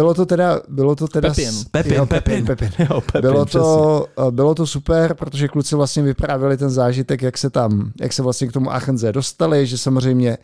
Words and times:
bylo 0.00 0.14
to 0.14 0.26
teda, 0.26 0.60
bylo 0.68 0.96
to 0.96 1.08
teda... 1.08 1.28
Pepin. 1.28 1.52
s- 1.52 1.64
Pepin, 1.64 1.92
jo, 1.94 2.06
Pepin. 2.06 2.46
Pepin. 2.46 2.70
Jo, 2.78 3.00
Pepin, 3.00 3.20
Bylo 3.20 3.44
to, 3.46 4.06
eh, 4.28 4.30
bylo 4.30 4.54
to 4.54 4.66
super, 4.66 5.14
protože 5.14 5.48
kluci 5.48 5.74
vlastně 5.76 6.02
vyprávěli 6.02 6.56
ten 6.56 6.70
zážitek, 6.70 7.22
jak 7.22 7.38
se 7.38 7.50
tam, 7.50 7.92
jak 8.00 8.12
se 8.12 8.22
vlastně 8.22 8.48
k 8.48 8.52
tomu 8.52 8.72
Achenze 8.72 9.12
dostali, 9.12 9.66
že 9.66 9.78
samozřejmě 9.78 10.38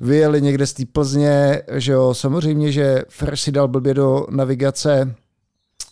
vyjeli 0.00 0.42
někde 0.42 0.66
z 0.66 0.72
té 0.72 0.82
Plzně, 0.92 1.62
že 1.72 1.92
jo, 1.92 2.14
samozřejmě, 2.14 2.72
že 2.72 3.02
Fresh 3.08 3.42
si 3.42 3.52
dal 3.52 3.68
blbě 3.68 3.94
do 3.94 4.26
navigace, 4.30 5.14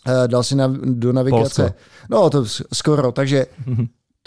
eh, 0.07 0.27
dal 0.27 0.43
si 0.43 0.55
na, 0.55 0.73
do 0.83 1.13
navigace, 1.13 1.61
Polsko. 1.61 1.77
no 2.09 2.29
to 2.29 2.45
skoro, 2.73 3.11
takže 3.11 3.45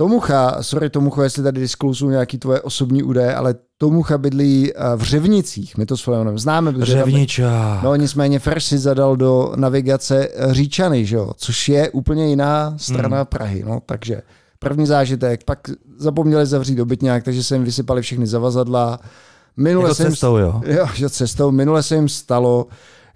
Tomucha, 0.02 0.62
sorry 0.62 0.90
Tomucho, 0.90 1.22
jestli 1.22 1.42
tady 1.42 1.60
diskluzu 1.60 2.10
nějaký 2.10 2.38
tvoje 2.38 2.60
osobní 2.60 3.02
údaje, 3.02 3.34
ale 3.34 3.54
Tomucha 3.78 4.18
bydlí 4.18 4.72
eh, 4.74 4.96
v 4.96 5.02
Řevnicích, 5.02 5.76
my 5.76 5.86
to 5.86 5.96
s 5.96 6.02
Filonem 6.04 6.38
známe, 6.38 6.74
Řevniča. 6.78 7.80
No 7.82 7.96
nicméně 7.96 8.38
Fresh 8.38 8.66
si 8.66 8.78
zadal 8.78 9.16
do 9.16 9.52
navigace 9.56 10.28
eh, 10.34 10.54
Říčany, 10.54 11.06
že 11.06 11.16
jo? 11.16 11.30
což 11.36 11.68
je 11.68 11.90
úplně 11.90 12.28
jiná 12.28 12.74
strana 12.76 13.16
Hmm. 13.16 13.26
Prahy. 13.26 13.64
No, 13.66 13.82
takže 13.86 14.22
první 14.58 14.86
zážitek, 14.86 15.44
pak 15.44 15.58
zapomněli 15.98 16.46
zavřít 16.46 16.74
dobytňák, 16.74 17.24
takže 17.24 17.42
se 17.42 17.54
jim 17.54 17.64
vysypali 17.64 18.02
všechny 18.02 18.26
zavazadla. 18.26 19.00
Minule 19.56 19.84
Jako 19.84 19.94
se 19.94 20.02
jim, 20.02 20.12
cestou, 20.12 20.36
jo. 20.36 20.62
jo, 20.66 20.86
že 20.94 21.10
cestou. 21.10 21.50
Minule 21.50 21.82
se 21.82 21.94
jim 21.94 22.08
stalo, 22.08 22.66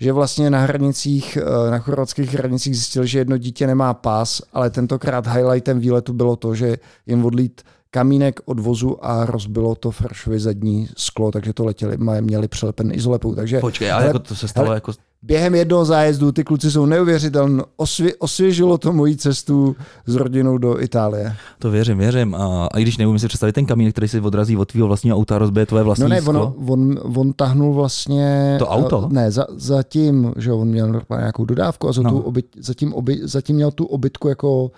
že 0.00 0.12
vlastně 0.12 0.50
na 0.50 0.58
hranicích, 0.58 1.38
eh, 1.40 1.70
na 1.70 1.78
chorvatských 1.78 2.34
hranicích 2.34 2.74
zjistili, 2.74 3.08
že 3.08 3.18
jedno 3.18 3.38
dítě 3.38 3.66
nemá 3.66 3.94
pás, 3.94 4.42
ale 4.52 4.70
tentokrát 4.70 5.26
highlightem 5.26 5.80
výletu 5.80 6.12
bylo 6.12 6.36
to, 6.36 6.54
že 6.54 6.76
jim 7.06 7.24
odlít 7.24 7.62
kamínek 7.90 8.40
od 8.44 8.60
vozu 8.60 9.04
a 9.04 9.26
rozbilo 9.26 9.74
to 9.74 9.90
Freshovi 9.90 10.40
zadní 10.40 10.88
sklo, 10.96 11.30
takže 11.30 11.52
to 11.52 11.64
letěli, 11.64 11.96
měli 12.20 12.48
přelepen 12.48 12.90
izolepou. 12.94 13.34
Takže 13.34 13.60
Počkej, 13.60 13.92
ale 13.92 14.02
Hele, 14.02 14.08
jako 14.08 14.18
to 14.18 14.34
se 14.34 14.48
stalo 14.48 14.66
hele, 14.66 14.76
jako... 14.76 14.92
během 15.26 15.54
jednoho 15.54 15.84
zájezdu 15.84 16.32
ty 16.32 16.44
kluci 16.44 16.70
jsou 16.70 16.86
neuvěřitelné. 16.86 17.62
Osvě, 17.76 18.14
osvěžilo 18.18 18.78
to 18.78 18.92
moji 18.92 19.16
cestu 19.16 19.76
s 20.06 20.14
rodinou 20.14 20.58
do 20.58 20.80
Itálie. 20.82 21.34
To 21.58 21.70
věřím, 21.70 21.98
věřím. 21.98 22.34
A, 22.34 22.66
a 22.72 22.78
i 22.78 22.82
když 22.82 22.96
neumím 22.98 23.18
si 23.18 23.28
představit 23.28 23.52
ten 23.52 23.66
kamínek, 23.66 23.94
který 23.94 24.08
si 24.08 24.20
odrazí 24.20 24.56
od 24.56 24.72
tvého 24.72 24.86
vlastního 24.86 25.16
auta 25.16 25.36
a 25.36 25.38
rozbije 25.38 25.66
tvoje 25.66 25.84
vlastní 25.84 26.02
No 26.02 26.08
ne, 26.08 26.22
sklo. 26.22 26.54
on, 26.66 26.70
on, 26.70 26.98
on 27.18 27.32
tahnul 27.32 27.74
vlastně... 27.74 28.56
To 28.58 28.68
auto? 28.68 29.08
eh, 29.10 29.14
Ne, 29.14 29.30
za, 29.30 29.46
zatím, 29.50 30.32
že 30.36 30.52
on 30.52 30.68
měl 30.68 31.00
nějakou 31.18 31.44
dodávku 31.44 31.88
a 31.88 31.92
za 31.92 32.02
No. 32.02 32.10
tu 32.10 32.18
obyt, 32.18 32.46
zatím, 32.60 32.94
oby, 32.94 33.18
zatím 33.22 33.56
měl 33.56 33.70
tu 33.70 33.84
obytku 33.86 34.28
jako 34.28 34.70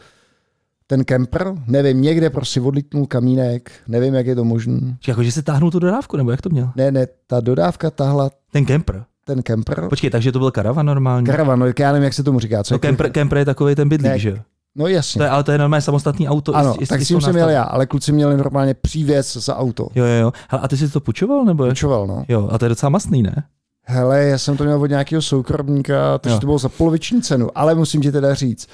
ten 0.86 1.04
kemper, 1.04 1.54
nevím, 1.66 2.02
někde 2.02 2.30
prostě 2.30 2.60
odlítnul 2.60 3.06
kamínek, 3.06 3.70
nevím, 3.88 4.14
jak 4.14 4.26
je 4.26 4.34
to 4.34 4.44
možné. 4.44 4.96
Jako, 5.08 5.22
že 5.22 5.32
si 5.32 5.42
táhnul 5.42 5.70
tu 5.70 5.78
dodávku, 5.78 6.16
nebo 6.16 6.30
jak 6.30 6.42
to 6.42 6.48
měl? 6.48 6.70
Ne, 6.76 6.90
ne, 6.90 7.06
ta 7.26 7.40
dodávka 7.40 7.90
tahla 7.90 8.30
Ten 8.52 8.64
kemper. 8.64 9.04
Ten 9.28 9.42
kemper. 9.42 9.88
Počkej, 9.88 10.10
takže 10.10 10.32
to 10.32 10.38
byl 10.38 10.50
karavan 10.50 10.86
normální? 10.86 11.26
Karavan, 11.26 11.58
no, 11.58 11.66
já 11.78 11.92
nevím, 11.92 12.04
jak 12.04 12.14
se 12.14 12.22
tomu 12.22 12.40
říká. 12.40 12.64
Co 12.64 12.74
no, 12.74 12.76
je 12.76 12.78
kemper, 12.78 13.10
kemper 13.10 13.38
je 13.38 13.44
takový 13.44 13.74
ten 13.74 13.88
bydlík, 13.88 14.12
Ne, 14.12 14.18
že 14.18 14.30
jo? 14.30 14.36
No 14.76 14.86
jasně. 14.86 15.18
To 15.18 15.22
je, 15.22 15.30
ale 15.30 15.44
to 15.44 15.52
je 15.52 15.58
normálně 15.58 15.82
samostatný 15.82 16.28
auto. 16.28 16.56
ano, 16.56 16.74
i 16.80 16.86
tak 16.86 17.00
s 17.02 17.08
tím 17.08 17.20
jsem 17.20 17.32
měl 17.32 17.48
já, 17.48 17.62
ale 17.62 17.86
kluci 17.86 18.12
měli 18.12 18.36
normálně 18.36 18.74
přívěs 18.74 19.36
za 19.36 19.56
auto. 19.56 19.88
Jo, 19.94 20.04
jo, 20.04 20.20
jo. 20.20 20.32
Hele, 20.50 20.62
a 20.62 20.68
ty 20.68 20.76
jsi 20.76 20.88
to 20.88 21.00
půjčoval, 21.00 21.44
nebo 21.44 21.64
jak? 21.64 21.70
Půjčoval, 21.72 22.06
no. 22.06 22.24
Jo, 22.28 22.48
a 22.52 22.58
to 22.58 22.64
je 22.64 22.68
docela 22.68 22.90
masný, 22.90 23.22
ne? 23.22 23.44
Hele, 23.84 24.24
já 24.24 24.38
jsem 24.38 24.56
to 24.56 24.64
měl 24.64 24.82
od 24.82 24.86
nějakého 24.86 25.22
soukromníka, 25.22 26.18
takže 26.18 26.34
Jo. 26.34 26.40
to 26.40 26.46
bylo 26.46 26.58
za 26.58 26.68
poloviční 26.68 27.22
cenu, 27.22 27.48
ale 27.54 27.74
musím 27.74 28.00
ti 28.00 28.12
teda 28.12 28.34
říct. 28.34 28.68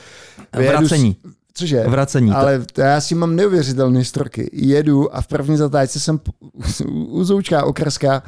Vracení. 0.52 1.16
S, 1.22 1.34
cože? 1.54 1.84
Vracení. 1.88 2.30
Ale 2.30 2.60
to 2.72 2.80
já 2.80 3.00
si 3.00 3.14
mám 3.14 3.36
neuvěřitelné 3.36 3.98
historky. 3.98 4.50
Jedu 4.52 5.16
a 5.16 5.20
v 5.20 5.26
první 5.26 5.56
zatáčce 5.56 6.00
jsem 6.00 6.20
u 6.88 7.24
Zoučka 7.24 7.64
okreska 7.64 8.22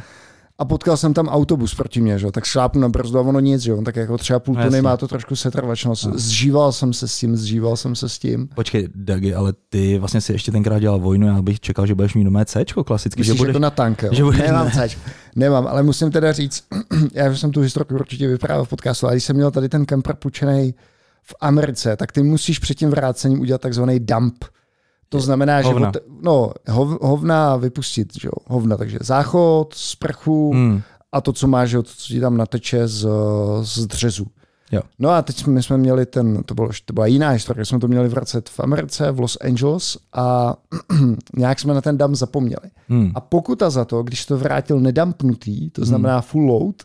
a 0.58 0.64
potkal 0.64 0.96
jsem 0.96 1.14
tam 1.14 1.28
autobus 1.28 1.74
proti 1.74 2.00
mě, 2.00 2.18
že? 2.18 2.26
jo. 2.26 2.32
tak 2.32 2.44
šlápnu 2.44 2.80
na 2.80 2.88
brzdu 2.88 3.18
a 3.18 3.22
ono 3.22 3.40
nic, 3.40 3.62
že? 3.62 3.70
jo. 3.70 3.82
tak 3.82 3.96
jako 3.96 4.18
třeba 4.18 4.38
půl 4.38 4.54
No, 4.54 4.64
tuny 4.64 4.82
má 4.82 4.96
to 4.96 5.08
trošku 5.08 5.36
setrvačnost. 5.36 6.04
No. 6.06 6.12
Zžíval 6.18 6.72
jsem 6.72 6.92
se 6.92 7.08
s 7.08 7.18
tím, 7.18 7.36
zžíval 7.36 7.76
jsem 7.76 7.94
se 7.96 8.08
s 8.08 8.18
tím. 8.18 8.48
Počkej, 8.54 8.88
Dagi, 8.94 9.34
ale 9.34 9.52
ty 9.68 9.98
vlastně 9.98 10.20
si 10.20 10.32
ještě 10.32 10.52
tenkrát 10.52 10.78
dělal 10.78 10.98
vojnu, 10.98 11.26
já 11.26 11.42
bych 11.42 11.60
čekal, 11.60 11.86
že 11.86 11.94
budeš 11.94 12.14
mít 12.14 12.24
nové 12.24 12.44
C, 12.44 12.64
klasicky, 12.86 13.20
Myslíš 13.20 13.36
že 13.36 13.38
budeš... 13.38 13.50
jako 13.50 13.58
na 13.58 13.70
tank, 13.70 14.02
jo? 14.02 14.08
že 14.12 14.24
budeš- 14.24 14.40
Nemám 14.46 14.66
ne. 14.66 14.72
cač. 14.74 14.96
Nemám, 15.36 15.66
ale 15.66 15.82
musím 15.82 16.10
teda 16.10 16.32
říct, 16.32 16.64
já 17.14 17.34
jsem 17.34 17.50
tu 17.52 17.60
historku 17.60 17.94
určitě 17.94 18.28
vyprávěl 18.28 18.64
v 18.64 18.68
podcastu, 18.68 19.06
ale 19.06 19.14
když 19.14 19.24
jsem 19.24 19.36
měl 19.36 19.50
tady 19.50 19.68
ten 19.68 19.86
kemper 19.86 20.14
půjčený 20.16 20.74
v 21.22 21.34
Americe, 21.40 21.96
tak 21.96 22.12
ty 22.12 22.22
musíš 22.22 22.58
před 22.58 22.74
tím 22.74 22.90
vrácením 22.90 23.40
udělat 23.40 23.60
takzvaný 23.60 24.00
dump. 24.00 24.44
To 25.08 25.20
znamená, 25.20 25.62
že 25.62 25.68
Hovna. 25.68 25.88
od, 25.88 25.96
no, 26.22 26.52
hov, 26.68 26.98
hovna 27.02 27.56
vypustit, 27.56 28.08
že 28.20 28.26
jo, 28.28 28.32
hovna, 28.46 28.76
takže 28.76 28.98
záchod, 29.02 29.74
sprchu 29.74 30.50
Hmm. 30.54 30.82
a 31.12 31.20
to, 31.20 31.32
co 31.32 31.46
máš, 31.46 31.70
že 31.70 31.76
jo, 31.76 31.82
to, 31.82 31.90
co 31.96 32.06
ti 32.06 32.20
tam 32.20 32.36
nateče 32.36 32.88
z, 32.88 33.08
z 33.62 33.86
dřezu. 33.86 34.26
Jo. 34.72 34.80
No 34.98 35.10
a 35.10 35.22
teď 35.22 35.46
my 35.46 35.62
jsme 35.62 35.76
měli 35.78 36.06
ten, 36.06 36.42
to, 36.42 36.54
bylo, 36.54 36.68
to 36.84 36.92
byla 36.92 37.06
jiná 37.06 37.30
historie, 37.30 37.64
jsme 37.64 37.78
to 37.78 37.88
měli 37.88 38.08
vracet 38.08 38.48
v 38.48 38.60
Americe, 38.60 39.10
v 39.12 39.20
Los 39.20 39.38
Angeles 39.40 39.96
a 40.12 40.56
nějak 41.36 41.60
jsme 41.60 41.74
na 41.74 41.80
ten 41.80 41.98
dump 41.98 42.14
zapomněli. 42.14 42.70
Hmm. 42.88 43.12
A 43.14 43.20
pokuta 43.20 43.70
za 43.70 43.84
to, 43.84 44.02
když 44.02 44.26
to 44.26 44.38
vrátil 44.38 44.80
nedampnutý, 44.80 45.70
to 45.70 45.84
znamená 45.84 46.20
full 46.20 46.46
load, 46.46 46.76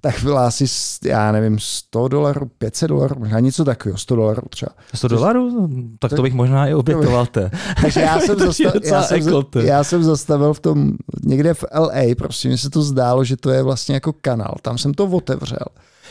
tak 0.00 0.22
byla 0.22 0.46
asi, 0.46 0.64
já 1.04 1.32
nevím, 1.32 1.58
100 1.60 2.08
dolarů, 2.08 2.50
500 2.58 2.88
dolarů, 2.88 3.16
možná 3.18 3.40
něco 3.40 3.64
takového, 3.64 3.98
100 3.98 4.16
dolarů 4.16 4.42
třeba. 4.50 4.72
100 4.94 5.08
dolarů? 5.08 5.50
No, 5.50 5.68
tak 5.98 6.12
to 6.12 6.22
bych 6.22 6.34
možná 6.34 6.66
i 6.66 6.74
obětoval, 6.74 7.26
te. 7.26 7.50
Takže 7.82 8.00
já 8.00 8.20
jsem, 8.26 8.38
docela 8.38 8.72
já, 8.84 9.02
jsem, 9.02 9.42
já 9.54 9.84
jsem 9.84 10.02
zastavil 10.02 10.54
v 10.54 10.60
tom, 10.60 10.92
někde 11.24 11.54
v 11.54 11.64
LA, 11.74 12.14
prostě 12.18 12.48
mi 12.48 12.58
se 12.58 12.70
to 12.70 12.82
zdálo, 12.82 13.24
že 13.24 13.36
to 13.36 13.50
je 13.50 13.62
vlastně 13.62 13.94
jako 13.94 14.12
kanál, 14.12 14.54
tam 14.62 14.78
jsem 14.78 14.94
to 14.94 15.06
otevřel. 15.06 15.66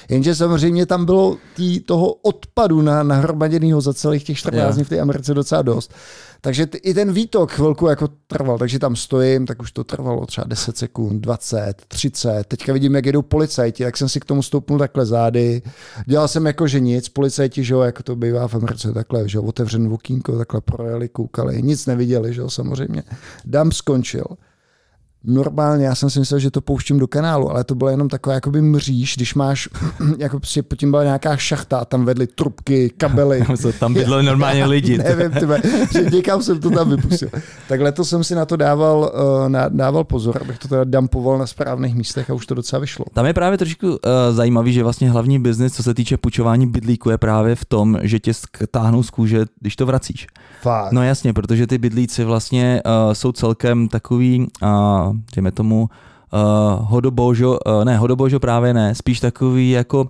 Jenže 0.10 0.36
samozřejmě 0.36 0.86
tam 0.86 1.06
bylo 1.06 1.38
tý, 1.56 1.80
toho 1.80 2.14
odpadu 2.14 2.82
na, 2.82 3.04
nahromaděného 3.04 3.82
za 3.82 3.94
celých 3.94 4.24
těch 4.24 4.38
14 4.38 4.68
Jo. 4.68 4.76
dní 4.76 4.84
v 4.84 4.90
té 4.90 5.00
Americe 5.00 5.34
docela 5.34 5.62
dost. 5.62 5.94
Takže 6.44 6.66
t- 6.66 6.78
i 6.78 6.94
ten 6.94 7.14
výtok 7.14 7.52
chvilku 7.52 7.88
jako 7.88 8.10
trval, 8.28 8.58
takže 8.58 8.80
tam 8.80 8.96
stojím, 8.96 9.46
tak 9.46 9.62
už 9.62 9.72
to 9.72 9.84
trvalo 9.84 10.26
třeba 10.26 10.48
10 10.48 10.78
sekund, 10.78 11.20
20, 11.20 11.74
30. 11.88 12.44
Teďka 12.48 12.74
vidím, 12.74 12.96
jak 12.96 13.06
jedou 13.06 13.22
policajti, 13.22 13.84
tak 13.84 13.98
jsem 13.98 14.10
si 14.10 14.20
k 14.20 14.26
tomu 14.26 14.44
stoupnul 14.44 14.80
takhle 14.80 15.06
zády. 15.06 15.62
Dělal 16.06 16.28
jsem 16.28 16.46
jako, 16.46 16.68
že 16.68 16.80
nic, 16.80 17.10
policajti, 17.10 17.64
že 17.64 17.74
jo, 17.74 17.80
jako 17.82 18.04
to 18.04 18.16
bývá 18.16 18.48
v 18.48 18.56
Americe 18.56 18.94
takhle, 18.94 19.30
že 19.30 19.38
jo, 19.38 19.44
otevřen 19.44 19.94
okýnko, 19.94 20.38
takhle 20.38 20.62
projeli, 20.62 21.10
koukali, 21.10 21.62
nic 21.62 21.86
neviděli, 21.86 22.34
že 22.34 22.42
jo, 22.42 22.50
samozřejmě. 22.50 23.04
Dump 23.46 23.74
skončil. 23.74 24.26
Normálně, 25.24 25.86
já 25.86 25.96
jsem 25.96 26.10
si 26.10 26.20
myslel, 26.20 26.40
že 26.40 26.52
to 26.52 26.62
pouštím 26.62 27.00
do 27.00 27.08
kanálu, 27.08 27.50
ale 27.52 27.64
to 27.64 27.76
byla 27.76 27.92
jenom 27.92 28.10
taková 28.10 28.34
jakoby 28.34 28.62
mříž, 28.62 29.16
když 29.16 29.34
máš, 29.36 29.70
jako 30.18 30.40
prostě 30.40 30.64
pod 30.64 30.76
tím 30.76 30.92
byla 30.92 31.04
nějaká 31.04 31.38
šachta 31.38 31.78
a 31.80 31.86
tam 31.86 32.06
vedly 32.06 32.28
trubky, 32.28 32.90
kabely. 32.98 33.44
Tam 33.80 33.94
bydleli 33.94 34.24
normálně 34.24 34.66
lidi. 34.66 34.98
to- 34.98 35.04
Nevím, 35.04 35.32
tyhle, 35.32 35.62
že 35.92 36.04
někam 36.12 36.42
jsem 36.44 36.60
to 36.60 36.70
tam 36.70 36.90
vypustil. 36.90 37.30
Tak 37.68 37.82
letos 37.82 38.10
jsem 38.10 38.24
si 38.24 38.36
na 38.36 38.46
to 38.46 38.56
dával, 38.56 39.12
uh, 39.44 39.50
na, 39.50 39.70
dával 39.70 40.04
pozor, 40.04 40.38
abych 40.42 40.60
to 40.60 40.68
teda 40.68 40.84
dumpoval 40.84 41.38
na 41.38 41.48
správných 41.48 41.96
místech 41.96 42.30
a 42.30 42.34
už 42.34 42.46
to 42.46 42.56
docela 42.56 42.80
vyšlo. 42.80 43.06
Tam 43.14 43.26
je 43.26 43.34
právě 43.34 43.58
trošku 43.58 43.88
uh, 43.90 43.96
zajímavý, 44.32 44.74
že 44.74 44.84
vlastně 44.84 45.10
hlavní 45.12 45.40
biznis, 45.40 45.74
co 45.74 45.84
se 45.84 45.94
týče 45.94 46.18
půjčování 46.18 46.68
bydlíku, 46.68 47.10
je 47.10 47.18
právě 47.18 47.56
v 47.56 47.66
tom, 47.66 47.98
že 48.02 48.20
tě 48.20 48.32
táhnou 48.72 49.04
z 49.04 49.10
kůže, 49.10 49.46
když 49.60 49.76
to 49.76 49.86
vracíš. 49.86 50.28
Fakt. 50.62 50.92
No 50.92 51.04
jasně, 51.04 51.34
protože 51.34 51.68
ty 51.68 51.78
bydlíci 51.78 52.24
vlastně 52.24 52.82
uh, 52.86 53.14
jsou 53.14 53.32
celkem 53.32 53.88
takový, 53.88 54.48
uh, 54.64 55.11
dejme 55.36 55.52
tomu, 55.52 55.90
uh, 56.34 56.86
hodobožo, 56.90 57.60
uh, 57.66 57.86
ne, 57.86 57.98
hodobožo 57.98 58.40
právě 58.40 58.74
ne, 58.74 58.96
spíš 58.96 59.20
takový 59.20 59.70
jako 59.70 60.10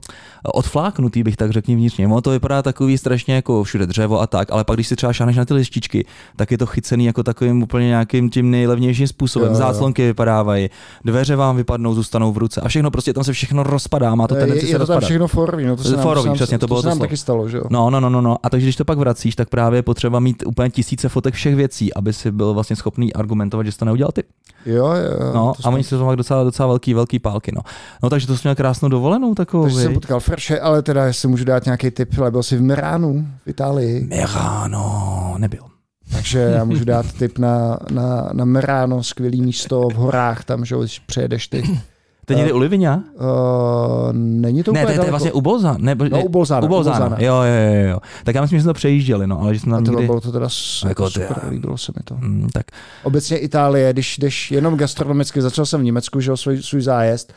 odfláknutý 0.53 1.23
bych 1.23 1.35
tak 1.35 1.51
řekl 1.51 1.71
vnitřně. 1.71 2.07
Ono 2.07 2.21
to 2.21 2.29
vypadá 2.29 2.61
takový 2.61 2.97
strašně 2.97 3.35
jako 3.35 3.63
všude 3.63 3.85
dřevo 3.85 4.21
a 4.21 4.27
tak, 4.27 4.51
ale 4.51 4.63
pak 4.63 4.75
když 4.75 4.87
si 4.87 4.95
třeba 4.95 5.13
šáneš 5.13 5.37
na 5.37 5.45
ty 5.45 5.53
lištičky, 5.53 6.05
tak 6.35 6.51
je 6.51 6.57
to 6.57 6.65
chycený 6.65 7.05
jako 7.05 7.23
takovým 7.23 7.63
úplně 7.63 7.87
nějakým 7.87 8.29
tím 8.29 8.51
nejlevnějším 8.51 9.07
způsobem. 9.07 9.47
Jo, 9.47 9.53
jo. 9.53 9.57
Záclonky 9.57 10.05
vypadávají, 10.05 10.69
dveře 11.05 11.35
vám 11.35 11.55
vypadnou, 11.55 11.93
zůstanou 11.93 12.31
v 12.31 12.37
ruce 12.37 12.61
a 12.61 12.67
všechno 12.67 12.91
prostě 12.91 13.13
tam 13.13 13.23
se 13.23 13.33
všechno 13.33 13.63
rozpadá, 13.63 14.15
má 14.15 14.27
to 14.27 14.35
tendenci 14.35 14.65
je, 14.65 14.71
se 14.71 14.73
to 14.73 14.77
rozpadat. 14.77 15.03
všechno 15.03 15.27
forový, 15.27 15.65
no 15.65 15.75
to 15.75 15.83
se 15.83 15.91
nám, 15.91 16.01
Forový, 16.01 16.23
to 16.23 16.27
nám, 16.27 16.35
přesně, 16.35 16.57
to 16.57 16.67
bylo 16.67 16.77
to 16.77 16.81
se 16.81 16.85
to 16.85 16.89
nám 16.89 16.99
taky 16.99 17.17
stalo, 17.17 17.49
že 17.49 17.57
jo? 17.57 17.63
No, 17.69 17.89
no, 17.89 17.99
no, 17.99 18.09
no, 18.09 18.21
no. 18.21 18.37
A 18.43 18.49
takže 18.49 18.65
když 18.65 18.75
to 18.75 18.85
pak 18.85 18.97
vracíš, 18.97 19.35
tak 19.35 19.49
právě 19.49 19.77
je 19.77 19.83
potřeba 19.83 20.19
mít 20.19 20.43
úplně 20.45 20.69
tisíce 20.69 21.09
fotek 21.09 21.33
všech 21.33 21.55
věcí, 21.55 21.93
aby 21.93 22.13
si 22.13 22.31
byl 22.31 22.53
vlastně 22.53 22.75
schopný 22.75 23.13
argumentovat, 23.13 23.65
že 23.65 23.71
jsi 23.71 23.77
to 23.77 23.85
neudělal 23.85 24.11
ty. 24.11 24.23
Jo, 24.65 24.85
jo, 24.87 25.31
No, 25.33 25.53
a 25.63 25.69
oni 25.69 25.83
si 25.83 25.89
to 25.89 26.15
docela, 26.15 26.43
docela 26.43 26.67
velký, 26.67 26.93
velký 26.93 27.19
pálky, 27.19 27.51
no. 27.55 27.61
No, 28.03 28.09
takže 28.09 28.27
to 28.27 28.37
jsi 28.37 28.41
měl 28.47 28.55
krásnou 28.55 28.89
dovolenou 28.89 29.35
takovou, 29.35 29.63
Takže 29.63 29.79
jsem 29.79 29.93
potkal 29.93 30.19
Ferše, 30.19 30.59
ale 30.59 30.81
teda, 30.81 31.05
jestli 31.05 31.27
můžu 31.27 31.43
dát 31.45 31.65
nějaký 31.65 31.91
tip, 31.91 32.19
ale 32.19 32.31
byl 32.31 32.43
jsi 32.43 32.57
v 32.57 32.61
Miránu 32.61 33.27
v 33.45 33.47
Itálii, 33.47 34.07
Merano, 34.09 35.35
nebyl. 35.37 35.63
takže 36.11 36.39
já 36.39 36.63
můžu 36.63 36.85
dát 36.85 37.05
tip 37.13 37.37
na, 37.37 37.77
na, 37.91 38.29
na 38.33 38.45
Merano, 38.45 39.03
skvělý 39.03 39.41
místo 39.41 39.81
v 39.89 39.93
horách, 39.95 40.43
tam, 40.43 40.65
že 40.65 40.75
když 40.79 40.99
přejedeš 40.99 41.47
ty. 41.47 41.79
To 42.25 42.33
je 42.33 42.37
někde 42.37 42.53
u 42.53 42.57
Livinia? 42.57 42.95
Uh, 42.95 44.13
není 44.13 44.63
to 44.63 44.71
Ne, 44.73 44.79
úplně 44.79 44.85
to 44.85 44.85
je, 44.85 44.85
to 44.85 44.91
je 44.91 44.97
daleko. 44.97 45.11
vlastně 45.11 45.31
u 45.31 45.41
Bolzana. 45.41 45.77
Ne, 45.81 45.95
No, 46.11 46.23
u 46.23 46.29
Bolzana, 46.29 46.65
U 46.65 46.67
Bolzana. 46.67 47.17
Jo, 47.19 47.35
jo, 47.35 47.73
jo, 47.83 47.89
jo. 47.89 47.99
Tak 48.23 48.35
já 48.35 48.41
myslím, 48.41 48.59
že 48.59 48.63
jsme 48.63 48.69
to 48.69 48.73
přejížděli, 48.73 49.27
no, 49.27 49.41
ale 49.41 49.53
že 49.53 49.59
jsme 49.59 49.73
A 49.73 49.75
tam 49.75 49.85
to 49.85 49.91
někdy... 49.91 50.05
bylo 50.05 50.21
to 50.21 50.31
teda 50.31 50.49
s- 50.49 50.83
Jako 50.83 51.03
jako 51.03 51.05
ty- 51.19 51.27
super, 51.27 51.49
líbilo 51.51 51.77
se 51.77 51.91
mi 51.97 52.03
to. 52.03 52.15
Mm, 52.15 52.49
tak 52.53 52.65
Obecně 53.03 53.37
Itálie, 53.37 53.93
když 53.93 54.17
jdeš 54.17 54.51
jenom 54.51 54.77
gastronomicky, 54.77 55.41
začal 55.41 55.65
jsem 55.65 55.81
v 55.81 55.83
Německu, 55.83 56.19
že 56.19 56.31
jo, 56.31 56.37
svůj, 56.37 56.63
svůj 56.63 56.81
zájezd, 56.81 57.33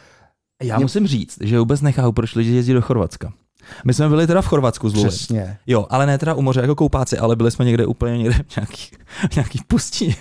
Já 0.62 0.78
musím 0.78 1.06
říct, 1.06 1.38
že 1.40 1.58
vůbec 1.58 1.80
nechápu, 1.80 2.12
proč 2.12 2.34
lidi 2.34 2.50
jezdí 2.54 2.72
do 2.72 2.82
Chorvatska. 2.82 3.32
My 3.84 3.94
jsme 3.94 4.08
byli 4.08 4.26
teda 4.26 4.42
v 4.42 4.46
Chorvatsku 4.46 4.88
z. 4.88 4.92
Přesně. 4.92 5.56
Jo, 5.66 5.86
ale 5.90 6.06
ne 6.06 6.18
teda 6.18 6.34
u 6.34 6.42
moře 6.42 6.60
jako 6.60 6.74
koupáci, 6.74 7.18
ale 7.18 7.36
byli 7.36 7.50
jsme 7.50 7.64
někde 7.64 7.86
úplně 7.86 8.18
někde 8.18 8.34
v 8.48 8.56
nějaký, 8.56 8.82
v 9.30 9.36
nějaký 9.36 9.60
pustí, 9.66 10.16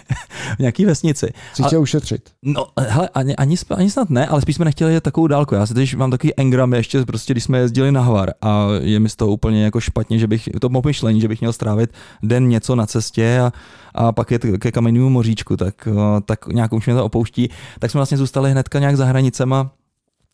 v 0.56 0.60
nějaký 0.60 0.86
vesnici. 0.86 1.34
Chci 1.52 1.64
tě 1.64 1.78
ušetřit. 1.78 2.30
No, 2.44 2.68
hele, 2.78 3.10
ani, 3.14 3.36
ani, 3.36 3.56
ani, 3.70 3.90
snad 3.90 4.10
ne, 4.10 4.28
ale 4.28 4.42
spíš 4.42 4.56
jsme 4.56 4.66
nechtěli 4.66 4.94
jet 4.94 5.04
takovou 5.04 5.28
dálku. 5.28 5.56
Já 5.56 5.66
si 5.66 5.74
teď 5.74 5.96
mám 5.96 6.12
takový 6.12 6.34
engram 6.38 6.74
ještě, 6.74 7.06
prostě, 7.06 7.34
když 7.34 7.44
jsme 7.44 7.58
jezdili 7.58 7.92
na 7.92 8.02
Hvar 8.02 8.32
a 8.42 8.68
je 8.82 9.00
mi 9.00 9.10
z 9.10 9.16
toho 9.16 9.32
úplně 9.32 9.64
jako 9.64 9.80
špatně, 9.80 10.20
že 10.20 10.28
bych, 10.28 10.50
to 10.62 10.70
myšlení, 10.86 11.22
že 11.22 11.28
bych 11.28 11.40
měl 11.42 11.54
strávit 11.54 11.94
den 12.24 12.48
něco 12.48 12.76
na 12.76 12.86
cestě 12.86 13.40
a, 13.40 13.52
a 13.96 14.12
pak 14.12 14.32
je 14.32 14.40
ke 14.40 14.72
kamennému 14.72 15.10
moříčku, 15.10 15.58
tak, 15.58 15.88
tak 16.26 16.48
nějak 16.48 16.74
už 16.74 16.86
mě 16.86 16.96
to 16.96 17.06
opouští. 17.06 17.50
Tak 17.80 17.92
jsme 17.92 18.00
vlastně 18.00 18.18
zůstali 18.18 18.52
hnedka 18.52 18.80
nějak 18.80 18.98
za 18.98 19.06
hranicema 19.06 19.72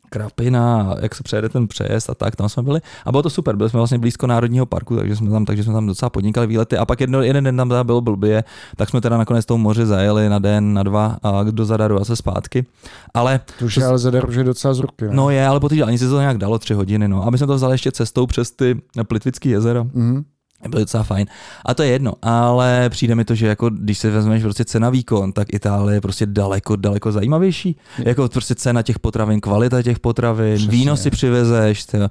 Krapina, 0.09 0.95
jak 1.01 1.15
se 1.15 1.23
přejede 1.23 1.49
ten 1.49 1.67
přejezd 1.67 2.09
a 2.09 2.15
tak, 2.15 2.35
tam 2.35 2.49
jsme 2.49 2.63
byli. 2.63 2.81
A 3.05 3.11
bylo 3.11 3.23
to 3.23 3.29
super, 3.29 3.55
byli 3.55 3.69
jsme 3.69 3.77
vlastně 3.77 3.97
blízko 3.97 4.27
Národního 4.27 4.65
parku, 4.65 4.95
takže 4.95 5.15
jsme 5.15 5.29
tam, 5.29 5.45
takže 5.45 5.63
jsme 5.63 5.73
tam 5.73 5.87
docela 5.87 6.09
podnikali 6.09 6.47
výlety. 6.47 6.77
A 6.77 6.85
pak 6.85 7.01
jedno, 7.01 7.21
jeden 7.21 7.43
den 7.43 7.57
tam 7.57 7.69
teda 7.69 7.83
byl 7.83 8.01
blbě, 8.01 8.43
tak 8.75 8.89
jsme 8.89 9.01
teda 9.01 9.17
nakonec 9.17 9.45
tou 9.45 9.57
moři 9.57 9.85
zajeli 9.85 10.29
na 10.29 10.39
den, 10.39 10.73
na 10.73 10.83
dva 10.83 11.17
a 11.23 11.43
do 11.43 11.65
Zadaru 11.65 12.01
a 12.01 12.05
se 12.05 12.15
zpátky. 12.15 12.65
Ale 13.13 13.39
to 13.59 13.65
už 13.65 13.77
je 13.77 13.85
ale 13.85 13.99
Zadar 13.99 14.31
že 14.31 14.43
docela 14.43 14.73
z 14.73 14.79
ruky. 14.79 15.05
Ne? 15.05 15.11
No 15.13 15.29
je, 15.29 15.47
ale 15.47 15.59
po 15.59 15.69
té 15.69 15.97
se 15.97 16.09
to 16.09 16.19
nějak 16.19 16.37
dalo 16.37 16.59
tři 16.59 16.73
hodiny, 16.73 17.07
no. 17.07 17.27
Aby 17.27 17.37
jsme 17.37 17.47
to 17.47 17.55
vzali 17.55 17.73
ještě 17.73 17.91
cestou 17.91 18.27
přes 18.27 18.51
ty 18.51 18.81
Plitvické 19.07 19.49
jezera. 19.49 19.83
Mm-hmm 19.83 20.23
bylo 20.67 20.79
docela 20.79 21.03
fajn. 21.03 21.27
A 21.65 21.73
to 21.73 21.83
je 21.83 21.89
jedno, 21.89 22.13
ale 22.21 22.89
přijde 22.89 23.15
mi 23.15 23.25
to, 23.25 23.35
že 23.35 23.47
jako 23.47 23.69
když 23.69 23.97
se 23.97 24.09
vezmeš 24.09 24.41
prostě 24.43 24.65
cena 24.65 24.89
výkon, 24.89 25.31
tak 25.31 25.53
Itálie 25.53 25.97
je 25.97 26.01
prostě 26.01 26.25
daleko, 26.25 26.75
daleko 26.75 27.11
zajímavější. 27.11 27.75
Jako 28.05 28.27
prostě 28.29 28.55
cena 28.55 28.81
těch 28.81 28.99
potravin, 28.99 29.41
kvalita 29.41 29.81
těch 29.83 29.99
potravin, 29.99 30.55
Přesně. 30.55 30.71
víno 30.71 30.97
si 30.97 31.09
přivezeš, 31.09 31.85
tyjo 31.85 32.07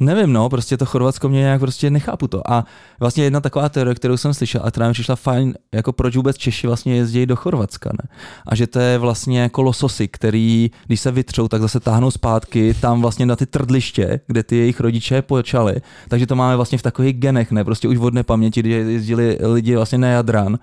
nevím, 0.00 0.32
no, 0.32 0.48
prostě 0.48 0.76
to 0.76 0.86
Chorvatsko 0.86 1.28
mě 1.28 1.38
nějak 1.38 1.60
prostě 1.60 1.90
nechápu 1.90 2.28
to. 2.28 2.52
A 2.52 2.64
vlastně 3.00 3.24
jedna 3.24 3.40
taková 3.40 3.68
teorie, 3.68 3.94
kterou 3.94 4.16
jsem 4.16 4.34
slyšel 4.34 4.60
a 4.64 4.70
která 4.70 4.86
mi 4.86 4.92
přišla 4.92 5.16
fajn, 5.16 5.54
jako 5.74 5.92
proč 5.92 6.16
vůbec 6.16 6.36
Češi 6.36 6.66
vlastně 6.66 6.96
jezdí 6.96 7.26
do 7.26 7.36
Chorvatska, 7.36 7.90
ne? 7.92 8.16
A 8.46 8.54
že 8.54 8.66
to 8.66 8.78
je 8.78 8.98
vlastně 8.98 9.40
jako 9.40 9.62
lososy, 9.62 10.08
který, 10.08 10.70
když 10.86 11.00
se 11.00 11.10
vytřou, 11.10 11.48
tak 11.48 11.60
zase 11.60 11.80
táhnou 11.80 12.10
zpátky 12.10 12.74
tam 12.80 13.02
vlastně 13.02 13.26
na 13.26 13.36
ty 13.36 13.46
trdliště, 13.46 14.20
kde 14.26 14.42
ty 14.42 14.56
jejich 14.56 14.80
rodiče 14.80 15.22
počali. 15.22 15.76
Takže 16.08 16.26
to 16.26 16.36
máme 16.36 16.56
vlastně 16.56 16.78
v 16.78 16.82
takových 16.82 17.16
genech, 17.16 17.50
ne? 17.50 17.64
Prostě 17.64 17.88
už 17.88 17.96
vodné 17.96 18.22
paměti, 18.22 18.60
kdy 18.60 18.70
jezdili 18.70 19.38
lidi 19.42 19.76
vlastně 19.76 19.98
na 19.98 20.08
Jadran 20.08 20.58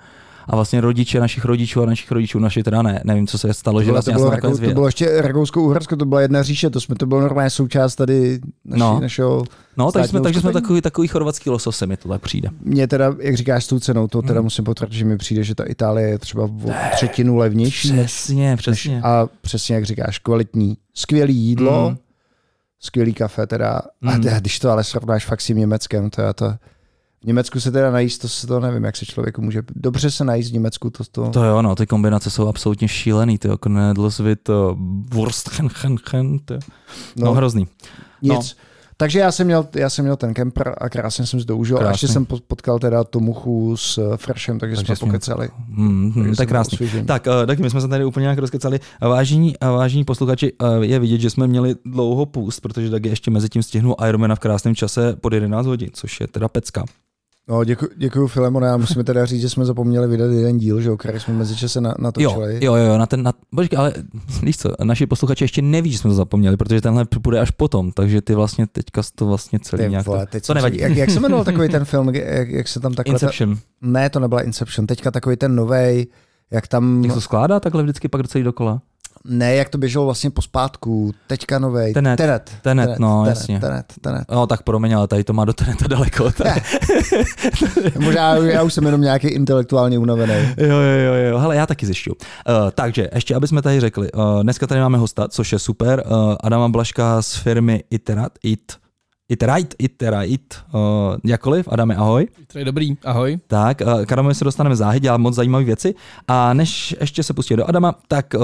a 0.48 0.56
vlastně 0.56 0.82
rodiče 0.82 1.20
našich 1.20 1.46
rodičů 1.46 1.82
a 1.82 1.86
našich 1.86 2.12
rodičů, 2.12 2.40
naši 2.40 2.64
teda 2.64 2.82
ne, 2.82 3.02
nevím, 3.04 3.28
co 3.28 3.38
se 3.38 3.54
stalo, 3.54 3.80
to 3.80 3.84
že 3.84 3.92
vlastně 3.92 4.14
to 4.14 4.20
bylo, 4.20 4.30
Rakou, 4.32 4.58
to 4.58 4.72
bylo 4.72 4.86
ještě 4.86 5.22
Rakousko-Uhersko, 5.22 5.96
to 5.96 6.06
byla 6.06 6.22
jedna 6.22 6.44
říše, 6.44 6.70
to 6.70 6.82
jsme 6.82 6.96
to 6.96 7.06
bylo 7.06 7.22
normálně 7.22 7.50
součást 7.50 7.96
tady 7.96 8.40
naši, 8.66 8.80
no. 8.80 9.00
našeho 9.00 9.44
No, 9.78 9.92
takže 9.92 10.08
jsme, 10.08 10.22
takže 10.22 10.42
jsme 10.42 10.54
takový, 10.54 10.82
takový 10.82 11.08
chorvatský 11.08 11.50
losos, 11.50 11.78
se 11.78 11.88
mi 11.88 11.98
to 11.98 12.10
tak 12.10 12.22
přijde. 12.22 12.50
Mně 12.62 12.88
teda, 12.88 13.16
jak 13.20 13.38
říkáš 13.38 13.66
s 13.66 13.68
tou 13.68 13.80
cenou, 13.80 14.08
to 14.08 14.22
teda 14.22 14.34
hmm. 14.34 14.44
musím 14.44 14.66
potvrdit, 14.66 14.98
že 14.98 15.06
mi 15.06 15.18
přijde, 15.18 15.44
že 15.44 15.56
ta 15.56 15.64
Itálie 15.64 16.10
je 16.10 16.20
třeba 16.20 16.44
o 16.44 16.72
třetinu 16.92 17.38
levnější. 17.38 17.92
Přesně, 17.92 18.58
přesně. 18.58 18.96
Než, 18.96 19.04
a 19.04 19.28
přesně, 19.42 19.76
jak 19.76 19.86
říkáš, 19.86 20.20
kvalitní, 20.20 20.78
skvělý 20.94 21.36
jídlo, 21.36 21.88
hmm. 21.88 21.98
skvělý 22.80 23.14
kafe 23.14 23.48
teda. 23.48 23.82
Hmm. 24.02 24.14
A 24.14 24.18
teda, 24.18 24.40
když 24.40 24.60
to 24.60 24.70
ale 24.70 24.84
srovnáš 24.84 25.26
fakt 25.26 25.42
s 25.42 25.46
tím 25.46 25.58
Německem, 25.58 26.10
to 26.10 26.22
je 26.22 26.34
to, 26.34 26.54
v 27.24 27.26
Německu 27.26 27.60
se 27.60 27.72
teda 27.72 27.92
najíst, 27.92 28.22
to 28.22 28.30
se 28.30 28.48
to 28.48 28.60
nevím, 28.60 28.84
jak 28.84 28.96
se 28.96 29.06
člověku 29.06 29.42
může 29.42 29.64
dobře 29.76 30.12
se 30.12 30.24
najíst 30.24 30.50
v 30.52 30.54
Německu. 30.54 30.90
To, 30.90 31.04
to... 31.12 31.30
to 31.30 31.44
jo, 31.44 31.62
no, 31.62 31.76
ty 31.76 31.88
kombinace 31.88 32.30
jsou 32.30 32.48
absolutně 32.48 32.88
šílený, 32.88 33.38
ty 33.38 33.48
jako 33.48 33.70
Knedlsvit, 33.70 34.50
Wurst, 35.14 35.50
chen, 35.50 35.70
chen, 35.70 35.98
chen. 36.10 36.40
No, 36.50 36.60
no 37.26 37.34
hrozný. 37.34 37.68
Nic. 38.22 38.32
No. 38.32 38.64
Takže 38.98 39.20
já 39.20 39.32
jsem, 39.32 39.48
měl, 39.48 39.68
já 39.76 39.90
jsem 39.90 40.06
měl 40.06 40.16
ten 40.16 40.34
kemper 40.34 40.76
a 40.78 40.90
krásně 40.90 41.26
jsem 41.26 41.44
to 41.44 41.58
užil. 41.58 41.78
A 41.78 41.90
ještě 41.90 42.08
jsem 42.08 42.26
potkal 42.26 42.80
teda 42.80 43.04
Tomuchu 43.04 43.78
s 43.78 43.98
eh, 43.98 44.18
Freshem, 44.18 44.60
takže, 44.60 44.76
takže 44.76 44.96
jsme 44.96 45.08
pokecali. 45.08 45.50
Mm, 45.68 46.12
mm, 46.16 46.36
tak 46.36 46.50
krásný. 46.50 46.78
Tak, 47.06 47.28
uh, 47.28 47.46
taky 47.46 47.62
my 47.62 47.70
jsme 47.70 47.82
se 47.82 47.88
tady 47.88 48.06
úplně 48.06 48.24
nějak 48.24 48.38
rozkecali. 48.38 48.80
Vážení, 49.02 49.56
vážení 49.62 50.04
posluchači, 50.04 50.54
uh, 50.54 50.84
je 50.84 51.00
vidět, 51.00 51.22
že 51.22 51.30
jsme 51.30 51.48
měli 51.48 51.76
dlouho 51.86 52.26
půst, 52.26 52.60
protože 52.60 52.90
taky 52.90 53.10
ještě 53.10 53.32
mezi 53.32 53.50
tím 53.50 53.64
stihnul 53.64 53.96
Ironmana 54.08 54.36
v 54.36 54.40
krásném 54.40 54.76
čase 54.76 55.16
pod 55.16 55.34
11 55.34 55.66
hodin, 55.66 55.90
což 55.94 56.22
je 56.22 56.28
teda 56.28 56.48
pecka. 56.48 56.84
No, 57.48 57.64
děkuji, 57.64 57.90
děkuji 57.98 58.28
Filemone. 58.28 58.68
Já 58.68 58.78
musíme 58.78 59.04
teda 59.04 59.26
říct, 59.26 59.42
že 59.42 59.50
jsme 59.50 59.66
zapomněli 59.66 60.08
vydat 60.08 60.32
jeden 60.32 60.58
díl, 60.58 60.82
že 60.82 60.90
který 60.98 61.20
jsme 61.20 61.34
mezi 61.34 61.56
čase 61.56 61.82
na, 61.82 61.96
natočili. 62.00 62.66
Jo, 62.66 62.76
jo, 62.76 62.86
jo, 62.86 62.98
na 62.98 63.06
ten, 63.06 63.24
na, 63.24 63.34
počkej, 63.56 63.80
ale 63.80 63.94
víš 64.44 64.58
co, 64.58 64.70
naši 64.84 65.06
posluchači 65.06 65.44
ještě 65.44 65.62
neví, 65.62 65.92
že 65.92 65.98
jsme 65.98 66.10
to 66.10 66.16
zapomněli, 66.16 66.58
protože 66.58 66.82
tenhle 66.82 67.06
bude 67.20 67.40
až 67.40 67.52
potom, 67.52 67.92
takže 67.92 68.22
ty 68.22 68.36
vlastně 68.36 68.68
teďka 68.68 69.02
to 69.16 69.26
vlastně 69.26 69.60
celý 69.60 69.90
nějak... 69.90 70.06
Vole, 70.06 70.26
to, 70.26 70.40
to 70.40 70.54
nevadí. 70.54 70.80
Jak, 70.80 70.96
jak 70.96 71.10
se 71.10 71.20
jmenoval 71.20 71.46
takový 71.46 71.70
ten 71.70 71.86
film, 71.86 72.16
jak, 72.16 72.50
jak 72.50 72.68
se 72.68 72.80
tam 72.80 72.94
takhle... 72.94 73.14
Inception. 73.14 73.56
Ta, 73.56 73.62
ne, 73.82 74.10
to 74.10 74.20
nebyla 74.20 74.42
Inception, 74.42 74.88
teďka 74.88 75.12
takový 75.12 75.36
ten 75.36 75.56
novej, 75.56 76.08
jak 76.52 76.68
tam... 76.68 77.04
Jak 77.04 77.14
to 77.14 77.22
skládá 77.22 77.60
takhle 77.60 77.84
vždycky 77.84 78.08
pak 78.08 78.28
celý 78.28 78.44
dokola? 78.44 78.82
Ne, 79.26 79.56
jak 79.56 79.70
to 79.70 79.78
běželo 79.78 80.06
vlastně 80.06 80.30
pospátku, 80.30 81.12
teďka 81.28 81.60
novej. 81.60 81.94
Tenet. 81.94 82.18
Tenet, 82.18 82.52
tenet, 82.62 82.86
tenet 82.86 83.00
no 83.00 83.24
tenet, 83.24 83.38
jasně. 83.38 83.60
Tenet, 83.60 83.94
tenet. 84.02 84.24
No 84.32 84.48
tak 84.48 84.64
promiň, 84.64 84.96
ale 84.96 85.08
tady 85.08 85.24
to 85.24 85.34
má 85.34 85.46
do 85.46 85.54
Teneta 85.54 85.88
daleko. 85.88 86.32
Možná 88.00 88.36
já 88.36 88.64
už 88.64 88.74
jsem 88.74 88.86
jenom 88.86 89.02
nějaký 89.02 89.28
intelektuálně 89.28 90.00
unavený. 90.00 90.34
Jo, 90.58 90.68
jo, 90.68 91.00
jo, 91.06 91.14
jo, 91.14 91.38
hele, 91.38 91.56
já 91.56 91.66
taky 91.66 91.86
zjišťu. 91.86 92.12
Uh, 92.12 92.72
takže, 92.76 93.10
ještě 93.16 93.36
aby 93.36 93.48
jsme 93.48 93.62
tady 93.62 93.80
řekli, 93.80 94.12
uh, 94.12 94.44
dneska 94.44 94.68
tady 94.68 94.82
máme 94.82 94.98
hosta, 94.98 95.28
což 95.28 95.52
je 95.52 95.60
super, 95.60 96.04
uh, 96.06 96.36
Adama 96.40 96.70
Blaška 96.70 97.22
z 97.22 97.36
firmy 97.36 97.84
Iterat, 97.90 98.32
It, 98.44 98.83
Iterite, 99.30 99.76
Iterite, 99.80 100.56
uh, 100.74 101.16
jakkoliv. 101.24 101.68
Adame, 101.72 101.96
ahoj. 101.96 102.28
To 102.52 102.60
je 102.60 102.66
dobrý, 102.66 102.98
ahoj. 103.04 103.40
Tak, 103.48 103.82
uh, 103.82 104.06
Karamo, 104.06 104.34
se 104.34 104.44
dostaneme 104.44 104.76
záhy, 104.76 105.00
dělá 105.00 105.18
moc 105.18 105.36
zajímavé 105.36 105.64
věci. 105.64 105.96
A 106.28 106.54
než 106.54 106.96
ještě 107.00 107.24
se 107.24 107.34
pustí 107.34 107.56
do 107.56 107.66
Adama, 107.66 107.96
tak 108.08 108.34
uh, 108.36 108.42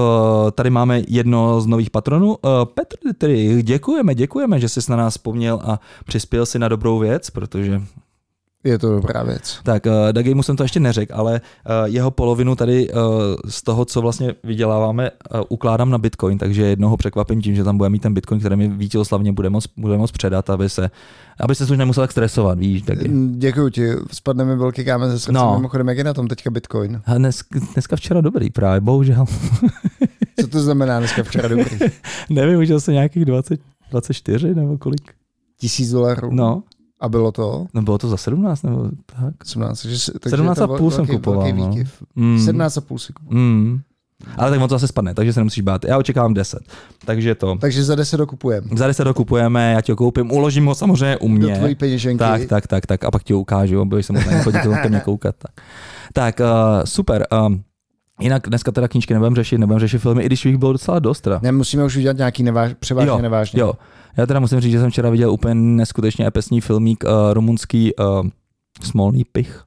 tady 0.51 0.69
máme 0.69 1.01
jedno 1.07 1.61
z 1.61 1.65
nových 1.65 1.89
patronů. 1.89 2.27
Uh, 2.27 2.35
Petr, 2.65 2.97
tedy 3.17 3.63
děkujeme, 3.63 4.15
děkujeme, 4.15 4.59
že 4.59 4.69
jsi 4.69 4.91
na 4.91 4.97
nás 4.97 5.13
vzpomněl 5.13 5.59
a 5.63 5.79
přispěl 6.05 6.45
si 6.45 6.59
na 6.59 6.67
dobrou 6.67 6.99
věc, 6.99 7.29
protože 7.29 7.81
je 8.63 8.79
to 8.79 8.95
dobrá 8.95 9.23
věc. 9.23 9.59
Tak 9.63 9.85
uh, 9.85 9.91
Dagimu 10.11 10.43
jsem 10.43 10.55
to 10.55 10.63
ještě 10.63 10.79
neřekl, 10.79 11.13
ale 11.15 11.41
uh, 11.41 11.85
jeho 11.85 12.11
polovinu 12.11 12.55
tady 12.55 12.89
uh, 12.89 12.99
z 13.47 13.61
toho, 13.61 13.85
co 13.85 14.01
vlastně 14.01 14.35
vyděláváme, 14.43 15.11
uh, 15.11 15.41
ukládám 15.49 15.89
na 15.89 15.97
Bitcoin, 15.97 16.37
takže 16.37 16.65
jednoho 16.65 16.97
překvapím 16.97 17.41
tím, 17.41 17.55
že 17.55 17.63
tam 17.63 17.77
bude 17.77 17.89
mít 17.89 18.01
ten 18.01 18.13
Bitcoin, 18.13 18.39
který 18.39 18.55
mi 18.55 18.67
vítězoslavně 18.67 19.31
bude 19.31 19.49
moc, 19.49 19.65
bude 19.77 19.97
moc 19.97 20.11
předat, 20.11 20.49
aby 20.49 20.69
se, 20.69 20.89
aby 21.39 21.55
se 21.55 21.63
už 21.63 21.77
nemusel 21.77 22.03
tak 22.03 22.11
stresovat, 22.11 22.59
víš, 22.59 22.81
Dagi. 22.81 23.09
Děkuji 23.37 23.69
ti, 23.69 23.89
spadne 24.11 24.45
mi 24.45 24.55
velký 24.55 24.85
kámen 24.85 25.11
ze 25.11 25.19
srdce, 25.19 25.31
no. 25.31 25.55
mimochodem, 25.55 25.87
jak 25.89 25.97
je 25.97 26.03
na 26.03 26.13
tom 26.13 26.27
teďka 26.27 26.49
Bitcoin? 26.49 27.01
A 27.05 27.17
dnes, 27.17 27.39
dneska 27.73 27.95
včera 27.95 28.21
dobrý 28.21 28.49
právě, 28.49 28.81
bohužel. 28.81 29.25
co 30.41 30.47
to 30.47 30.59
znamená 30.59 30.99
dneska 30.99 31.23
včera 31.23 31.47
dobrý? 31.47 31.77
Nevím, 32.29 32.59
už 32.59 32.69
asi 32.69 32.93
nějakých 32.93 33.25
20, 33.25 33.59
24 33.91 34.55
nebo 34.55 34.77
kolik. 34.77 35.13
Tisíc 35.59 35.91
dolarů? 35.91 36.29
No. 36.31 36.63
A 36.99 37.09
bylo 37.09 37.31
to? 37.31 37.65
No 37.73 37.81
bylo 37.81 37.97
to 37.97 38.09
za 38.09 38.17
17 38.17 38.63
nebo 38.63 38.89
tak? 39.05 39.45
17, 39.45 39.81
takže, 39.81 40.11
takže 40.19 40.37
17 40.37 40.59
a 40.59 40.67
půl 40.67 40.91
jsem 40.91 41.07
kupoval. 41.07 41.53
No. 41.53 41.75
Mm. 42.15 42.39
17 42.39 42.77
a 42.77 42.81
půl 42.81 42.99
si 42.99 43.13
kupoval. 43.13 43.43
Mm. 43.43 43.79
Ale 44.37 44.51
tak 44.51 44.61
on 44.61 44.69
to 44.69 44.75
zase 44.75 44.87
spadne, 44.87 45.13
takže 45.13 45.33
se 45.33 45.39
nemusíš 45.39 45.63
bát. 45.63 45.85
Já 45.85 45.97
očekávám 45.97 46.33
10. 46.33 46.59
Takže 47.05 47.35
to. 47.35 47.55
Takže 47.61 47.83
za 47.83 47.95
10 47.95 48.17
dokupujeme. 48.17 48.67
Za 48.75 48.87
10 48.87 49.03
dokupujeme, 49.03 49.73
já 49.73 49.81
ti 49.81 49.91
ho 49.91 49.95
koupím, 49.95 50.31
uložím 50.31 50.65
ho 50.65 50.75
samozřejmě 50.75 51.17
u 51.17 51.27
mě. 51.27 51.53
Do 51.53 51.57
tvojí 51.57 51.75
peněženky. 51.75 52.19
Tak, 52.19 52.45
tak, 52.45 52.67
tak, 52.67 52.85
tak. 52.85 53.03
A 53.03 53.11
pak 53.11 53.23
ti 53.23 53.33
ho 53.33 53.39
ukážu, 53.39 53.81
aby 53.81 54.03
se 54.03 54.13
mohl 54.13 54.43
chodit 54.43 54.59
ke 54.81 54.89
mně 54.89 54.99
koukat. 54.99 55.35
Tak, 55.37 55.51
tak 56.13 56.39
uh, 56.39 56.83
super. 56.83 57.27
Um, 57.45 57.63
Jinak 58.21 58.49
dneska 58.49 58.71
teda 58.71 58.87
knížky 58.87 59.13
nebudeme 59.13 59.35
řešit, 59.35 59.57
nebudeme 59.57 59.79
řešit 59.79 59.97
filmy, 59.97 60.23
i 60.23 60.25
když 60.25 60.45
jich 60.45 60.57
bylo 60.57 60.71
docela 60.71 60.99
dost. 60.99 61.21
Teda. 61.21 61.39
Ne, 61.43 61.51
musíme 61.51 61.85
už 61.85 61.95
udělat 61.95 62.17
nějaký 62.17 62.43
neváž, 62.43 62.73
převážně 62.79 63.09
jo, 63.09 63.19
nevážně. 63.21 63.61
Jo, 63.61 63.73
já 64.17 64.25
teda 64.25 64.39
musím 64.39 64.59
říct, 64.59 64.71
že 64.71 64.79
jsem 64.79 64.91
včera 64.91 65.09
viděl 65.09 65.31
úplně 65.31 65.55
neskutečně 65.55 66.27
epesní 66.27 66.61
filmík 66.61 67.03
uh, 67.03 67.11
rumunský 67.33 67.95
uh, 67.95 68.27
Smolný 68.81 69.23
pich, 69.23 69.63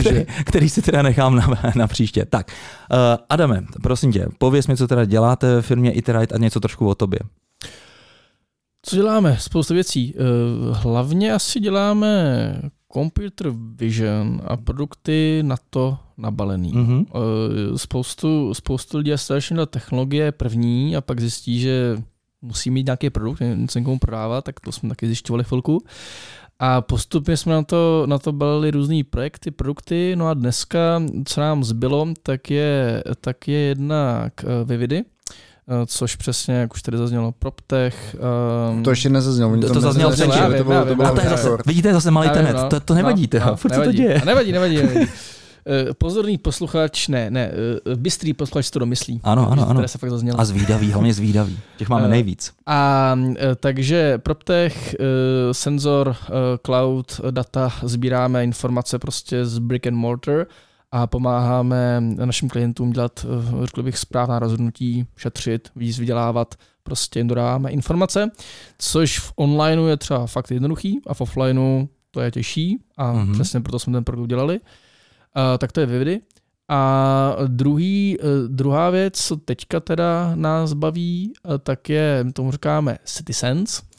který, 0.00 0.26
který 0.44 0.68
si 0.68 0.82
teda 0.82 1.02
nechám 1.02 1.36
na, 1.36 1.46
na 1.76 1.86
příště. 1.86 2.24
Tak, 2.24 2.52
uh, 2.92 2.96
Adame, 3.28 3.64
prosím 3.82 4.12
tě, 4.12 4.26
pověs 4.38 4.66
mi, 4.66 4.76
co 4.76 4.88
teda 4.88 5.04
děláte 5.04 5.54
ve 5.54 5.62
firmě 5.62 5.92
Iterite 5.92 6.34
a 6.34 6.38
něco 6.38 6.60
trošku 6.60 6.88
o 6.88 6.94
tobě. 6.94 7.18
Co 8.82 8.96
děláme? 8.96 9.36
Spoustu 9.40 9.74
věcí. 9.74 10.14
Hlavně 10.72 11.32
asi 11.32 11.60
děláme 11.60 12.62
computer 12.92 13.52
vision 13.74 14.42
a 14.44 14.56
produkty 14.56 15.42
na 15.42 15.56
to 15.70 15.98
nabalený. 16.18 16.72
Mm-hmm. 16.72 17.06
Spoustu, 17.76 18.54
spoustu 18.54 18.98
lidí 18.98 19.10
je 19.10 19.18
strašně 19.18 19.56
na 19.56 19.66
technologie 19.66 20.32
první 20.32 20.96
a 20.96 21.00
pak 21.00 21.20
zjistí, 21.20 21.60
že 21.60 21.96
musí 22.46 22.70
mít 22.70 22.86
nějaký 22.86 23.10
produkt, 23.10 23.40
něco 23.40 23.78
někomu 23.78 23.98
prodávat, 23.98 24.44
tak 24.44 24.60
to 24.60 24.72
jsme 24.72 24.88
taky 24.88 25.06
zjišťovali 25.06 25.44
chvilku. 25.44 25.82
A 26.58 26.80
postupně 26.80 27.36
jsme 27.36 27.54
na 27.54 27.62
to, 27.62 28.04
na 28.06 28.18
to 28.18 28.32
balili 28.32 28.70
různé 28.70 29.00
projekty, 29.10 29.50
produkty, 29.50 30.16
no 30.16 30.28
a 30.28 30.34
dneska, 30.34 31.02
co 31.24 31.40
nám 31.40 31.64
zbylo, 31.64 32.08
tak 32.22 32.50
je, 32.50 33.04
tak 33.20 33.48
je 33.48 33.58
jednak 33.58 34.32
Vividy, 34.64 35.04
což 35.86 36.16
přesně, 36.16 36.54
jak 36.54 36.74
už 36.74 36.82
tady 36.82 36.98
zaznělo, 36.98 37.32
PropTech. 37.32 38.16
Um, 38.70 38.82
to 38.82 38.90
ještě 38.90 39.08
nezaznělo. 39.08 39.56
To, 39.56 39.66
to, 39.66 39.74
to 39.74 39.80
zaznělo 39.80 40.10
předtím. 40.10 40.42
To 40.58 40.64
bylo, 40.64 40.84
to 40.84 40.94
bylo, 40.94 41.14
to 41.14 41.20
je 41.20 41.28
zase, 41.28 41.48
vidíte, 41.66 41.92
zase 41.92 42.10
malý 42.10 42.30
tenet. 42.30 42.56
To, 42.70 42.80
to 42.80 42.94
nevadí, 42.94 43.28
no, 43.34 43.46
no, 43.46 43.56
furt 43.56 43.84
to 43.84 43.92
děje. 43.92 44.22
Nevadí, 44.24 44.52
nevadí, 44.52 44.76
nevadí. 44.76 45.10
Eh, 45.68 45.94
pozorný 45.94 46.38
posluchač, 46.38 47.08
ne, 47.08 47.30
ne, 47.30 47.50
eh, 47.50 47.96
bystrý 47.96 48.34
posluchač 48.34 48.70
to 48.70 48.78
domyslí. 48.78 49.20
Ano, 49.22 49.50
ano, 49.50 49.68
ano. 49.68 49.88
Se 49.88 49.98
fakt 49.98 50.12
A 50.36 50.44
zvídavý, 50.44 50.92
hlavně 50.92 51.14
zvídavý. 51.14 51.58
Těch 51.76 51.88
máme 51.88 52.04
uh, 52.04 52.10
nejvíc. 52.10 52.52
A 52.66 53.18
takže 53.60 54.18
PropTech, 54.18 54.96
senzor, 55.52 56.16
cloud, 56.66 57.20
data, 57.30 57.72
sbíráme 57.82 58.44
informace 58.44 58.98
prostě 58.98 59.46
z 59.46 59.58
brick 59.58 59.86
and 59.86 59.94
mortar 59.94 60.46
a 60.92 61.06
pomáháme 61.06 62.00
našim 62.00 62.48
klientům 62.48 62.92
dělat, 62.92 63.26
řekl 63.62 63.82
bych, 63.82 63.98
správná 63.98 64.38
rozhodnutí, 64.38 65.06
šetřit, 65.16 65.68
víc 65.76 65.98
vydělávat, 65.98 66.54
prostě 66.82 67.20
jim 67.20 67.28
dodáváme 67.28 67.70
informace, 67.70 68.30
což 68.78 69.18
v 69.18 69.32
onlineu 69.36 69.86
je 69.86 69.96
třeba 69.96 70.26
fakt 70.26 70.50
jednoduchý 70.50 71.00
a 71.06 71.14
v 71.14 71.20
offlineu 71.20 71.88
to 72.10 72.20
je 72.20 72.30
těžší 72.30 72.78
a 72.96 73.12
mm-hmm. 73.12 73.32
přesně 73.32 73.60
proto 73.60 73.78
jsme 73.78 73.92
ten 73.92 74.04
produkt 74.04 74.28
dělali. 74.28 74.60
Tak 75.58 75.72
to 75.72 75.80
je 75.80 75.86
Vividy. 75.86 76.20
A 76.68 77.36
druhý, 77.46 78.16
eh, 78.20 78.24
druhá 78.48 78.90
věc, 78.90 79.18
co 79.18 79.36
teďka 79.36 79.80
teda 79.80 80.32
nás 80.34 80.72
baví, 80.72 81.32
eh, 81.36 81.58
tak 81.58 81.88
je, 81.88 82.24
tomu 82.32 82.52
říkáme 82.52 82.98
Citizens. 83.04 83.78
Eh, 83.78 83.95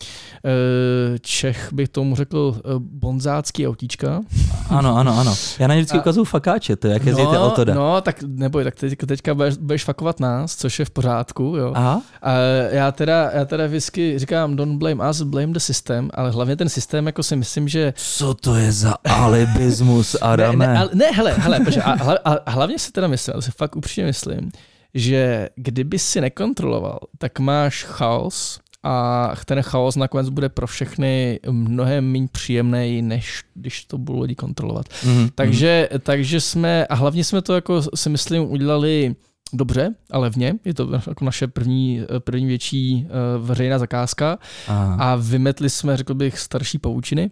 Čech 1.22 1.74
bych 1.74 1.90
tomu 1.90 2.16
řekl 2.16 2.62
bonzácký 2.80 3.68
autíčka. 3.68 4.22
Ano, 4.70 4.98
ano, 4.98 5.20
ano. 5.20 5.36
Já 5.60 5.68
na 5.68 5.74
ně 5.74 5.82
vždycky 5.82 5.98
ukazuju 5.98 6.26
fakáče, 6.26 6.76
to 6.76 6.88
jak 6.88 7.06
jezdíte 7.06 7.34
no, 7.34 7.46
autoda. 7.46 7.74
No, 7.74 8.02
tak 8.02 8.24
neboj, 8.28 8.64
tak 8.64 8.76
teď, 8.76 9.00
teďka 9.08 9.34
budeš, 9.34 9.58
budeš 9.58 9.84
fakovat 9.84 10.20
nás, 10.20 10.56
což 10.56 10.80
je 10.80 10.86
v 10.86 10.90
pořádku, 10.90 11.44
jo. 11.44 11.72
Aha. 11.76 12.02
A 12.22 12.34
já 12.72 12.92
teda, 12.92 13.32
já 13.34 13.46
teda 13.46 13.68
vždycky 13.68 14.20
říkám, 14.20 14.56
don't 14.56 14.78
blame 14.78 15.10
us, 15.10 15.22
blame 15.22 15.54
the 15.54 15.60
system, 15.60 16.10
ale 16.14 16.32
hlavně 16.32 16.56
ten 16.56 16.70
systém, 16.70 17.06
jako 17.06 17.24
si 17.24 17.36
myslím, 17.36 17.68
že... 17.68 17.94
Co 17.96 18.34
to 18.34 18.56
je 18.56 18.72
za 18.72 18.96
alibismus, 19.06 20.16
Adame? 20.22 20.68
Ne, 20.68 20.74
ne, 20.74 20.90
ne 20.94 21.06
hele, 21.12 21.34
hele, 21.34 21.60
protože, 21.60 21.82
a, 21.82 21.92
a, 21.92 22.34
a, 22.46 22.52
hlavně 22.52 22.80
si 22.80 22.92
teda 22.92 23.08
myslím, 23.08 23.34
ale 23.34 23.42
si 23.42 23.52
fakt 23.52 23.76
upřímně 23.76 24.06
myslím, 24.06 24.52
že 24.94 25.50
kdyby 25.56 26.00
si 26.00 26.22
nekontroloval, 26.22 27.00
tak 27.18 27.40
máš 27.40 27.84
chaos 27.84 28.60
a 28.88 29.34
ten 29.46 29.62
chaos 29.62 29.96
nakonec 29.96 30.30
bude 30.30 30.50
pro 30.50 30.68
všechny 30.68 31.40
mnohem 31.50 32.12
méně 32.12 32.28
příjemný, 32.32 33.02
než 33.02 33.44
když 33.54 33.86
to 33.86 33.98
budou 33.98 34.22
lidi 34.22 34.36
kontrolovat. 34.36 34.86
Mm-hmm. 34.88 35.30
Takže, 35.36 35.90
takže 36.00 36.42
jsme, 36.42 36.86
a 36.86 36.96
hlavně 36.96 37.24
jsme 37.24 37.42
to 37.42 37.56
jako 37.56 37.82
si 37.96 38.10
myslím 38.10 38.52
udělali 38.52 39.16
dobře 39.54 39.94
a 40.12 40.18
levně. 40.18 40.54
Je 40.66 40.74
to 40.74 40.90
jako 41.08 41.26
naše 41.26 41.48
první, 41.48 42.02
první 42.20 42.46
větší 42.46 43.08
uh, 43.40 43.48
veřejná 43.48 43.80
zakázka. 43.80 44.38
Aha. 44.68 44.98
A 45.00 45.16
vymetli 45.16 45.70
jsme, 45.70 45.98
řekl 45.98 46.14
bych, 46.14 46.40
starší 46.40 46.78
pavučiny 46.78 47.32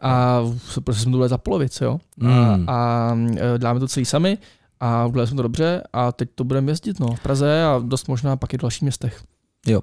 a 0.00 0.40
prostě 0.84 1.02
jsme 1.02 1.12
to 1.12 1.18
dali 1.18 1.28
za 1.28 1.38
polovic, 1.38 1.80
jo. 1.80 1.98
Mm. 2.16 2.30
A, 2.30 2.64
a 2.66 3.16
eh, 3.36 3.58
děláme 3.58 3.80
to 3.80 3.88
celý 3.88 4.06
sami 4.06 4.38
a 4.80 5.06
udělali 5.06 5.26
jsme 5.26 5.36
to 5.36 5.42
dobře 5.42 5.82
a 5.92 6.12
teď 6.12 6.28
to 6.34 6.44
budeme 6.44 6.72
jezdit 6.72 7.00
no, 7.00 7.14
v 7.14 7.20
Praze 7.20 7.64
a 7.64 7.80
dost 7.84 8.08
možná 8.08 8.36
pak 8.36 8.54
i 8.54 8.58
v 8.58 8.60
dalších 8.60 8.82
městech. 8.82 9.22
Jo. 9.66 9.80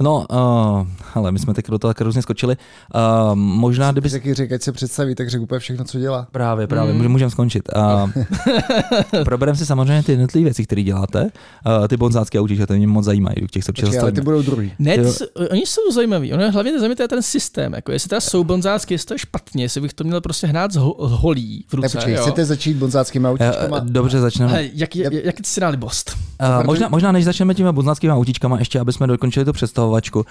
No, 0.00 0.26
uh, 0.30 0.86
ale 1.14 1.32
my 1.32 1.38
jsme 1.38 1.54
teď 1.54 1.68
do 1.68 1.78
toho 1.78 1.94
tak 1.94 2.00
různě 2.00 2.22
skočili. 2.22 2.56
Uh, 2.94 3.34
možná, 3.34 3.92
kdyby... 3.92 4.10
Taky 4.10 4.34
řekl, 4.34 4.54
ať 4.54 4.62
se 4.62 4.72
představí, 4.72 5.14
tak 5.14 5.30
řekl 5.30 5.42
úplně 5.42 5.58
všechno, 5.58 5.84
co 5.84 5.98
dělá. 5.98 6.26
Právě, 6.32 6.66
právě, 6.66 6.94
mm. 6.94 7.08
můžeme 7.08 7.30
skončit. 7.30 7.68
Uh, 7.76 8.10
probereme 9.24 9.58
si 9.58 9.66
samozřejmě 9.66 10.02
ty 10.02 10.12
jednotlivé 10.12 10.44
věci, 10.44 10.64
které 10.64 10.82
děláte. 10.82 11.22
Uh, 11.22 11.88
ty 11.88 11.96
bonzácké 11.96 12.40
autíče, 12.40 12.66
to 12.66 12.74
mě 12.74 12.86
moc 12.86 13.04
zajímají, 13.04 13.36
těch 13.50 13.64
se 13.64 13.72
Počkej, 13.72 14.00
ale 14.00 14.12
ty 14.12 14.20
budou 14.20 14.42
druhý. 14.42 14.72
Ne, 14.78 14.98
ty, 14.98 15.04
oni 15.50 15.66
jsou 15.66 15.92
zajímaví. 15.92 16.32
Ono 16.32 16.52
hlavně 16.52 16.80
zajímavý 16.80 17.08
ten 17.08 17.22
systém. 17.22 17.72
Jako 17.72 17.92
jestli 17.92 18.08
teda 18.08 18.20
jsou 18.20 18.44
bonzácké, 18.44 18.94
jestli 18.94 19.06
to 19.06 19.14
je 19.14 19.18
špatně, 19.18 19.64
jestli 19.64 19.80
bych 19.80 19.94
to 19.94 20.04
měl 20.04 20.20
prostě 20.20 20.46
hnát 20.46 20.72
z, 20.72 20.76
ho, 20.76 20.96
z 21.08 21.12
holí 21.12 21.64
v 21.68 21.74
ruce. 21.74 21.86
Ne, 21.86 21.90
počkej, 22.00 22.14
jo. 22.14 22.22
chcete 22.22 22.44
začít 22.44 22.76
bonzáckými 22.76 23.28
autíčkama? 23.28 23.80
Uh, 23.80 23.84
dobře, 23.84 24.20
začneme. 24.20 24.52
Uh, 24.52 24.58
jak, 24.58 24.96
jak, 24.96 25.12
jak, 25.12 25.24
jak 25.24 25.36
si 25.44 25.60
dali 25.60 25.76
bost? 25.76 26.16
Uh, 26.42 26.66
možná, 26.66 26.88
možná, 26.88 27.12
než 27.12 27.24
začneme 27.24 27.54
těmi 27.54 27.72
bonzáckými 27.72 28.12
autíčkama, 28.12 28.58
ještě 28.58 28.80
aby 28.80 28.92
jsme 28.92 29.06
dokončili 29.06 29.44
to 29.44 29.52
představovačku. 29.52 30.18
Uh, 30.18 30.24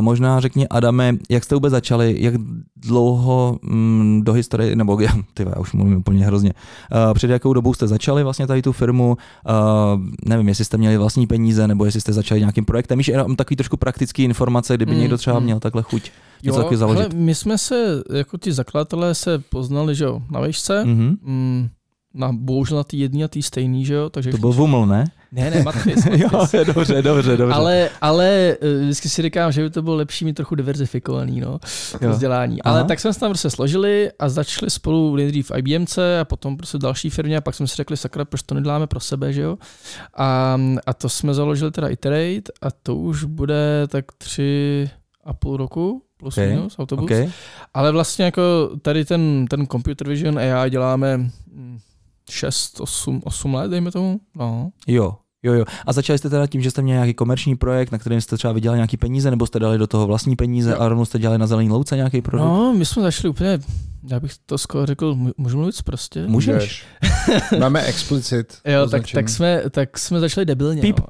možná 0.00 0.40
řekni, 0.40 0.68
Adame, 0.68 1.16
jak 1.30 1.44
jste 1.44 1.54
vůbec 1.54 1.70
začali, 1.70 2.16
jak 2.18 2.34
dlouho 2.76 3.58
mm, 3.62 4.22
do 4.24 4.32
historie, 4.32 4.76
nebo 4.76 5.00
já, 5.00 5.12
ty, 5.34 5.42
já 5.42 5.60
už 5.60 5.72
mluvím 5.72 5.96
úplně 5.96 6.26
hrozně, 6.26 6.52
uh, 6.52 7.14
před 7.14 7.30
jakou 7.30 7.52
dobou 7.52 7.74
jste 7.74 7.88
začali 7.88 8.22
vlastně 8.22 8.46
tady 8.46 8.62
tu 8.62 8.72
firmu, 8.72 9.16
uh, 9.48 10.00
nevím, 10.26 10.48
jestli 10.48 10.64
jste 10.64 10.76
měli 10.76 10.96
vlastní 10.96 11.26
peníze, 11.26 11.68
nebo 11.68 11.84
jestli 11.84 12.00
jste 12.00 12.12
začali 12.12 12.40
nějakým 12.40 12.64
projektem, 12.64 12.98
víš, 12.98 13.08
jenom 13.08 13.36
takový 13.36 13.56
trošku 13.56 13.76
praktický 13.76 14.24
informace, 14.24 14.76
kdyby 14.76 14.92
mm, 14.92 15.00
někdo 15.00 15.18
třeba 15.18 15.38
mm. 15.38 15.44
měl 15.44 15.60
takhle 15.60 15.82
chuť 15.82 16.10
něco 16.42 16.68
jo, 16.70 16.76
založit. 16.76 17.00
Hele, 17.00 17.14
my 17.14 17.34
jsme 17.34 17.58
se, 17.58 18.02
jako 18.12 18.38
ti 18.38 18.52
zakladatelé 18.52 19.14
se 19.14 19.38
poznali, 19.38 19.94
že 19.94 20.04
jo, 20.04 20.22
na 20.30 20.40
vejšce, 20.40 20.84
mm-hmm. 20.84 21.16
mm, 21.22 21.68
na, 22.18 22.32
bohužel 22.32 22.76
na 22.76 22.84
ty 22.84 22.96
jedný 22.96 23.24
a 23.24 23.28
ty 23.28 23.42
stejný, 23.42 23.84
že 23.84 23.94
jo? 23.94 24.10
Takže 24.10 24.30
to 24.30 24.38
byl 24.38 24.52
Vuml, 24.52 24.86
ne? 24.86 25.04
Ne, 25.32 25.50
ne, 25.50 25.62
Matfis. 25.62 26.06
jo, 26.12 26.28
dobře, 26.66 27.02
dobře, 27.02 27.36
dobře. 27.36 27.54
Ale, 27.54 27.90
ale 28.00 28.56
eh, 28.60 28.80
vždycky 28.80 29.08
si 29.08 29.22
říkám, 29.22 29.52
že 29.52 29.62
by 29.62 29.70
to 29.70 29.82
bylo 29.82 29.96
lepší 29.96 30.24
mít 30.24 30.32
trochu 30.32 30.54
diverzifikovaný, 30.54 31.40
no, 31.40 31.58
vzdělání. 32.10 32.62
Ale 32.62 32.84
tak 32.84 33.00
jsme 33.00 33.12
se 33.12 33.20
tam 33.20 33.30
prostě 33.30 33.50
složili 33.50 34.10
a 34.18 34.28
začali 34.28 34.70
spolu 34.70 35.16
nejdřív 35.16 35.50
v 35.50 35.58
IBMC 35.58 35.98
a 36.20 36.24
potom 36.24 36.56
prostě 36.56 36.78
další 36.78 37.10
firmě 37.10 37.36
a 37.36 37.40
pak 37.40 37.54
jsme 37.54 37.66
si 37.66 37.76
řekli, 37.76 37.96
sakra, 37.96 38.24
proč 38.24 38.42
to 38.42 38.54
neděláme 38.54 38.86
pro 38.86 39.00
sebe, 39.00 39.32
že 39.32 39.42
jo? 39.42 39.58
A, 40.16 40.58
a 40.86 40.94
to 40.94 41.08
jsme 41.08 41.34
založili 41.34 41.70
teda 41.70 41.88
Iterate 41.88 42.52
a 42.62 42.70
to 42.82 42.96
už 42.96 43.24
bude 43.24 43.82
tak 43.88 44.04
tři 44.18 44.90
a 45.24 45.34
půl 45.34 45.56
roku, 45.56 46.02
plus 46.16 46.34
okay. 46.38 46.48
minus, 46.48 46.78
autobus. 46.78 47.04
Okay. 47.04 47.30
Ale 47.74 47.92
vlastně 47.92 48.24
jako 48.24 48.42
tady 48.82 49.04
ten, 49.04 49.46
ten 49.50 49.66
computer 49.66 50.08
vision 50.08 50.38
AI 50.38 50.70
děláme 50.70 51.16
hm, 51.52 51.78
6, 52.30 52.80
8, 52.80 53.20
8 53.24 53.54
let, 53.54 53.70
dejme 53.70 53.90
tomu. 53.90 54.20
No. 54.36 54.70
Jo, 54.86 55.16
Jo, 55.42 55.52
jo. 55.52 55.64
A 55.86 55.92
začali 55.92 56.18
jste 56.18 56.30
teda 56.30 56.46
tím, 56.46 56.62
že 56.62 56.70
jste 56.70 56.82
měli 56.82 56.96
nějaký 56.96 57.14
komerční 57.14 57.56
projekt, 57.56 57.92
na 57.92 57.98
kterém 57.98 58.20
jste 58.20 58.36
třeba 58.36 58.52
vydělali 58.52 58.78
nějaký 58.78 58.96
peníze, 58.96 59.30
nebo 59.30 59.46
jste 59.46 59.58
dali 59.58 59.78
do 59.78 59.86
toho 59.86 60.06
vlastní 60.06 60.36
peníze 60.36 60.70
jo. 60.70 60.76
a 60.80 60.88
rovnou 60.88 61.04
jste 61.04 61.18
dělali 61.18 61.38
na 61.38 61.46
zelený 61.46 61.70
louce 61.70 61.96
nějaký 61.96 62.22
produkt? 62.22 62.46
No, 62.46 62.74
my 62.74 62.86
jsme 62.86 63.02
začali 63.02 63.28
úplně 63.28 63.58
já 64.10 64.20
bych 64.20 64.32
to 64.46 64.58
skoro 64.58 64.86
řekl, 64.86 65.16
můžu 65.36 65.56
mluvit 65.56 65.82
prostě? 65.82 66.26
Můžeš. 66.26 66.84
Máme 67.58 67.82
explicit. 67.82 68.58
jo, 68.64 68.88
tak, 68.88 69.02
tak, 69.14 69.28
jsme, 69.28 69.62
tak 69.70 69.98
jsme 69.98 70.20
začali 70.20 70.44
debilně. 70.46 70.82
Píp. 70.82 71.00
No. 71.00 71.06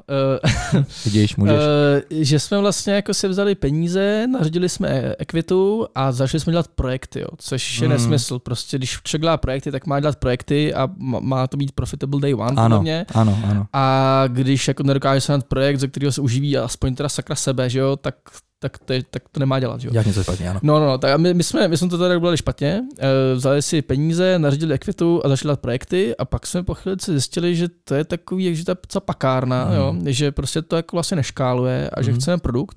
Vidíš, 1.04 1.36
můžeš. 1.36 1.54
Uh, 1.54 1.62
že 2.10 2.38
jsme 2.38 2.58
vlastně 2.58 2.94
jako 2.94 3.14
si 3.14 3.28
vzali 3.28 3.54
peníze, 3.54 4.26
naředili 4.26 4.68
jsme 4.68 5.14
ekvitu 5.18 5.86
a 5.94 6.12
začali 6.12 6.40
jsme 6.40 6.50
dělat 6.50 6.68
projekty, 6.68 7.20
jo, 7.20 7.28
což 7.38 7.80
je 7.80 7.88
hmm. 7.88 7.96
nesmysl. 7.96 8.38
Prostě 8.38 8.78
když 8.78 8.98
člověk 9.02 9.22
dělá 9.22 9.36
projekty, 9.36 9.72
tak 9.72 9.86
má 9.86 10.00
dělat 10.00 10.16
projekty 10.16 10.74
a 10.74 10.88
má 10.98 11.46
to 11.46 11.56
být 11.56 11.72
profitable 11.72 12.20
day 12.20 12.34
one. 12.34 12.56
Ano, 12.56 12.80
mě. 12.80 13.06
ano, 13.14 13.38
ano. 13.50 13.66
A 13.72 14.24
když 14.28 14.68
jako 14.68 14.82
nedokáže 14.82 15.20
se 15.20 15.38
projekt, 15.48 15.80
ze 15.80 15.88
kterého 15.88 16.12
se 16.12 16.20
uživí 16.20 16.58
aspoň 16.58 16.94
teda 16.94 17.08
sakra 17.08 17.36
sebe, 17.36 17.70
že 17.70 17.78
jo, 17.78 17.96
tak 17.96 18.14
tak 18.60 18.78
to, 18.78 18.92
je, 18.92 19.02
tak 19.10 19.22
to 19.32 19.40
nemá 19.40 19.60
dělat. 19.60 19.80
Že? 19.80 19.88
Jak 19.92 20.06
něco 20.06 20.22
špatně, 20.22 20.50
ano. 20.50 20.60
No, 20.62 20.80
no, 20.80 20.86
no 20.86 20.98
tak 20.98 21.20
my, 21.20 21.34
my, 21.34 21.42
jsme, 21.42 21.68
my 21.68 21.76
jsme 21.76 21.88
to 21.88 21.98
tady 21.98 22.16
udělali 22.16 22.36
špatně, 22.36 22.82
e, 22.98 23.34
vzali 23.34 23.62
si 23.62 23.82
peníze, 23.82 24.38
nařídili 24.38 24.74
ekvitu 24.74 25.20
a 25.24 25.28
začali 25.28 25.46
dělat 25.48 25.60
projekty 25.60 26.16
a 26.16 26.24
pak 26.24 26.46
jsme 26.46 26.62
po 26.62 26.74
chvíli 26.74 26.96
zjistili, 27.00 27.56
že 27.56 27.68
to 27.84 27.94
je 27.94 28.04
takový, 28.04 28.56
že 28.56 28.64
to 28.64 28.70
je 28.70 28.76
pakárna, 29.00 29.64
mm. 29.64 29.72
jo, 29.72 29.94
že 30.06 30.32
prostě 30.32 30.62
to 30.62 30.76
jako 30.76 30.96
vlastně 30.96 31.16
neškáluje 31.16 31.90
a 31.90 32.02
že 32.02 32.12
mm. 32.12 32.18
chceme 32.18 32.38
produkt. 32.38 32.76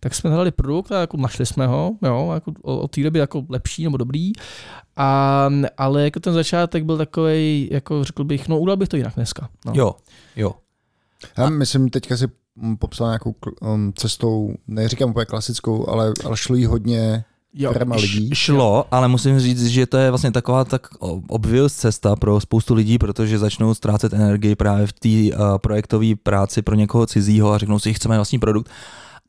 Tak 0.00 0.14
jsme 0.14 0.30
hledali 0.30 0.50
produkt 0.50 0.92
a 0.92 1.00
jako 1.00 1.16
našli 1.16 1.46
jsme 1.46 1.66
ho, 1.66 1.92
jo, 2.02 2.30
jako 2.34 2.52
od 2.62 2.90
té 2.90 3.02
doby 3.02 3.18
jako 3.18 3.44
lepší 3.48 3.84
nebo 3.84 3.96
dobrý. 3.96 4.32
A, 4.96 5.50
ale 5.76 6.02
jako 6.02 6.20
ten 6.20 6.34
začátek 6.34 6.84
byl 6.84 6.96
takový, 6.96 7.68
jako 7.72 8.04
řekl 8.04 8.24
bych, 8.24 8.48
no 8.48 8.58
udělal 8.58 8.76
bych 8.76 8.88
to 8.88 8.96
jinak 8.96 9.14
dneska. 9.14 9.48
No. 9.66 9.72
Jo, 9.74 9.94
jo. 10.36 10.54
Já 11.38 11.50
myslím, 11.50 11.88
teďka 11.88 12.16
si 12.16 12.26
popsal 12.78 13.06
nějakou 13.06 13.34
um, 13.60 13.92
cestou, 13.96 14.54
neříkám 14.68 15.10
úplně 15.10 15.26
klasickou, 15.26 15.88
ale, 15.88 16.12
ale 16.24 16.36
šlo 16.36 16.56
jí 16.56 16.66
hodně 16.66 17.24
Jo, 17.54 17.72
lidí. 17.94 18.30
Šlo, 18.34 18.84
ale 18.90 19.08
musím 19.08 19.40
říct, 19.40 19.66
že 19.66 19.86
to 19.86 19.96
je 19.96 20.10
vlastně 20.10 20.30
taková 20.30 20.64
tak 20.64 20.86
obvious 21.28 21.74
cesta 21.74 22.16
pro 22.16 22.40
spoustu 22.40 22.74
lidí, 22.74 22.98
protože 22.98 23.38
začnou 23.38 23.74
ztrácet 23.74 24.12
energii 24.12 24.54
právě 24.54 24.86
v 24.86 24.92
té 24.92 25.08
uh, 25.36 25.58
projektové 25.58 26.06
práci 26.22 26.62
pro 26.62 26.74
někoho 26.74 27.06
cizího 27.06 27.52
a 27.52 27.58
řeknou 27.58 27.78
si, 27.78 27.94
chceme 27.94 28.16
vlastní 28.16 28.38
produkt 28.38 28.70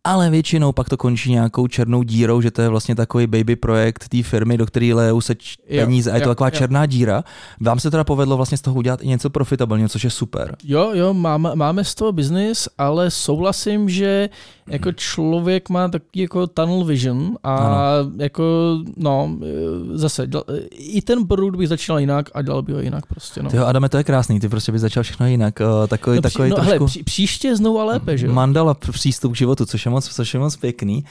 ale 0.03 0.29
většinou 0.29 0.71
pak 0.71 0.89
to 0.89 0.97
končí 0.97 1.31
nějakou 1.31 1.67
černou 1.67 2.03
dírou, 2.03 2.41
že 2.41 2.51
to 2.51 2.61
je 2.61 2.69
vlastně 2.69 2.95
takový 2.95 3.27
baby 3.27 3.55
projekt 3.55 4.09
té 4.09 4.23
firmy, 4.23 4.57
do 4.57 4.65
které 4.65 4.93
lejou 4.93 5.21
se 5.21 5.35
č- 5.35 5.55
peníze 5.67 6.09
jo, 6.09 6.13
a 6.13 6.15
je 6.15 6.21
to 6.21 6.29
jo, 6.29 6.31
taková 6.35 6.47
jo. 6.47 6.57
černá 6.57 6.85
díra. 6.85 7.23
Vám 7.59 7.79
se 7.79 7.91
teda 7.91 8.03
povedlo 8.03 8.37
vlastně 8.37 8.57
z 8.57 8.61
toho 8.61 8.75
udělat 8.75 8.99
i 9.03 9.07
něco 9.07 9.29
profitabilního, 9.29 9.89
což 9.89 10.03
je 10.03 10.09
super. 10.09 10.55
Jo, 10.63 10.91
jo, 10.93 11.13
máme, 11.13 11.55
máme 11.55 11.83
z 11.83 11.95
toho 11.95 12.11
biznis, 12.11 12.69
ale 12.77 13.11
souhlasím, 13.11 13.89
že 13.89 14.29
jako 14.71 14.91
člověk 14.91 15.69
má 15.69 15.87
taky 15.87 16.21
jako 16.21 16.47
tunnel 16.47 16.85
vision 16.85 17.37
a 17.43 17.55
ano. 17.55 18.11
jako, 18.17 18.43
no, 18.97 19.37
zase, 19.93 20.23
e, 20.23 20.57
i 20.69 21.01
ten 21.01 21.27
produkt 21.27 21.55
by 21.55 21.67
začal 21.67 21.99
jinak 21.99 22.29
a 22.33 22.41
dělal 22.41 22.61
by 22.61 22.73
ho 22.73 22.79
jinak 22.79 23.05
prostě, 23.05 23.43
no. 23.43 23.49
Ty 23.49 23.57
jo, 23.57 23.65
Adame, 23.65 23.89
to 23.89 23.97
je 23.97 24.03
krásný, 24.03 24.39
ty 24.39 24.49
prostě 24.49 24.71
by 24.71 24.79
začal 24.79 25.03
všechno 25.03 25.27
jinak, 25.27 25.59
uh, 25.59 25.87
takový, 25.87 26.15
no, 26.15 26.21
takový 26.21 26.49
no, 26.49 26.55
trošku... 26.55 26.73
Hele, 26.73 26.85
pří, 26.85 27.03
příště 27.03 27.55
znovu 27.55 27.79
a 27.79 27.83
lépe, 27.83 28.17
že 28.17 28.27
jo? 28.27 28.33
Mandala 28.33 28.73
přístup 28.73 29.31
k 29.31 29.35
životu, 29.35 29.65
což 29.65 29.85
je 29.85 29.91
moc, 29.91 30.09
což 30.15 30.33
je 30.33 30.39
moc 30.39 30.55
pěkný. 30.55 31.05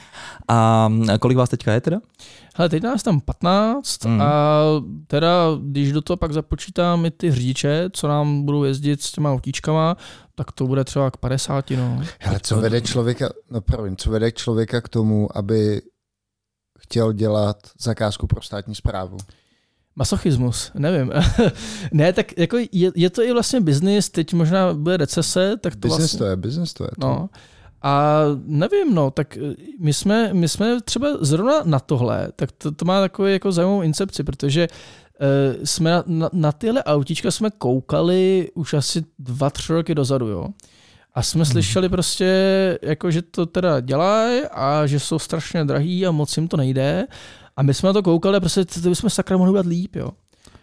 A 0.47 0.89
kolik 1.19 1.37
vás 1.37 1.49
teďka 1.49 1.73
je 1.73 1.81
teda? 1.81 1.97
Hele, 2.55 2.69
teď 2.69 2.83
nás 2.83 3.03
tam 3.03 3.21
15 3.21 4.05
mm. 4.05 4.21
a 4.21 4.63
teda, 5.07 5.47
když 5.61 5.91
do 5.91 6.01
toho 6.01 6.17
pak 6.17 6.33
započítám 6.33 7.05
i 7.05 7.11
ty 7.11 7.31
řidiče, 7.31 7.89
co 7.93 8.07
nám 8.07 8.45
budou 8.45 8.63
jezdit 8.63 9.01
s 9.01 9.11
těma 9.11 9.31
autíčkama, 9.31 9.97
tak 10.35 10.51
to 10.51 10.67
bude 10.67 10.83
třeba 10.83 11.11
k 11.11 11.17
50, 11.17 11.69
no. 11.69 12.03
Hele, 12.19 12.39
co 12.43 12.61
vede 12.61 12.81
člověka, 12.81 13.29
no 13.49 13.61
pravím, 13.61 13.97
co 13.97 14.11
vede 14.11 14.31
člověka 14.31 14.81
k 14.81 14.89
tomu, 14.89 15.37
aby 15.37 15.81
chtěl 16.79 17.13
dělat 17.13 17.57
zakázku 17.81 18.27
pro 18.27 18.41
státní 18.41 18.75
zprávu? 18.75 19.17
Masochismus, 19.95 20.71
nevím. 20.73 21.11
ne, 21.91 22.13
tak 22.13 22.37
jako 22.37 22.57
je, 22.57 22.91
je, 22.95 23.09
to 23.09 23.21
i 23.21 23.33
vlastně 23.33 23.61
biznis, 23.61 24.09
teď 24.09 24.33
možná 24.33 24.73
bude 24.73 24.97
recese, 24.97 25.57
tak 25.57 25.75
to 25.75 25.79
business 25.79 25.99
vlastně... 25.99 26.19
to 26.19 26.25
je, 26.25 26.35
business 26.35 26.73
to 26.73 26.83
je. 26.83 26.89
To. 26.99 27.07
No. 27.07 27.29
A 27.81 28.21
nevím, 28.45 28.95
no, 28.95 29.11
tak 29.11 29.37
my 29.79 29.93
jsme, 29.93 30.33
my 30.33 30.49
jsme 30.49 30.81
třeba 30.81 31.07
zrovna 31.21 31.63
na 31.65 31.79
tohle, 31.79 32.31
tak 32.35 32.51
to, 32.51 32.71
to 32.71 32.85
má 32.85 33.01
takový 33.01 33.33
jako 33.33 33.51
zajímavou 33.51 33.81
incepci, 33.81 34.23
protože 34.23 34.67
uh, 34.67 35.63
jsme 35.63 35.91
na, 35.91 36.03
na, 36.07 36.29
na 36.33 36.51
tyhle 36.51 36.83
autíčka 36.83 37.31
jsme 37.31 37.49
koukali 37.57 38.49
už 38.53 38.73
asi 38.73 39.05
dva, 39.19 39.49
tři 39.49 39.73
roky 39.73 39.95
dozadu, 39.95 40.27
jo. 40.27 40.47
A 41.13 41.21
jsme 41.21 41.43
hmm. 41.43 41.51
slyšeli 41.51 41.89
prostě, 41.89 42.79
jako, 42.81 43.11
že 43.11 43.21
to 43.21 43.45
teda 43.45 43.79
dělají 43.79 44.41
a 44.51 44.87
že 44.87 44.99
jsou 44.99 45.19
strašně 45.19 45.65
drahý 45.65 46.05
a 46.05 46.11
moc 46.11 46.37
jim 46.37 46.47
to 46.47 46.57
nejde. 46.57 47.07
A 47.57 47.63
my 47.63 47.73
jsme 47.73 47.87
na 47.87 47.93
to 47.93 48.03
koukali 48.03 48.37
a 48.37 48.39
prostě 48.39 48.65
to 48.65 48.89
bychom 48.89 49.09
sakra 49.09 49.37
mohli 49.37 49.51
udělat 49.51 49.65
líp, 49.65 49.95
jo. 49.95 50.11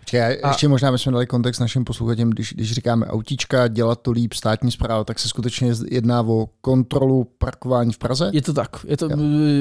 Počkej, 0.08 0.40
a... 0.42 0.48
ještě 0.48 0.68
možná 0.68 0.92
bychom 0.92 1.12
dali 1.12 1.26
kontext 1.26 1.60
našim 1.60 1.84
posluchačům, 1.84 2.30
když, 2.30 2.52
když 2.52 2.72
říkáme 2.72 3.06
autíčka, 3.06 3.68
dělat 3.68 4.02
to 4.02 4.10
líp, 4.10 4.32
státní 4.32 4.70
zpráva, 4.70 5.04
tak 5.04 5.18
se 5.18 5.28
skutečně 5.28 5.72
jedná 5.90 6.22
o 6.22 6.48
kontrolu 6.60 7.26
parkování 7.38 7.92
v 7.92 7.98
Praze? 7.98 8.30
Je 8.32 8.42
to 8.42 8.52
tak. 8.52 8.68
Je 8.86 8.96
to, 8.96 9.08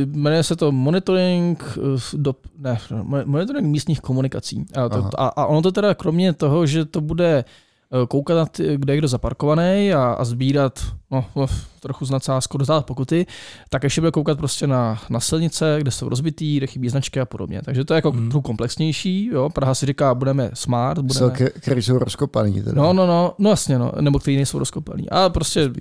jmenuje 0.05 0.43
se 0.43 0.55
to 0.55 0.71
monitoring, 0.71 1.63
eh, 1.77 2.17
do, 2.17 2.35
ne, 2.57 2.79
monitoring 3.25 3.67
místních 3.67 4.01
komunikací. 4.01 4.65
A, 4.75 4.89
to, 4.89 5.09
a, 5.17 5.27
a 5.27 5.45
ono 5.45 5.61
to 5.61 5.71
teda 5.71 5.95
kromě 5.95 6.33
toho, 6.33 6.65
že 6.65 6.85
to 6.85 7.01
bude 7.01 7.45
koukat, 8.07 8.37
na 8.37 8.45
ty, 8.45 8.77
kde 8.77 8.93
je 8.93 8.97
kdo 8.97 9.07
zaparkovaný 9.07 9.93
a, 9.93 10.03
a 10.03 10.25
sbírat 10.25 10.79
no, 11.11 11.25
no, 11.35 11.47
trochu 11.79 12.05
z 12.05 12.09
nadsázku 12.09 12.57
dostat 12.57 12.85
pokuty, 12.85 13.25
tak 13.69 13.83
ještě 13.83 14.01
bude 14.01 14.11
koukat 14.11 14.37
prostě 14.37 14.67
na, 14.67 15.01
na 15.09 15.19
silnice, 15.19 15.77
kde 15.81 15.91
jsou 15.91 16.09
rozbitý, 16.09 16.57
kde 16.57 16.67
chybí 16.67 16.89
značky 16.89 17.19
a 17.19 17.25
podobně. 17.25 17.61
Takže 17.65 17.85
to 17.85 17.93
je 17.93 17.95
jako 17.95 18.11
hmm. 18.11 18.29
trochu 18.29 18.41
komplexnější. 18.41 19.25
Jo? 19.25 19.49
Praha 19.49 19.75
si 19.75 19.85
říká, 19.85 20.15
budeme 20.15 20.49
smart. 20.53 20.99
Budeme... 21.01 21.19
Jsou, 21.19 21.45
který 21.59 21.81
jsou 21.81 21.97
rozkopaný. 21.97 22.61
Teda. 22.61 22.81
No, 22.81 22.93
no, 22.93 23.07
no, 23.07 23.33
no 23.37 23.49
jasně, 23.49 23.79
no, 23.79 23.91
nebo 24.01 24.19
který 24.19 24.35
nejsou 24.35 24.59
rozkopaný. 24.59 25.09
A 25.09 25.29
prostě, 25.29 25.71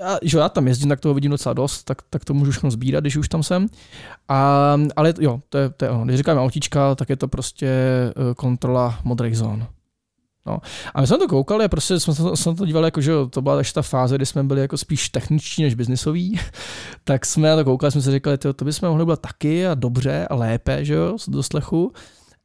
já, 0.00 0.18
že 0.22 0.38
já 0.38 0.48
tam 0.48 0.68
jezdím, 0.68 0.88
tak 0.88 1.00
toho 1.00 1.14
vidím 1.14 1.30
docela 1.30 1.52
dost, 1.52 1.84
tak, 1.84 2.02
tak 2.10 2.24
to 2.24 2.34
můžu 2.34 2.50
všechno 2.50 2.70
sbírat, 2.70 3.00
když 3.00 3.16
už 3.16 3.28
tam 3.28 3.42
jsem. 3.42 3.66
A, 4.28 4.76
ale 4.96 5.14
jo, 5.20 5.40
to 5.48 5.58
je, 5.58 5.70
to 5.70 5.84
je 5.84 5.90
ono. 5.90 6.04
Když 6.04 6.16
říkáme 6.16 6.40
autíčka, 6.40 6.94
tak 6.94 7.08
je 7.08 7.16
to 7.16 7.28
prostě 7.28 7.66
eh, 7.66 8.34
kontrola 8.36 8.98
modrých 9.04 9.38
zón. 9.38 9.66
No. 10.46 10.58
A 10.94 11.00
my 11.00 11.06
jsme 11.06 11.18
to 11.18 11.28
koukali 11.28 11.68
prostě 11.68 12.00
jsme, 12.00 12.14
jsme 12.34 12.54
to 12.54 12.66
dívali, 12.66 12.86
jako, 12.86 13.00
že 13.00 13.12
to 13.30 13.42
byla 13.42 13.62
ta 13.74 13.82
fáze, 13.82 14.16
kdy 14.16 14.26
jsme 14.26 14.44
byli 14.44 14.60
jako 14.60 14.76
spíš 14.76 15.08
techničtí 15.08 15.62
než 15.62 15.74
biznisoví, 15.74 16.40
tak 17.04 17.26
jsme 17.26 17.48
na 17.48 17.56
to 17.56 17.64
koukali, 17.64 17.92
jsme 17.92 18.02
si 18.02 18.10
říkali, 18.10 18.38
to, 18.38 18.52
to 18.52 18.64
bychom 18.64 18.88
mohli 18.88 19.06
být 19.06 19.18
taky 19.20 19.66
a 19.66 19.74
dobře 19.74 20.26
a 20.30 20.34
lépe, 20.34 20.84
že 20.84 20.94
jo, 20.94 21.16
do 21.28 21.42
slechu. 21.42 21.92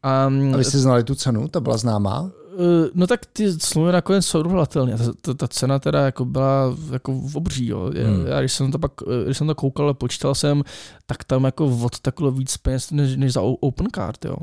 A, 0.03 0.25
a 0.53 0.57
vy 0.57 0.63
jste 0.63 0.79
znali 0.79 1.03
tu 1.03 1.15
cenu, 1.15 1.47
ta 1.47 1.59
byla 1.59 1.77
známá? 1.77 2.31
Eh, 2.59 2.89
no 2.93 3.07
tak 3.07 3.25
ty 3.25 3.51
smlouvy 3.59 3.91
nakonec 3.91 4.25
jsou 4.25 4.43
dovolatelné. 4.43 4.97
Ta, 4.97 5.03
ta, 5.21 5.33
ta, 5.33 5.47
cena 5.47 5.79
teda 5.79 6.05
jako 6.05 6.25
byla 6.25 6.75
jako 6.91 7.13
v 7.13 7.35
obří. 7.35 7.67
Jo. 7.67 7.91
Hmm. 8.05 8.27
Já, 8.27 8.39
když 8.39 8.53
jsem 8.53 8.71
to 8.71 8.79
pak, 8.79 8.91
eh, 9.07 9.25
když 9.25 9.37
jsem 9.37 9.47
to 9.47 9.55
koukal 9.55 9.89
a 9.89 9.93
počítal 9.93 10.35
jsem, 10.35 10.63
tak 11.05 11.23
tam 11.23 11.43
jako 11.43 11.65
odteklo 11.65 12.31
víc 12.31 12.57
peněz 12.57 12.91
než, 12.91 13.15
než 13.15 13.33
za 13.33 13.41
open 13.41 13.87
card, 13.95 14.25
jo. 14.25 14.35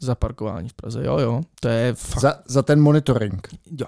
Za 0.00 0.14
parkování 0.14 0.68
v 0.68 0.74
Praze, 0.74 1.04
jo, 1.04 1.18
jo. 1.18 1.40
To 1.60 1.68
je 1.68 1.94
fakt. 1.94 2.20
Za, 2.20 2.34
za 2.46 2.62
ten 2.62 2.80
monitoring. 2.80 3.48
Jo. 3.80 3.86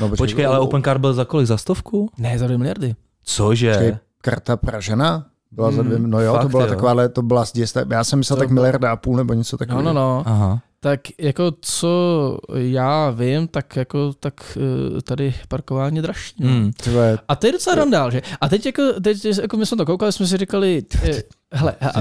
No, 0.00 0.08
počkej, 0.08 0.16
počkej, 0.16 0.46
ale 0.46 0.58
open 0.58 0.82
card 0.82 1.00
byl 1.00 1.14
za 1.14 1.24
kolik? 1.24 1.46
Za 1.46 1.56
stovku? 1.56 2.10
Ne, 2.18 2.38
za 2.38 2.46
dvě 2.46 2.58
miliardy. 2.58 2.94
Cože? 3.22 3.72
Počkej, 3.72 3.96
karta 4.22 4.56
Pražena? 4.56 5.26
Byla 5.50 5.68
hmm, 5.68 5.76
za 5.76 5.82
dvě, 5.82 5.98
no 5.98 6.20
jo, 6.20 6.32
Fakt, 6.32 6.42
to 6.42 6.48
byla 6.48 6.62
jo. 6.62 6.68
taková, 6.68 6.90
ale 6.90 7.08
to 7.08 7.22
byla 7.22 7.44
já 7.90 8.04
jsem 8.04 8.18
myslel 8.18 8.36
to 8.36 8.40
tak 8.40 8.50
miliarda 8.50 8.92
a 8.92 8.96
půl 8.96 9.16
nebo 9.16 9.34
něco 9.34 9.56
takového. 9.56 9.82
No, 9.82 9.92
no, 9.92 10.00
no. 10.00 10.22
Aha. 10.26 10.62
Tak 10.84 11.00
jako 11.18 11.52
co 11.60 12.38
já 12.54 13.10
vím, 13.10 13.48
tak 13.48 13.76
jako 13.76 14.12
tak 14.12 14.58
eh, 14.98 15.02
tady 15.02 15.34
parkování 15.48 16.02
dražší. 16.02 16.34
No. 16.40 16.48
Hmm. 16.48 16.72
A 17.28 17.36
to 17.36 17.46
je 17.46 17.52
docela 17.52 17.76
randál, 17.76 18.10
že? 18.10 18.22
A 18.40 18.48
teď 18.48 18.66
jako, 18.66 18.82
teď 19.00 19.24
jako 19.24 19.56
my 19.56 19.66
jsme 19.66 19.76
to 19.76 19.86
koukali, 19.86 20.12
jsme 20.12 20.26
si 20.26 20.36
říkali, 20.36 20.84
eh, 21.02 21.22
hele, 21.52 21.74
a, 21.80 21.88
a, 21.88 22.00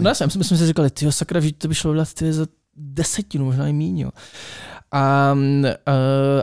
no, 0.00 0.08
já 0.08 0.14
jsme, 0.14 0.44
jsme 0.44 0.56
si 0.56 0.66
říkali, 0.66 0.90
ty 0.90 1.12
sakra, 1.12 1.40
že 1.40 1.52
to 1.52 1.68
by 1.68 1.74
šlo 1.74 1.92
dělat 1.92 2.08
za 2.30 2.46
desetinu, 2.76 3.44
možná 3.44 3.68
i 3.68 3.72
míň, 3.72 3.98
jo. 3.98 4.10
A, 4.92 5.36
a, 5.86 5.92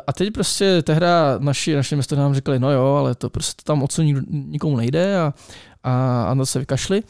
a 0.07 0.13
teď 0.13 0.33
prostě 0.33 0.81
tehda 0.81 1.35
naši, 1.39 1.75
naši 1.75 1.95
město 1.95 2.15
nám 2.15 2.35
říkali, 2.35 2.59
no 2.59 2.71
jo, 2.71 2.85
ale 2.85 3.15
to 3.15 3.29
prostě 3.29 3.61
tam 3.63 3.83
odsud 3.83 4.01
nikomu 4.29 4.77
nejde 4.77 5.19
a, 5.19 5.33
a, 5.83 6.23
a 6.23 6.33
na 6.33 6.45
se 6.45 6.59
vykašli. 6.59 7.03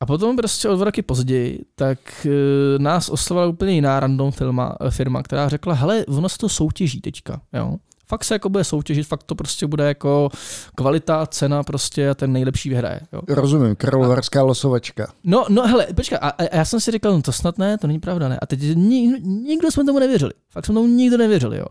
A 0.00 0.06
potom 0.06 0.36
prostě 0.36 0.68
o 0.68 0.76
dva 0.76 0.84
roky 0.84 1.02
později, 1.02 1.64
tak 1.74 2.26
e, 2.26 2.78
nás 2.78 3.08
oslovila 3.08 3.46
úplně 3.46 3.72
jiná 3.72 4.00
random 4.00 4.32
firma, 4.32 4.76
firma, 4.90 5.22
která 5.22 5.48
řekla, 5.48 5.74
hele, 5.74 6.04
ono 6.06 6.28
se 6.28 6.38
to 6.38 6.48
soutěží 6.48 7.00
teďka, 7.00 7.40
jo. 7.52 7.76
Fakt 8.08 8.24
se 8.24 8.34
jako 8.34 8.48
bude 8.48 8.64
soutěžit, 8.64 9.06
fakt 9.06 9.22
to 9.22 9.34
prostě 9.34 9.66
bude 9.66 9.84
jako 9.84 10.28
kvalita, 10.74 11.26
cena 11.26 11.62
prostě 11.62 12.10
a 12.10 12.14
ten 12.14 12.32
nejlepší 12.32 12.68
vyhraje. 12.68 13.00
Jo. 13.12 13.20
Rozumím, 13.28 13.76
královarská 13.76 14.42
losovačka. 14.42 15.12
No, 15.24 15.44
no 15.48 15.66
hele, 15.66 15.86
počkej, 15.96 16.18
a, 16.22 16.28
a, 16.28 16.56
já 16.56 16.64
jsem 16.64 16.80
si 16.80 16.90
říkal, 16.90 17.12
no 17.12 17.22
to 17.22 17.32
snad 17.32 17.58
ne, 17.58 17.78
to 17.78 17.86
není 17.86 17.98
pravda, 17.98 18.28
ne. 18.28 18.38
A 18.42 18.46
teď 18.46 18.60
nik, 18.74 19.24
nikdo 19.24 19.70
jsme 19.70 19.84
tomu 19.84 19.98
nevěřili. 19.98 20.32
Fakt 20.50 20.66
jsme 20.66 20.74
tomu 20.74 20.88
nikdo 20.88 21.16
nevěřili, 21.16 21.58
jo. 21.58 21.66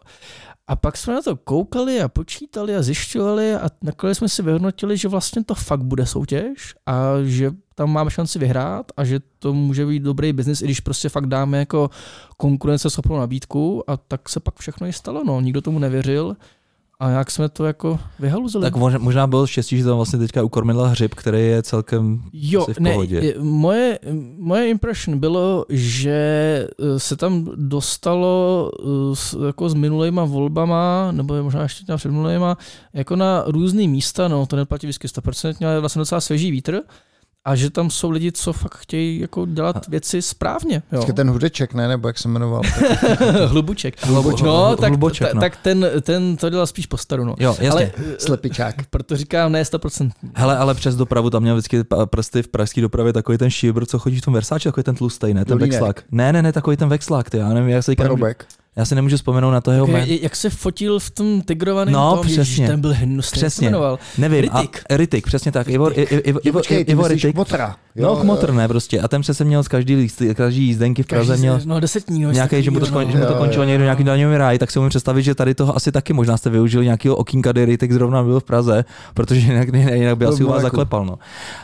A 0.68 0.76
pak 0.76 0.98
jsme 0.98 1.14
na 1.14 1.22
to 1.22 1.36
koukali 1.36 2.02
a 2.02 2.08
počítali 2.08 2.76
a 2.76 2.82
zjišťovali 2.82 3.56
a 3.56 3.70
nakonec 3.82 4.18
jsme 4.18 4.30
si 4.30 4.44
vyhodnotili, 4.44 4.98
že 4.98 5.08
vlastně 5.08 5.44
to 5.44 5.56
fakt 5.56 5.84
bude 5.84 6.06
soutěž 6.06 6.76
a 6.86 7.14
že 7.24 7.52
tam 7.76 7.92
máme 7.94 8.12
šanci 8.12 8.40
vyhrát 8.40 8.92
a 8.98 9.04
že 9.04 9.20
to 9.40 9.54
může 9.54 9.86
být 9.86 10.04
dobrý 10.04 10.34
biznis, 10.34 10.62
i 10.62 10.66
když 10.66 10.80
prostě 10.80 11.10
fakt 11.10 11.26
dáme 11.26 11.58
jako 11.58 11.90
konkurenceschopnou 12.38 13.18
nabídku 13.18 13.90
a 13.90 13.98
tak 13.98 14.30
se 14.30 14.40
pak 14.40 14.60
všechno 14.60 14.88
i 14.88 14.94
stalo. 14.94 15.24
No. 15.24 15.42
Nikdo 15.42 15.62
tomu 15.62 15.80
nevěřil 15.80 16.36
a 17.00 17.10
jak 17.10 17.32
jsme 17.32 17.50
to 17.50 17.66
jako 17.66 18.00
vyhaluzili? 18.20 18.64
Tak 18.64 18.76
možná 19.00 19.28
bylo 19.28 19.48
štěstí, 19.48 19.78
že 19.78 19.84
tam 19.84 19.96
vlastně 19.96 20.20
teďka 20.20 20.44
ukormila 20.44 20.88
hřib, 20.88 21.16
který 21.16 21.48
je 21.48 21.64
celkem 21.64 22.22
jo, 22.34 22.66
v 22.66 22.84
pohodě. 22.84 23.22
Ne, 23.22 23.34
moje, 23.44 24.00
moje 24.38 24.70
impression 24.70 25.20
bylo, 25.20 25.66
že 25.70 26.18
eh, 26.80 27.00
se 27.00 27.16
tam 27.16 27.52
dostalo 27.56 28.72
eh, 28.80 29.16
s, 29.16 29.46
jako 29.46 29.70
s 29.70 29.74
minulýma 29.74 30.26
volbama, 30.26 31.12
nebo 31.12 31.44
možná 31.44 31.64
ještě 31.64 31.96
před 31.96 32.10
minulýma, 32.10 32.58
jako 32.94 33.16
na 33.16 33.44
různé 33.48 33.88
místa, 33.88 34.28
no 34.28 34.46
to 34.46 34.56
neplatí 34.56 34.88
vždycky 34.88 35.08
100%, 35.08 35.68
ale 35.68 35.80
vlastně 35.80 36.00
docela 36.00 36.22
svěží 36.22 36.52
vítr 36.52 36.82
a 37.46 37.56
že 37.56 37.70
tam 37.70 37.90
jsou 37.90 38.10
lidi, 38.10 38.32
co 38.32 38.54
fakt 38.54 38.76
chtějí 38.76 39.20
jako 39.20 39.46
dělat 39.46 39.88
věci 39.88 40.22
správně. 40.22 40.84
Jo. 40.92 41.06
ten 41.14 41.30
hudeček, 41.30 41.74
ne? 41.74 41.88
Nebo 41.88 42.08
jak 42.08 42.18
se 42.18 42.28
jmenoval? 42.28 42.62
Hlubuček. 43.46 44.06
Hlubuček. 44.06 44.46
No, 44.46 44.76
tak, 44.76 44.90
Hluboček, 44.90 45.34
no. 45.34 45.42
tak 45.42 45.58
ten, 45.58 45.86
ten 46.02 46.38
to 46.38 46.50
dělal 46.50 46.68
spíš 46.68 46.86
po 46.86 46.98
staru. 46.98 47.24
No. 47.24 47.36
Jo, 47.40 47.50
jasně. 47.50 47.70
Ale, 47.70 47.92
Slepičák. 48.20 48.76
Proto 48.90 49.18
říkám 49.18 49.52
ne 49.52 49.64
100%. 49.64 50.12
Hele, 50.36 50.58
ale 50.58 50.74
přes 50.74 50.96
dopravu 50.96 51.30
tam 51.30 51.42
měl 51.42 51.56
vždycky 51.56 51.84
prsty 52.06 52.44
v 52.44 52.48
pražské 52.48 52.82
dopravě 52.82 53.14
takový 53.14 53.38
ten 53.38 53.50
šíbr, 53.50 53.86
co 53.86 54.00
chodí 54.00 54.20
v 54.20 54.22
tom 54.22 54.34
Versace, 54.34 54.70
takový 54.70 54.84
ten 54.84 54.96
tlustý, 54.96 55.34
ne? 55.34 55.46
Ten 55.46 55.58
vexlák. 55.58 56.04
Ne, 56.12 56.34
ne, 56.34 56.42
ne, 56.42 56.52
takový 56.52 56.78
ten 56.78 56.90
vexlák, 56.90 57.30
ty, 57.30 57.38
já 57.38 57.50
nevím, 57.50 57.70
jak 57.70 57.84
se 57.84 57.92
říkám. 57.92 58.18
Já 58.78 58.86
si 58.86 58.96
nemůžu 58.96 59.16
vzpomenout 59.18 59.52
na 59.52 59.62
to 59.62 59.72
jeho 59.72 59.88
jméno. 59.88 60.06
Jak 60.22 60.36
se 60.36 60.50
fotil 60.50 61.00
v 61.00 61.10
tom 61.10 61.42
tigrovaném 61.42 61.94
no, 61.94 62.16
tom, 62.16 62.22
přesně. 62.26 62.42
Ježiš, 62.42 62.68
ten 62.68 62.82
byl 62.82 62.94
hnusný. 62.94 63.38
Přesně. 63.40 63.72
Nevím. 64.18 64.42
Ritik. 64.42 64.82
A, 64.90 64.98
Ritik, 64.98 65.26
přesně 65.26 65.52
tak. 65.52 65.68
Ivo, 65.68 66.00
Ivo, 66.00 66.20
Ivo, 66.24 66.40
Ivo, 66.44 66.62
Ivo 66.88 67.08
Ritik. 67.08 67.36
Botra. 67.36 67.76
No, 67.96 68.20
motor 68.24 68.54
ne 68.54 68.68
prostě. 68.68 69.00
A 69.02 69.08
ten 69.08 69.22
přece 69.22 69.44
měl 69.44 69.64
z 69.64 69.68
každý, 69.68 70.08
každý 70.34 70.64
jízdenky 70.64 71.04
v 71.04 71.08
Praze 71.08 71.28
Každý- 71.34 71.42
měl 71.42 71.60
no, 71.66 71.80
desetní, 71.80 72.24
no, 72.24 72.32
nějaký, 72.32 72.64
že 72.64 72.72
mu 72.72 72.80
to, 72.80 72.86
no. 72.86 72.90
skon, 72.90 73.12
že 73.12 73.18
mu 73.18 73.26
to 73.26 73.32
Jo, 73.32 73.38
končilo 73.38 73.64
jo, 73.64 73.68
někdo 73.68 73.84
jo. 73.84 73.86
nějaký 73.86 74.04
daňový 74.04 74.38
ráj, 74.38 74.58
tak 74.60 74.72
si 74.72 74.80
umím 74.80 74.90
představit, 74.90 75.24
že 75.24 75.36
tady 75.36 75.56
toho 75.56 75.76
asi 75.76 75.92
taky 75.92 76.14
možná 76.14 76.38
jste 76.38 76.50
využili 76.50 76.86
nějakého 76.86 77.16
okýnka, 77.16 77.52
kdy 77.52 77.66
Ritek 77.66 77.92
zrovna 77.92 78.24
byl 78.24 78.40
v 78.40 78.44
Praze, 78.44 78.86
protože 79.14 79.40
jinak, 79.40 79.68
jinak 79.74 80.18
by 80.18 80.26
Byl 80.26 80.30
asi 80.34 80.44
u 80.44 80.48
vás 80.48 80.56
Monaku. 80.58 80.64
zaklepal. 80.76 81.06
No. 81.06 81.18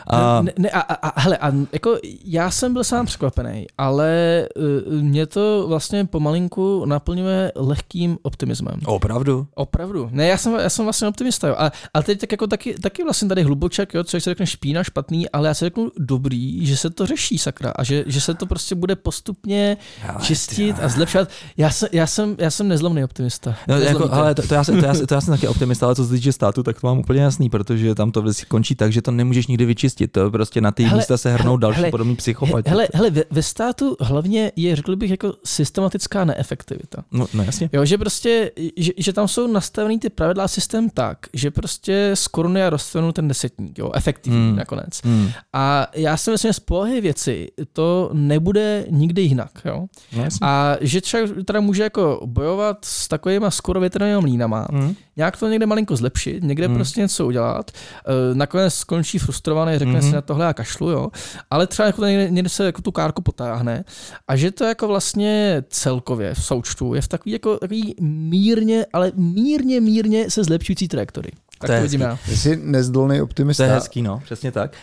A, 0.07 0.41
Ne, 0.41 0.51
ne, 0.59 0.69
a, 0.69 0.79
a, 0.79 0.93
a, 1.09 1.21
hele, 1.21 1.37
a 1.37 1.51
jako 1.73 1.97
já 2.25 2.51
jsem 2.51 2.73
byl 2.73 2.83
sám 2.83 3.05
překvapený, 3.05 3.67
ale 3.77 4.45
uh, 4.87 5.01
mě 5.01 5.25
to 5.25 5.65
vlastně 5.67 6.05
pomalinku 6.05 6.85
naplňuje 7.05 7.51
lehkým 7.55 8.17
optimismem. 8.21 8.79
opravdu? 8.85 9.47
Opravdu. 9.55 10.09
Ne, 10.11 10.27
já 10.27 10.37
jsem, 10.37 10.53
já 10.53 10.69
jsem 10.69 10.85
vlastně 10.85 11.07
optimista, 11.07 11.47
jo. 11.47 11.55
A, 11.57 11.71
ale 11.93 12.03
teď 12.03 12.19
tak 12.19 12.31
jako 12.31 12.47
taky, 12.47 12.73
taky 12.73 13.03
vlastně 13.03 13.27
tady 13.27 13.43
hluboček, 13.43 13.93
jo, 13.93 14.03
co 14.03 14.19
se 14.19 14.29
řekne 14.29 14.47
špína, 14.47 14.83
špatný, 14.83 15.29
ale 15.29 15.47
já 15.47 15.53
si 15.53 15.65
řeknu 15.65 15.91
dobrý, 15.97 16.65
že 16.65 16.77
se 16.77 16.89
to 16.89 17.05
řeší, 17.05 17.37
sakra, 17.37 17.71
a 17.75 17.83
že, 17.83 18.03
že 18.07 18.21
se 18.21 18.33
to 18.33 18.45
prostě 18.45 18.75
bude 18.75 18.95
postupně 18.95 19.77
Hele, 20.01 20.19
čistit 20.25 20.75
a 20.81 20.87
zlepšovat. 20.87 21.29
Já 21.57 21.69
jsem, 21.69 21.89
já 21.91 22.07
jsem, 22.07 22.35
já 22.39 22.51
jsem 22.51 22.67
nezlomný 22.67 23.03
optimista. 23.03 23.55
No, 23.67 23.77
jako, 23.79 24.13
ale 24.13 24.35
to, 24.35 24.47
to, 24.47 24.53
já, 24.53 24.63
jsem- 24.63 24.79
to, 24.79 24.85
já, 24.85 24.93
jsem- 24.93 25.07
to 25.07 25.13
já 25.13 25.21
jsem 25.21 25.33
taky 25.33 25.47
optimista, 25.47 25.85
ale 25.85 25.95
co 25.95 26.05
se 26.05 26.13
týče 26.13 26.31
státu, 26.31 26.63
tak 26.63 26.81
to 26.81 26.87
mám 26.87 26.99
úplně 26.99 27.21
jasný, 27.21 27.49
protože 27.49 27.95
tam 27.95 28.11
to 28.11 28.21
vždycky 28.21 28.45
končí 28.45 28.75
tak, 28.75 28.91
že 28.91 29.01
to 29.01 29.11
nemůžeš 29.11 29.47
nikdy 29.47 29.65
vyčistit. 29.65 30.11
To 30.11 30.31
prostě 30.31 30.61
na 30.61 30.71
ty 30.71 30.83
Hele, 30.83 30.97
místa 30.97 31.17
se 31.17 31.33
hrnou 31.33 31.51
hele, 31.51 31.59
další 31.61 31.79
hele, 31.79 31.91
podobný 31.91 32.15
psychopati. 32.15 32.69
Hele, 32.69 32.87
hele 32.93 33.09
ve, 33.09 33.23
ve 33.31 33.43
státu 33.43 33.97
hlavně 33.99 34.51
je, 34.55 34.75
řekl 34.75 34.95
bych, 34.95 35.11
jako 35.11 35.33
systematická 35.45 36.25
neefektivita. 36.25 36.90
No, 37.11 37.27
no 37.33 37.43
jasně. 37.43 37.69
Jo, 37.73 37.85
že 37.85 37.97
prostě, 37.97 38.51
že, 38.77 38.91
že 38.97 39.13
tam 39.13 39.27
jsou 39.27 39.47
nastavený 39.47 39.99
ty 39.99 40.09
pravidla 40.09 40.47
systém 40.47 40.89
tak, 40.89 41.17
že 41.33 41.51
prostě 41.51 42.11
z 42.13 42.27
koruny 42.27 42.59
já 42.59 42.69
dostanu 42.69 43.11
ten 43.11 43.27
desetník, 43.27 43.79
jo, 43.79 43.91
efektivní 43.95 44.47
Hmm. 44.47 44.55
nakonec. 44.55 45.01
Hmm. 45.03 45.29
A 45.53 45.87
já 45.95 46.17
si 46.17 46.31
myslím, 46.31 46.49
že 46.49 46.53
z 46.53 46.59
povahy 46.59 47.01
věci 47.01 47.47
to 47.73 48.09
nebude 48.13 48.85
nikdy 48.89 49.21
jinak, 49.21 49.51
jo. 49.65 49.85
No, 50.17 50.23
jasně. 50.23 50.39
A 50.47 50.77
že 50.81 51.01
třeba 51.01 51.23
teda 51.45 51.59
může 51.61 51.83
jako 51.83 52.21
bojovat 52.25 52.77
s 52.85 53.07
takovýma 53.07 53.51
skoro 53.51 53.79
větrnými 53.79 54.21
mlínama, 54.21 54.67
Hmm. 54.71 54.95
Nějak 55.21 55.37
to 55.37 55.47
někde 55.47 55.65
malinko 55.65 55.95
zlepšit, 55.95 56.43
někde 56.43 56.65
Hmm. 56.67 56.75
prostě 56.75 57.01
něco 57.01 57.25
udělat, 57.27 57.71
e, 57.71 58.35
nakonec 58.35 58.73
skončí 58.73 59.19
frustrovaný, 59.19 59.77
řekne 59.77 59.99
hmm. 59.99 60.09
si 60.09 60.15
na 60.15 60.21
tohle 60.21 60.47
a 60.47 60.53
kašlu, 60.53 60.89
jo, 60.89 61.09
ale 61.49 61.67
třeba 61.67 61.85
jako 61.87 62.05
někde, 62.05 62.29
někde 62.29 62.49
se 62.49 62.65
jako 62.65 62.81
tu 62.81 62.91
kárku 62.91 63.21
potáhne 63.21 63.83
a 64.27 64.35
že 64.35 64.51
to 64.51 64.63
jako 64.63 64.87
vlastně 64.87 65.63
celkově 65.69 66.33
v 66.33 66.43
součtu 66.43 66.93
je 66.93 67.01
v 67.01 67.07
takový 67.07 67.31
jako 67.31 67.57
takový 67.57 67.95
mírně, 68.01 68.85
ale 68.93 69.11
mírně, 69.15 69.81
mírně 69.81 70.29
se 70.29 70.43
zlepšující 70.43 70.87
trajektory. 70.87 71.31
Tak 71.59 71.67
To 71.67 71.71
je 71.73 71.79
to, 71.79 71.83
vidím 71.83 72.01
já. 72.01 72.17
Jsi 72.27 72.59
nezdolný 72.63 73.17
To 73.17 73.23
optimista. 73.23 73.63
je 73.65 73.71
hezký, 73.71 74.01
no, 74.01 74.21
přesně 74.25 74.51
tak. 74.51 74.75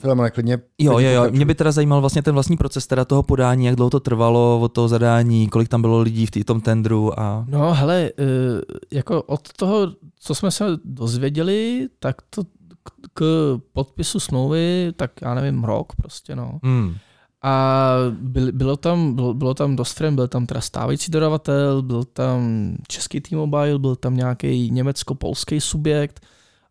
Filemone, 0.00 0.30
klidně. 0.30 0.58
Jo, 0.78 0.98
jo, 0.98 1.10
jo. 1.10 1.30
Mě 1.30 1.44
by 1.44 1.54
teda 1.54 1.72
zajímal 1.72 2.00
vlastně 2.00 2.22
ten 2.22 2.34
vlastní 2.34 2.56
proces 2.56 2.86
teda 2.86 3.04
toho 3.04 3.22
podání, 3.22 3.66
jak 3.66 3.76
dlouho 3.76 3.90
to 3.90 4.00
trvalo 4.00 4.60
od 4.60 4.68
toho 4.72 4.88
zadání, 4.88 5.48
kolik 5.48 5.68
tam 5.68 5.80
bylo 5.80 6.00
lidí 6.00 6.26
v 6.26 6.30
tý- 6.30 6.44
tom 6.44 6.60
tendru 6.60 7.20
a... 7.20 7.44
No 7.48 7.74
hele, 7.74 7.96
e, 8.00 8.12
jako 8.92 9.22
od 9.22 9.52
toho, 9.52 9.92
co 10.20 10.34
jsme 10.34 10.50
se 10.50 10.64
dozvěděli, 10.84 11.88
tak 11.98 12.16
to 12.30 12.44
k- 12.44 13.08
k 13.14 13.22
podpisu 13.72 14.20
smlouvy, 14.20 14.92
tak 14.96 15.10
já 15.22 15.34
nevím, 15.34 15.64
rok 15.64 15.96
prostě, 15.96 16.36
no. 16.36 16.58
Hmm. 16.62 16.94
A 17.42 17.88
byl, 18.10 18.52
bylo, 18.52 18.76
tam, 18.76 19.14
bylo, 19.14 19.34
bylo 19.34 19.54
tam 19.54 19.76
dost 19.76 19.92
firm, 19.92 20.14
byl 20.14 20.28
tam 20.28 20.46
teda 20.46 20.60
stávající 20.60 21.10
dodavatel, 21.10 21.82
byl 21.82 22.04
tam 22.04 22.40
český 22.88 23.20
T-Mobile, 23.20 23.78
byl 23.78 23.96
tam 23.96 24.16
nějaký 24.16 24.70
německo-polský 24.70 25.60
subjekt 25.60 26.20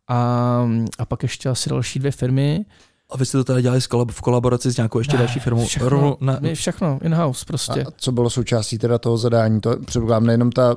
a, 0.08 0.68
a 0.98 1.04
pak 1.06 1.22
ještě 1.22 1.48
asi 1.48 1.70
další 1.70 1.98
dvě 1.98 2.10
firmy. 2.10 2.64
A 3.10 3.16
vy 3.16 3.26
jste 3.26 3.38
to 3.38 3.44
teda 3.44 3.60
dělali 3.60 3.80
v 4.10 4.20
kolaboraci 4.20 4.70
s 4.72 4.76
nějakou 4.76 4.98
ještě 4.98 5.12
Ne, 5.16 5.18
další 5.18 5.40
firmou? 5.40 5.66
všechno. 5.66 5.88
Rovnou 5.88 6.16
na, 6.20 6.40
všechno, 6.54 6.98
in-house 7.02 7.44
prostě. 7.46 7.84
A 7.84 7.90
co 7.96 8.12
bylo 8.12 8.30
součástí 8.30 8.78
teda 8.78 8.98
toho 8.98 9.18
zadání? 9.18 9.60
To 9.60 9.76
předpokládám 9.86 10.26
nejenom 10.26 10.50
ta, 10.52 10.76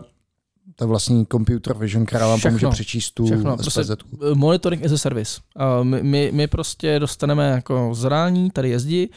ta 0.75 0.85
vlastní 0.85 1.25
computer 1.31 1.77
vision, 1.77 2.05
která 2.05 2.27
vám 2.27 2.39
Všechno. 2.39 2.59
pomůže 2.59 2.73
přečíst 2.73 3.11
tu 3.11 3.25
Všechno, 3.25 3.57
prostě-. 3.57 3.95
Monitoring 4.33 4.85
as 4.85 4.91
a 4.91 4.97
service. 4.97 5.41
A 5.55 5.83
my, 5.83 6.03
my, 6.03 6.31
my 6.33 6.47
prostě 6.47 6.99
dostaneme 6.99 7.49
jako 7.49 7.89
zadání, 7.93 8.51
tady 8.51 8.69
jezdí, 8.69 9.09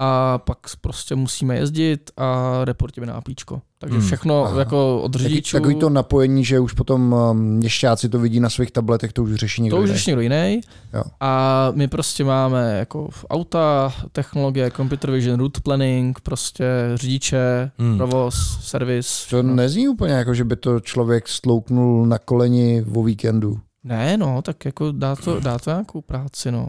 a 0.00 0.38
pak 0.38 0.58
prostě 0.80 1.14
musíme 1.14 1.56
jezdit 1.56 2.10
a 2.16 2.58
reportíme 2.64 3.06
na 3.06 3.14
APIčko. 3.14 3.60
Takže 3.78 3.96
Hmm, 3.98 4.06
všechno 4.06 4.44
aha. 4.44 4.58
jako 4.58 5.02
od 5.02 5.14
řidičů. 5.14 5.56
takový 5.56 5.74
to 5.74 5.90
napojení, 5.90 6.44
že 6.44 6.60
už 6.60 6.72
potom 6.72 7.12
um, 7.12 7.38
měšťáci 7.38 8.08
to 8.08 8.18
vidí 8.18 8.40
na 8.40 8.50
svých 8.50 8.70
tabletech, 8.70 9.12
to 9.12 9.22
už 9.22 9.34
řeší 9.34 9.62
někdo 9.62 9.76
To 9.76 9.82
už 9.82 9.88
jiný. 9.88 9.96
řeší 9.98 10.10
někdo 10.10 10.20
jiný. 10.22 10.60
Jo. 10.94 11.02
A 11.20 11.68
my 11.74 11.88
prostě 11.88 12.24
máme 12.24 12.78
jako 12.78 13.08
auta, 13.30 13.92
technologie, 14.12 14.70
computer 14.70 15.10
vision, 15.10 15.38
route 15.40 15.60
planning, 15.60 16.20
prostě 16.20 16.64
řidiče, 16.94 17.70
Hmm. 17.78 17.96
provoz, 17.96 18.58
servis. 18.62 19.26
To 19.30 19.42
nezní 19.42 19.88
úplně 19.88 20.12
jako, 20.14 20.34
že 20.34 20.44
by 20.44 20.56
to 20.56 20.80
člověk 20.80 21.28
stlouknul 21.28 22.06
na 22.06 22.18
koleni 22.18 22.84
o 22.94 23.02
víkendu. 23.02 23.58
Ne, 23.84 24.16
no, 24.16 24.42
tak 24.42 24.64
jako 24.64 24.92
dá 24.92 25.16
to, 25.16 25.40
dá 25.40 25.58
to 25.58 25.70
nějakou 25.70 26.00
práci, 26.00 26.52
no. 26.52 26.68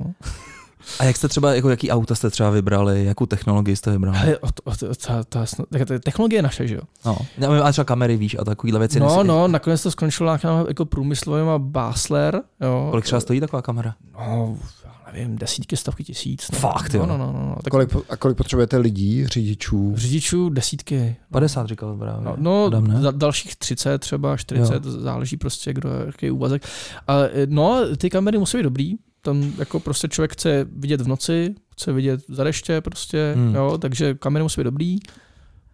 A 0.99 1.03
jak 1.03 1.17
jste 1.17 1.27
třeba, 1.27 1.53
jako 1.53 1.69
jaký 1.69 1.91
auta 1.91 2.15
jste 2.15 2.29
třeba 2.29 2.49
vybrali, 2.49 3.05
jakou 3.05 3.25
technologii 3.25 3.75
jste 3.75 3.91
vybrali? 3.91 4.17
Hele, 4.17 4.37
o, 4.37 4.51
to- 4.51 4.61
o, 4.63 4.75
to- 4.75 4.95
ta, 5.07 5.23
ta, 5.23 5.45
ta, 5.71 5.85
ta 5.85 5.99
technologie 5.99 6.37
je 6.37 6.41
naše, 6.43 6.67
že 6.67 6.75
jo? 6.75 6.81
No, 7.05 7.17
Já- 7.37 7.63
a 7.63 7.71
třeba 7.71 7.85
kamery, 7.85 8.17
víš, 8.17 8.35
a 8.39 8.43
takovýhle 8.45 8.79
věci. 8.79 8.99
No, 8.99 9.07
nesmí- 9.07 9.27
no, 9.27 9.47
nakonec 9.47 9.83
to 9.83 9.91
skončilo 9.91 10.29
nějakým 10.29 10.49
jako 10.67 10.85
průmyslovým 10.85 11.47
Basler, 11.57 12.41
jo. 12.61 12.87
Kolik 12.89 13.05
třeba 13.05 13.19
stojí 13.21 13.39
taková 13.39 13.61
kamera? 13.61 13.95
No, 14.13 14.57
já 14.85 15.11
nevím, 15.13 15.37
desítky, 15.37 15.77
stovky 15.77 16.03
tisíc. 16.03 16.51
No. 16.53 16.59
Fakt, 16.59 16.93
jo. 16.93 17.05
no, 17.05 17.17
no, 17.17 17.25
no, 17.25 17.39
no, 17.39 17.45
no. 17.49 17.55
Tak 17.63 17.71
Kolik, 17.71 17.89
a 18.09 18.17
kolik 18.17 18.37
potřebujete 18.37 18.77
lidí, 18.77 19.25
řidičů? 19.27 19.93
řidičů 19.97 20.49
desítky. 20.49 21.15
50 21.31 21.67
říkal 21.67 21.97
právě. 21.97 22.25
No, 22.25 22.35
no 22.37 22.65
Adam, 22.65 22.87
ne? 22.87 22.99
da, 23.01 23.11
dalších 23.11 23.55
30 23.55 23.99
třeba, 23.99 24.37
40, 24.37 24.85
jo. 24.85 24.91
záleží 24.91 25.37
prostě, 25.37 25.73
kdo 25.73 25.89
jaký 26.05 26.25
je 26.25 26.31
úvazek. 26.31 26.63
A, 27.07 27.13
no, 27.45 27.95
ty 27.97 28.09
kamery 28.09 28.37
musí 28.37 28.57
být 28.57 28.63
dobrý, 28.63 28.95
tam 29.29 29.53
jako 29.57 29.79
prostě 29.79 30.07
člověk 30.07 30.33
chce 30.33 30.67
vidět 30.71 31.01
v 31.01 31.07
noci, 31.07 31.55
chce 31.73 31.93
vidět 31.93 32.21
za 32.29 32.43
deště 32.43 32.81
prostě, 32.81 33.33
Hmm. 33.35 33.55
jo, 33.55 33.77
takže 33.77 34.13
kamery 34.13 34.43
musí 34.43 34.61
být 34.61 34.63
dobrý. 34.63 34.97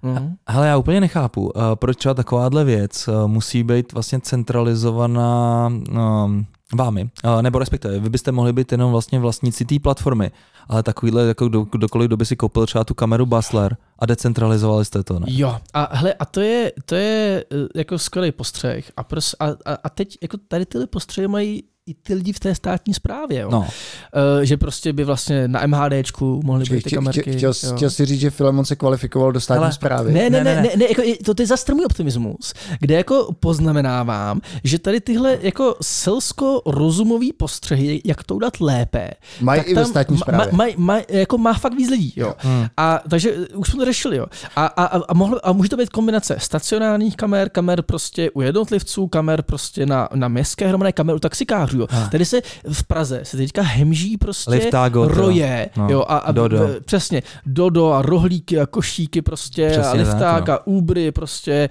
No. 0.03 0.31
Hele, 0.47 0.67
já 0.67 0.77
úplně 0.77 1.01
nechápu, 1.01 1.41
uh, 1.41 1.51
proč 1.75 1.97
třeba 1.97 2.13
takováhle 2.13 2.63
věc 2.63 3.07
uh, 3.07 3.27
musí 3.27 3.63
být 3.63 3.93
vlastně 3.93 4.19
centralizovaná 4.19 5.67
um, 5.67 6.45
vámi, 6.75 7.09
uh, 7.25 7.41
nebo 7.41 7.59
respektive, 7.59 7.99
vy 7.99 8.09
byste 8.09 8.31
mohli 8.31 8.53
být 8.53 8.71
jenom 8.71 8.91
vlastně 8.91 9.19
vlastníci 9.19 9.65
té 9.65 9.79
platformy, 9.79 10.31
ale 10.67 10.83
takovýhle, 10.83 11.23
jako 11.27 11.47
kdo, 11.47 11.61
kdokoliv, 11.63 12.07
kdo 12.07 12.17
by 12.17 12.25
si 12.25 12.35
koupil 12.35 12.65
třeba 12.65 12.83
tu 12.83 12.93
kameru 12.93 13.25
Basler 13.25 13.77
a 13.99 14.05
decentralizovali 14.05 14.85
jste 14.85 15.03
to, 15.03 15.19
ne? 15.19 15.25
Jo, 15.29 15.57
a 15.73 15.97
hele, 15.97 16.13
a 16.13 16.25
to 16.25 16.41
je, 16.41 16.71
to 16.85 16.95
je 16.95 17.45
eh, 17.51 17.67
jako 17.75 17.99
skvělý 17.99 18.31
postřeh. 18.31 18.91
A, 18.97 19.03
pros, 19.03 19.35
a, 19.39 19.45
a, 19.45 19.77
a 19.83 19.89
teď 19.89 20.17
jako 20.21 20.37
tady 20.47 20.65
tyhle 20.65 20.87
postřehy 20.87 21.27
mají 21.27 21.63
i 21.87 21.93
ty 21.93 22.13
lidi 22.13 22.33
v 22.33 22.39
té 22.39 22.55
státní 22.55 22.93
správě, 22.93 23.39
jo. 23.39 23.49
No, 23.51 23.59
Uh, 23.59 24.41
že 24.43 24.57
prostě 24.57 24.93
by 24.93 25.03
vlastně 25.03 25.47
na 25.47 25.67
MHDčku 25.67 26.41
mohly 26.43 26.63
být 26.63 26.69
ty 26.83 26.89
Chtěl, 26.89 26.97
kamerky. 26.97 27.31
chtěl, 27.33 27.53
jo. 27.63 27.75
chtěl 27.75 27.89
jsi 27.89 28.05
říct, 28.05 28.19
že 28.19 28.29
Filemon 28.29 28.65
se 28.65 28.75
kvalifikoval 28.75 29.31
do 29.31 29.39
státní 29.39 29.61
Hele, 29.61 29.73
zprávy? 29.73 30.13
Ne, 30.13 30.29
ne, 30.29 30.43
Ne, 30.43 30.55
ne, 30.55 30.61
ne, 30.61 30.69
ne, 30.77 30.85
jako, 30.89 31.01
je- 31.01 31.17
to, 31.17 31.33
to 31.33 31.41
je 31.41 31.47
zastrmý 31.47 31.85
optimismus, 31.85 32.53
kde 32.79 32.95
jako 32.95 33.27
poznamenávám, 33.39 34.41
že 34.63 34.79
tady 34.79 35.01
tyhle 35.01 35.37
jako 35.41 35.75
selsko-rozumový 35.81 37.33
postřehy, 37.33 38.01
jak 38.05 38.23
to 38.23 38.35
udělat 38.35 38.59
lépe, 38.61 39.09
Mají 39.41 39.59
tak 39.61 39.67
i 39.69 39.73
ve 39.73 39.85
státní 39.85 40.17
ma- 40.17 40.19
správě. 40.19 40.51
ma- 40.51 40.57
maj- 40.57 40.75
maj- 40.77 41.05
jako 41.09 41.37
má 41.37 41.53
fakt 41.53 41.73
víc 41.77 41.89
lidí, 41.89 42.13
jo. 42.15 42.33
Hmm. 42.37 42.67
A 42.77 42.99
takže 43.09 43.33
eh, 43.51 43.55
už 43.55 43.69
jsme 43.69 43.79
to 43.79 43.85
řešili, 43.85 44.17
jo. 44.17 44.25
A, 44.55 44.65
a, 44.65 44.85
a, 44.85 45.01
a, 45.07 45.13
mohlo, 45.13 45.47
a 45.47 45.51
může 45.51 45.69
to 45.69 45.77
být 45.77 45.89
kombinace 45.89 46.35
stacionárních 46.39 47.15
kamer, 47.15 47.49
kamer 47.49 47.81
prostě 47.81 48.31
u 48.31 48.41
jednotlivců, 48.41 49.07
kamer 49.07 49.41
prostě 49.41 49.85
na, 49.85 50.09
na 50.15 50.27
městské 50.27 50.67
hromadné 50.67 50.91
kamer 50.91 51.15
u 51.15 51.19
taxikářů, 51.19 51.74
jo. 51.79 51.87
Ah. 51.89 52.09
Tady 52.11 52.25
se 52.25 52.41
v 52.71 52.83
Praze 52.83 53.19
se 53.23 53.37
teďka 53.37 53.61
hemží 53.61 54.17
prostě 54.17 54.51
Liftago, 54.51 55.07
roje, 55.07 55.69
No. 55.77 55.87
jo, 55.89 56.05
a, 56.07 56.17
a 56.17 56.31
Dodo. 56.31 56.69
přesně, 56.85 57.21
Dodo 57.45 57.91
a 57.91 58.01
rohlíky 58.01 58.59
a 58.59 58.65
košíky 58.65 59.21
prostě 59.21 59.69
Přesně 59.69 59.89
a 59.89 59.93
lifták 59.93 60.19
tak, 60.19 60.47
no. 60.47 60.53
a 60.53 60.67
Ubry 60.67 61.11
prostě 61.11 61.69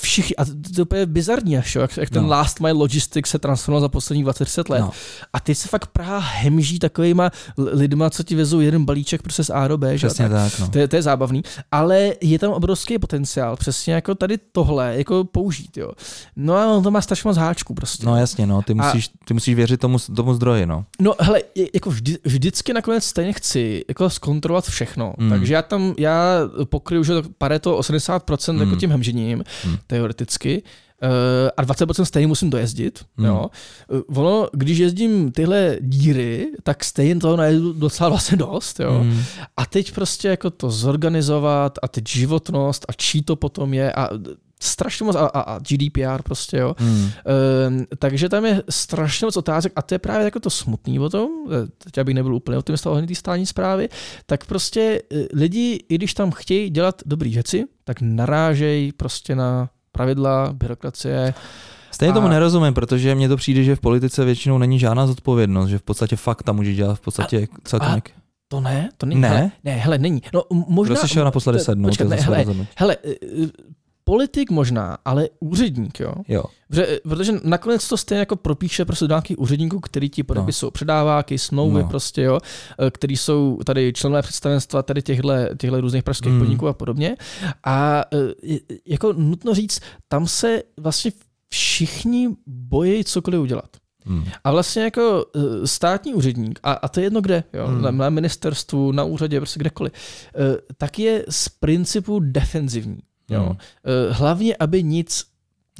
všichni, 0.00 0.36
a 0.36 0.44
to, 0.44 0.50
to 0.74 0.80
je 0.80 0.82
úplně 0.82 1.06
bizarní 1.06 1.58
až, 1.58 1.74
jo, 1.74 1.82
jak, 1.82 1.96
jak 1.96 2.10
ten 2.10 2.22
No. 2.22 2.28
last 2.28 2.60
mile 2.60 2.72
logistics 2.72 3.30
se 3.30 3.38
transformoval 3.38 3.80
za 3.80 3.88
posledních 3.88 4.24
20 4.24 4.68
let. 4.68 4.80
No. 4.80 4.90
A 5.32 5.40
teď 5.40 5.58
se 5.58 5.68
fakt 5.68 5.86
Praha 5.86 6.18
hemží 6.18 6.78
takovýma 6.78 7.30
lidma, 7.58 8.10
co 8.10 8.22
ti 8.22 8.34
vezou 8.34 8.60
jeden 8.60 8.84
balíček 8.84 9.22
prostě 9.22 9.44
z 9.44 9.50
A 9.50 9.68
do 9.68 9.78
B, 9.78 9.98
že? 9.98 10.06
Přesně 10.06 10.28
tak. 10.28 10.52
tak, 10.52 10.60
no. 10.60 10.68
To 10.68 10.78
je, 10.78 10.88
to 10.88 10.96
je 10.96 11.02
zábavný, 11.02 11.42
ale 11.72 12.12
je 12.20 12.38
tam 12.38 12.52
obrovský 12.52 12.98
potenciál, 12.98 13.56
přesně 13.56 13.94
jako 13.94 14.14
tady 14.14 14.38
tohle, 14.52 14.94
jako 14.96 15.24
použít, 15.24 15.76
jo. 15.76 15.90
No 16.36 16.54
a 16.56 16.66
on 16.66 16.82
to 16.82 16.90
má 16.90 17.00
strašně 17.00 17.28
moc 17.28 17.36
háčků 17.36 17.74
prostě. 17.74 18.06
No 18.06 18.16
jasně, 18.16 18.46
no, 18.46 18.62
ty 18.62 18.72
A- 18.72 18.86
musíš, 18.86 19.10
ty 19.24 19.34
musíš 19.34 19.54
věřit 19.54 19.80
tomu, 19.80 19.98
tomu 20.16 20.34
zdroji, 20.34 20.66
no. 20.66 20.84
No 21.00 21.14
hele, 21.20 21.42
jako 21.74 21.90
vždy, 21.90 22.18
vždycky 22.24 22.72
nakonec 22.72 23.04
stejně 23.04 23.32
chci 23.32 23.84
jako 23.88 24.10
zkontrolovat 24.10 24.64
všechno. 24.64 25.14
Mm. 25.18 25.30
Takže 25.30 25.54
já 25.54 25.62
tam, 25.62 25.94
já 25.98 26.38
pokryju, 26.64 27.04
že 27.04 27.14
Pareto 27.38 27.78
80% 27.78 28.52
mm. 28.52 28.60
jako 28.60 28.70
Mm. 28.72 28.78
tím 28.78 28.90
hemžením, 28.90 29.44
Mm. 29.66 29.76
Teoreticky. 29.86 30.62
a 31.56 31.62
20% 31.62 32.02
stejně 32.02 32.26
musím 32.26 32.50
dojezdit. 32.50 33.04
Hmm. 33.16 33.26
Jo. 33.26 33.46
Ono, 34.14 34.48
když 34.52 34.78
jezdím 34.78 35.32
tyhle 35.32 35.78
díry, 35.80 36.46
tak 36.62 36.84
stejně 36.84 37.16
toho 37.16 37.36
najdu 37.36 37.72
docela 37.72 38.08
vlastně 38.08 38.36
dost. 38.36 38.80
Jo. 38.80 38.90
Hmm. 38.90 39.22
A 39.56 39.66
teď 39.66 39.92
prostě 39.92 40.28
jako 40.28 40.50
to 40.50 40.70
zorganizovat 40.70 41.78
a 41.82 41.88
teď 41.88 42.08
životnost 42.08 42.84
a 42.88 42.92
čí 42.92 43.22
to 43.22 43.36
potom 43.36 43.74
je 43.74 43.92
a 43.92 44.08
strašně 44.64 45.06
moc 45.06 45.16
a, 45.16 45.26
a, 45.26 45.40
a 45.40 45.58
GDPR 45.58 46.22
prostě, 46.22 46.56
jo. 46.56 46.74
Hmm. 46.78 47.04
Uh, 47.04 47.10
takže 47.98 48.28
tam 48.28 48.44
je 48.44 48.62
strašně 48.70 49.26
moc 49.26 49.36
otázek 49.36 49.72
a 49.76 49.82
to 49.82 49.94
je 49.94 49.98
právě 49.98 50.24
jako 50.24 50.40
to 50.40 50.50
smutný 50.50 51.00
o 51.00 51.08
tom, 51.08 51.30
eh, 51.46 51.68
teď 51.84 51.98
abych 51.98 52.14
nebyl 52.14 52.34
úplně 52.34 52.58
optimista 52.58 52.90
ohledně 52.90 53.08
té 53.08 53.14
stání 53.14 53.46
zprávy, 53.46 53.88
tak 54.26 54.46
prostě 54.46 55.02
eh, 55.12 55.26
lidi, 55.32 55.84
i 55.88 55.94
když 55.94 56.14
tam 56.14 56.30
chtějí 56.30 56.70
dělat 56.70 57.02
dobré 57.06 57.30
věci, 57.30 57.64
tak 57.84 57.96
narážejí 58.00 58.92
prostě 58.92 59.34
na 59.36 59.68
pravidla, 59.92 60.52
byrokracie, 60.52 61.34
Stejně 61.90 62.12
a... 62.12 62.14
tomu 62.14 62.28
nerozumím, 62.28 62.74
protože 62.74 63.14
mně 63.14 63.28
to 63.28 63.36
přijde, 63.36 63.64
že 63.64 63.76
v 63.76 63.80
politice 63.80 64.24
většinou 64.24 64.58
není 64.58 64.78
žádná 64.78 65.06
zodpovědnost, 65.06 65.68
že 65.68 65.78
v 65.78 65.82
podstatě 65.82 66.16
fakt 66.16 66.42
tam 66.42 66.56
může 66.56 66.74
dělat 66.74 66.94
v 66.94 67.00
podstatě 67.00 67.48
a, 67.52 67.56
celkem 67.64 67.88
a 67.88 68.00
to 68.48 68.60
ne, 68.60 68.88
to 68.96 69.06
není. 69.06 69.20
Ne? 69.20 69.28
Hele, 69.28 69.50
ne, 69.64 69.72
hele, 69.72 69.98
není. 69.98 70.22
No, 70.34 70.42
možná... 70.50 70.94
Kdo 70.94 71.02
si 71.02 71.08
šel 71.08 71.24
naposledy 71.24 71.58
sednout? 71.58 71.88
Počkat, 71.88 72.08
ne, 72.08 72.16
hele, 72.16 72.44
hele, 72.76 72.96
politik 74.04 74.50
možná, 74.50 74.98
ale 75.04 75.28
úředník, 75.40 76.00
jo. 76.00 76.14
jo. 76.28 76.44
Protože, 76.68 77.00
protože 77.02 77.32
nakonec 77.44 77.88
to 77.88 77.96
stejně 77.96 78.18
jako 78.18 78.36
propíše 78.36 78.84
prostě 78.84 79.04
do 79.04 79.14
nějakých 79.14 79.38
úředníků, 79.38 79.80
který 79.80 80.10
ti 80.10 80.22
podepisou 80.22 80.66
no. 80.66 80.70
předáváky, 80.70 81.38
smlouvy 81.38 81.82
no. 81.82 81.88
prostě, 81.88 82.22
jo, 82.22 82.38
eh, 82.80 82.90
který 82.90 83.16
jsou 83.16 83.58
tady 83.66 83.92
členové 83.92 84.22
představenstva 84.22 84.82
tady 84.82 85.02
těchto, 85.02 85.28
těchto 85.58 85.80
různých 85.80 86.02
pražských 86.02 86.32
mm. 86.32 86.38
podniků 86.38 86.68
a 86.68 86.72
podobně. 86.72 87.16
A 87.64 88.04
eh, 88.14 88.58
jako 88.86 89.12
nutno 89.12 89.54
říct, 89.54 89.80
tam 90.08 90.26
se 90.26 90.62
vlastně 90.80 91.12
všichni 91.48 92.28
bojí 92.46 93.04
cokoliv 93.04 93.40
udělat. 93.40 93.68
Hmm. 94.06 94.24
A 94.44 94.52
vlastně 94.52 94.82
jako 94.82 95.24
eh, 95.36 95.66
státní 95.66 96.14
úředník, 96.14 96.60
a, 96.62 96.72
a 96.72 96.88
to 96.88 97.00
je 97.00 97.06
jedno 97.06 97.20
kde, 97.20 97.44
jo, 97.52 97.66
hmm. 97.66 97.98
na 97.98 98.10
ministerstvu, 98.10 98.92
na 98.92 99.04
úřadě, 99.04 99.40
prostě 99.40 99.60
kdekoliv, 99.60 99.92
tak 100.76 100.98
je 100.98 101.24
z 101.28 101.48
principu 101.48 102.20
defenzivní. 102.20 102.98
Jo. 103.30 103.42
Hmm. 103.42 103.56
Eh, 103.84 104.12
hlavně, 104.12 104.56
aby 104.56 104.82
nic 104.82 105.24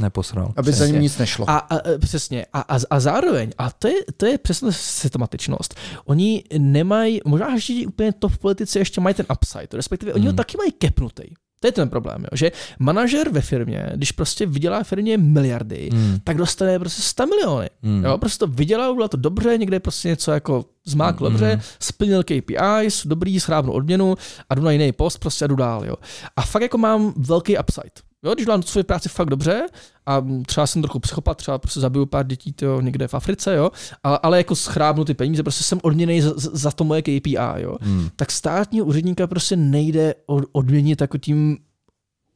neposral. 0.03 0.53
Aby 0.57 0.71
přesně. 0.71 0.87
za 0.87 0.93
ním 0.93 1.03
nic 1.03 1.19
nešlo. 1.19 1.51
A, 1.51 1.59
a 1.59 1.79
přesně. 1.99 2.47
A, 2.53 2.61
a, 2.61 2.79
a 2.91 3.01
zároveň, 3.01 3.53
a 3.59 3.71
to 3.71 3.89
je, 3.89 3.95
to 4.17 4.27
je 4.27 4.39
přesně 4.39 4.73
systematičnost, 4.73 5.75
oni 6.05 6.45
nemají, 6.59 7.21
možná 7.25 7.59
že 7.59 7.87
úplně 7.87 8.13
to 8.13 8.29
v 8.29 8.39
politice 8.39 8.79
ještě 8.79 9.01
mají 9.01 9.15
ten 9.15 9.27
upside, 9.33 9.69
respektive 9.73 10.13
hmm. 10.13 10.17
oni 10.17 10.27
ho 10.27 10.31
hmm. 10.31 10.37
taky 10.37 10.57
mají 10.57 10.73
kepnutý. 10.73 11.23
To 11.65 11.69
je 11.69 11.73
ten 11.73 11.89
problém, 11.89 12.23
jo? 12.23 12.29
že 12.33 12.53
manažer 12.79 13.29
ve 13.29 13.41
firmě, 13.41 13.93
když 13.95 14.13
prostě 14.13 14.47
vydělá 14.47 14.83
firmě 14.83 15.19
miliardy, 15.19 15.89
hmm. 15.93 16.19
tak 16.25 16.37
dostane 16.37 16.79
prostě 16.79 17.03
100 17.03 17.27
miliony. 17.27 17.71
Hmm. 17.83 18.05
Jo? 18.05 18.19
Prostě 18.19 18.39
to 18.39 18.47
vydělal, 18.47 18.95
bylo 18.95 19.09
to 19.09 19.17
dobře, 19.17 19.59
někde 19.59 19.81
prostě 19.81 20.09
něco 20.09 20.33
jako 20.33 20.65
zmákl 20.85 21.25
hmm. 21.25 21.33
dobře, 21.33 21.61
splnil 21.81 22.23
KPIs, 22.23 23.07
dobrý, 23.07 23.41
schrábnu 23.41 23.73
odměnu 23.73 24.15
a 24.51 24.55
jdu 24.55 24.63
na 24.63 24.71
jiný 24.71 24.93
post, 24.93 25.19
prostě 25.19 25.45
a 25.45 25.49
jdu 25.49 25.57
dál. 25.57 25.85
Jo? 25.85 25.97
A 26.37 26.43
fakt 26.43 26.63
jako 26.63 26.79
mám 26.79 27.13
velký 27.17 27.59
upside. 27.59 28.15
Jo, 28.25 28.35
když 28.35 28.47
dělám 28.47 28.63
svoji 28.63 28.85
práci 28.85 29.09
fakt 29.09 29.29
dobře 29.29 29.67
a 30.07 30.23
třeba 30.47 30.67
jsem 30.67 30.83
trochu 30.83 31.01
psychopat, 31.01 31.39
třeba 31.39 31.59
prostě 31.59 31.81
zabiju 31.81 32.07
pár 32.07 32.27
dětí 32.27 32.53
tyjo, 32.53 32.81
někde 32.81 33.09
v 33.09 33.15
Africe, 33.15 33.55
jo, 33.55 33.71
ale, 34.03 34.19
ale 34.23 34.39
jako 34.39 34.57
schrábnu 34.57 35.05
ty 35.05 35.15
peníze, 35.15 35.43
prostě 35.43 35.65
jsem 35.65 35.79
odměněný 35.83 36.21
za, 36.21 36.33
za 36.37 36.71
to 36.71 36.85
moje 36.85 37.03
KPI, 37.03 37.37
jo, 37.57 37.77
hmm. 37.81 38.09
tak 38.17 38.33
státního 38.33 38.87
úředníka 38.87 39.27
prostě 39.27 39.57
nejde 39.57 40.15
odměnit 40.53 41.01
jako 41.01 41.19
tím 41.19 41.59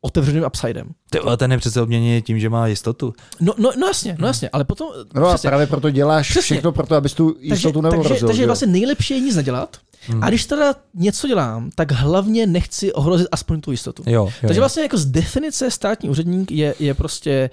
otevřeným 0.01 0.45
upsidem. 0.45 0.89
Ty, 1.11 1.19
ale 1.19 1.37
ten 1.37 1.53
je 1.53 1.59
přece 1.59 1.83
odměněný 1.83 2.23
tím, 2.23 2.39
že 2.39 2.49
má 2.49 2.67
jistotu. 2.67 3.15
No, 3.41 3.55
no, 3.59 3.71
no 3.81 3.87
jasně, 3.87 4.17
no 4.19 4.27
jasně, 4.27 4.49
ale 4.49 4.65
potom... 4.65 4.89
No 5.15 5.29
a 5.29 5.39
právě 5.39 5.67
proto 5.67 5.91
děláš 5.91 6.31
přesně. 6.31 6.43
všechno 6.43 6.73
pro 6.73 6.87
to, 6.87 6.95
abys 6.95 7.15
tu 7.15 7.37
jistotu 7.41 7.83
takže, 7.83 8.09
takže, 8.09 8.27
takže 8.27 8.47
vlastně 8.47 8.67
nejlepší 8.67 9.15
je 9.15 9.21
nic 9.21 9.37
nedělat, 9.37 9.77
Hmm. 10.07 10.25
A 10.25 10.29
když 10.29 10.47
teda 10.47 10.75
něco 10.95 11.29
dělám, 11.29 11.71
tak 11.75 11.93
hlavně 11.93 12.47
nechci 12.47 12.93
ohrozit 12.93 13.29
aspoň 13.33 13.61
tu 13.61 13.71
jistotu. 13.71 14.03
Jo, 14.07 14.13
jo, 14.13 14.33
Takže 14.41 14.61
vlastně 14.61 14.83
jako 14.83 14.99
z 14.99 15.07
definice 15.07 15.71
státní 15.71 16.11
úředník 16.11 16.51
je, 16.51 16.75
je 16.79 16.95
prostě 16.95 17.51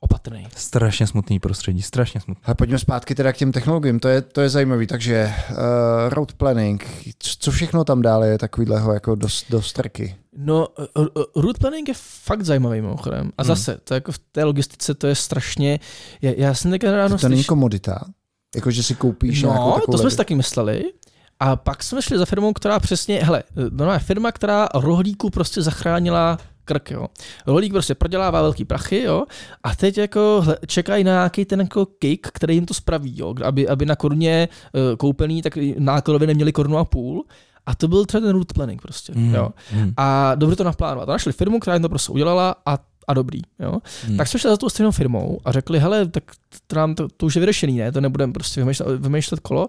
opatrný. 0.00 0.46
Strašně 0.56 1.06
smutný 1.06 1.38
prostředí, 1.38 1.82
strašně 1.82 2.20
smutný. 2.20 2.42
Ale 2.44 2.54
pojďme 2.54 2.78
zpátky 2.78 3.14
teda 3.14 3.32
k 3.32 3.36
těm 3.36 3.52
technologiím, 3.52 4.00
to 4.00 4.08
je, 4.08 4.22
to 4.22 4.40
je 4.40 4.48
zajímavý. 4.48 4.86
Takže 4.86 5.34
uh, 5.50 5.56
road 6.08 6.32
planning, 6.32 6.86
co 7.18 7.50
všechno 7.50 7.84
tam 7.84 8.02
dále 8.02 8.28
je 8.28 8.38
takovýhleho 8.38 8.92
jako 8.92 9.14
do, 9.14 9.28
do 9.50 9.62
strky? 9.62 10.16
No, 10.36 10.68
uh, 10.98 11.06
route 11.36 11.58
planning 11.58 11.88
je 11.88 11.94
fakt 11.96 12.42
zajímavý 12.44 12.80
mimochodem. 12.80 13.30
A 13.38 13.42
hmm. 13.42 13.48
zase, 13.48 13.78
to 13.84 13.94
jako 13.94 14.12
v 14.12 14.18
té 14.18 14.44
logistice 14.44 14.94
to 14.94 15.06
je 15.06 15.14
strašně, 15.14 15.80
já, 16.22 16.32
já 16.36 16.54
jsem 16.54 16.70
teďka 16.70 16.92
ráno... 16.92 17.16
To, 17.16 17.20
to 17.20 17.28
není 17.28 17.44
komodita? 17.44 18.04
Jako, 18.54 18.70
že 18.70 18.82
si 18.82 18.94
koupíš 18.94 19.42
No, 19.42 19.80
to 19.90 19.98
jsme 19.98 20.10
si 20.10 20.16
taky 20.16 20.34
mysleli. 20.34 20.84
A 21.40 21.56
pak 21.56 21.82
jsme 21.82 22.02
šli 22.02 22.18
za 22.18 22.24
firmou, 22.24 22.52
která 22.52 22.80
přesně, 22.80 23.24
hele, 23.24 23.42
no, 23.70 23.98
firma, 23.98 24.32
která 24.32 24.68
rohlíku 24.74 25.30
prostě 25.30 25.62
zachránila 25.62 26.38
krk, 26.64 26.90
jo. 26.90 27.06
Rohlík 27.46 27.72
prostě 27.72 27.94
prodělává 27.94 28.42
velký 28.42 28.64
prachy, 28.64 29.02
jo, 29.02 29.24
a 29.62 29.76
teď 29.76 29.98
jako 29.98 30.44
čekají 30.66 31.04
na 31.04 31.12
nějaký 31.12 31.44
ten 31.44 31.60
jako 31.60 31.86
cake, 31.86 32.30
který 32.32 32.54
jim 32.54 32.66
to 32.66 32.74
spraví, 32.74 33.18
jo, 33.18 33.34
aby, 33.44 33.68
aby 33.68 33.86
na 33.86 33.96
koruně 33.96 34.48
uh, 34.72 34.96
koupený, 34.96 35.42
tak 35.42 35.58
nákladově 35.78 36.26
neměli 36.26 36.52
korunu 36.52 36.78
a 36.78 36.84
půl. 36.84 37.24
A 37.66 37.74
to 37.74 37.88
byl 37.88 38.04
třeba 38.04 38.20
ten 38.20 38.30
route 38.30 38.54
planning 38.54 38.82
prostě, 38.82 39.12
mm, 39.16 39.34
jo. 39.34 39.50
Mm. 39.72 39.92
A 39.96 40.34
dobře 40.34 40.56
to 40.56 40.64
naplánovat. 40.64 41.08
A 41.08 41.12
našli 41.12 41.32
firmu, 41.32 41.60
která 41.60 41.74
jim 41.74 41.82
to 41.82 41.88
prostě 41.88 42.12
udělala 42.12 42.54
a 42.66 42.78
a 43.08 43.14
dobrý. 43.14 43.40
Jo? 43.58 43.78
Hmm. 44.06 44.16
Tak 44.16 44.28
jsme 44.28 44.40
šli 44.40 44.50
za 44.50 44.56
tou 44.56 44.68
stejnou 44.68 44.90
firmou 44.90 45.40
a 45.44 45.52
řekli, 45.52 45.78
hele, 45.78 46.06
tak 46.06 46.24
to, 46.66 46.76
nám 46.76 46.94
to, 46.94 47.08
to 47.08 47.26
už 47.26 47.36
je 47.36 47.40
vyřešený, 47.40 47.78
ne? 47.78 47.92
To 47.92 48.00
nebudeme 48.00 48.32
prostě 48.32 48.60
vymýšlet, 48.60 49.00
vymýšlet 49.00 49.40
kolo. 49.40 49.68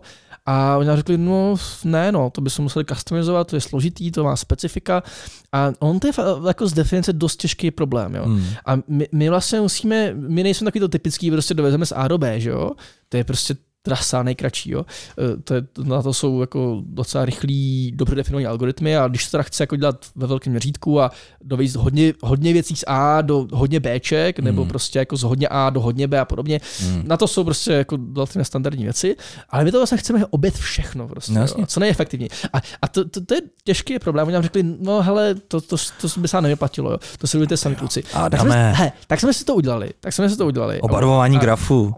A 0.52 0.78
oni 0.78 0.88
nám 0.88 0.98
řekli, 0.98 1.18
no 1.18 1.56
ne, 1.84 2.12
no, 2.12 2.30
to 2.30 2.42
bychom 2.42 2.64
museli 2.64 2.86
customizovat, 2.86 3.48
to 3.48 3.56
je 3.56 3.62
složitý, 3.62 4.12
to 4.12 4.24
má 4.24 4.36
specifika. 4.36 5.04
A 5.52 5.72
on 5.80 6.00
to 6.00 6.08
je 6.08 6.14
jako 6.48 6.68
z 6.68 6.74
definice 6.74 7.14
dost 7.14 7.36
těžký 7.36 7.72
problém, 7.72 8.16
jo. 8.16 8.24
Hmm. 8.26 8.44
A 8.66 8.76
my, 8.88 9.08
my, 9.12 9.30
vlastně 9.30 9.62
musíme, 9.62 10.14
my 10.14 10.44
nejsme 10.44 10.66
takový 10.66 10.80
to 10.80 10.88
typický, 10.88 11.32
prostě 11.32 11.54
dovezeme 11.54 11.86
z 11.86 11.94
A 11.96 12.08
do 12.08 12.18
B, 12.18 12.40
že 12.40 12.50
jo. 12.50 12.72
To 13.10 13.18
je 13.18 13.24
prostě 13.24 13.56
trasa 13.82 14.24
nejkratší. 14.24 14.72
Jo. 14.72 14.86
E, 15.34 15.42
to 15.42 15.54
je, 15.54 15.62
na 15.84 16.02
to 16.02 16.13
jsou 16.13 16.42
jako 16.42 16.82
docela 16.86 17.26
rychlí, 17.26 17.92
dobře 17.96 18.15
definované 18.15 18.48
algoritmy 18.48 18.98
a 18.98 19.08
když 19.08 19.26
se 19.26 19.32
teda 19.32 19.44
chce 19.44 19.63
jako 19.63 19.76
dělat 19.76 20.06
ve 20.15 20.28
velkém 20.28 20.54
měřítku 20.54 21.02
a 21.02 21.12
dovést 21.42 21.76
hodně, 21.76 22.13
hodně 22.22 22.54
věcí 22.54 22.76
z 22.76 22.84
A 22.88 23.22
do 23.22 23.48
hodně 23.54 23.80
Bček, 23.80 24.39
mm. 24.39 24.46
nebo 24.46 24.65
prostě 24.65 25.00
jako 25.00 25.18
z 25.18 25.24
hodně 25.24 25.48
A 25.48 25.70
do 25.70 25.82
hodně 25.82 26.08
B 26.08 26.20
a 26.20 26.26
podobně, 26.26 26.60
mm. 26.86 27.02
na 27.06 27.18
to 27.18 27.28
jsou 27.28 27.44
prostě 27.44 27.72
jako 27.72 27.98
relativně 28.15 28.46
standardní 28.46 28.84
věci, 28.84 29.15
ale 29.50 29.63
my 29.63 29.72
to 29.72 29.78
vlastně 29.78 29.98
chceme 29.98 30.26
obět 30.26 30.54
všechno 30.54 31.08
prostě, 31.08 31.34
no, 31.34 31.42
jo, 31.42 31.65
co 31.65 31.80
nejefektivněji. 31.80 32.30
A, 32.54 32.58
a 32.82 32.88
to, 32.88 33.10
to, 33.10 33.26
to, 33.26 33.34
je 33.34 33.42
těžký 33.63 34.00
problém, 34.00 34.28
oni 34.28 34.34
nám 34.34 34.44
řekli, 34.44 34.63
no 34.63 35.02
hele, 35.02 35.36
to, 35.36 35.62
to, 35.62 35.78
to, 36.02 36.08
by 36.20 36.28
se 36.28 36.42
nevyplatilo, 36.42 36.92
jo. 36.92 36.98
to 37.18 37.28
si 37.28 37.38
budete 37.38 37.58
sami 37.58 37.76
kluci. 37.76 38.04
A 38.13 38.30
tak, 38.30 38.42
jsme, 38.42 38.74
he, 38.74 38.92
tak 39.08 39.20
jsme 39.20 39.34
si 39.34 39.46
to 39.46 39.56
udělali, 39.56 39.89
tak 40.00 40.13
jsme 40.13 40.30
si 40.30 40.38
to 40.38 40.46
udělali. 40.46 40.82
Obarvování 40.82 41.38
a, 41.38 41.39
grafu. 41.39 41.96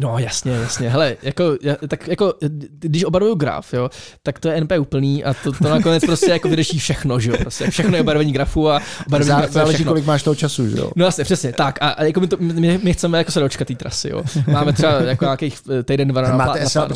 No 0.00 0.18
jasně, 0.18 0.52
jasně. 0.52 0.90
Hele, 0.90 1.16
jako, 1.22 1.56
tak 1.88 2.08
jako, 2.08 2.34
když 2.70 3.04
obarvuju 3.04 3.34
graf, 3.34 3.74
jo, 3.74 3.90
tak 4.22 4.38
to 4.38 4.48
je 4.48 4.60
NP 4.60 4.72
úplný 4.80 5.24
a 5.24 5.34
to, 5.34 5.52
to 5.52 5.68
nakonec 5.68 6.04
prostě 6.06 6.30
jako 6.30 6.48
vyřeší 6.48 6.78
všechno, 6.78 7.20
že 7.20 7.30
jo, 7.30 7.36
prostě 7.40 7.70
všechno 7.70 7.96
je 7.96 8.02
barvení 8.02 8.32
grafu 8.32 8.70
a 8.70 8.80
barvení 9.08 9.38
grafu 9.38 9.52
Záleží, 9.52 9.84
kolik 9.84 10.06
máš 10.06 10.22
toho 10.22 10.34
času, 10.34 10.68
že 10.68 10.78
jo. 10.78 10.90
No 10.96 11.04
jasně, 11.04 11.24
přesně, 11.24 11.52
tak 11.52 11.78
a, 11.80 11.88
a 11.88 12.04
jako 12.04 12.20
my, 12.20 12.26
to, 12.26 12.36
my, 12.40 12.80
my, 12.82 12.92
chceme 12.92 13.18
jako 13.18 13.32
se 13.32 13.40
dočkat 13.40 13.68
té 13.68 13.74
trasy, 13.74 14.08
jo. 14.08 14.22
Máme 14.52 14.72
třeba 14.72 14.92
jako 15.02 15.24
nějakých 15.24 15.60
eh, 15.70 15.82
týden, 15.82 16.08
dva 16.08 16.22
na 16.22 16.36
Máte 16.36 16.68
SL, 16.68 16.88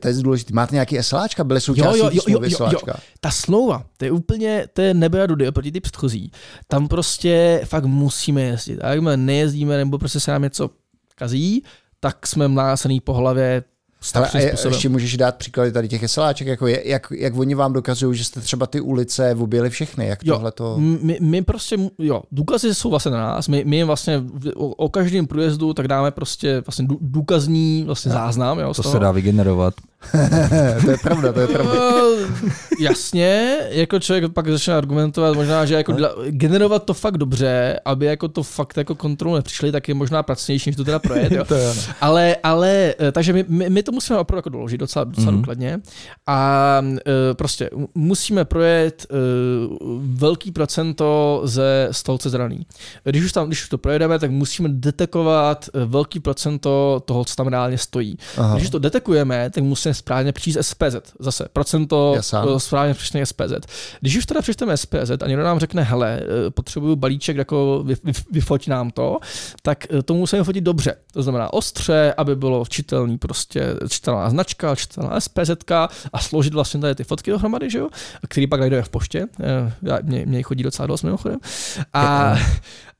to 0.00 0.08
je 0.08 0.14
důležité, 0.14 0.54
máte 0.54 0.74
nějaký 0.74 0.98
SLáčka, 1.02 1.44
byly 1.44 1.60
součástí 1.60 1.98
jo, 1.98 2.10
jo, 2.12 2.20
jo, 2.28 2.40
jo, 2.42 2.50
jo, 2.60 2.68
jo, 2.86 2.94
Ta 3.20 3.30
smlouva, 3.30 3.84
to 3.96 4.04
je 4.04 4.10
úplně, 4.10 4.66
to 4.72 4.82
je 4.82 4.94
nebe 4.94 5.22
a 5.22 5.26
dudy 5.26 5.48
oproti 5.48 5.72
ty 5.72 5.80
předchozí. 5.80 6.30
Tam 6.68 6.88
prostě 6.88 7.60
fakt 7.64 7.84
musíme 7.84 8.42
jezdit. 8.42 8.78
A 8.82 8.88
jak 8.88 9.00
my 9.00 9.10
nejezdíme, 9.16 9.76
nebo 9.76 9.98
prostě 9.98 10.20
se 10.20 10.30
nám 10.30 10.42
něco 10.42 10.70
kazí, 11.14 11.62
tak 12.04 12.26
jsme 12.26 12.48
mlácený 12.48 13.00
po 13.00 13.14
hlavě 13.14 13.64
ale 14.14 14.28
a 14.28 14.38
ještě 14.68 14.88
můžeš 14.88 15.16
dát 15.16 15.36
příklady 15.36 15.72
tady 15.72 15.88
těch 15.88 16.10
SLáček, 16.10 16.46
jako 16.46 16.66
je, 16.66 16.88
jak, 16.88 17.12
jak 17.16 17.36
oni 17.36 17.54
vám 17.54 17.72
dokazují, 17.72 18.18
že 18.18 18.24
jste 18.24 18.40
třeba 18.40 18.66
ty 18.66 18.80
ulice 18.80 19.34
objeli 19.34 19.70
všechny, 19.70 20.06
jak 20.06 20.24
tohle 20.24 20.52
to... 20.52 20.76
My, 20.78 21.18
my, 21.20 21.42
prostě, 21.42 21.76
jo, 21.98 22.22
důkazy 22.32 22.74
jsou 22.74 22.90
vlastně 22.90 23.12
na 23.12 23.18
nás, 23.18 23.48
my, 23.48 23.64
my 23.64 23.84
vlastně 23.84 24.22
o, 24.56 24.68
o 24.68 24.88
každém 24.88 25.26
průjezdu 25.26 25.74
tak 25.74 25.88
dáme 25.88 26.10
prostě 26.10 26.62
vlastně 26.66 26.86
důkazní 27.00 27.82
vlastně 27.86 28.12
záznam. 28.12 28.58
Jo, 28.58 28.74
to 28.74 28.82
se 28.82 28.98
dá 28.98 29.12
vygenerovat. 29.12 29.74
to 30.84 30.90
je 30.90 30.96
pravda, 31.02 31.32
to 31.32 31.40
je 31.40 31.46
pravda. 31.46 31.72
Uh, 31.72 32.50
jasně, 32.80 33.56
jako 33.70 33.98
člověk 33.98 34.32
pak 34.32 34.48
začne 34.48 34.74
argumentovat 34.74 35.36
možná, 35.36 35.64
že 35.64 35.74
jako 35.74 35.92
dla, 35.92 36.10
generovat 36.28 36.84
to 36.84 36.94
fakt 36.94 37.18
dobře, 37.18 37.80
aby 37.84 38.06
jako 38.06 38.28
to 38.28 38.42
fakt 38.42 38.76
jako 38.76 38.94
kontrolu 38.94 39.34
nepřišli, 39.34 39.72
tak 39.72 39.88
je 39.88 39.94
možná 39.94 40.22
pracnější, 40.22 40.70
než 40.70 40.76
to 40.76 40.84
teda 40.84 40.98
projet. 40.98 41.32
Jo. 41.32 41.44
to 41.48 41.54
je, 41.54 41.72
ale, 42.00 42.36
ale, 42.42 42.94
eh, 42.98 43.12
takže 43.12 43.32
my, 43.32 43.44
my, 43.48 43.70
my, 43.70 43.82
to 43.82 43.92
musíme 43.92 44.18
opravdu 44.18 44.38
jako 44.38 44.48
doložit 44.48 44.78
docela, 44.78 45.04
docela 45.04 45.26
mm-hmm. 45.26 45.36
důkladně 45.36 45.80
a 46.26 46.78
uh, 46.82 46.90
prostě 47.32 47.70
musíme 47.94 48.44
projet 48.44 49.06
uh, 49.10 49.98
velký 50.00 50.52
procento 50.52 51.40
ze 51.44 51.88
stolce 51.90 52.30
zraný. 52.30 52.66
Když 53.04 53.24
už 53.24 53.32
tam, 53.32 53.46
když 53.46 53.62
už 53.62 53.68
to 53.68 53.78
projedeme, 53.78 54.18
tak 54.18 54.30
musíme 54.30 54.68
detekovat 54.68 55.68
velký 55.84 56.20
procento 56.20 57.02
toho, 57.04 57.24
co 57.24 57.36
tam 57.36 57.46
reálně 57.46 57.78
stojí. 57.78 58.18
Aha. 58.36 58.56
Když 58.56 58.70
to 58.70 58.78
detekujeme, 58.78 59.50
tak 59.50 59.64
musíme 59.64 59.93
správně 59.94 60.32
přijít 60.32 60.58
SPZ. 60.60 60.96
Zase 61.18 61.48
procento 61.52 62.12
Jasán. 62.16 62.60
správně 62.60 62.94
přečte 62.94 63.26
SPZ. 63.26 63.52
Když 64.00 64.16
už 64.16 64.26
teda 64.26 64.42
přečteme 64.42 64.76
SPZ 64.76 65.10
a 65.22 65.26
někdo 65.26 65.42
nám 65.42 65.58
řekne, 65.58 65.82
hele, 65.82 66.20
eh, 66.22 66.50
potřebuju 66.50 66.96
balíček, 66.96 67.36
jako 67.36 67.82
vy, 67.86 67.96
vy, 68.04 68.12
vyfoť 68.30 68.68
nám 68.68 68.90
to, 68.90 69.18
tak 69.62 69.86
eh, 69.92 70.02
to 70.02 70.14
musíme 70.14 70.44
fotit 70.44 70.64
dobře. 70.64 70.96
To 71.12 71.22
znamená 71.22 71.52
ostře, 71.52 72.14
aby 72.16 72.36
bylo 72.36 72.64
čitelný 72.68 73.18
prostě 73.18 73.66
čitelná 73.88 74.30
značka, 74.30 74.76
čitelná 74.76 75.20
SPZ 75.20 75.50
a 76.12 76.18
složit 76.18 76.54
vlastně 76.54 76.80
tady 76.80 76.94
ty 76.94 77.04
fotky 77.04 77.30
dohromady, 77.30 77.70
že 77.70 77.78
jo? 77.78 77.88
který 78.28 78.46
pak 78.46 78.60
najdeme 78.60 78.82
v 78.82 78.88
poště. 78.88 79.26
Eh, 79.40 79.72
já, 79.82 79.98
mě, 80.02 80.26
mě 80.26 80.42
chodí 80.42 80.62
docela 80.62 80.86
dost 80.86 81.02
mimochodem. 81.02 81.38
A, 81.92 82.36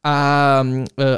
a, 0.05 0.65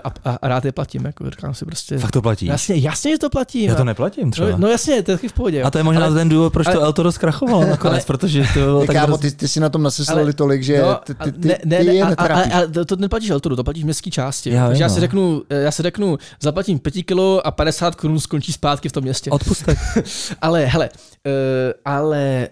a, 0.05 0.31
a, 0.42 0.49
rád 0.49 0.64
je 0.64 0.72
platím, 0.72 1.05
jako 1.05 1.31
říkám 1.31 1.55
si 1.55 1.64
prostě. 1.64 1.99
Fakt 1.99 2.11
to 2.11 2.22
platí? 2.22 2.46
Jasně, 2.46 2.77
jasně, 2.77 3.11
že 3.11 3.18
to 3.18 3.31
platí. 3.31 3.62
Já 3.62 3.75
to 3.75 3.85
neplatím 3.85 4.31
třeba. 4.31 4.51
No, 4.51 4.59
no 4.59 4.68
jasně, 4.68 5.03
to 5.03 5.11
je 5.11 5.16
v 5.16 5.33
pohodě. 5.33 5.62
A 5.62 5.70
to 5.70 5.79
je 5.79 5.85
možná 5.85 6.05
ale, 6.05 6.14
ten 6.14 6.29
důvod, 6.29 6.53
proč 6.53 6.66
ale, 6.66 6.77
to 6.77 6.83
Eltoro 6.83 7.12
zkrachovalo 7.12 7.66
nakonec, 7.70 7.94
ale, 7.94 8.07
protože 8.07 8.44
to 8.55 8.61
bylo 8.61 8.87
tak... 8.87 8.96
Kámo, 8.96 9.18
ty, 9.18 9.31
ty 9.31 9.49
si 9.49 9.61
na 9.61 9.68
tom 9.68 9.83
naseslali 9.83 10.33
tolik, 10.33 10.62
že 10.62 10.83
no, 10.83 11.01
ty, 11.05 11.14
ty, 11.14 11.33
ty, 11.33 11.49
ne, 11.49 11.59
ne, 11.64 11.79
ty 11.79 11.85
ne, 11.85 12.03
a, 12.03 12.25
a, 12.25 12.62
a, 12.62 12.85
to 12.87 12.96
neplatíš 12.96 13.31
Eltoru, 13.31 13.57
to 13.57 13.64
platíš 13.64 13.85
městské 13.85 14.11
části. 14.11 14.51
Já, 14.51 14.68
vím, 14.68 14.81
já, 14.81 14.88
si 14.88 14.94
no. 14.94 15.01
řeknu, 15.01 15.42
já 15.51 15.70
si 15.70 15.83
řeknu, 15.83 16.18
zaplatím 16.40 16.79
5 16.79 17.03
kilo 17.03 17.46
a 17.46 17.51
50 17.51 17.94
korun 17.94 18.20
skončí 18.20 18.53
zpátky 18.53 18.88
v 18.88 18.92
tom 18.92 19.05
městě. 19.05 19.31
Odpustek. 19.31 19.79
ale 20.42 20.64
hele, 20.64 20.88
uh, 21.27 21.33
ale 21.85 22.49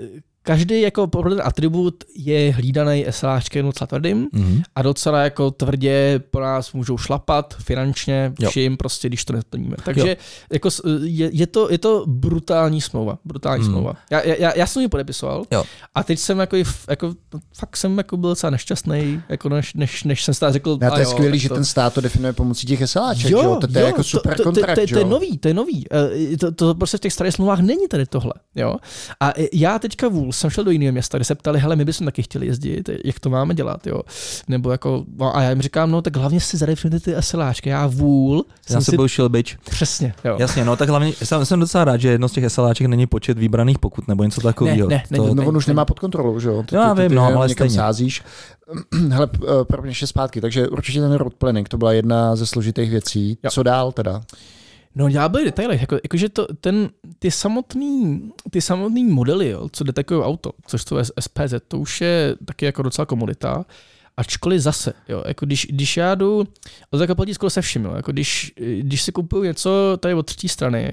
uh, 0.00 0.06
každý 0.48 0.80
jako 0.80 1.06
ten 1.06 1.42
atribut 1.44 2.04
je 2.16 2.52
hlídaný 2.52 3.06
SLAčkem 3.10 3.66
docela 3.66 3.86
tvrdým 3.86 4.28
mm-hmm. 4.34 4.62
a 4.74 4.82
docela 4.82 5.22
jako 5.22 5.50
tvrdě 5.50 6.20
po 6.30 6.40
nás 6.40 6.72
můžou 6.72 6.98
šlapat 6.98 7.54
finančně, 7.58 8.32
vším, 8.48 8.72
jo. 8.72 8.76
prostě, 8.76 9.08
když 9.08 9.24
to 9.24 9.32
nesplníme. 9.32 9.76
Takže 9.84 10.16
jako 10.52 10.68
je, 11.02 11.30
je, 11.32 11.46
to, 11.46 11.70
je 11.70 11.78
to 11.78 12.04
brutální 12.06 12.80
smlouva. 12.80 13.18
Brutální 13.24 13.64
mm. 13.64 13.70
smlouva. 13.70 13.92
Já, 14.10 14.20
já, 14.22 14.56
já 14.56 14.66
jsem 14.66 14.82
ji 14.82 14.88
podepisoval 14.88 15.44
jo. 15.50 15.64
a 15.94 16.02
teď 16.02 16.18
jsem 16.18 16.38
jako, 16.38 16.56
jako 16.88 17.14
fakt 17.54 17.76
jsem 17.76 17.98
jako 17.98 18.16
byl 18.16 18.30
docela 18.30 18.50
nešťastný, 18.50 19.22
jako 19.28 19.48
než, 19.48 19.74
než, 19.74 20.04
než 20.04 20.24
jsem 20.24 20.34
stát 20.34 20.52
řekl. 20.52 20.78
Já 20.82 20.90
to 20.90 20.98
je 20.98 21.04
jo, 21.04 21.10
skvělý, 21.10 21.38
že 21.38 21.48
to... 21.48 21.54
ten 21.54 21.64
stát 21.64 21.94
to 21.94 22.00
definuje 22.00 22.32
pomocí 22.32 22.66
těch 22.66 22.90
SLAček, 22.90 23.30
jo, 23.30 23.42
jo? 23.42 23.56
To, 23.60 23.66
to 23.66 23.78
je 23.78 23.84
jako 23.84 24.04
super 24.04 24.36
to, 24.36 24.42
kontrakt, 24.42 24.74
to, 24.74 24.80
to, 24.80 24.86
to, 24.86 24.92
to, 24.94 24.98
je 24.98 25.04
nový, 25.04 25.38
to 25.38 25.48
je 25.48 25.54
nový. 25.54 25.84
To, 26.40 26.46
to, 26.46 26.52
to 26.52 26.74
prostě 26.74 26.96
v 26.96 27.00
těch 27.00 27.12
starých 27.12 27.34
smlouvách 27.34 27.60
není 27.60 27.88
tady 27.88 28.06
tohle. 28.06 28.32
Jo? 28.54 28.76
A 29.20 29.32
já 29.52 29.78
teďka 29.78 30.08
vůl 30.08 30.32
jsem 30.38 30.50
šel 30.50 30.64
do 30.64 30.70
jiného 30.70 30.92
města, 30.92 31.18
kde 31.18 31.24
se 31.24 31.34
ptali, 31.34 31.58
hele, 31.58 31.76
my 31.76 31.84
bychom 31.84 32.04
taky 32.04 32.22
chtěli 32.22 32.46
jezdit, 32.46 32.90
jak 33.04 33.20
to 33.20 33.30
máme 33.30 33.54
dělat, 33.54 33.86
jo. 33.86 34.00
Nebo 34.48 34.70
jako, 34.70 35.04
no 35.16 35.36
a 35.36 35.42
já 35.42 35.50
jim 35.50 35.62
říkám, 35.62 35.90
no 35.90 36.02
tak 36.02 36.16
hlavně 36.16 36.40
si 36.40 36.56
zadefinujte 36.56 37.04
ty 37.04 37.22
SLáčky, 37.22 37.68
já 37.68 37.86
vůl. 37.86 38.44
Já 38.70 38.80
se 38.80 38.96
byl 38.96 39.08
šilbič. 39.08 39.56
Přesně, 39.70 40.14
jo. 40.24 40.36
Jasně, 40.40 40.64
no 40.64 40.76
tak 40.76 40.88
hlavně, 40.88 41.12
jsem, 41.12 41.46
jsem 41.46 41.60
docela 41.60 41.84
rád, 41.84 41.96
že 41.96 42.08
jedno 42.08 42.28
z 42.28 42.32
těch 42.32 42.52
SLáček 42.52 42.86
není 42.86 43.06
počet 43.06 43.38
vybraných 43.38 43.78
pokud 43.78 44.08
nebo 44.08 44.24
něco 44.24 44.40
takového. 44.40 44.88
Ne, 44.88 45.02
ne, 45.10 45.18
to, 45.18 45.34
no 45.34 45.46
on 45.46 45.56
už 45.56 45.66
nemá 45.66 45.84
pod 45.84 45.98
kontrolou, 45.98 46.40
že 46.40 46.48
jo. 46.48 46.62
Ty, 46.62 46.74
já 46.74 46.92
vím, 46.92 47.14
no, 47.14 47.24
ale 47.24 47.48
stejně. 47.48 47.74
sázíš. 47.74 48.22
Hele, 49.08 49.28
eh, 49.34 49.64
pro 49.64 49.82
mě 49.82 49.94
zpátky, 49.94 50.40
takže 50.40 50.68
určitě 50.68 51.00
ten 51.00 51.12
road 51.12 51.34
planning, 51.34 51.68
to 51.68 51.78
byla 51.78 51.92
jedna 51.92 52.36
ze 52.36 52.46
složitých 52.46 52.90
věcí. 52.90 53.38
Jo. 53.42 53.50
Co 53.50 53.62
dál 53.62 53.92
teda? 53.92 54.22
No 54.98 55.08
já 55.08 55.28
byly 55.28 55.44
detaily, 55.44 55.78
jako, 55.80 55.94
jakože 55.94 56.28
to, 56.28 56.46
ten, 56.60 56.90
ty 57.18 57.30
samotný, 57.30 58.22
ty 58.50 58.60
samotný 58.60 59.04
modely, 59.04 59.48
jo, 59.48 59.68
co 59.72 59.84
detekují 59.84 60.22
auto, 60.22 60.52
což 60.66 60.84
to 60.84 60.98
je 60.98 61.04
SPZ, 61.20 61.54
to 61.68 61.78
už 61.78 62.00
je 62.00 62.36
taky 62.44 62.64
jako 62.64 62.82
docela 62.82 63.06
komodita, 63.06 63.64
ačkoliv 64.16 64.60
zase, 64.60 64.92
jo, 65.08 65.22
jako 65.26 65.46
když, 65.46 65.66
když 65.70 65.96
já 65.96 66.14
jdu, 66.14 66.44
to 66.90 66.98
tak 66.98 67.16
platí 67.16 67.34
skoro 67.34 67.50
se 67.50 67.62
vším, 67.62 67.84
jo, 67.84 67.92
jako 67.96 68.12
když, 68.12 68.52
když 68.80 69.02
si 69.02 69.12
kupuju 69.12 69.44
něco 69.44 69.98
tady 70.00 70.14
od 70.14 70.26
třetí 70.26 70.48
strany, 70.48 70.92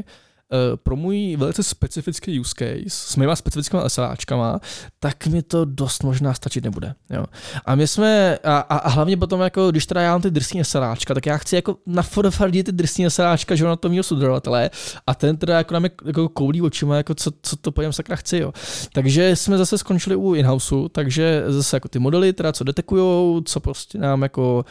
pro 0.75 0.95
můj 0.95 1.35
velice 1.35 1.63
specifický 1.63 2.39
use 2.39 2.53
case 2.57 2.89
s 2.89 3.15
mýma 3.15 3.35
specifickými 3.35 3.81
SLAčkama, 3.87 4.59
tak 4.99 5.27
mi 5.27 5.41
to 5.41 5.65
dost 5.65 6.03
možná 6.03 6.33
stačit 6.33 6.63
nebude. 6.63 6.93
Jo. 7.09 7.25
A 7.65 7.75
my 7.75 7.87
jsme, 7.87 8.37
a, 8.43 8.57
a, 8.57 8.89
hlavně 8.89 9.17
potom, 9.17 9.41
jako, 9.41 9.71
když 9.71 9.85
teda 9.85 10.01
já 10.01 10.11
mám 10.11 10.21
ty 10.21 10.31
drsní 10.31 10.63
SLAčka, 10.63 11.13
tak 11.13 11.25
já 11.25 11.37
chci 11.37 11.55
jako 11.55 11.77
nafotofardit 11.85 12.65
ty 12.65 12.71
drsní 12.71 13.09
SLAčka, 13.09 13.55
že 13.55 13.65
na 13.65 13.75
to 13.75 13.89
mýho 13.89 14.03
sudodavatele 14.03 14.69
a 15.07 15.15
ten 15.15 15.37
teda 15.37 15.57
jako 15.57 15.73
nám 15.73 15.85
jako 16.05 16.29
koulí 16.29 16.61
očima, 16.61 16.97
jako 16.97 17.15
co, 17.15 17.31
co 17.41 17.55
to 17.55 17.71
pojem 17.71 17.93
sakra 17.93 18.15
chci. 18.15 18.37
Jo. 18.37 18.53
Takže 18.93 19.35
jsme 19.35 19.57
zase 19.57 19.77
skončili 19.77 20.15
u 20.15 20.33
in-houseu, 20.33 20.89
takže 20.89 21.43
zase 21.47 21.75
jako 21.75 21.87
ty 21.87 21.99
modely, 21.99 22.33
teda 22.33 22.53
co 22.53 22.63
detekujou, 22.63 23.41
co 23.45 23.59
prostě 23.59 23.97
nám 23.97 24.21
jako 24.21 24.65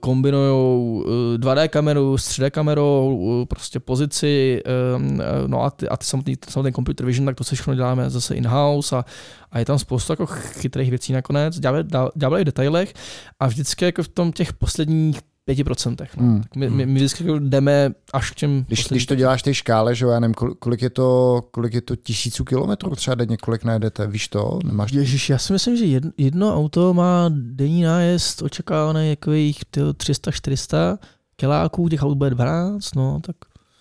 kombinujou 0.00 0.92
uh, 0.92 1.04
2D 1.38 1.68
kameru 1.68 2.18
s 2.18 2.28
3D 2.28 2.50
kamerou, 2.50 3.46
prostě 3.48 3.80
pozici, 3.80 4.62
Eh, 4.70 4.98
no 5.46 5.62
a, 5.62 5.70
ty, 5.70 5.88
a 5.88 5.96
ty 5.96 6.04
samotný, 6.04 6.36
samotný 6.48 6.72
computer 6.72 7.06
vision, 7.06 7.26
tak 7.26 7.36
to 7.36 7.44
se 7.44 7.54
všechno 7.54 7.74
děláme 7.74 8.10
zase 8.10 8.34
in-house 8.34 8.96
a, 8.96 9.04
a 9.50 9.58
je 9.58 9.64
tam 9.64 9.78
spoustu 9.78 10.12
jako 10.12 10.26
chytrých 10.26 10.90
věcí 10.90 11.12
nakonec, 11.12 11.60
děláme, 11.60 11.82
v 11.82 12.44
detailech 12.44 12.94
a 13.40 13.46
vždycky 13.46 13.84
jako 13.84 14.02
v 14.02 14.08
tom 14.08 14.32
těch 14.32 14.52
posledních 14.52 15.20
5%. 15.48 16.06
No. 16.16 16.22
Hmm. 16.22 16.42
Tak 16.42 16.56
my, 16.56 16.70
my, 16.70 16.86
my 16.86 16.94
vždycky 16.94 17.24
jako 17.24 17.38
jdeme 17.38 17.90
až 18.12 18.30
k 18.30 18.34
těm... 18.34 18.64
Když, 18.68 18.88
když 18.88 19.06
to 19.06 19.14
děláš 19.14 19.42
té 19.42 19.54
škále, 19.54 19.94
že 19.94 20.06
já 20.06 20.20
nevím, 20.20 20.34
kolik 20.34 20.82
je 20.82 20.90
to, 20.90 21.40
kolik 21.50 21.74
je 21.74 21.80
to 21.80 21.96
tisíců 21.96 22.44
kilometrů 22.44 22.96
třeba 22.96 23.14
denně, 23.14 23.36
kolik 23.36 23.64
najedete, 23.64 24.06
víš 24.06 24.28
to? 24.28 24.58
Nemáš... 24.64 24.92
Ježiš, 24.92 25.30
já 25.30 25.38
si 25.38 25.52
myslím, 25.52 25.76
že 25.76 25.84
jedno, 25.84 26.10
jedno 26.16 26.56
auto 26.56 26.94
má 26.94 27.30
denní 27.32 27.82
nájezd 27.82 28.42
očekávaný 28.42 29.10
jako 29.10 29.32
jejich 29.32 29.58
300-400 29.72 30.98
kiláků, 31.36 31.88
těch 31.88 32.02
aut 32.02 32.18
bude 32.18 32.30
12, 32.30 32.94
no 32.94 33.20
tak 33.20 33.36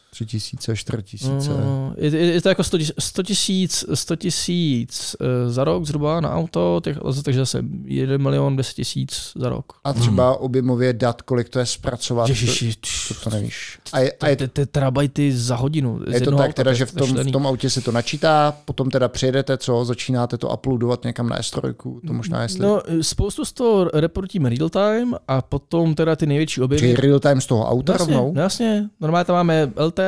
tři 0.09 0.25
tisíce, 0.25 0.75
čtyři 0.75 1.03
tisíce. 1.03 1.49
No, 1.49 1.93
je, 1.97 2.17
je, 2.17 2.41
to 2.41 2.49
jako 2.49 2.63
100 2.99 3.23
tisíc 3.23 3.85
100 3.93 4.15
tisíc 4.15 5.15
uh, 5.19 5.51
za 5.51 5.63
rok 5.63 5.85
zhruba 5.85 6.21
na 6.21 6.33
auto, 6.33 6.81
těch, 6.83 6.97
takže 7.23 7.39
zase 7.39 7.63
1 7.83 8.17
milion 8.17 8.55
10 8.55 8.73
tisíc 8.73 9.31
za 9.35 9.49
rok. 9.49 9.73
A 9.83 9.93
třeba 9.93 10.29
hmm. 10.29 10.37
objemově 10.39 10.93
dat, 10.93 11.21
kolik 11.21 11.49
to 11.49 11.59
je 11.59 11.65
zpracovat, 11.65 12.29
Ježiši, 12.29 12.73
to, 12.73 13.13
to, 13.13 13.29
to 13.29 13.35
nevíš. 13.35 13.79
A 13.93 13.99
je, 13.99 14.11
a 14.11 14.27
je, 14.27 14.35
to, 14.35 14.65
terabajty 14.65 15.31
za 15.37 15.55
hodinu. 15.55 15.99
Je 16.11 16.21
to 16.21 16.31
tak 16.37 16.53
teda, 16.53 16.73
že 16.73 16.85
v 16.85 16.91
tom, 16.91 17.13
v 17.13 17.31
tom 17.31 17.47
autě 17.47 17.69
se 17.69 17.81
to 17.81 17.91
načítá, 17.91 18.57
potom 18.65 18.89
teda 18.89 19.07
přijedete, 19.07 19.57
co, 19.57 19.85
začínáte 19.85 20.37
to 20.37 20.49
uploadovat 20.49 21.03
někam 21.03 21.29
na 21.29 21.39
S3, 21.39 21.73
to 22.07 22.13
možná 22.13 22.41
jestli... 22.41 22.59
No, 22.59 22.81
spoustu 23.01 23.45
z 23.45 23.51
toho 23.51 23.89
reportíme 23.93 24.49
real 24.49 24.69
time 24.69 25.15
a 25.27 25.41
potom 25.41 25.95
teda 25.95 26.15
ty 26.15 26.25
největší 26.25 26.61
objevy. 26.61 26.79
Čiže 26.79 27.01
real 27.01 27.19
time 27.19 27.41
z 27.41 27.45
toho 27.45 27.69
auta 27.69 27.93
jasně, 27.93 28.15
rovnou? 28.15 28.33
Jasně, 28.35 28.89
normálně 29.01 29.25
tam 29.25 29.35
máme 29.35 29.71
LT 29.75 29.98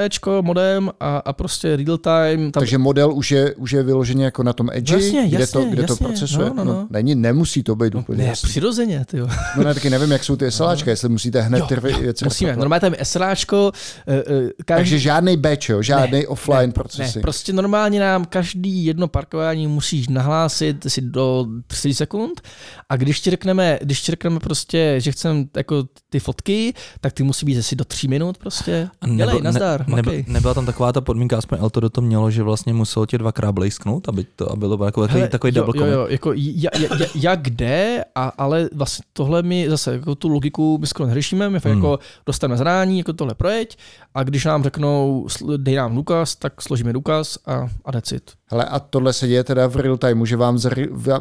modem 0.42 0.90
a, 1.00 1.18
a 1.18 1.34
prostě 1.34 1.76
real 1.76 1.98
time. 1.98 2.52
Tam... 2.52 2.62
Takže 2.62 2.78
model 2.78 3.14
už 3.14 3.32
je, 3.32 3.56
už 3.56 3.72
je 3.72 3.84
vyložený 3.84 4.22
jako 4.22 4.44
na 4.44 4.54
tom 4.54 4.70
edge, 4.74 4.94
jasně, 4.94 5.28
kde, 5.28 5.40
jasně, 5.40 5.62
to, 5.62 5.70
kde 5.70 5.82
jasně, 5.82 5.88
to 5.98 6.04
procesuje. 6.04 6.50
No, 6.50 6.54
no, 6.56 6.64
no. 6.64 6.74
No, 6.74 6.88
není, 6.90 7.16
nemusí 7.16 7.64
to 7.64 7.76
být 7.76 7.94
no, 7.94 8.00
úplně. 8.00 8.18
Ne, 8.18 8.30
jasný. 8.30 8.50
přirozeně, 8.50 9.06
ty 9.06 9.18
jo. 9.18 9.28
No 9.58 9.64
ne, 9.64 9.74
taky 9.74 9.90
nevím, 9.90 10.12
jak 10.12 10.24
jsou 10.24 10.36
ty 10.36 10.52
SLAčka, 10.52 10.86
no. 10.90 10.92
jestli 10.92 11.10
musíte 11.10 11.42
hned 11.42 11.60
jo, 11.60 11.66
ty 11.66 11.76
věci. 11.76 12.26
Musíme, 12.26 12.56
normálně 12.56 12.82
tam 12.82 12.94
je 12.94 13.06
SLAčko. 13.06 13.72
Uh, 14.08 14.16
uh, 14.16 14.50
každý... 14.66 14.82
Takže 14.82 15.00
žádný 15.00 15.38
batch, 15.38 15.70
jo, 15.70 15.82
žádný 15.82 16.20
ne, 16.20 16.28
offline 16.28 16.70
ne, 16.70 16.72
procesy. 16.74 17.20
Ne, 17.20 17.22
prostě 17.22 17.54
normálně 17.54 18.00
nám 18.00 18.26
každý 18.26 18.86
jedno 18.86 19.08
parkování 19.08 19.68
musíš 19.68 20.08
nahlásit 20.08 20.86
si 20.88 21.02
do 21.02 21.48
3 21.68 21.94
sekund 21.94 22.42
a 22.90 22.96
když 22.96 23.20
ti 23.20 23.30
řekneme, 23.30 23.80
když 23.82 24.02
ti 24.02 24.12
řekneme 24.12 24.40
prostě, 24.40 24.96
že 24.98 25.12
chceme 25.12 25.46
jako 25.58 25.84
ty 26.10 26.20
fotky, 26.20 26.74
tak 27.02 27.14
ty 27.14 27.24
musí 27.24 27.46
být 27.46 27.60
asi 27.60 27.76
do 27.76 27.86
3 27.86 28.08
minut 28.08 28.38
prostě. 28.38 28.90
Dělej, 29.16 29.42
nazdar, 29.42 29.81
ne, 29.88 30.02
ne, 30.02 30.24
nebyla 30.28 30.54
tam 30.54 30.66
taková 30.66 30.92
ta 30.92 31.02
podmínka, 31.02 31.38
aspoň 31.38 31.58
Elto 31.62 31.80
do 31.80 31.90
to 31.90 32.02
mělo, 32.02 32.32
že 32.32 32.44
vlastně 32.44 32.74
muselo 32.74 33.06
tě 33.06 33.18
dvakrát 33.18 33.52
blejsknout, 33.52 34.10
aby 34.10 34.26
to 34.36 34.52
aby 34.52 34.60
bylo 34.60 34.86
jako 34.86 35.08
takový, 35.08 35.28
takový 35.30 35.54
jo, 35.56 35.66
double 35.66 35.88
jo, 35.88 35.94
jo, 35.94 36.08
jako 36.10 36.34
jak, 36.36 36.80
jak, 36.80 37.16
jak 37.16 37.42
kde, 37.42 38.04
a, 38.16 38.28
ale 38.38 38.70
vlastně 38.76 39.06
tohle 39.14 39.44
my 39.44 39.70
zase 39.70 39.94
jako 39.94 40.16
tu 40.16 40.30
logiku 40.30 40.78
my 40.78 40.88
skoro 40.88 41.08
neřešíme, 41.08 41.50
my 41.50 41.60
hmm. 41.66 41.76
jako 41.76 42.00
dostaneme 42.26 42.58
zrání, 42.58 42.98
jako 42.98 43.14
tohle 43.14 43.36
projeď 43.36 43.78
a 44.14 44.24
když 44.24 44.46
nám 44.46 44.64
řeknou, 44.64 45.28
dej 45.58 45.76
nám 45.76 45.96
důkaz, 45.96 46.36
tak 46.36 46.62
složíme 46.62 46.94
důkaz 46.94 47.38
a, 47.46 47.68
a 47.86 47.92
decit. 47.92 48.32
Hele, 48.46 48.66
a 48.66 48.80
tohle 48.80 49.14
se 49.14 49.28
děje 49.28 49.44
teda 49.44 49.68
v 49.68 49.76
real 49.76 49.98
timeu, 49.98 50.26
že 50.26 50.38
vám, 50.38 50.58
z, 50.58 50.70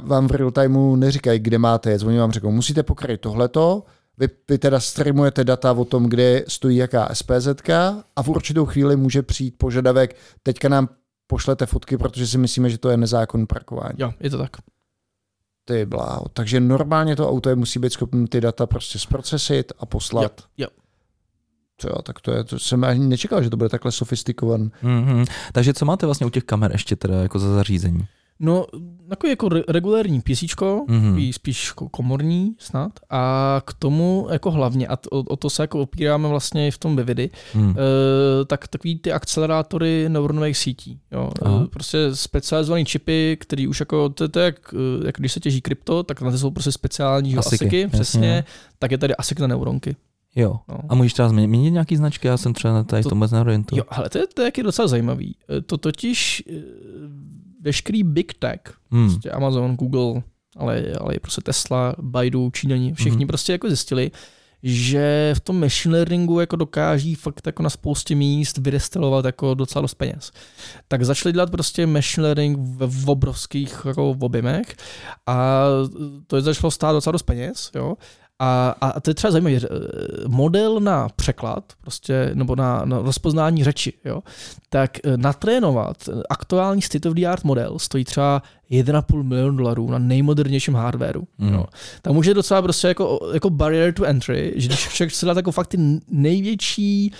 vám 0.03 0.29
v 0.29 0.31
real 0.31 0.51
timeu 0.51 0.97
neříkají, 0.97 1.39
kde 1.39 1.59
máte 1.59 1.91
jet. 1.91 2.03
Oni 2.03 2.19
vám 2.19 2.33
řeknou, 2.33 2.51
musíte 2.51 2.83
pokryt 2.83 3.21
tohleto, 3.21 3.83
vy, 4.21 4.29
vy 4.49 4.59
teda 4.59 4.81
streamujete 4.81 5.45
data 5.45 5.73
o 5.73 5.85
tom, 5.85 6.07
kde 6.07 6.45
stojí 6.49 6.77
jaká 6.77 7.14
SPZ 7.14 7.49
a 8.16 8.23
v 8.23 8.29
určitou 8.29 8.66
chvíli 8.66 8.97
může 8.97 9.23
přijít 9.23 9.55
požadavek, 9.59 10.16
teďka 10.43 10.68
nám 10.68 10.89
pošlete 11.27 11.66
fotky, 11.66 11.99
protože 11.99 12.27
si 12.27 12.39
myslíme, 12.39 12.71
že 12.71 12.79
to 12.79 12.91
je 12.91 12.97
nezákonné 12.97 13.47
parkování. 13.47 13.95
Jo, 13.99 14.12
je 14.21 14.31
to 14.31 14.39
tak. 14.39 14.51
Ty 15.64 15.87
bláho. 15.87 16.25
Takže 16.33 16.61
normálně 16.61 17.16
to 17.16 17.31
auto 17.31 17.49
je 17.49 17.57
musí 17.57 17.79
být 17.79 17.93
schopné 17.93 18.29
ty 18.29 18.41
data 18.41 18.66
prostě 18.66 18.99
zprocesit 18.99 19.73
a 19.79 19.87
poslat. 19.87 20.41
Jo, 20.57 20.66
jo. 20.66 20.81
To 21.77 21.89
jo, 21.89 22.03
tak 22.03 22.21
to 22.21 22.33
je, 22.33 22.45
to 22.45 22.59
jsem 22.59 22.85
ani 22.85 23.07
nečekal, 23.07 23.43
že 23.43 23.51
to 23.51 23.57
bude 23.57 23.68
takhle 23.68 23.93
sofistikovan. 23.93 24.71
Mm-hmm. 24.83 25.27
Takže 25.53 25.75
co 25.75 25.85
máte 25.85 26.07
vlastně 26.07 26.27
u 26.27 26.31
těch 26.31 26.45
kamer 26.45 26.73
ještě 26.73 26.97
teda 26.97 27.23
jako 27.23 27.39
za 27.39 27.55
zařízení? 27.55 28.07
No, 28.43 28.66
takový 29.09 29.30
jako 29.30 29.49
re- 29.49 29.62
regulární 29.68 30.20
PC, 30.20 30.28
mm-hmm. 30.28 31.32
spíš 31.32 31.68
jako 31.68 31.88
komorní 31.88 32.55
snad. 32.59 32.93
A 33.11 33.62
k 33.64 33.74
tomu 33.74 34.28
jako 34.30 34.51
hlavně, 34.51 34.86
a 34.86 34.97
to, 34.97 35.11
o 35.11 35.36
to 35.36 35.51
se 35.51 35.62
jako 35.62 35.80
opíráme 35.80 36.28
vlastně 36.28 36.68
i 36.68 36.70
v 36.70 36.78
tom 36.78 36.97
Vividy, 36.97 37.30
mm. 37.55 37.70
e, 37.70 38.45
tak 38.45 38.68
takový 38.68 38.99
ty 38.99 39.12
akcelerátory 39.12 40.09
neuronových 40.09 40.57
sítí. 40.57 41.01
Jo. 41.12 41.30
E, 41.47 41.66
prostě 41.66 41.99
specializované 42.14 42.84
čipy, 42.84 43.36
který 43.41 43.68
už 43.68 43.80
jako, 43.80 44.09
to, 44.09 44.28
to 44.28 44.38
je 44.38 44.45
jak, 44.45 44.74
jak 45.05 45.14
když 45.18 45.32
se 45.32 45.41
těží 45.41 45.61
krypto, 45.61 46.03
tak 46.03 46.20
na 46.20 46.30
to 46.30 46.38
jsou 46.38 46.51
prostě 46.51 46.72
speciální 46.72 47.36
ASICy, 47.36 47.64
ASICy 47.64 47.86
přesně, 47.86 48.28
jasně. 48.28 48.45
tak 48.78 48.91
je 48.91 48.99
tady 48.99 49.16
ASIC 49.16 49.38
na 49.38 49.47
neuronky. 49.47 49.97
Jo. 50.36 50.57
No. 50.68 50.78
A 50.88 50.95
můžeš 50.95 51.12
třeba 51.12 51.28
změnit 51.28 51.70
nějaký 51.70 51.97
značky? 51.97 52.28
Já 52.28 52.36
jsem 52.36 52.55
třeba 52.55 52.82
tady 52.82 53.03
to, 53.03 53.09
to 53.09 53.14
moc 53.14 53.30
neorientuju. 53.30 53.78
Jo, 53.78 53.84
ale 53.88 54.09
to 54.09 54.18
je, 54.18 54.26
to 54.26 54.43
je 54.43 54.53
docela 54.62 54.88
zajímavý. 54.88 55.36
To 55.66 55.76
totiž 55.76 56.43
veškerý 57.61 58.03
big 58.03 58.35
tech, 58.35 58.61
hmm. 58.91 59.11
prostě 59.11 59.31
Amazon, 59.31 59.77
Google, 59.77 60.23
ale, 60.57 60.85
ale 61.01 61.15
i 61.15 61.19
prostě 61.21 61.41
Tesla, 61.41 61.95
Baidu, 61.99 62.51
Číňani, 62.51 62.95
všichni 62.95 63.19
hmm. 63.19 63.27
prostě 63.27 63.53
jako 63.53 63.67
zjistili, 63.67 64.11
že 64.63 65.35
v 65.37 65.41
tom 65.41 65.61
machine 65.61 65.93
learningu 65.93 66.41
jako 66.41 66.57
dokáží 66.57 67.15
fakt 67.15 67.47
jako 67.47 67.63
na 67.63 67.71
spoustě 67.71 68.15
míst 68.15 68.59
vydestilovat 68.59 69.25
jako 69.25 69.55
docela 69.55 69.83
dost 69.83 69.95
peněz. 69.95 70.33
Tak 70.89 71.05
začali 71.05 71.33
dělat 71.33 71.51
prostě 71.51 71.87
machine 71.87 72.27
learning 72.27 72.59
v, 72.59 73.05
v 73.05 73.09
obrovských 73.11 73.83
jako 73.87 74.15
v 74.15 74.25
objemech 74.25 74.77
a 75.27 75.65
to 76.27 76.37
je 76.37 76.43
začalo 76.43 76.71
stát 76.71 76.93
docela 76.93 77.13
dost 77.13 77.23
peněz, 77.23 77.71
jo. 77.75 77.95
A, 78.43 78.74
a 78.80 79.01
to 79.01 79.11
je 79.11 79.14
třeba 79.14 79.30
zajímavý, 79.30 79.59
model 80.26 80.80
na 80.80 81.09
překlad, 81.16 81.64
prostě, 81.80 82.30
nebo 82.34 82.57
na, 82.57 82.84
na 82.84 82.99
rozpoznání 82.99 83.64
řeči, 83.64 83.93
jo, 84.05 84.22
tak 84.68 84.99
eh, 85.05 85.16
natrénovat 85.16 85.97
aktuální 86.30 86.82
state 86.82 87.07
of 87.07 87.14
the 87.14 87.26
art 87.26 87.45
model 87.45 87.78
stojí 87.78 88.05
třeba 88.05 88.43
1,5 88.70 89.22
milionu 89.22 89.57
dolarů 89.57 89.91
na 89.91 89.99
nejmodernějším 89.99 90.74
hardwareu. 90.74 91.26
Mm. 91.38 91.53
Jo. 91.55 91.64
Tam 92.03 92.14
může 92.14 92.34
docela 92.34 92.62
prostě 92.62 92.88
jako, 92.88 93.30
jako 93.32 93.51
barrier 93.51 93.95
to 93.95 94.05
entry, 94.05 94.53
že 94.57 94.68
když 94.68 94.88
člověk 94.93 95.12
chce 95.12 95.26
dát 95.26 95.36
jako 95.36 95.53
fakt 95.53 95.66
ty 95.66 95.78
největší 96.09 97.12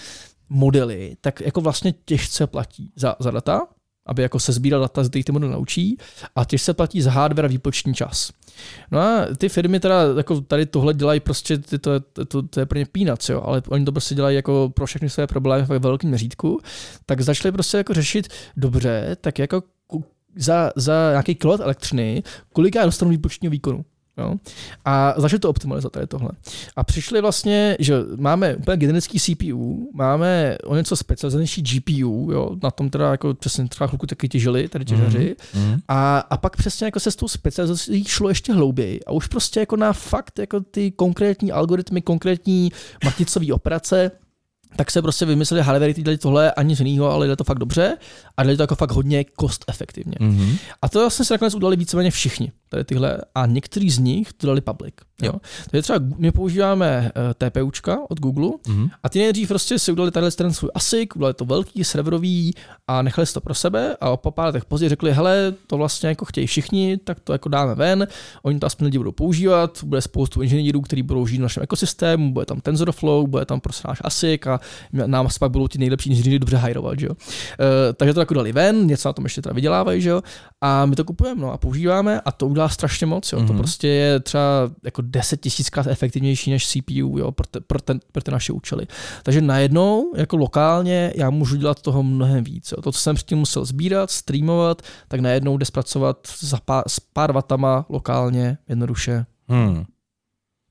modely, 0.49 1.17
tak 1.21 1.41
jako 1.41 1.61
vlastně 1.61 1.95
těžce 2.05 2.47
platí 2.47 2.93
za, 2.97 3.17
za 3.19 3.31
data, 3.31 3.61
aby 4.11 4.23
jako 4.23 4.39
se 4.41 4.53
sbíral 4.53 4.81
data, 4.81 5.05
z 5.05 5.11
ty 5.11 5.33
model 5.33 5.51
naučí, 5.51 5.97
a 6.37 6.45
těžce 6.45 6.75
platí 6.75 7.03
za 7.03 7.11
hardware 7.11 7.45
a 7.45 7.49
výpočtní 7.49 7.95
čas. 7.95 8.33
No 8.91 9.01
a 9.01 9.27
ty 9.37 9.49
firmy 9.49 9.81
teda 9.81 10.03
jako 10.17 10.41
tady 10.41 10.67
tohle 10.67 10.95
dělají 10.95 11.21
prostě, 11.21 11.59
ty, 11.59 11.79
to, 11.79 12.01
to, 12.01 12.25
to, 12.25 12.43
to 12.43 12.61
je 12.61 12.67
pro 12.67 12.79
ně 12.79 12.87
peanuts, 12.87 13.29
jo, 13.29 13.43
ale 13.45 13.63
oni 13.69 13.85
to 13.85 13.93
prostě 13.93 14.15
dělají 14.15 14.37
jako 14.37 14.73
pro 14.75 14.87
všechny 14.87 15.11
své 15.11 15.27
problémy 15.27 15.67
ve 15.67 15.79
velkém 15.79 16.11
měřítku, 16.11 16.61
tak 17.07 17.21
začali 17.21 17.53
prostě 17.53 17.77
jako 17.77 17.95
řešit, 17.95 18.29
dobře, 18.57 19.17
tak 19.21 19.39
jako 19.39 19.63
za, 20.37 20.73
za 20.77 21.11
nějaký 21.11 21.35
kilovat 21.35 21.61
elektřiny, 21.61 22.23
kolik 22.53 22.75
já 22.75 22.85
dostanu 22.85 23.11
výpočtního 23.11 23.51
výkonu. 23.51 23.85
Jo? 24.21 24.35
A 24.85 25.15
začali 25.17 25.41
to 25.41 25.51
optimalizovat 25.51 25.93
tady 25.93 26.07
tohle. 26.07 26.31
A 26.77 26.85
přišli 26.85 27.21
vlastně, 27.21 27.77
že 27.79 27.95
máme 28.17 28.57
úplně 28.57 28.77
generický 28.77 29.21
CPU, 29.21 29.91
máme 29.95 30.59
o 30.65 30.77
něco 30.77 30.97
specializovanější 30.97 31.63
GPU, 31.63 32.29
jo? 32.33 32.57
na 32.63 32.71
tom 32.71 32.91
teda 32.91 33.11
jako 33.11 33.35
přesně 33.35 33.69
třeba 33.69 33.87
chvilku 33.87 34.07
taky 34.07 34.29
těžili, 34.29 34.69
tady 34.69 34.85
těžaři. 34.85 35.37
Mm-hmm. 35.55 35.81
A, 35.89 36.19
a 36.19 36.37
pak 36.37 36.57
přesně 36.57 36.85
jako 36.85 37.01
se 37.01 37.11
s 37.11 37.17
tou 37.17 37.29
specializací 37.29 38.05
šlo 38.05 38.29
ještě 38.29 38.53
hlouběji. 38.53 39.01
A 39.05 39.13
už 39.13 39.27
prostě 39.27 39.61
jako 39.61 39.77
na 39.77 39.93
fakt 39.93 40.39
jako 40.39 40.61
ty 40.61 40.91
konkrétní 40.91 41.53
algoritmy, 41.53 42.03
konkrétní 42.03 42.73
maticové 43.05 43.53
operace, 43.53 44.11
tak 44.77 44.91
se 44.91 45.03
prostě 45.03 45.25
vymysleli 45.25 45.63
hardware, 45.63 45.93
dělají 45.93 46.19
tohle 46.19 46.53
ani 46.53 46.77
z 46.77 46.81
jiného, 46.81 47.11
ale 47.11 47.27
jde 47.27 47.37
to 47.37 47.45
fakt 47.45 47.59
dobře 47.59 47.97
a 48.37 48.43
dělají 48.43 48.57
to 48.57 48.63
jako 48.63 48.75
fakt 48.75 48.91
hodně 48.91 49.25
cost 49.41 49.65
efektivně. 49.69 50.15
Mm-hmm. 50.21 50.59
A 50.83 50.89
to 50.89 51.01
vlastně 51.01 51.25
se 51.25 51.35
nakonec 51.35 51.55
udali 51.55 51.77
víceméně 51.77 52.11
všichni, 52.11 52.53
tady 52.71 52.85
tyhle, 52.85 53.19
a 53.35 53.47
některý 53.47 53.91
z 53.91 53.99
nich 53.99 54.33
to 54.33 54.47
dali 54.47 54.61
public. 54.61 54.95
Jo. 55.23 55.33
Takže 55.71 55.83
třeba 55.83 55.99
my 56.17 56.33
používáme 56.33 57.13
uh, 57.17 57.47
eh, 57.47 57.51
TPUčka 57.51 57.99
od 58.09 58.21
Google 58.21 58.49
mm-hmm. 58.49 58.91
a 59.03 59.09
ty 59.09 59.19
nejdřív 59.19 59.49
prostě 59.49 59.79
si 59.79 59.93
udali 59.93 60.11
tady 60.11 60.31
ten 60.31 60.53
svůj 60.53 60.71
ASIC, 60.75 61.11
udali 61.17 61.35
to 61.35 61.45
velký, 61.45 61.85
serverový 61.85 62.55
a 62.89 63.03
nechali 63.03 63.27
si 63.27 63.35
to 63.35 63.41
pro 63.41 63.55
sebe 63.55 63.97
a 64.01 64.17
po 64.17 64.31
pár 64.31 64.47
letech 64.47 64.65
později 64.65 64.89
řekli, 64.89 65.13
hele, 65.13 65.55
to 65.67 65.77
vlastně 65.77 66.09
jako 66.09 66.25
chtějí 66.25 66.47
všichni, 66.47 66.99
tak 67.05 67.21
to 67.21 67.33
jako 67.33 67.49
dáme 67.49 67.75
ven, 67.75 68.07
oni 68.43 68.59
to 68.59 68.67
aspoň 68.67 68.85
lidi 68.85 68.99
budou 68.99 69.13
používat, 69.13 69.85
bude 69.85 70.01
spoustu 70.01 70.43
inženýrů, 70.43 70.81
kteří 70.81 71.03
budou 71.03 71.27
žít 71.27 71.39
v 71.39 71.43
našem 71.43 71.63
ekosystému, 71.63 72.33
bude 72.33 72.47
tam 72.47 72.61
TensorFlow, 72.61 73.29
bude 73.29 73.45
tam 73.45 73.61
prostě 73.61 73.89
náš 73.89 73.99
ASIC 74.05 74.47
a 74.47 74.61
nám 74.93 75.29
pak 75.41 75.51
budou 75.51 75.69
ti 75.69 75.79
nejlepší 75.79 76.11
inženýři 76.11 76.39
dobře 76.39 76.57
hajrovat, 76.57 77.01
jo. 77.01 77.11
Uh, 77.11 77.17
takže 77.97 78.15
to 78.15 78.21
jako 78.21 78.35
dali 78.35 78.53
ven, 78.53 78.87
něco 78.87 79.09
na 79.09 79.13
tom 79.13 79.25
ještě 79.25 79.43
teda 79.43 79.53
vydělávají, 79.53 80.05
jo. 80.05 80.23
A 80.61 80.87
my 80.87 80.97
to 80.97 81.05
kupujeme 81.05 81.41
no, 81.41 81.53
a 81.53 81.59
používáme 81.59 82.21
a 82.21 82.33
to 82.33 82.47
udělá 82.61 82.69
strašně 82.69 83.07
moc, 83.07 83.33
jo. 83.33 83.39
Mm-hmm. 83.39 83.47
To 83.47 83.53
mhm. 83.53 83.63
prostě 83.63 83.89
je 83.89 84.21
třeba 84.21 84.71
jako 84.85 85.03
10 85.03 85.41
tisíckrát 85.41 85.87
efektivnější 85.87 86.51
než 86.51 86.67
CPU 86.67 87.19
jo, 87.19 87.33
pro, 87.33 87.47
te, 87.47 87.61
pro, 87.61 87.81
ten, 87.81 88.01
pro 88.13 88.23
ty 88.23 88.31
naše 88.31 88.53
účely. 88.53 88.87
Takže 89.23 89.41
najednou, 89.41 90.13
jako 90.17 90.37
lokálně, 90.37 91.13
já 91.17 91.31
můžu 91.31 91.57
dělat 91.57 91.83
toho 91.83 92.03
mnohem 92.03 92.45
víc. 92.45 92.73
Jo. 92.73 92.83
To, 92.83 92.93
co 92.93 92.99
jsem 92.99 93.15
předtím 93.15 93.39
musel 93.39 93.65
sbírat, 93.65 94.11
streamovat, 94.11 94.83
tak 95.09 95.21
najednou 95.21 95.59
jde 95.59 95.65
zpracovat 95.65 96.29
za 96.41 96.59
pár, 96.65 96.85
s 96.87 97.01
pár 97.01 97.33
vatama 97.33 97.87
lokálně, 97.89 98.59
jednoduše. 98.69 99.27
Hmm. 99.49 99.85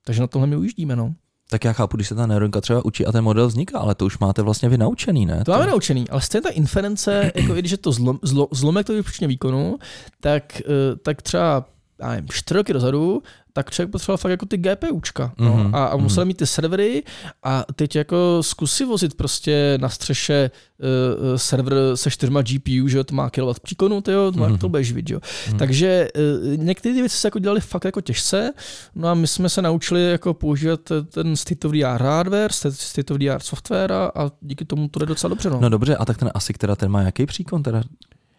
Takže 0.06 0.22
na 0.22 0.28
tohle 0.28 0.48
my 0.48 0.56
ujíždíme. 0.56 0.96
No. 0.96 1.14
Tak 1.52 1.64
já 1.64 1.74
chápu, 1.74 1.98
když 1.98 2.08
se 2.08 2.16
ta 2.16 2.28
neuronka 2.28 2.62
třeba 2.62 2.86
učí 2.86 3.06
a 3.06 3.12
ten 3.12 3.24
model 3.24 3.48
vzniká, 3.48 3.80
ale 3.80 3.96
to 3.96 4.06
už 4.06 4.20
máte 4.20 4.42
vlastně 4.42 4.70
vy 4.70 4.78
naučený, 4.78 5.26
ne? 5.26 5.44
To 5.46 5.52
máme 5.52 5.68
naučený, 5.68 6.10
ale 6.10 6.22
stejně 6.22 6.42
ta 6.42 6.50
inference, 6.50 7.32
jako 7.36 7.56
i 7.56 7.60
když 7.60 7.72
je 7.72 7.78
to 7.78 7.92
zlom, 7.92 8.20
zlo, 8.22 8.48
zlomek 8.52 8.88
toho 8.88 9.00
výkonu, 9.28 9.78
tak, 10.22 10.62
eh, 10.62 10.96
tak 11.04 11.22
třeba 11.22 11.66
já 12.02 12.10
nevím, 12.10 12.28
čtyři 12.30 12.58
roky 12.58 12.74
dozadu, 12.74 13.24
tak 13.54 13.72
člověk 13.72 13.92
potřeboval 13.92 14.18
fakt 14.18 14.32
jako 14.32 14.46
ty 14.46 14.58
GPUčka. 14.58 15.34
No, 15.38 15.58
mm-hmm. 15.58 15.76
a, 15.76 15.86
a 15.86 15.96
mhm. 15.96 16.04
musel 16.04 16.24
mm-hmm. 16.24 16.28
mít 16.28 16.38
ty 16.38 16.48
servery 16.48 17.04
a 17.44 17.66
teď 17.76 17.96
jako 17.96 18.38
zkusy 18.42 18.86
vozit 18.86 19.14
prostě 19.18 19.78
na 19.82 19.90
střeše 19.90 20.52
uh, 20.80 21.36
server 21.36 21.76
se 21.96 22.12
čtyřma 22.12 22.42
GPU, 22.42 22.88
že 22.88 23.04
to 23.04 23.16
má 23.16 23.30
kilovat 23.30 23.60
příkonu, 23.60 24.02
tyjo, 24.02 24.32
to, 24.32 24.40
mm-hmm. 24.40 24.58
to 24.58 24.70
bude 24.70 24.84
živit, 24.84 25.10
jo. 25.10 25.20
Mm-hmm. 25.20 25.58
Takže 25.58 26.08
uh, 26.16 26.58
některé 26.58 26.96
ty 26.96 27.02
věci 27.02 27.18
se 27.18 27.28
jako 27.28 27.40
dělali 27.40 27.62
fakt 27.62 27.86
jako 27.86 28.02
těžce, 28.02 28.54
no 28.96 29.08
a 29.08 29.14
my 29.14 29.28
jsme 29.28 29.50
se 29.50 29.62
naučili 29.62 30.12
jako 30.12 30.34
používat 30.34 30.80
ten 31.12 31.36
state 31.36 31.66
of 31.66 31.72
the 31.72 31.86
art 31.86 32.02
hardware, 32.02 32.52
state 32.70 33.12
of 33.12 33.18
the 33.18 33.30
art 33.30 33.46
software 33.46 33.92
a, 33.92 34.12
a 34.16 34.32
díky 34.42 34.66
tomu 34.66 34.88
to 34.88 35.00
jde 35.00 35.06
docela 35.06 35.30
dobře. 35.30 35.50
No. 35.50 35.60
no 35.62 35.70
dobře, 35.70 35.96
a 35.96 36.06
tak 36.06 36.18
ten 36.18 36.32
ASIC 36.34 36.58
teda 36.58 36.76
ten 36.76 36.92
má 36.92 37.02
jaký 37.02 37.26
příkon 37.26 37.64
teda? 37.64 37.84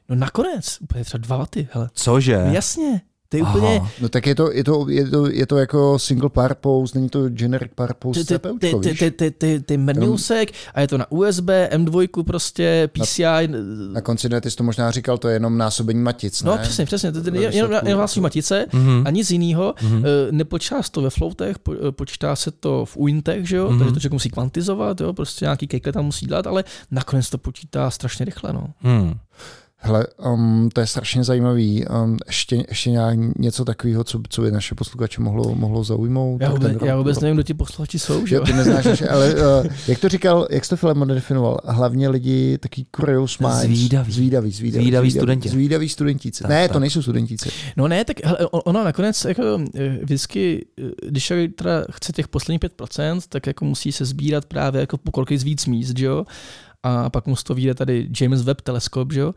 No 0.08 0.16
nakonec, 0.16 0.78
úplně 0.80 1.04
třeba 1.04 1.18
dva 1.22 1.36
vaty, 1.36 1.68
hele. 1.72 1.88
Cože? 1.92 2.48
Jasně. 2.52 3.00
To 3.30 3.36
je 3.36 3.42
úplně... 3.42 3.82
No 4.00 4.08
tak 4.08 4.26
je 4.26 4.34
to, 4.34 4.52
je, 4.52 4.64
to, 4.64 4.86
je, 4.88 5.10
to, 5.10 5.30
je 5.30 5.46
to 5.46 5.58
jako 5.58 5.98
single 5.98 6.28
purpose, 6.28 6.98
není 6.98 7.08
to 7.08 7.28
generic 7.28 7.72
purpose 7.74 8.24
ty, 8.24 8.38
ty, 8.38 8.48
ty, 8.58 8.74
ty, 8.80 8.94
ty, 8.94 9.10
ty, 9.10 9.30
ty, 9.30 9.60
ty 9.60 9.76
mrňousek 9.76 10.52
a 10.74 10.80
je 10.80 10.88
to 10.88 10.98
na 10.98 11.12
USB, 11.12 11.48
M2 11.70 12.24
prostě, 12.24 12.88
PCI. 12.92 13.22
Na, 13.22 13.58
na 13.92 14.00
konci 14.00 14.28
ne, 14.28 14.40
ty 14.40 14.50
jsi 14.50 14.56
to 14.56 14.64
možná 14.64 14.90
říkal, 14.90 15.18
to 15.18 15.28
je 15.28 15.34
jenom 15.34 15.58
násobení 15.58 16.00
matic, 16.00 16.42
no, 16.42 16.52
ne? 16.52 16.56
No 16.56 16.62
přesně, 16.62 16.84
přesně, 16.86 17.12
to 17.12 17.34
je 17.34 17.54
jenom, 17.54 17.72
jenom 17.72 17.96
vlastně 17.96 18.22
matice 18.22 18.66
mm-hmm. 18.70 19.02
a 19.06 19.10
nic 19.10 19.30
jiného. 19.30 19.74
Mm-hmm. 19.78 20.02
Nepočítá 20.30 20.82
se 20.82 20.90
to 20.90 21.02
ve 21.02 21.10
floatech, 21.10 21.56
eh, 21.88 21.92
počítá 21.92 22.36
se 22.36 22.50
to 22.50 22.84
v 22.84 22.96
uintech, 22.96 23.48
že 23.48 23.56
jo, 23.56 23.68
mm-hmm. 23.68 23.78
takže 23.78 23.94
to 23.94 24.00
člověk 24.00 24.12
musí 24.12 24.30
kvantizovat, 24.30 25.00
jo, 25.00 25.12
prostě 25.12 25.44
nějaký 25.44 25.66
kejkle 25.66 25.92
tam 25.92 26.04
musí 26.04 26.26
dát, 26.26 26.46
ale 26.46 26.64
nakonec 26.90 27.30
to 27.30 27.38
počítá 27.38 27.90
strašně 27.90 28.24
rychle, 28.24 28.52
no. 28.52 28.66
Mm. 28.82 29.14
Hele, 29.82 30.06
um, 30.32 30.68
to 30.72 30.80
je 30.80 30.86
strašně 30.86 31.24
zajímavý. 31.24 31.84
Um, 31.86 32.18
ještě, 32.26 32.64
ještě 32.68 32.90
nějak 32.90 33.18
něco 33.38 33.64
takového, 33.64 34.04
co, 34.04 34.20
co 34.28 34.42
by 34.42 34.50
naše 34.50 34.74
posluchače 34.74 35.20
mohlo, 35.20 35.54
mohlo 35.54 35.84
zaujmout. 35.84 36.40
Já 36.40 36.50
vůbec, 36.50 36.72
já 36.84 36.96
vůbec 36.96 37.20
nevím, 37.20 37.36
kdo 37.36 37.42
ti 37.42 37.54
posluchači 37.54 37.98
jsou. 37.98 38.26
Že? 38.26 38.34
Jo, 38.34 38.44
ty 38.44 38.52
neznáš 38.52 38.84
naše, 38.84 39.08
ale 39.08 39.34
uh, 39.34 39.66
jak 39.88 39.98
to 39.98 40.08
říkal, 40.08 40.46
jak 40.50 40.64
jsi 40.64 40.70
to 40.70 40.76
film 40.76 41.08
definoval? 41.08 41.58
Hlavně 41.64 42.08
lidi 42.08 42.58
taký 42.58 42.86
curious 42.96 43.38
minds. 43.38 43.56
Zvídaví. 43.56 44.12
Zvídaví, 44.12 44.50
zvídaví, 44.50 44.84
zvídaví 44.84 45.10
studenti. 45.10 45.48
Zvídaví 45.48 45.88
studentíci. 45.88 46.42
Tak, 46.42 46.50
ne, 46.50 46.68
tak. 46.68 46.72
to 46.72 46.80
nejsou 46.80 47.02
studentíci. 47.02 47.50
No 47.76 47.88
ne, 47.88 48.04
tak 48.04 48.24
hele, 48.24 48.38
ono 48.50 48.84
nakonec 48.84 49.24
jako, 49.24 49.42
eh, 49.74 49.98
vždycky, 50.02 50.66
eh, 50.78 51.08
když 51.08 51.32
teda 51.54 51.84
chce 51.90 52.12
těch 52.12 52.28
posledních 52.28 52.60
5%, 52.60 53.20
tak 53.28 53.46
jako 53.46 53.64
musí 53.64 53.92
se 53.92 54.04
sbírat 54.04 54.44
právě 54.44 54.80
jako 54.80 54.98
po 54.98 55.10
kolik 55.10 55.30
víc 55.30 55.66
míst, 55.66 55.98
že 55.98 56.06
jo? 56.06 56.24
A 56.82 57.10
pak 57.10 57.26
mu 57.26 57.36
z 57.36 57.42
toho 57.44 57.54
vyjde 57.54 57.74
tady 57.74 58.08
James 58.20 58.42
Webb 58.42 58.60
teleskop, 58.60 59.12
že 59.12 59.20
jo? 59.20 59.28
Uh, 59.28 59.34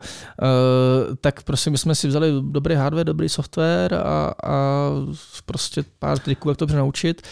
tak 1.20 1.42
prostě 1.42 1.70
my 1.70 1.78
jsme 1.78 1.94
si 1.94 2.08
vzali 2.08 2.32
dobrý 2.50 2.74
hardware, 2.74 3.06
dobrý 3.06 3.28
software 3.28 3.94
a, 3.94 4.34
a 4.44 4.90
prostě 5.46 5.84
pár 5.98 6.18
triků, 6.18 6.48
jak 6.48 6.58
to 6.58 6.66
naučit. 6.66 7.22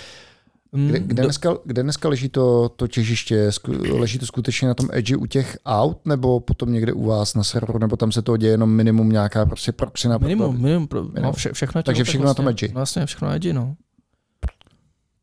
Kde, 0.75 0.99
kde, 0.99 1.23
dneska, 1.23 1.57
kde 1.65 1.83
dneska 1.83 2.09
leží 2.09 2.29
to, 2.29 2.69
to 2.69 2.89
těžiště? 2.89 3.51
Leží 3.91 4.19
to 4.19 4.27
skutečně 4.27 4.69
na 4.69 4.75
tom 4.75 4.89
edge 4.93 5.17
u 5.17 5.27
těch 5.27 5.59
aut, 5.67 6.07
nebo 6.07 6.41
potom 6.41 6.73
někde 6.73 6.93
u 6.93 7.07
vás 7.07 7.35
na 7.35 7.45
serveru, 7.45 7.79
nebo 7.79 7.97
tam 7.97 8.13
se 8.13 8.23
to 8.23 8.37
děje 8.37 8.51
jenom 8.51 8.71
minimum 8.71 9.11
nějaká 9.11 9.47
prostě 9.47 9.73
proxy 9.73 10.09
na 10.09 10.19
Minimum, 10.19 10.63
minimum, 10.63 10.89
pro, 10.89 11.03
minimum. 11.03 11.23
No, 11.23 11.33
vše, 11.33 11.53
všechno. 11.53 11.83
Takže 11.83 12.05
všechno 12.05 12.23
vlastně, 12.23 12.31
na 12.31 12.35
tom 12.35 12.49
edge. 12.49 12.69
Vlastně 12.69 13.07
všechno 13.07 13.29
na 13.29 13.35
edge, 13.35 13.53
no 13.53 13.75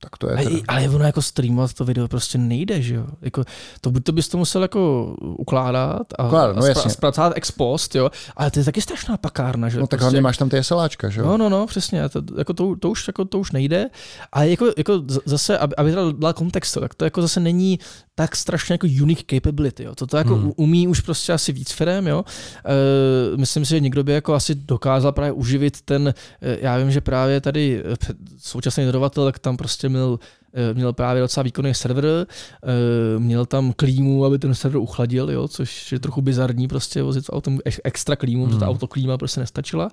tak 0.02 0.18
to 0.18 0.30
je 0.30 0.36
ale, 0.36 0.62
ale 0.68 0.90
ono 0.90 1.06
jako 1.06 1.22
streamovat 1.22 1.74
to 1.74 1.86
video 1.86 2.08
prostě 2.08 2.38
nejde, 2.38 2.82
že 2.82 2.96
jo? 2.96 3.06
Jako, 3.22 3.44
to, 3.82 3.92
to 4.04 4.12
bys 4.12 4.28
to 4.28 4.38
musel 4.38 4.62
jako 4.62 5.14
ukládat 5.20 6.08
a, 6.18 6.28
Ukládat, 6.28 6.56
no, 6.56 6.64
a 6.64 6.66
spra- 6.66 6.90
zpracovat 6.90 7.34
ex 7.36 7.52
post, 7.52 7.96
jo? 7.96 8.10
Ale 8.36 8.52
to 8.52 8.60
je 8.60 8.66
taky 8.66 8.82
strašná 8.82 9.18
pakárna, 9.18 9.70
že 9.70 9.80
No 9.80 9.88
tak 9.88 9.90
prostě, 9.90 10.04
hlavně 10.04 10.22
máš 10.22 10.38
tam 10.38 10.50
ty 10.50 10.64
SLAčka, 10.64 11.10
že 11.10 11.22
jo? 11.22 11.28
No, 11.28 11.38
no, 11.38 11.50
no, 11.50 11.68
přesně, 11.68 12.10
to, 12.10 12.22
jako 12.38 12.54
to, 12.54 12.76
to, 12.76 12.90
už, 12.90 13.08
jako, 13.08 13.26
to 13.26 13.40
už 13.40 13.52
nejde. 13.52 13.90
A 14.32 14.44
jako, 14.44 14.66
jako 14.78 15.04
zase, 15.26 15.58
aby, 15.58 15.76
aby 15.76 15.92
to 15.92 16.12
dal 16.12 16.34
kontext, 16.34 16.78
tak 16.80 16.96
to 16.96 17.06
jako 17.06 17.22
zase 17.22 17.40
není 17.40 17.80
tak 18.20 18.36
strašně 18.36 18.74
jako 18.74 18.88
unique 19.02 19.26
capability, 19.30 19.84
jo? 19.84 19.96
To 19.96 20.08
to 20.08 20.18
jako 20.18 20.36
hmm. 20.36 20.52
umí 20.56 20.88
už 20.88 21.00
prostě 21.00 21.34
asi 21.34 21.52
víc 21.52 21.72
firm, 21.72 22.08
jo? 22.08 22.24
E, 22.66 23.38
myslím 23.38 23.66
si, 23.66 23.70
že 23.70 23.80
někdo 23.80 24.04
by 24.04 24.12
jako 24.12 24.34
asi 24.34 24.56
dokázal 24.56 25.12
právě 25.12 25.32
uživit 25.32 25.82
ten, 25.82 26.14
e, 26.42 26.58
já 26.62 26.78
vím, 26.78 26.92
že 26.92 27.02
právě 27.02 27.42
tady 27.42 27.84
e, 27.86 28.14
současný 28.38 28.86
dodavatel, 28.86 29.26
tak 29.26 29.40
tam 29.40 29.58
prostě 29.58 29.89
měl, 29.90 30.20
eh, 30.54 30.74
měl 30.74 30.94
právě 30.94 31.22
docela 31.22 31.44
výkonný 31.44 31.74
server, 31.74 32.06
eh, 32.06 33.20
měl 33.20 33.46
tam 33.46 33.74
klímu, 33.74 34.26
aby 34.26 34.40
ten 34.40 34.56
server 34.56 34.82
uchladil, 34.82 35.32
jo, 35.32 35.48
což 35.48 35.92
je 35.92 36.00
trochu 36.00 36.22
bizarní 36.22 36.68
prostě 36.68 37.04
vozit 37.04 37.26
v 37.26 37.30
autem 37.34 37.60
extra 37.84 38.16
klímu, 38.16 38.44
hmm. 38.44 38.50
protože 38.50 38.60
ta 38.60 38.68
autoklíma 38.68 39.18
prostě 39.18 39.40
nestačila. 39.40 39.90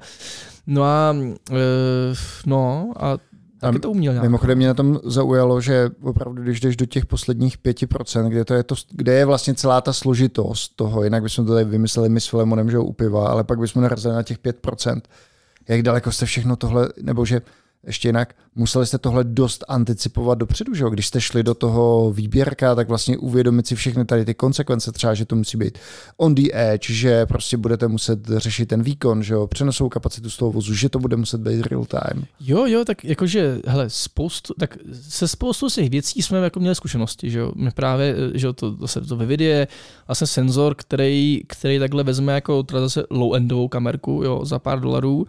No 0.66 0.82
a 0.82 1.16
eh, 1.52 2.14
no 2.46 2.92
a 2.96 3.18
Taky 3.60 3.78
to 3.78 3.90
uměl 3.90 4.12
nějak. 4.12 4.24
Mimochodem 4.24 4.58
mě 4.58 4.66
na 4.66 4.74
tom 4.74 5.00
zaujalo, 5.04 5.60
že 5.60 5.90
opravdu, 6.02 6.42
když 6.42 6.60
jdeš 6.60 6.76
do 6.76 6.86
těch 6.86 7.06
posledních 7.06 7.58
5%, 7.58 8.28
kde, 8.28 8.44
to 8.44 8.54
je, 8.54 8.62
to, 8.62 8.74
kde 8.90 9.12
je 9.12 9.24
vlastně 9.24 9.54
celá 9.54 9.80
ta 9.80 9.92
složitost 9.92 10.76
toho, 10.76 11.04
jinak 11.04 11.22
bychom 11.22 11.46
to 11.46 11.52
tady 11.52 11.64
vymysleli 11.64 12.08
my 12.08 12.20
s 12.20 12.26
Filemonem, 12.26 12.70
že 12.70 12.78
u 12.78 12.92
piva, 12.92 13.28
ale 13.28 13.44
pak 13.44 13.58
bychom 13.58 13.82
narazili 13.82 14.14
na 14.14 14.22
těch 14.22 14.38
5%, 14.38 15.00
jak 15.68 15.82
daleko 15.82 16.12
jste 16.12 16.26
všechno 16.26 16.56
tohle, 16.56 16.88
nebo 17.02 17.24
že 17.24 17.40
ještě 17.86 18.08
jinak, 18.08 18.34
museli 18.54 18.86
jste 18.86 18.98
tohle 18.98 19.24
dost 19.24 19.64
anticipovat 19.68 20.38
dopředu, 20.38 20.74
že 20.74 20.84
jo? 20.84 20.90
Když 20.90 21.06
jste 21.06 21.20
šli 21.20 21.42
do 21.42 21.54
toho 21.54 22.12
výběrka, 22.12 22.74
tak 22.74 22.88
vlastně 22.88 23.18
uvědomit 23.18 23.66
si 23.66 23.74
všechny 23.74 24.04
tady 24.04 24.24
ty 24.24 24.34
konsekvence, 24.34 24.92
třeba, 24.92 25.14
že 25.14 25.24
to 25.24 25.36
musí 25.36 25.56
být 25.56 25.78
on 26.16 26.34
the 26.34 26.42
edge, 26.52 26.94
že 26.94 27.26
prostě 27.26 27.56
budete 27.56 27.88
muset 27.88 28.28
řešit 28.36 28.66
ten 28.66 28.82
výkon, 28.82 29.22
že 29.22 29.34
jo? 29.34 29.46
Přenosovou 29.46 29.88
kapacitu 29.88 30.30
z 30.30 30.36
toho 30.36 30.52
vozu, 30.52 30.74
že 30.74 30.88
to 30.88 30.98
bude 30.98 31.16
muset 31.16 31.40
být 31.40 31.66
real 31.66 31.84
time. 31.84 32.24
Jo, 32.40 32.66
jo, 32.66 32.84
tak 32.84 33.04
jakože, 33.04 33.58
hele, 33.66 33.90
spoustu, 33.90 34.54
tak 34.58 34.78
se 34.92 35.28
spoustu 35.28 35.68
těch 35.68 35.90
věcí 35.90 36.22
jsme 36.22 36.38
jako 36.38 36.60
měli 36.60 36.74
zkušenosti, 36.74 37.30
že 37.30 37.38
jo? 37.38 37.52
My 37.54 37.70
právě, 37.70 38.16
že 38.34 38.46
jo, 38.46 38.52
to 38.52 38.76
zase 38.80 39.00
to 39.00 39.16
ve 39.16 39.26
videu, 39.26 39.66
vlastně 40.08 40.26
senzor, 40.26 40.74
který, 40.74 41.42
který 41.46 41.78
takhle 41.78 42.02
vezme 42.02 42.32
jako 42.32 42.62
teda 42.62 42.80
zase 42.80 43.02
low-endovou 43.10 43.68
kamerku, 43.68 44.22
jo, 44.24 44.44
za 44.44 44.58
pár 44.58 44.80
dolarů, 44.80 45.16
uh, 45.16 45.26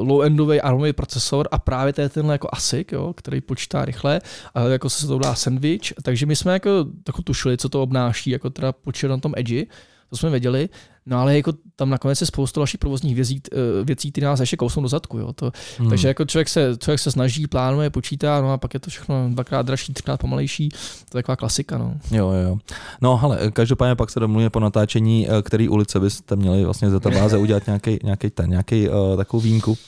uh, 0.00 0.08
low-endový 0.08 0.60
armový 0.62 0.92
procesor 0.92 1.48
a 1.50 1.58
právě 1.58 1.92
to 1.92 2.00
je 2.00 2.08
tenhle 2.08 2.34
jako 2.34 2.48
ASIC, 2.52 2.92
jo, 2.92 3.12
který 3.16 3.40
počítá 3.40 3.84
rychle 3.84 4.20
a 4.54 4.60
jako 4.60 4.90
se 4.90 5.06
to 5.06 5.18
dá 5.18 5.34
sandwich, 5.34 5.92
takže 6.02 6.26
my 6.26 6.36
jsme 6.36 6.52
jako 6.52 6.70
trochu 7.04 7.22
tušili, 7.22 7.56
co 7.56 7.68
to 7.68 7.82
obnáší, 7.82 8.30
jako 8.30 8.50
teda 8.50 8.72
počítat 8.72 9.08
na 9.08 9.18
tom 9.18 9.32
edge, 9.36 9.64
to 10.10 10.16
jsme 10.16 10.30
věděli, 10.30 10.68
no 11.06 11.18
ale 11.18 11.36
jako 11.36 11.52
tam 11.76 11.90
nakonec 11.90 12.20
je 12.20 12.26
spoustu 12.26 12.60
dalších 12.60 12.78
provozních 12.78 13.14
věcí, 13.14 13.42
eh, 13.52 13.84
věcí 13.84 14.12
které 14.12 14.26
nás 14.26 14.40
ještě 14.40 14.56
kousnou 14.56 14.82
do 14.82 14.88
zadku. 14.88 15.18
Jo. 15.18 15.32
To, 15.32 15.52
hmm. 15.78 15.88
Takže 15.88 16.08
jako 16.08 16.24
člověk 16.24 16.48
se, 16.48 16.76
člověk 16.78 17.00
se 17.00 17.10
snaží, 17.10 17.46
plánuje, 17.46 17.90
počítá, 17.90 18.40
no 18.40 18.52
a 18.52 18.58
pak 18.58 18.74
je 18.74 18.80
to 18.80 18.90
všechno 18.90 19.28
dvakrát 19.30 19.66
dražší, 19.66 19.92
třikrát 19.92 20.20
pomalejší. 20.20 20.68
To 20.68 21.18
je 21.18 21.22
taková 21.22 21.36
klasika. 21.36 21.78
No. 21.78 21.94
Jo, 22.10 22.30
jo. 22.30 22.58
No 23.00 23.20
ale 23.22 23.50
každopádně 23.50 23.94
pak 23.94 24.10
se 24.10 24.20
domluvíme 24.20 24.50
po 24.50 24.60
natáčení, 24.60 25.28
eh, 25.28 25.42
který 25.42 25.68
ulice 25.68 26.00
byste 26.00 26.36
měli 26.36 26.64
vlastně 26.64 26.90
z 26.90 26.92
databáze 26.92 27.38
udělat 27.38 27.66
nějaký, 27.66 27.98
nějaký, 28.02 28.30
ten, 28.30 28.50
nějaký 28.50 28.88
uh, 28.88 29.16
takovou 29.16 29.40
výjimku. 29.40 29.78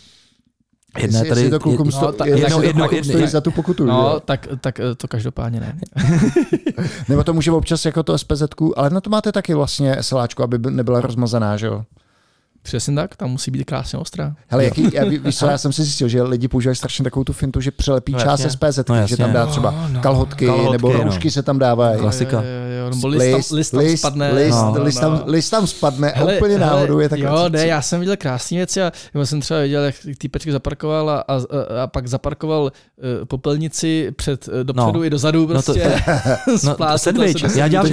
Jedna 0.99 1.19
jestli, 1.19 1.29
tady, 1.29 1.41
jestli 1.41 1.51
to 1.51 1.61
klukům 1.61 1.93
sto, 1.93 2.07
no, 2.07 2.13
tak, 2.13 2.29
jedno, 2.29 2.63
jedno, 2.63 2.89
jedno, 2.93 3.05
stojí 3.05 3.27
za 3.27 3.41
tu 3.41 3.51
pokutu. 3.51 3.87
No, 3.87 4.21
tak, 4.21 4.49
tak 4.61 4.81
eh, 4.81 4.95
to 4.95 5.09
každopádně 5.09 5.61
ne. 5.61 5.79
Nebo 7.09 7.25
to 7.25 7.33
může 7.33 7.53
občas 7.53 7.85
jako 7.85 8.03
to 8.03 8.19
SPZ, 8.19 8.43
ale 8.77 8.91
na 8.91 9.01
to 9.01 9.11
máte 9.11 9.33
taky 9.33 9.55
vlastně 9.55 9.97
SLáčku, 10.01 10.43
aby 10.43 10.59
nebyla 10.71 11.01
rozmazaná, 11.01 11.57
že 11.57 11.67
jo? 11.67 11.85
Přesně 12.63 12.95
tak, 12.95 13.17
tam 13.17 13.31
musí 13.31 13.51
být 13.51 13.65
krásně 13.65 13.99
ostrá. 13.99 14.35
Hele, 14.49 14.65
jaký, 14.65 14.89
já, 14.93 15.05
víš 15.05 15.39
co, 15.39 15.47
já 15.47 15.59
jsem 15.59 15.73
si 15.73 15.83
zjistil, 15.83 16.09
že 16.09 16.23
lidi 16.23 16.49
používají 16.49 16.77
strašně 16.77 17.05
takovou 17.05 17.25
tu 17.25 17.33
fintu, 17.33 17.61
že 17.61 17.71
přelepí 17.71 18.13
no, 18.13 18.19
část 18.19 18.41
SPZ, 18.51 18.89
no, 18.89 19.07
že 19.07 19.17
tam 19.17 19.33
dá 19.33 19.47
třeba 19.47 19.71
no, 19.71 19.89
no, 19.89 20.01
kalhotky, 20.01 20.47
kalhotky, 20.47 20.73
nebo 20.73 20.93
roušky 20.93 21.29
no. 21.29 21.33
se 21.33 21.43
tam 21.43 21.59
dávají. 21.59 22.01
Klasika. 22.01 22.43
Nebo 22.91 23.09
list, 23.09 23.51
list, 23.51 23.71
tam, 23.71 23.81
list 23.81 24.01
tam 24.01 24.11
spadne. 24.11 24.33
List, 24.33 24.57
no, 24.57 24.83
list, 24.83 25.01
tam, 25.01 25.13
no. 25.13 25.23
list 25.27 25.51
tam 25.51 25.67
spadne 25.67 26.13
hele, 26.17 26.33
a 26.33 26.37
úplně 26.37 26.59
hele, 26.59 26.67
náhodou 26.67 26.99
je 26.99 27.09
takhle. 27.09 27.31
Jo, 27.31 27.49
ne, 27.49 27.67
já 27.67 27.83
jsem 27.83 28.01
viděl 28.01 28.17
krásné 28.17 28.57
věci 28.57 28.83
a 28.83 28.93
já 29.15 29.27
jsem 29.27 29.41
třeba 29.41 29.61
viděl, 29.61 29.85
jak 29.85 29.95
týpeček 30.19 30.53
zaparkoval 30.53 31.11
a, 31.11 31.21
a, 31.21 31.35
a, 31.83 31.87
pak 31.87 32.09
zaparkoval 32.09 32.63
uh, 32.63 32.71
popelnici 33.25 34.13
před 34.17 34.49
uh, 34.49 34.55
dopředu 34.55 34.99
no. 34.99 35.05
i 35.05 35.11
dozadu 35.11 35.47
prostě. 35.47 35.93
No, 36.65 36.75
to, 36.77 36.85
no, 36.91 36.99
sandwich. 36.99 37.57
Já 37.57 37.69
dělám, 37.69 37.87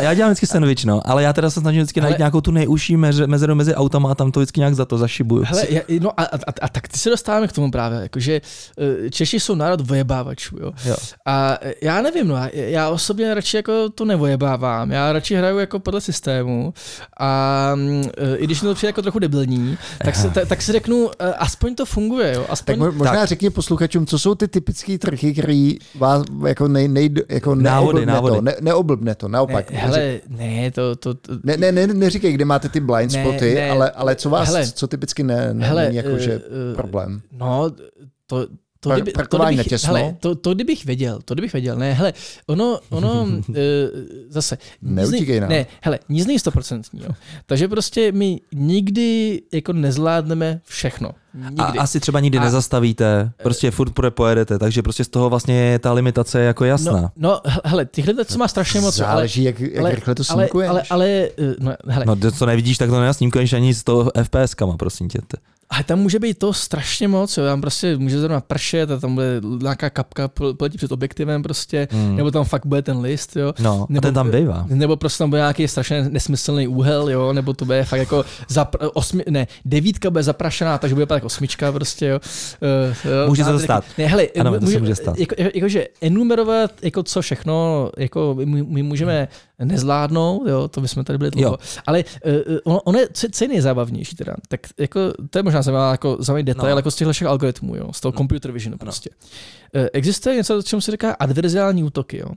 já 0.00 0.14
dělám 0.14 0.30
vždycky 0.30 0.46
sandwich, 0.46 0.84
no, 0.84 1.00
ale 1.04 1.22
já 1.22 1.32
teda 1.32 1.50
se 1.50 1.60
snažím 1.60 1.80
vždycky 1.80 2.00
najít 2.00 2.18
nějakou 2.18 2.40
tu 2.40 2.50
nejužší 2.50 2.96
mezeru 3.26 3.54
mezi 3.54 3.74
autama 3.74 4.10
a 4.10 4.14
tam 4.14 4.32
to 4.32 4.40
vždycky 4.40 4.60
nějak 4.60 4.74
za 4.74 4.84
to 4.84 4.98
zašibuju. 4.98 5.44
Hele, 5.46 5.66
já, 5.70 5.80
no 6.00 6.20
a, 6.20 6.24
a, 6.24 6.36
a, 6.36 6.52
a, 6.62 6.68
tak 6.68 6.88
ty 6.88 6.98
se 6.98 7.10
dostáváme 7.10 7.48
k 7.48 7.52
tomu 7.52 7.70
právě, 7.70 7.98
jakože 7.98 8.40
eh, 8.78 9.10
Češi 9.10 9.40
jsou 9.40 9.54
národ 9.54 9.80
vojebávačů, 9.80 10.56
jo? 10.60 10.72
jo. 10.84 10.96
A 11.26 11.58
eh, 11.60 11.74
já 11.82 12.02
nevím, 12.02 12.28
no, 12.28 12.36
já, 12.36 12.48
já 12.52 12.88
osobně 12.88 13.34
radši 13.34 13.56
jako 13.56 13.87
to 13.88 14.04
nevojebávám, 14.04 14.90
já 14.90 15.12
radši 15.12 15.34
hraju 15.34 15.58
jako 15.58 15.78
podle 15.78 16.00
systému 16.00 16.74
a 17.20 17.74
eh, 18.16 18.36
i 18.36 18.44
když 18.44 18.62
mi 18.62 18.68
to 18.68 18.74
přijde 18.74 18.88
jako 18.88 19.02
trochu 19.02 19.18
debilní, 19.18 19.78
tak, 20.04 20.16
se, 20.16 20.30
ta, 20.30 20.44
tak 20.44 20.62
si 20.62 20.72
řeknu, 20.72 21.10
aspoň 21.38 21.74
to 21.74 21.86
funguje, 21.86 22.34
jo? 22.34 22.46
Aspoň, 22.48 22.78
tak 22.78 22.94
možná 22.94 23.12
tak. 23.12 23.28
řekni 23.28 23.50
posluchačům, 23.50 24.06
co 24.06 24.18
jsou 24.18 24.34
ty 24.34 24.48
typické 24.48 24.98
trhy, 24.98 25.32
které 25.32 25.72
vás 25.94 26.22
jako 26.46 26.68
nej, 26.68 26.88
nej, 26.88 27.14
jako 27.28 27.54
návody, 27.54 28.06
návody. 28.06 28.36
To, 28.36 28.42
ne, 28.42 28.54
neoblbne 28.60 29.14
to, 29.14 29.28
naopak. 29.28 29.70
Ne, 29.70 29.78
hele, 29.78 30.20
ne, 30.28 30.70
to, 30.70 30.96
to, 30.96 31.14
to... 31.14 31.32
Ne, 31.44 31.56
ne, 31.56 31.72
ne, 31.72 31.86
neříkej, 31.86 32.32
kde 32.32 32.44
máte 32.44 32.68
ty 32.68 32.80
blind 32.80 33.12
spoty, 33.12 33.54
ne, 33.54 33.60
ne, 33.60 33.70
ale, 33.70 33.90
ale 33.90 34.14
co 34.16 34.30
vás, 34.30 34.48
hele, 34.48 34.66
co 34.66 34.86
typicky 34.86 35.22
ne, 35.22 35.54
ne 35.54 35.66
hele, 35.66 35.84
není 35.84 35.96
jako, 35.96 36.18
že 36.18 36.36
uh, 36.36 36.76
problém? 36.76 37.20
No, 37.32 37.70
to, 38.26 38.46
to, 38.80 38.90
kdyby, 38.90 39.12
to, 39.12 39.38
kdybych, 39.38 39.84
hele, 39.84 40.16
to, 40.20 40.34
to, 40.34 40.54
kdybych 40.54 40.84
věděl, 40.84 41.18
to 41.24 41.34
kdybych 41.34 41.52
věděl, 41.52 41.76
ne, 41.76 41.92
hele, 41.92 42.12
ono, 42.46 42.80
ono, 42.90 43.22
uh, 43.22 43.34
zase, 44.28 44.58
Neutíkej 44.82 45.40
ne, 45.40 45.66
hele, 45.82 45.98
nic 46.08 46.26
není 46.26 46.38
stoprocentní, 46.38 47.00
takže 47.46 47.68
prostě 47.68 48.12
my 48.12 48.40
nikdy 48.54 49.40
jako 49.52 49.72
nezvládneme 49.72 50.60
všechno. 50.64 51.10
Nikdy. 51.44 51.78
A 51.78 51.82
asi 51.82 52.00
třeba 52.00 52.20
nikdy 52.20 52.38
a, 52.38 52.40
nezastavíte, 52.40 53.30
prostě 53.42 53.70
furt 53.70 53.92
pojedete, 54.10 54.58
takže 54.58 54.82
prostě 54.82 55.04
z 55.04 55.08
toho 55.08 55.30
vlastně 55.30 55.54
je 55.54 55.78
ta 55.78 55.92
limitace 55.92 56.40
jako 56.40 56.64
jasná. 56.64 56.92
No, 56.92 57.10
no 57.16 57.40
hele, 57.64 57.86
těch 57.86 58.06
limitací 58.06 58.38
má 58.38 58.48
strašně 58.48 58.80
moc. 58.80 58.94
Záleží, 58.94 59.44
jak, 59.44 59.60
jak 59.60 59.78
ale, 59.78 59.94
rychle 59.94 60.14
to 60.14 60.24
snímkuješ. 60.24 60.70
Ale, 60.70 60.82
ale, 60.90 61.28
ale 61.28 61.28
no, 61.60 61.72
hele. 61.86 62.04
No, 62.06 62.16
to, 62.16 62.32
co 62.32 62.46
nevidíš, 62.46 62.78
tak 62.78 62.90
to 62.90 63.00
nenasnímkuješ 63.00 63.52
ani 63.52 63.74
z 63.74 63.84
toho 63.84 64.10
FPS-kama, 64.10 64.76
prosím 64.76 65.08
tě. 65.08 65.18
Ale 65.70 65.84
tam 65.84 65.98
může 65.98 66.18
být 66.18 66.38
to 66.38 66.52
strašně 66.52 67.08
moc, 67.08 67.36
jo. 67.36 67.44
tam 67.44 67.60
prostě 67.60 67.96
může 67.96 68.20
zrovna 68.20 68.40
pršet 68.40 68.90
a 68.90 68.98
tam 68.98 69.14
bude 69.14 69.40
nějaká 69.62 69.90
kapka 69.90 70.28
poletí 70.28 70.76
před 70.76 70.92
objektivem 70.92 71.42
prostě, 71.42 71.88
hmm. 71.90 72.16
nebo 72.16 72.30
tam 72.30 72.44
fakt 72.44 72.66
bude 72.66 72.82
ten 72.82 72.98
list, 72.98 73.36
jo. 73.36 73.52
No, 73.58 73.86
nebo, 73.88 74.00
ten 74.00 74.14
tam 74.14 74.30
bývá. 74.30 74.66
Nebo 74.68 74.96
prostě 74.96 75.18
tam 75.18 75.30
bude 75.30 75.40
nějaký 75.40 75.68
strašně 75.68 76.08
nesmyslný 76.08 76.68
úhel, 76.68 77.10
jo, 77.10 77.32
nebo 77.32 77.52
to 77.52 77.64
bude 77.64 77.84
fakt 77.84 77.98
jako 77.98 78.24
zapr- 78.50 78.90
osmi, 78.94 79.24
ne, 79.30 79.46
devítka 79.64 80.10
bude 80.10 80.22
zaprašená, 80.22 80.78
takže 80.78 80.94
bude 80.94 81.06
tak 81.06 81.24
osmička 81.28 81.72
prostě, 81.72 82.06
jo. 82.06 82.20
Uh, 83.22 83.28
může 83.28 83.44
se 83.44 83.52
to 83.52 83.58
stát. 83.58 83.84
Ne, 83.98 84.06
hele, 84.06 84.26
ano, 84.40 84.50
může, 84.50 84.60
to 84.60 84.66
se 84.66 84.78
může 84.78 84.94
stát. 84.94 85.18
Jako, 85.18 85.34
jako, 85.38 85.50
jakože 85.54 85.86
enumerovat, 86.00 86.70
jako 86.82 87.02
co 87.02 87.22
všechno, 87.22 87.90
jako 87.96 88.34
my, 88.44 88.62
my 88.62 88.82
můžeme 88.82 89.28
nezvládnout, 89.64 90.48
jo, 90.48 90.68
to 90.68 90.80
bychom 90.80 91.04
tady 91.04 91.18
byli 91.18 91.30
dlouho. 91.30 91.58
Ale 91.86 92.04
uh, 92.26 92.56
ono, 92.64 92.80
ono 92.80 92.98
je, 92.98 93.08
co 93.32 93.44
je 93.44 93.48
nejzábavnější 93.48 94.16
teda, 94.16 94.34
tak 94.48 94.60
jako 94.78 95.00
to 95.30 95.38
je 95.38 95.42
možná 95.42 95.62
zajímavá 95.62 95.90
jako 95.90 96.16
zajímavý 96.20 96.42
detail, 96.42 96.70
no. 96.70 96.76
jako 96.76 96.90
z 96.90 96.96
těchto 96.96 97.12
všech 97.12 97.28
algoritmů, 97.28 97.76
jo, 97.76 97.92
z 97.92 98.00
toho 98.00 98.12
no. 98.12 98.16
computer 98.16 98.52
vision 98.52 98.72
no. 98.72 98.78
prostě. 98.78 99.10
Uh, 99.74 99.86
existuje 99.92 100.36
něco, 100.36 100.62
čemu 100.62 100.80
se 100.80 100.90
říká 100.90 101.12
adverziální 101.12 101.84
útoky, 101.84 102.18
jo. 102.18 102.28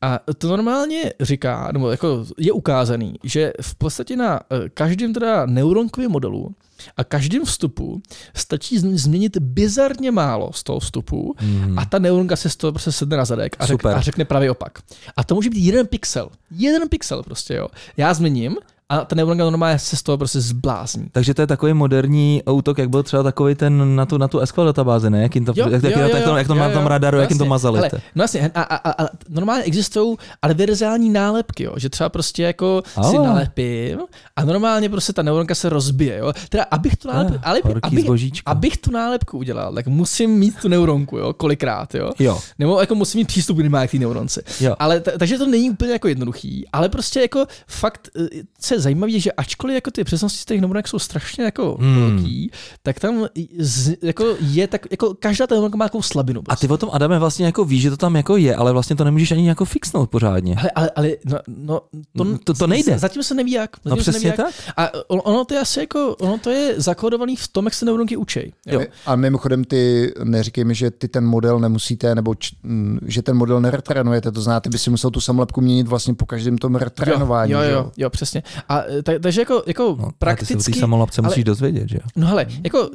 A 0.00 0.18
to 0.38 0.48
normálně 0.48 1.12
říká, 1.20 1.68
nebo 1.72 1.90
jako 1.90 2.26
je 2.38 2.52
ukázaný, 2.52 3.14
že 3.24 3.52
v 3.60 3.74
podstatě 3.74 4.16
na 4.16 4.40
každém 4.74 5.12
teda 5.12 5.46
neuronkovém 5.46 6.10
modelu 6.10 6.54
a 6.96 7.04
každým 7.04 7.44
vstupu 7.44 8.02
stačí 8.36 8.78
změnit 8.78 9.38
bizarně 9.38 10.10
málo 10.10 10.52
z 10.52 10.62
toho 10.62 10.80
vstupu 10.80 11.34
mm. 11.42 11.78
a 11.78 11.84
ta 11.84 11.98
neuronka 11.98 12.36
se 12.36 12.48
z 12.50 12.56
toho 12.56 12.72
prostě 12.72 12.92
sedne 12.92 13.16
na 13.16 13.24
zadek 13.24 13.56
a, 13.58 13.66
řek, 13.66 13.86
a 13.86 14.00
řekne 14.00 14.24
pravý 14.24 14.50
opak. 14.50 14.78
A 15.16 15.24
to 15.24 15.34
může 15.34 15.50
být 15.50 15.64
jeden 15.64 15.86
pixel. 15.86 16.30
Jeden 16.62 16.88
pixel 16.88 17.22
prostě, 17.22 17.54
jo. 17.54 17.68
Já 17.96 18.14
změním 18.14 18.56
a 18.92 19.04
ta 19.04 19.16
neuronka 19.16 19.44
normálně 19.44 19.78
se 19.78 19.96
z 19.96 20.02
toho 20.02 20.18
prostě 20.18 20.40
zblázní. 20.40 21.08
Takže 21.12 21.34
to 21.34 21.40
je 21.42 21.46
takový 21.46 21.72
moderní 21.72 22.42
útok, 22.50 22.78
jak 22.78 22.90
byl 22.90 23.02
třeba 23.02 23.22
takový 23.22 23.54
ten 23.54 23.96
na 23.96 24.06
tu, 24.06 24.18
na 24.18 24.28
tu 24.28 24.40
SQL 24.46 24.64
databázi, 24.64 25.10
ne? 25.10 25.22
Jak, 25.22 25.34
jim 25.34 25.44
to, 25.44 25.52
Jo, 25.56 25.68
jak, 25.70 25.82
jo, 25.82 25.88
jak, 25.88 25.96
jo, 25.98 26.02
jak, 26.16 26.24
to, 26.24 26.36
jak 26.36 26.46
to 26.46 26.52
jo, 26.54 26.58
má 26.60 26.68
tam 26.70 26.86
radaru, 26.86 27.18
jak 27.18 27.30
jim 27.30 27.38
to 27.38 27.44
mazali. 27.44 27.76
Hele, 27.78 27.90
to- 27.90 27.96
no 28.14 28.24
jasně, 28.24 28.50
a, 28.54 28.62
a, 28.62 28.76
a, 28.90 29.04
a 29.04 29.08
normálně 29.28 29.62
existují 29.64 30.16
adverzální 30.42 31.10
nálepky, 31.10 31.64
jo, 31.64 31.74
že 31.76 31.88
třeba 31.88 32.08
prostě 32.08 32.42
jako 32.42 32.82
si 32.86 33.16
Ale. 33.16 33.26
nalepím 33.28 33.98
a 34.36 34.44
normálně 34.44 34.88
prostě 34.88 35.12
ta 35.12 35.22
neuronka 35.22 35.54
se 35.54 35.68
rozbije, 35.68 36.18
jo. 36.18 36.32
Teda 36.48 36.64
abych 36.70 36.96
tu 36.96 37.08
nálepku, 37.08 37.34
Ah, 37.42 37.48
ale, 37.48 37.60
abych, 37.82 38.04
zbožíčko. 38.04 38.50
abych 38.50 38.76
tu 38.76 38.90
nálepku 38.90 39.38
udělal, 39.38 39.74
tak 39.74 39.86
musím 39.86 40.30
mít 40.30 40.54
tu 40.62 40.68
neuronku, 40.68 41.18
jo, 41.18 41.32
kolikrát, 41.32 41.94
jo. 41.94 42.10
Jo, 42.18 42.38
Nebo 42.58 42.80
jako 42.80 42.94
musím 42.94 43.18
mít 43.18 43.28
přístup 43.28 43.56
minimálně 43.56 43.88
k 43.88 43.90
té 43.90 43.98
neuronce. 43.98 44.42
jo. 44.60 44.74
Ale 44.78 45.00
takže 45.00 45.38
to 45.38 45.46
není 45.46 45.70
úplně 45.70 45.92
jako 45.92 46.08
jednoduchý, 46.08 46.64
ale 46.72 46.88
prostě 46.88 47.20
jako 47.20 47.46
fakt, 47.66 48.08
eh, 48.16 48.28
je 48.74 48.80
zajímavé, 48.82 49.18
že 49.20 49.32
ačkoliv 49.32 49.74
jako 49.74 49.90
ty 49.90 50.04
přesnosti 50.04 50.38
z 50.38 50.44
těch 50.44 50.60
neuronek 50.60 50.88
jsou 50.88 50.98
strašně 50.98 51.44
jako 51.44 51.76
Hmm. 51.80 52.00
velký, 52.00 52.50
tak 52.82 53.00
tam 53.00 53.26
z, 53.58 53.94
jako 54.02 54.36
je 54.40 54.66
tak, 54.68 54.86
jako 54.90 55.14
každá 55.14 55.46
ta 55.46 55.54
neuronka 55.54 55.76
má 55.76 55.84
takovou 55.84 56.02
slabinu. 56.02 56.40
A 56.40 56.42
Prostě. 56.42 56.66
ty 56.66 56.72
o 56.72 56.76
tom, 56.76 56.88
Adame, 56.92 57.18
vlastně 57.18 57.46
jako 57.46 57.64
víš, 57.64 57.82
že 57.82 57.90
to 57.90 57.96
tam 57.96 58.16
jako 58.16 58.36
je, 58.36 58.56
ale 58.56 58.72
vlastně 58.72 58.96
to 58.96 59.04
nemůžeš 59.04 59.32
ani 59.32 59.48
jako 59.48 59.64
fixnout 59.64 60.10
pořádně. 60.10 60.56
Ale, 60.56 60.70
ale, 60.74 60.90
ale 60.96 61.10
no, 61.24 61.38
no, 61.48 61.80
to, 62.16 62.24
Mm, 62.24 62.38
to- 62.44 62.54
to 62.54 62.66
nejde. 62.66 62.98
Zatím 62.98 63.22
se 63.22 63.34
neví 63.34 63.52
jak. 63.52 63.70
Zatím 63.76 63.90
No 63.90 63.96
přesně 63.96 64.28
neví 64.30 64.42
jak. 64.42 64.54
tak. 64.66 64.74
A 64.76 64.90
ono, 65.08 65.22
ono 65.22 65.44
to 65.44 65.54
je 65.54 65.60
asi 65.60 65.80
jako, 65.80 66.16
ono 66.20 66.38
to 66.38 66.50
je 66.50 66.74
zakódovaný 66.76 67.36
v 67.36 67.48
tom, 67.48 67.64
jak 67.64 67.74
se 67.74 67.84
neuronky 67.84 68.16
učej. 68.16 68.52
Jo. 68.66 68.80
Jo. 68.80 68.86
A 69.06 69.16
mimochodem 69.16 69.64
ty, 69.64 70.12
neříkej 70.24 70.64
mi, 70.64 70.74
že 70.74 70.90
ty 70.90 71.08
ten 71.08 71.26
model 71.26 71.58
nemusíte, 71.60 72.14
nebo 72.14 72.34
č, 72.34 72.50
m, 72.64 72.98
že 73.06 73.22
ten 73.22 73.36
model 73.36 73.60
neretrénujete, 73.60 74.32
to 74.32 74.60
ty 74.60 74.68
by 74.68 74.78
si 74.78 74.90
musel 74.90 75.10
tu 75.10 75.20
samolepku 75.20 75.60
měnit 75.60 75.88
vlastně 75.88 76.14
po 76.14 76.26
každém 76.26 76.58
tom 76.58 76.74
retrénování. 76.74 77.52
jo, 77.52 77.62
že 77.64 77.70
jo, 77.70 77.90
jo, 77.96 78.10
přesně. 78.10 78.42
A 78.68 78.82
eh, 78.88 79.02
tak, 79.02 79.22
takže 79.22 79.40
jako, 79.40 79.62
jako 79.66 79.96
No, 80.00 80.10
Prakticky. 80.18 80.56
Ty 80.56 80.62
se 80.62 80.72
samolapce 80.80 81.20
ale- 81.20 81.28
musíš 81.28 81.44
dozvědět, 81.44 81.88
že 81.88 81.96
jo? 81.96 82.02
No 82.16 82.26
hele, 82.26 82.46
jako 82.64 82.90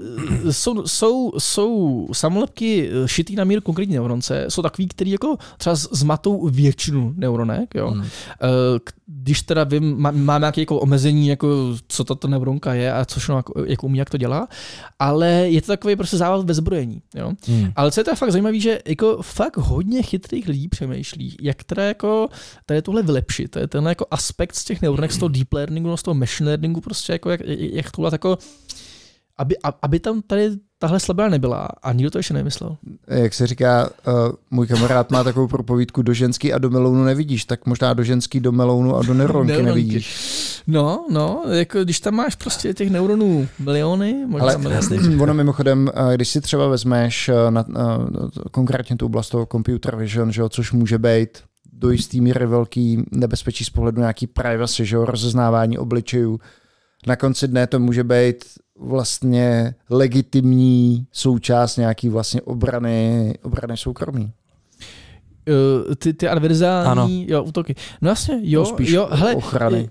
eh, 0.47 0.53
jsou, 0.53 0.87
jsou, 0.87 1.31
jsou 1.37 2.07
samolepky 2.13 2.89
eh, 2.89 3.07
šitý 3.07 3.35
na 3.35 3.43
míru 3.43 3.61
konkrétní 3.61 3.95
neuronce, 3.95 4.45
jsou 4.49 4.61
takový, 4.61 4.87
který 4.87 5.11
jako 5.11 5.37
třeba 5.57 5.75
zmatou 5.75 6.47
většinu 6.47 7.13
neuronek, 7.17 7.75
jo. 7.75 7.87
Hmm. 7.89 8.05
Když 9.09 9.41
teda 9.41 9.63
vím, 9.63 9.97
má- 9.97 10.11
mám 10.11 10.41
nějaké 10.41 10.61
jako 10.61 10.79
omezení, 10.79 11.27
jako 11.27 11.77
co 11.87 12.03
tato 12.03 12.27
neuronka 12.27 12.73
je 12.73 12.93
a 12.93 13.05
co 13.05 13.19
všechno 13.19 13.37
jako, 13.37 13.63
jako 13.65 13.85
umí, 13.85 13.97
jak 13.97 14.09
to 14.09 14.17
dělá, 14.17 14.47
ale 14.99 15.29
je 15.29 15.61
to 15.61 15.67
takový 15.67 15.95
prostě 15.95 16.17
závod 16.17 16.45
ve 16.45 16.53
zbrojení, 16.53 17.01
jo. 17.15 17.33
Hmm. 17.47 17.71
Ale 17.75 17.91
co 17.91 17.99
je 17.99 18.03
teda 18.03 18.15
fakt 18.15 18.31
zajímavé, 18.31 18.59
že 18.59 18.79
jako 18.87 19.21
fakt 19.21 19.57
hodně 19.57 20.01
chytrých 20.01 20.47
lidí 20.47 20.67
přemýšlí, 20.67 21.37
jak 21.41 21.63
teda 21.63 21.83
jako 21.83 22.29
tady 22.65 22.81
tohle 22.81 23.03
vylepšit. 23.03 23.51
To 23.51 23.59
je 23.59 23.67
ten 23.67 23.85
jako 23.85 24.05
aspekt 24.11 24.55
z 24.55 24.65
těch 24.65 24.81
neuronek, 24.81 25.11
z 25.11 25.17
toho 25.17 25.29
deep 25.29 25.53
learningu, 25.53 25.97
z 25.97 26.03
toho 26.03 26.15
machine 26.15 26.49
learningu, 26.49 26.81
prostě 26.81 27.13
jako 27.13 27.29
jak, 27.29 27.41
jak 27.45 27.91
tohle 27.91 28.09
jako 28.11 28.37
aby, 29.37 29.55
aby 29.81 29.99
tam 29.99 30.21
tady 30.21 30.49
tahle 30.79 30.99
slabina 30.99 31.29
nebyla 31.29 31.67
a 31.83 31.93
nikdo 31.93 32.11
to 32.11 32.19
ještě 32.19 32.33
nemyslel. 32.33 32.77
Jak 33.07 33.33
se 33.33 33.47
říká, 33.47 33.89
uh, 34.07 34.13
můj 34.51 34.67
kamarád 34.67 35.11
má 35.11 35.23
takovou 35.23 35.47
propovídku, 35.47 36.01
do 36.01 36.13
ženský 36.13 36.53
a 36.53 36.57
do 36.57 36.69
melounu 36.69 37.03
nevidíš, 37.03 37.45
tak 37.45 37.65
možná 37.65 37.93
do 37.93 38.03
ženský, 38.03 38.39
do 38.39 38.51
melounu 38.51 38.95
a 38.95 39.03
do 39.03 39.13
neuronky 39.13 39.51
Neuronky. 39.51 39.75
nevidíš. 39.75 40.37
No, 40.67 41.05
no, 41.11 41.43
jako 41.49 41.83
když 41.83 41.99
tam 41.99 42.15
máš 42.15 42.35
prostě 42.35 42.73
těch 42.73 42.89
neuronů 42.89 43.47
miliony, 43.59 44.25
možná 44.27 44.43
Ale 44.43 44.57
miliony. 44.57 45.17
ono 45.21 45.33
mimochodem, 45.33 45.91
eh, 46.11 46.15
když 46.15 46.29
si 46.29 46.41
třeba 46.41 46.67
vezmeš 46.67 47.29
eh, 47.29 47.51
na, 47.51 47.65
na, 47.67 48.07
konkrétně 48.51 48.95
tu 48.95 49.05
oblast 49.05 49.29
toho 49.29 49.45
computer 49.51 49.95
vision, 49.95 50.31
že 50.31 50.41
jo, 50.41 50.49
což 50.49 50.71
může 50.71 50.97
být 50.97 51.29
do 51.73 51.89
jistý 51.89 52.21
míry 52.21 52.45
velký 52.45 53.03
nebezpečí 53.11 53.65
z 53.65 53.69
pohledu 53.69 53.99
nějaký 53.99 54.27
privacy, 54.27 54.85
že 54.85 54.95
jo, 54.95 55.05
rozeznávání 55.05 55.77
obličejů. 55.77 56.39
Na 57.07 57.15
konci 57.15 57.47
dne 57.47 57.67
to 57.67 57.79
může 57.79 58.03
být 58.03 58.45
vlastně 58.79 59.75
legitimní 59.89 61.07
součást 61.11 61.77
nějaký 61.77 62.09
vlastně 62.09 62.41
obrany, 62.41 63.33
obrany 63.43 63.77
soukromí. 63.77 64.31
Uh, 65.87 65.95
ty, 65.95 66.13
ty 66.13 66.27
adverzální 66.27 66.87
Ano. 66.91 67.07
jo, 67.27 67.43
útoky. 67.43 67.75
No 68.01 68.09
jasně, 68.09 68.39
jo, 68.41 68.59
No, 68.59 68.65
spíš 68.65 68.89
jo, 68.89 69.07
hele, 69.11 69.35
ochrany. 69.35 69.89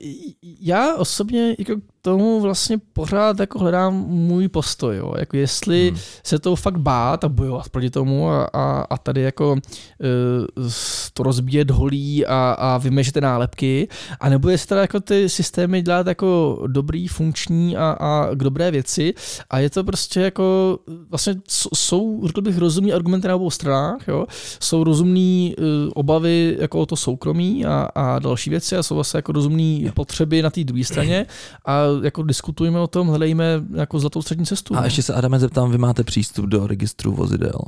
já 0.60 0.94
osobně 0.96 1.56
jako 1.58 1.72
tomu 2.06 2.40
vlastně 2.40 2.78
pořád 2.92 3.40
jako 3.40 3.58
hledám 3.58 3.94
můj 4.08 4.48
postoj, 4.48 4.96
jo. 4.96 5.14
Jako 5.18 5.36
jestli 5.36 5.88
Hmm. 5.90 6.00
se 6.24 6.38
toho 6.38 6.56
fakt 6.56 6.78
bát 6.78 7.24
a 7.24 7.28
bojovat 7.28 7.68
proti 7.68 7.90
tomu 7.90 8.30
a, 8.30 8.44
a, 8.52 8.86
a 8.90 8.98
tady 8.98 9.20
jako 9.20 9.52
uh, 9.52 10.68
to 11.12 11.22
rozbíjet 11.22 11.70
holí 11.70 12.26
a, 12.26 12.56
a 12.58 12.78
vymežet 12.78 13.16
nálepky, 13.16 13.88
a 14.20 14.28
nebo 14.28 14.48
jestli 14.48 14.68
teda 14.68 14.80
jako 14.80 15.00
ty 15.00 15.28
systémy 15.28 15.82
dělat 15.82 16.06
jako 16.06 16.58
dobrý, 16.66 17.08
funkční 17.08 17.76
a, 17.76 17.96
a 18.00 18.34
k 18.34 18.38
dobré 18.38 18.70
věci 18.70 19.14
a 19.50 19.58
je 19.58 19.70
to 19.70 19.84
prostě 19.84 20.20
jako 20.20 20.78
vlastně 21.10 21.34
jsou, 21.74 22.26
řekl 22.26 22.40
bych, 22.40 22.58
rozumní 22.58 22.92
argumenty 22.92 23.28
na 23.28 23.36
obou 23.36 23.50
stranách, 23.50 24.08
jo. 24.08 24.26
Jsou 24.60 24.84
rozumný 24.84 25.54
uh, 25.58 25.64
obavy 25.94 26.56
jako 26.60 26.80
o 26.80 26.86
to 26.86 26.96
soukromí 26.96 27.66
a, 27.66 27.88
a 27.94 28.18
další 28.18 28.50
věci 28.50 28.76
a 28.76 28.82
jsou 28.82 28.94
vlastně 28.94 29.18
jako 29.18 29.32
rozumné 29.32 29.92
potřeby 29.94 30.42
na 30.42 30.50
té 30.50 30.64
druhé 30.64 30.84
straně 30.84 31.26
a 31.64 31.95
jako 32.02 32.22
diskutujeme 32.22 32.80
o 32.80 32.86
tom, 32.86 33.08
hledejme 33.08 33.44
jako 33.74 33.98
zlatou 33.98 34.22
střední 34.22 34.46
cestu. 34.46 34.76
A 34.76 34.80
no. 34.80 34.84
ještě 34.84 35.02
se 35.02 35.14
Adame 35.14 35.38
zeptám, 35.38 35.70
vy 35.70 35.78
máte 35.78 36.04
přístup 36.04 36.46
do 36.46 36.66
registru 36.66 37.12
vozidel. 37.12 37.60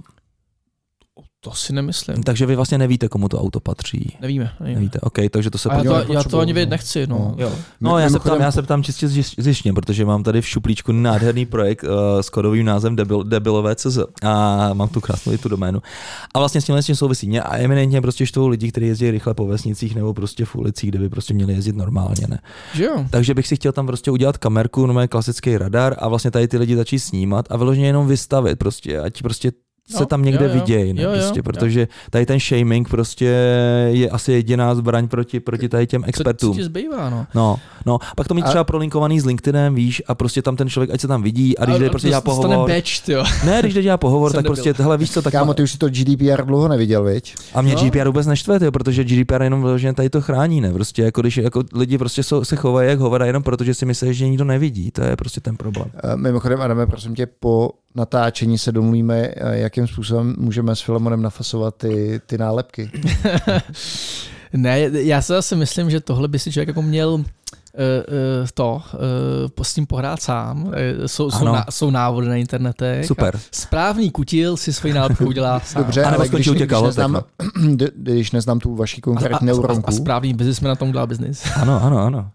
To 1.41 1.53
si 1.53 1.72
nemyslím. 1.72 2.22
Takže 2.22 2.47
vy 2.47 2.57
vlastně 2.57 2.78
nevíte, 2.78 3.09
komu 3.09 3.28
to 3.28 3.41
auto 3.41 3.61
patří. 3.61 4.16
Nevíme. 4.20 4.51
nevíme. 4.61 4.74
Nevíte, 4.74 5.01
OK, 5.01 5.18
takže 5.30 5.51
to 5.51 5.59
se 5.59 5.68
A 5.68 5.76
já 5.76 6.03
to, 6.03 6.12
já 6.12 6.22
to 6.22 6.39
ani 6.41 6.53
vědět 6.53 6.70
nechci. 6.70 7.07
No. 7.07 7.34
No. 7.39 7.51
No, 7.80 7.99
já 7.99 8.11
se, 8.11 8.18
ptám, 8.18 8.41
já 8.41 8.53
se 8.53 8.62
ptám 8.62 8.82
čistě 8.82 9.07
zjiš- 9.07 9.34
zjištně, 9.39 9.72
protože 9.72 10.05
mám 10.05 10.22
tady 10.22 10.41
v 10.41 10.49
šuplíčku 10.49 10.93
nádherný 10.93 11.47
projekt 11.47 11.84
uh, 11.84 11.91
s 12.20 12.30
kodovým 12.30 12.66
názvem 12.66 12.97
debil, 12.97 13.22
debilové 13.22 13.76
CZ 13.76 13.99
a 14.22 14.70
mám 14.74 14.89
tu 14.89 15.01
krásnou 15.01 15.32
i 15.32 15.39
tu 15.39 15.49
doménu. 15.49 15.82
A 16.34 16.39
vlastně 16.39 16.61
s 16.61 16.64
tímhle 16.64 16.82
s 16.82 16.86
tím 16.86 16.97
souvisí 16.97 17.28
mě 17.28 17.43
a 17.43 17.57
eminentně 17.57 18.01
prostě 18.01 18.26
štvou 18.26 18.49
lidi, 18.49 18.72
kteří 18.72 18.86
jezdí 18.86 19.11
rychle 19.11 19.34
po 19.34 19.47
vesnicích 19.47 19.95
nebo 19.95 20.14
prostě 20.14 20.45
v 20.45 20.57
ulicích, 20.57 20.91
kde 20.91 20.99
by 20.99 21.09
prostě 21.09 21.34
měli 21.34 21.53
jezdit 21.53 21.76
normálně, 21.76 22.26
ne? 22.28 22.39
Že 22.74 22.84
jo? 22.84 23.05
Takže 23.11 23.34
bych 23.34 23.47
si 23.47 23.57
chtěl 23.57 23.72
tam 23.72 23.86
prostě 23.86 24.11
udělat 24.11 24.39
kamerku, 24.39 24.86
no 24.86 25.09
klasický 25.09 25.59
radar 25.59 25.97
a 25.99 26.09
vlastně 26.09 26.30
tady 26.30 26.49
ty 26.49 26.59
lidi 26.59 26.76
začít 26.76 26.99
snímat 26.99 27.47
a 27.51 27.57
vyloženě 27.57 27.86
jenom 27.86 28.07
vystavit 28.07 28.59
prostě, 28.59 29.01
ať 29.01 29.22
prostě 29.22 29.53
se 29.91 30.01
No, 30.01 30.07
tam 30.07 30.22
někde 30.22 30.45
jo, 30.45 30.51
jo. 30.51 30.55
vidějí, 30.61 30.93
ne? 30.93 31.03
Jo, 31.03 31.11
jo, 31.11 31.16
prostě, 31.16 31.39
jo. 31.39 31.43
protože 31.43 31.89
tady 32.11 32.26
ten 32.26 32.41
shaming 32.41 32.89
prostě 32.89 33.24
je 33.89 34.11
asi 34.11 34.32
jediná 34.32 34.74
zbraň 34.74 35.09
proti, 35.09 35.41
proti 35.41 35.68
tady 35.68 35.86
těm 35.86 36.03
Co, 36.03 36.09
expertům. 36.09 36.53
co 36.53 36.57
ti 36.59 36.64
zbývá, 36.64 37.11
no? 37.11 37.26
No, 37.34 37.57
no, 37.86 37.99
pak 38.16 38.28
to 38.28 38.34
mít 38.34 38.43
A- 38.43 38.49
třeba 38.49 38.64
prolinkovaný 38.64 39.20
s 39.20 39.24
LinkedInem, 39.24 39.74
víš, 39.74 40.03
a 40.07 40.14
prostě 40.14 40.43
tam 40.43 40.57
ten 40.57 40.68
člověk, 40.68 40.91
ať 40.91 41.01
se 41.01 41.09
tam 41.09 41.22
vidí, 41.22 41.59
a 41.59 41.64
když 41.64 41.78
jde 41.78 41.91
prostě 41.91 42.09
dělá 42.09 42.20
pohovor, 42.20 42.70
jo. 43.09 43.24
ne, 43.47 43.61
když 43.61 43.74
jde 43.74 43.82
dělá 43.82 43.97
pohovor, 43.97 44.32
tak 44.36 44.47
prostě, 44.47 44.74
hele, 44.78 44.97
víš 44.99 45.11
co, 45.12 45.22
tak 45.22 45.32
Kámo, 45.32 45.55
ty 45.55 45.62
už 45.62 45.72
si 45.72 45.78
to 45.78 45.89
GDPR 45.89 46.45
dlouho 46.45 46.68
neviděl, 46.68 47.05
viď? 47.05 47.34
a 47.55 47.62
mě 47.62 47.74
No. 47.74 47.80
GDPR 47.82 48.07
vůbec 48.07 48.26
neštve, 48.26 48.59
tyjo, 48.59 48.72
protože 48.72 49.05
GDPR 49.05 49.43
jenom 49.43 49.62
vyloženě 49.62 49.93
tady 49.93 50.11
to 50.11 50.20
chrání, 50.20 50.61
ne, 50.61 50.72
prostě 50.72 51.03
jako 51.03 51.20
když 51.20 51.36
jako 51.36 51.62
lidi 51.74 51.99
prostě 51.99 52.22
jsou, 52.22 52.45
se 52.45 52.57
chovají 52.57 52.89
jak 52.89 52.99
hovada 52.99 53.26
jenom 53.26 53.43
protože 53.43 53.74
si 53.74 53.86
myslí, 53.86 54.14
že 54.14 54.28
nikdo 54.28 54.45
nevidí, 54.45 54.91
to 54.91 55.03
je 55.03 55.16
prostě 55.16 55.41
ten 55.41 55.57
problém. 55.57 55.91
Eh, 56.05 56.16
Mimochodem, 56.16 56.61
Adame, 56.62 56.86
prosím 56.86 57.14
tě, 57.14 57.26
po 57.41 57.70
natáčení 57.99 58.59
se 58.59 58.73
domluvíme, 58.73 59.17
eh, 59.17 59.59
jakým 59.59 59.87
způsobem 59.87 60.35
můžeme 60.39 60.77
s 60.77 60.81
Filemonem 60.81 61.23
nafasovat 61.23 61.75
ty, 61.75 62.21
ty 62.27 62.39
nálepky. 62.39 62.91
Ne, 64.53 64.81
já 64.81 65.23
se 65.23 65.33
zase 65.33 65.57
myslím, 65.57 65.91
že 65.91 66.01
tohle 66.01 66.29
by 66.29 66.39
si 66.39 66.53
člověk 66.53 66.69
jako 66.69 66.83
měl 66.83 67.15
uh, 67.15 67.21
uh, 67.21 67.25
to, 68.55 68.83
uh, 69.57 69.65
s 69.65 69.75
tím 69.75 69.87
pohrát 69.87 70.23
sám. 70.23 70.73
Jsou, 71.07 71.31
jsou, 71.31 71.45
ná, 71.45 71.65
jsou 71.71 71.91
návody 71.91 72.29
na 72.29 72.37
internetech. 72.37 73.07
Super. 73.07 73.37
A 73.37 73.41
správný 73.53 74.11
kutil 74.11 74.57
si 74.57 74.73
svoji 74.73 74.95
nálepku 74.95 75.27
udělá 75.27 75.61
sám. 75.65 75.83
Dobře, 75.83 76.05
A 76.05 76.15
ale 76.15 76.29
když, 76.29 76.49
u 76.49 76.55
těch 76.55 76.69
když, 76.69 76.83
neznám, 76.83 77.21
když 77.97 78.33
neznám 78.33 78.59
tu 78.59 78.77
vaši 78.77 78.97
A, 78.97 78.99
a, 78.99 79.05
konkrétní 79.05 79.35
a, 79.35 79.39
a, 79.39 79.45
neuronku, 79.45 79.89
a 79.89 79.93
správný 79.93 80.35
biznismen 80.35 80.69
na 80.69 80.77
tom 80.77 80.93
dělá 80.93 81.07
biznis. 81.07 81.43
Ano, 81.57 81.83
ano, 81.83 81.99
ano. 81.99 82.31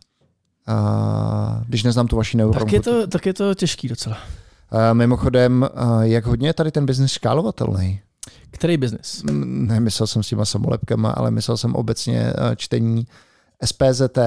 a 0.68 1.62
když 1.68 1.84
neznám 1.84 2.08
tu 2.08 2.16
vaši 2.16 2.38
neuronku, 2.38 2.66
Tak 2.66 2.74
je, 2.74 2.82
to, 2.82 3.08
tak 3.08 3.26
je 3.26 3.34
to 3.34 3.56
těžký 3.56 3.88
docela. 3.88 4.18
A 4.74 4.94
mimochodem, 4.94 5.70
a 5.76 6.04
jak 6.04 6.26
hodně 6.26 6.48
je 6.50 6.54
tady 6.54 6.72
ten 6.72 6.86
biznis 6.86 7.12
škálovatelný? 7.12 8.02
Který 8.52 8.78
biznis? 8.78 9.24
Mm, 9.24 9.68
Nemyslel 9.68 10.08
jsem 10.08 10.24
s 10.24 10.28
těma 10.28 10.46
samolepkama, 10.46 11.12
ale 11.12 11.32
myslel 11.32 11.58
jsem 11.58 11.76
obecně 11.76 12.20
eh, 12.28 12.56
čtení 12.56 13.08
SPZT 13.66 14.20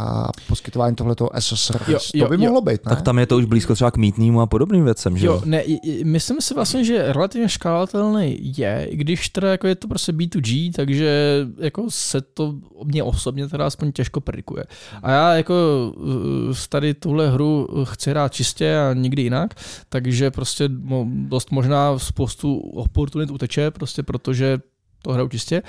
a 0.00 0.32
poskytování 0.48 0.96
tohletoho 0.96 1.30
SO 1.38 1.56
service. 1.56 1.92
Jo, 1.92 1.98
jo, 2.14 2.24
to 2.24 2.28
by 2.30 2.34
jo. 2.34 2.40
mohlo 2.40 2.60
být, 2.60 2.86
ne? 2.86 2.90
Tak 2.90 3.02
tam 3.02 3.18
je 3.18 3.26
to 3.26 3.36
už 3.36 3.44
blízko 3.44 3.74
třeba 3.74 3.90
k 3.90 3.96
mítnýmu 3.96 4.40
a 4.40 4.46
podobným 4.46 4.84
věcem, 4.84 5.18
že 5.18 5.26
Jo, 5.26 5.32
jo? 5.32 5.42
ne, 5.44 5.62
myslím 6.04 6.40
si 6.40 6.54
vlastně, 6.54 6.84
že 6.84 7.12
relativně 7.12 7.48
škálovatelný 7.48 8.38
je, 8.58 8.86
i 8.90 8.96
když 8.96 9.28
teda 9.28 9.50
jako 9.50 9.66
je 9.66 9.74
to 9.74 9.88
prostě 9.88 10.12
B2G, 10.12 10.72
takže 10.76 11.46
jako 11.58 11.84
se 11.88 12.20
to 12.20 12.54
mě 12.84 13.02
osobně 13.02 13.48
teda 13.48 13.66
aspoň 13.66 13.92
těžko 13.92 14.20
predikuje. 14.20 14.64
A 15.02 15.10
já 15.10 15.34
jako 15.34 15.54
uh, 15.96 16.54
tady 16.68 16.94
tuhle 16.94 17.30
hru 17.30 17.68
chci 17.84 18.10
hrát 18.10 18.32
čistě 18.32 18.78
a 18.78 18.94
nikdy 18.94 19.22
jinak, 19.22 19.54
takže 19.88 20.30
prostě 20.30 20.64
dost 21.04 21.50
možná 21.50 21.98
spoustu 21.98 22.58
oportunit 22.58 23.30
uteče, 23.30 23.70
prostě 23.70 24.02
protože 24.02 24.58
to 25.02 25.12
hraju 25.12 25.28
čistě. 25.28 25.62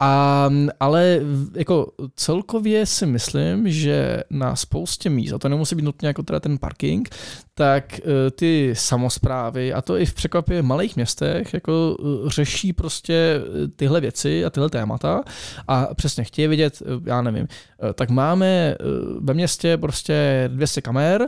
A, 0.00 0.50
ale 0.80 1.20
jako 1.54 1.92
celkově 2.16 2.86
si 2.86 3.06
myslím, 3.06 3.70
že 3.70 4.22
na 4.30 4.56
spoustě 4.56 5.10
míst, 5.10 5.32
a 5.32 5.38
to 5.38 5.48
nemusí 5.48 5.74
být 5.74 5.82
nutně 5.84 6.08
jako 6.08 6.22
teda 6.22 6.40
ten 6.40 6.58
parking, 6.58 7.08
tak 7.54 7.98
eh, 7.98 8.30
ty 8.30 8.74
samozprávy, 8.76 9.72
a 9.72 9.82
to 9.82 9.98
i 9.98 10.06
v 10.06 10.14
překvapivě 10.14 10.62
malých 10.62 10.96
městech, 10.96 11.54
jako 11.54 11.96
eh, 12.00 12.30
řeší 12.30 12.72
prostě 12.72 13.14
eh, 13.14 13.68
tyhle 13.68 14.00
věci 14.00 14.44
a 14.44 14.50
tyhle 14.50 14.70
témata 14.70 15.22
a 15.68 15.94
přesně 15.94 16.24
chtějí 16.24 16.48
vidět, 16.48 16.82
já 17.04 17.22
nevím, 17.22 17.48
tak 17.94 18.10
máme 18.10 18.76
ve 19.20 19.34
městě 19.34 19.76
prostě 19.76 20.44
200 20.52 20.80
kamer, 20.80 21.26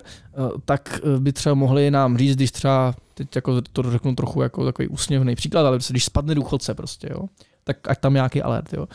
tak 0.65 1.01
by 1.19 1.33
třeba 1.33 1.55
mohli 1.55 1.91
nám 1.91 2.19
říct, 2.19 2.37
když 2.37 2.51
třeba 2.51 2.95
teď 3.19 3.37
jako 3.37 3.61
to 3.61 3.91
řeknu 3.91 4.15
trochu 4.15 4.43
jako 4.43 4.65
takový 4.65 4.89
úsměvný 4.89 5.35
příklad, 5.35 5.67
ale 5.67 5.79
když 5.91 6.05
spadne 6.05 6.35
důchodce 6.35 6.75
prostě, 6.75 7.09
jo, 7.11 7.27
tak 7.65 7.77
ať 7.89 8.01
tam 8.01 8.15
nějaký 8.15 8.43
alert. 8.43 8.73
Jo. 8.73 8.87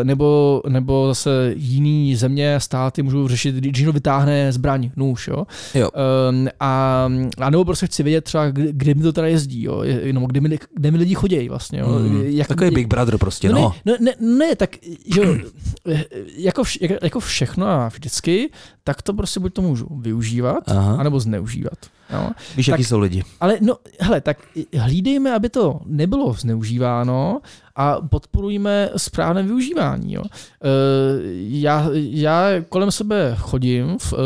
E, 0.00 0.04
nebo, 0.04 0.62
nebo 0.68 1.08
zase 1.08 1.52
jiný 1.56 2.16
země, 2.16 2.60
státy 2.60 3.02
můžou 3.02 3.28
řešit, 3.28 3.54
když 3.54 3.78
někdo 3.78 3.92
vytáhne 3.92 4.52
zbraň, 4.52 4.90
nůž. 4.96 5.28
Jo. 5.28 5.46
jo. 5.74 5.90
E, 5.94 6.50
a, 6.60 7.08
a 7.38 7.50
nebo 7.50 7.64
prostě 7.64 7.86
chci 7.86 8.02
vědět 8.02 8.24
třeba, 8.24 8.50
kde 8.50 8.94
mi 8.94 9.02
to 9.02 9.12
teda 9.12 9.26
jezdí, 9.26 9.62
jo. 9.62 9.82
nebo 10.12 10.26
kde 10.26 10.40
mi, 10.40 10.58
kde 10.74 10.90
mi 10.90 10.98
lidi 10.98 11.14
chodí 11.14 11.48
vlastně. 11.48 11.78
Jo. 11.78 11.88
Mm, 11.88 12.22
jak, 12.26 12.48
Takový 12.48 12.70
Big 12.70 12.86
Brother 12.86 13.18
prostě, 13.18 13.48
no. 13.48 13.60
no. 13.60 13.74
Ne, 13.84 13.96
ne, 14.00 14.36
ne, 14.36 14.56
tak 14.56 14.70
jo, 15.06 15.36
jako, 16.36 16.64
vš, 16.64 16.78
jako 17.02 17.20
všechno 17.20 17.66
a 17.66 17.88
vždycky, 17.88 18.50
tak 18.84 19.02
to 19.02 19.12
prostě 19.12 19.40
buď 19.40 19.52
to 19.52 19.62
můžu 19.62 19.86
využívat, 20.00 20.64
Aha. 20.66 20.96
anebo 20.96 21.20
zneužívat. 21.20 21.78
Jo? 22.14 22.30
Víš, 22.56 22.66
tak, 22.66 22.72
jaký 22.72 22.84
jsou 22.84 22.98
lidi. 22.98 23.22
Ale 23.40 23.58
no, 23.60 23.76
hele, 24.00 24.20
tak 24.20 24.38
hlídejme, 24.78 25.34
aby 25.34 25.48
to 25.48 25.80
nebylo 25.86 26.32
zneužíváno 26.32 27.40
a 27.76 28.00
podporujme 28.00 28.90
správné 28.96 29.42
využívání. 29.42 30.12
Jo. 30.12 30.22
E, 30.24 30.68
já, 31.36 31.88
já 31.94 32.48
kolem 32.68 32.90
sebe 32.90 33.36
chodím 33.38 33.98
v, 33.98 34.12
e, 34.12 34.16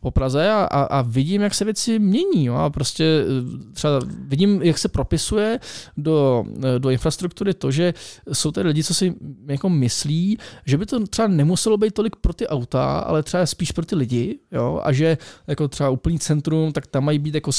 po 0.00 0.10
Praze 0.10 0.50
a, 0.50 0.64
a, 0.64 0.82
a 0.82 1.02
vidím, 1.02 1.42
jak 1.42 1.54
se 1.54 1.64
věci 1.64 1.98
mění. 1.98 2.44
Jo. 2.44 2.54
A 2.54 2.70
prostě 2.70 3.04
e, 3.04 3.72
třeba 3.72 4.00
vidím, 4.20 4.62
jak 4.62 4.78
se 4.78 4.88
propisuje 4.88 5.60
do, 5.96 6.44
do 6.78 6.90
infrastruktury 6.90 7.54
to, 7.54 7.70
že 7.70 7.94
jsou 8.32 8.50
tady 8.50 8.68
lidi, 8.68 8.84
co 8.84 8.94
si 8.94 9.14
jako 9.46 9.68
myslí, 9.68 10.38
že 10.66 10.78
by 10.78 10.86
to 10.86 11.06
třeba 11.06 11.28
nemuselo 11.28 11.76
být 11.76 11.94
tolik 11.94 12.16
pro 12.16 12.32
ty 12.32 12.48
auta, 12.48 12.98
ale 12.98 13.22
třeba 13.22 13.46
spíš 13.46 13.72
pro 13.72 13.84
ty 13.84 13.96
lidi. 13.96 14.38
Jo. 14.52 14.80
A 14.84 14.92
že 14.92 15.18
jako 15.46 15.68
třeba 15.68 15.90
úplný 15.90 16.18
centrum, 16.18 16.72
tak 16.72 16.86
tam 16.86 17.04
mají 17.04 17.18
být 17.18 17.34
jako 17.34 17.52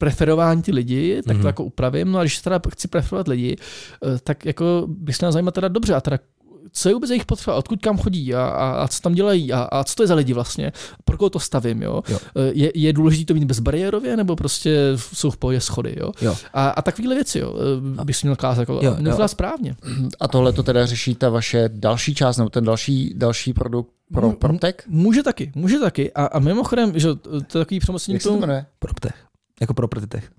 preferování 0.00 0.62
ty 0.62 0.72
lidi, 0.72 1.22
tak 1.22 1.24
mm-hmm. 1.24 1.38
to 1.38 1.38
mhm. 1.38 1.46
jako 1.46 1.64
upravím. 1.64 2.12
No 2.12 2.18
a 2.18 2.22
když 2.22 2.38
teda 2.38 2.60
chci 2.72 2.88
preferovat 2.88 3.28
lidi, 3.28 3.56
eh, 3.56 4.18
tak 4.24 4.44
jako 4.44 4.84
bych 4.88 5.16
se 5.16 5.24
měl 5.24 5.32
zajímat 5.32 5.54
teda 5.54 5.68
dobře 5.68 5.94
a 5.94 6.00
teda 6.00 6.18
co 6.72 6.88
je 6.88 6.94
vůbec 6.94 7.10
jejich 7.10 7.24
potřeba, 7.24 7.56
odkud 7.56 7.80
kam 7.80 7.98
chodí 7.98 8.34
a, 8.34 8.44
a, 8.44 8.70
a 8.70 8.88
co 8.88 9.00
tam 9.00 9.14
dělají 9.14 9.52
a, 9.52 9.60
a 9.60 9.84
co 9.84 9.94
to 9.94 10.02
je 10.02 10.06
za 10.06 10.14
lidi 10.14 10.32
vlastně, 10.32 10.72
pro 11.04 11.16
koho 11.16 11.30
to 11.30 11.40
stavím, 11.40 11.82
jo. 11.82 12.02
jo. 12.08 12.18
Eh, 12.36 12.50
je, 12.54 12.72
je 12.74 12.92
důležité 12.92 13.32
to 13.32 13.34
mít 13.34 13.44
bezbariérově, 13.44 14.16
nebo 14.16 14.36
prostě 14.36 14.92
jsou 14.96 15.30
v 15.30 15.36
pohodě 15.36 15.60
schody, 15.60 15.96
jo. 16.00 16.12
jo. 16.22 16.36
A, 16.54 16.68
a 16.68 16.82
takovéhle 16.82 17.14
věci, 17.14 17.38
jo, 17.38 17.54
eh, 18.00 18.04
bych 18.04 18.16
si 18.16 18.26
měl 18.26 18.36
kázat 18.36 18.60
jako, 18.60 18.80
jo, 18.82 18.96
jo. 19.00 19.28
správně. 19.28 19.76
A 20.20 20.28
tohle 20.28 20.52
to 20.52 20.62
teda 20.62 20.86
řeší 20.86 21.14
ta 21.14 21.28
vaše 21.28 21.70
další 21.72 22.14
část, 22.14 22.36
nebo 22.36 22.50
ten 22.50 22.64
další, 22.64 23.12
další 23.16 23.52
produkt 23.52 23.90
pro 24.12 24.32
PropTech? 24.32 24.74
Může 24.88 25.22
taky, 25.22 25.52
může 25.54 25.78
taky. 25.78 26.12
A, 26.12 26.24
a 26.24 26.38
mimochodem, 26.38 26.98
že 26.98 27.14
to 27.14 27.58
je 27.58 27.64
takový 27.64 27.80
přemocnění 27.80 28.14
Jak 28.14 28.22
se 28.22 28.28
to 28.28 28.36
jmenuje? 28.36 28.66
PropTech. 28.78 29.29
Jako 29.60 29.74
pro 29.74 29.88
Tech. 29.88 30.30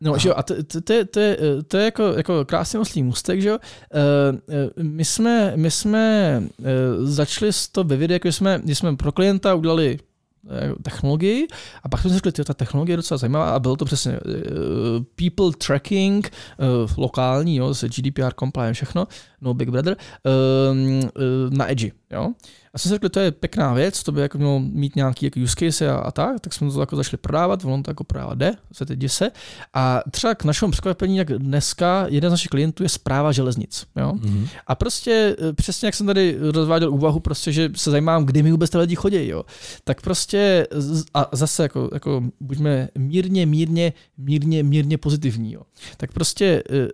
No, 0.00 0.18
že 0.18 0.28
jo, 0.28 0.34
a 0.36 0.42
to, 0.42 0.54
to, 0.62 0.80
to, 0.80 1.04
to, 1.10 1.20
je, 1.20 1.38
to 1.68 1.76
je 1.76 1.84
jako, 1.84 2.02
jako 2.02 2.44
krásný 2.44 2.80
oslý 2.80 3.02
můstek, 3.02 3.40
že 3.42 3.48
jo. 3.48 3.58
Uh, 3.58 4.84
my 4.84 5.04
jsme, 5.04 5.52
my 5.56 5.70
jsme 5.70 6.42
začali 7.02 7.52
s 7.52 7.68
to 7.68 7.84
ve 7.84 7.96
videu, 7.96 8.12
jako 8.12 8.28
jsme, 8.28 8.60
když 8.64 8.78
jsme 8.78 8.96
pro 8.96 9.12
klienta 9.12 9.54
udělali 9.54 9.98
technologii 10.82 11.46
a 11.82 11.88
pak 11.88 12.00
jsme 12.00 12.10
si 12.10 12.16
řekli, 12.16 12.32
ta 12.44 12.54
technologie 12.54 12.92
je 12.92 12.96
docela 12.96 13.18
zajímavá 13.18 13.50
a 13.50 13.58
bylo 13.58 13.76
to 13.76 13.84
přesně 13.84 14.12
uh, 14.12 14.20
people 15.14 15.58
tracking, 15.66 16.30
uh, 16.84 16.90
lokální, 16.96 17.56
jo, 17.56 17.74
se 17.74 17.88
GDPR 17.88 18.32
compliant, 18.38 18.74
všechno, 18.74 19.06
no 19.40 19.54
Big 19.54 19.68
Brother, 19.68 19.96
uh, 20.24 20.76
uh, 20.76 21.50
na 21.50 21.70
Edge, 21.70 21.90
jo. 22.10 22.32
A 22.74 22.78
jsem 22.78 22.88
si 22.88 22.94
řekl, 22.94 23.08
to 23.08 23.20
je 23.20 23.30
pěkná 23.30 23.74
věc, 23.74 24.02
to 24.02 24.12
by 24.12 24.20
jako 24.20 24.38
mělo 24.38 24.60
mít 24.60 24.96
nějaký 24.96 25.26
jako 25.26 25.40
use 25.40 25.54
case 25.58 25.90
a, 25.90 25.96
a 25.96 26.10
tak, 26.10 26.40
tak 26.40 26.52
jsme 26.52 26.70
to 26.70 26.80
jako 26.80 26.96
začali 26.96 27.18
prodávat, 27.18 27.64
ono 27.64 27.82
to 27.82 27.90
jako 27.90 28.04
prodávat 28.04 28.38
jde, 28.38 28.52
se 28.72 28.86
teď 28.86 28.98
se. 29.06 29.30
A 29.74 30.02
třeba 30.10 30.34
k 30.34 30.44
našemu 30.44 30.72
překvapení, 30.72 31.16
jak 31.16 31.32
dneska 31.32 32.06
jeden 32.08 32.30
z 32.30 32.32
našich 32.32 32.48
klientů 32.48 32.82
je 32.82 32.88
zpráva 32.88 33.32
železnic. 33.32 33.86
Jo? 33.96 34.12
Mm-hmm. 34.12 34.48
A 34.66 34.74
prostě 34.74 35.36
e, 35.48 35.52
přesně 35.52 35.86
jak 35.86 35.94
jsem 35.94 36.06
tady 36.06 36.36
rozváděl 36.40 36.92
úvahu, 36.92 37.20
prostě, 37.20 37.52
že 37.52 37.70
se 37.76 37.90
zajímám, 37.90 38.24
kdy 38.24 38.42
mi 38.42 38.50
vůbec 38.50 38.70
ty 38.70 38.78
lidi 38.78 38.94
chodí, 38.94 39.28
jo? 39.28 39.44
tak 39.84 40.00
prostě 40.00 40.66
a 41.14 41.28
zase 41.32 41.62
jako, 41.62 41.90
jako 41.92 42.22
buďme 42.40 42.88
mírně, 42.98 43.46
mírně, 43.46 43.92
mírně, 44.18 44.62
mírně 44.62 44.98
pozitivní. 44.98 45.52
Jo? 45.52 45.62
Tak 45.96 46.12
prostě 46.12 46.62
e, 46.70 46.76
e, 46.76 46.88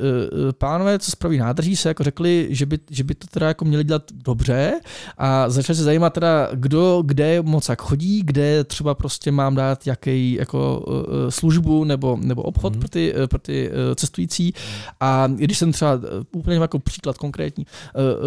pánové, 0.53 0.99
co 0.99 1.11
spraví 1.11 1.39
nádrží, 1.39 1.77
se 1.77 1.89
jako 1.89 2.03
řekli, 2.03 2.36
že 2.51 2.67
by, 2.67 2.79
že 2.91 3.05
by 3.05 3.15
to 3.15 3.27
teda 3.27 3.49
jako 3.49 3.65
měli 3.65 3.85
dělat 3.85 4.03
dobře 4.13 4.81
a 5.19 5.51
začali 5.51 5.77
se 5.77 5.85
zajímat 5.85 6.13
teda, 6.13 6.49
kdo 6.53 7.03
kde 7.07 7.43
moc 7.43 7.69
jak 7.69 7.83
chodí, 7.83 8.23
kde 8.25 8.65
třeba 8.65 8.95
prostě 8.95 9.33
mám 9.33 9.55
dát 9.55 9.87
jaký 9.87 10.33
jako 10.33 10.85
uh, 10.87 10.95
službu 11.29 11.85
nebo, 11.85 12.19
nebo 12.21 12.43
obchod 12.43 12.75
mm. 12.75 12.81
pro, 12.81 12.89
ty, 12.89 13.15
uh, 13.15 13.27
pro 13.27 13.39
ty 13.39 13.71
cestující. 13.95 14.53
A 15.01 15.27
když 15.27 15.59
jsem 15.59 15.73
třeba, 15.73 16.01
úplně 16.33 16.57
jako 16.57 16.79
příklad 16.79 17.19
konkrétní, 17.19 17.67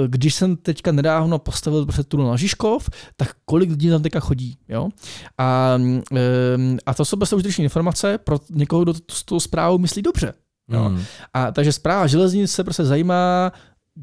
když 0.07 0.35
jsem 0.35 0.55
teďka 0.55 0.91
nedávno 0.91 1.39
postavil 1.39 1.85
prostě 1.85 2.03
tunel 2.03 2.27
na 2.27 2.37
Žižkov, 2.37 2.89
tak 3.17 3.35
kolik 3.45 3.69
lidí 3.69 3.89
tam 3.89 4.01
teďka 4.01 4.19
chodí, 4.19 4.57
jo? 4.69 4.89
A, 5.37 5.79
a 6.85 6.93
to 6.93 7.05
jsou 7.05 7.17
prostě 7.17 7.35
užitečné 7.35 7.63
informace 7.63 8.17
pro 8.17 8.39
někoho, 8.49 8.83
kdo 8.83 8.93
s 9.11 9.23
tou 9.23 9.39
zprávou 9.39 9.77
myslí 9.77 10.01
dobře. 10.01 10.33
Mm. 10.67 11.01
A 11.33 11.51
takže 11.51 11.73
zpráva 11.73 12.07
železnic 12.07 12.51
se 12.51 12.63
prostě 12.63 12.85
zajímá, 12.85 13.51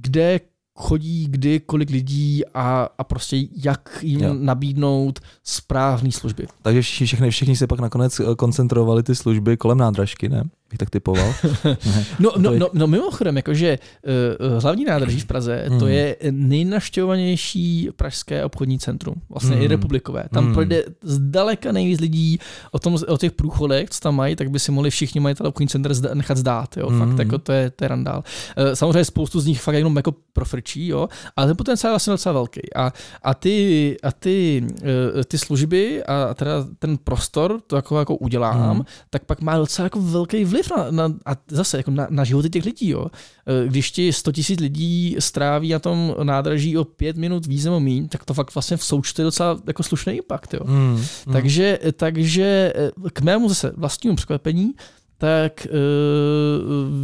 kde 0.00 0.40
chodí 0.76 1.26
kdy, 1.30 1.60
kolik 1.60 1.90
lidí 1.90 2.42
a, 2.54 2.88
a 2.98 3.04
prostě 3.04 3.36
jak 3.64 3.98
jim 4.02 4.20
jo. 4.20 4.34
nabídnout 4.34 5.20
správné 5.44 6.12
služby. 6.12 6.46
Takže 6.62 6.82
všichni, 6.82 7.30
všichni 7.30 7.56
se 7.56 7.66
pak 7.66 7.80
nakonec 7.80 8.20
eh, 8.20 8.34
koncentrovali 8.36 9.02
ty 9.02 9.14
služby 9.14 9.56
kolem 9.56 9.78
nádražky, 9.78 10.28
ne? 10.28 10.44
Bych 10.70 10.78
tak 10.78 10.90
typoval. 10.90 11.34
no, 12.18 12.32
no, 12.36 12.50
no, 12.58 12.68
no 12.72 12.86
mimochodem, 12.86 13.36
jakože 13.36 13.78
uh, 13.78 14.62
hlavní 14.62 14.84
nádraží 14.84 15.20
v 15.20 15.26
Praze, 15.26 15.66
mm. 15.68 15.78
to 15.78 15.86
je 15.86 16.16
nejnaštěvovanější 16.30 17.88
pražské 17.96 18.44
obchodní 18.44 18.78
centrum, 18.78 19.14
vlastně 19.28 19.56
mm. 19.56 19.62
i 19.62 19.68
republikové. 19.68 20.24
Tam 20.32 20.46
mm. 20.46 20.54
projde 20.54 20.84
zdaleka 21.02 21.72
nejvíc 21.72 22.00
lidí 22.00 22.38
o, 22.70 22.78
tom, 22.78 22.98
o 23.08 23.18
těch 23.18 23.32
průchodech, 23.32 23.90
co 23.90 24.00
tam 24.00 24.16
mají, 24.16 24.36
tak 24.36 24.50
by 24.50 24.58
si 24.58 24.72
mohli 24.72 24.90
všichni 24.90 25.20
majitelé 25.20 25.48
obchodní 25.48 25.68
center 25.68 25.94
zda, 25.94 26.14
nechat 26.14 26.36
zdát. 26.36 26.76
Jo? 26.76 26.90
Mm. 26.90 26.98
Fakt, 26.98 27.18
jako 27.18 27.38
to 27.38 27.52
je, 27.52 27.70
to 27.70 27.84
je 27.84 27.88
randál. 27.88 28.22
Uh, 28.58 28.74
samozřejmě 28.74 29.04
spoustu 29.04 29.40
z 29.40 29.46
nich 29.46 29.60
fakt 29.60 29.74
jenom 29.74 29.96
jako 29.96 30.14
profrčí, 30.32 30.86
jo? 30.86 31.08
ale 31.36 31.46
ten 31.46 31.56
potenciál 31.56 31.90
je 31.90 31.92
vlastně 31.92 32.10
docela 32.10 32.32
velký. 32.32 32.74
A, 32.74 32.92
a 33.22 33.34
ty, 33.34 33.96
a 34.02 34.12
ty, 34.12 34.66
uh, 34.82 35.22
ty 35.22 35.38
služby 35.38 36.04
a 36.04 36.34
teda 36.34 36.52
ten 36.78 36.98
prostor, 36.98 37.60
to 37.66 37.76
jako, 37.76 37.98
jako 37.98 38.16
udělám, 38.16 38.76
mm. 38.76 38.84
tak 39.10 39.24
pak 39.24 39.40
má 39.40 39.58
docela 39.58 39.86
jako 39.86 40.00
velký 40.00 40.44
vliv 40.44 40.55
vliv 40.56 40.70
na, 40.76 40.90
na, 40.90 41.14
a 41.26 41.36
zase 41.50 41.76
jako 41.76 41.90
na, 41.90 42.06
na 42.10 42.24
životy 42.24 42.50
těch 42.50 42.64
lidí. 42.64 42.88
Jo. 42.88 43.06
E, 43.46 43.68
když 43.68 43.90
ti 43.90 44.12
100 44.12 44.30
000 44.50 44.60
lidí 44.60 45.16
stráví 45.18 45.72
na 45.72 45.78
tom 45.78 46.14
nádraží 46.22 46.78
o 46.78 46.84
pět 46.84 47.16
minut 47.16 47.46
víc 47.46 47.64
nebo 47.64 47.80
míň, 47.80 48.08
tak 48.08 48.24
to 48.24 48.34
fakt 48.34 48.54
vlastně 48.54 48.76
v 48.76 48.84
součtu 48.84 49.22
je 49.22 49.24
docela 49.24 49.60
jako 49.66 49.82
slušný 49.82 50.12
impact. 50.12 50.54
Jo. 50.54 50.60
Mm, 50.64 51.04
mm. 51.26 51.32
Takže, 51.32 51.78
takže 51.96 52.72
e, 52.76 53.10
k 53.12 53.20
mému 53.20 53.48
zase 53.48 53.72
vlastnímu 53.76 54.16
překvapení, 54.16 54.72
tak 55.18 55.66
e, 55.66 55.70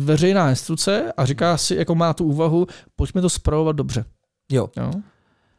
veřejná 0.04 0.50
instruce 0.50 1.12
a 1.16 1.24
říká 1.24 1.56
si, 1.56 1.74
jako 1.74 1.94
má 1.94 2.14
tu 2.14 2.24
úvahu, 2.24 2.66
pojďme 2.96 3.20
to 3.20 3.28
zpravovat 3.28 3.76
dobře. 3.76 4.04
Jo. 4.52 4.68
jo? 4.76 4.90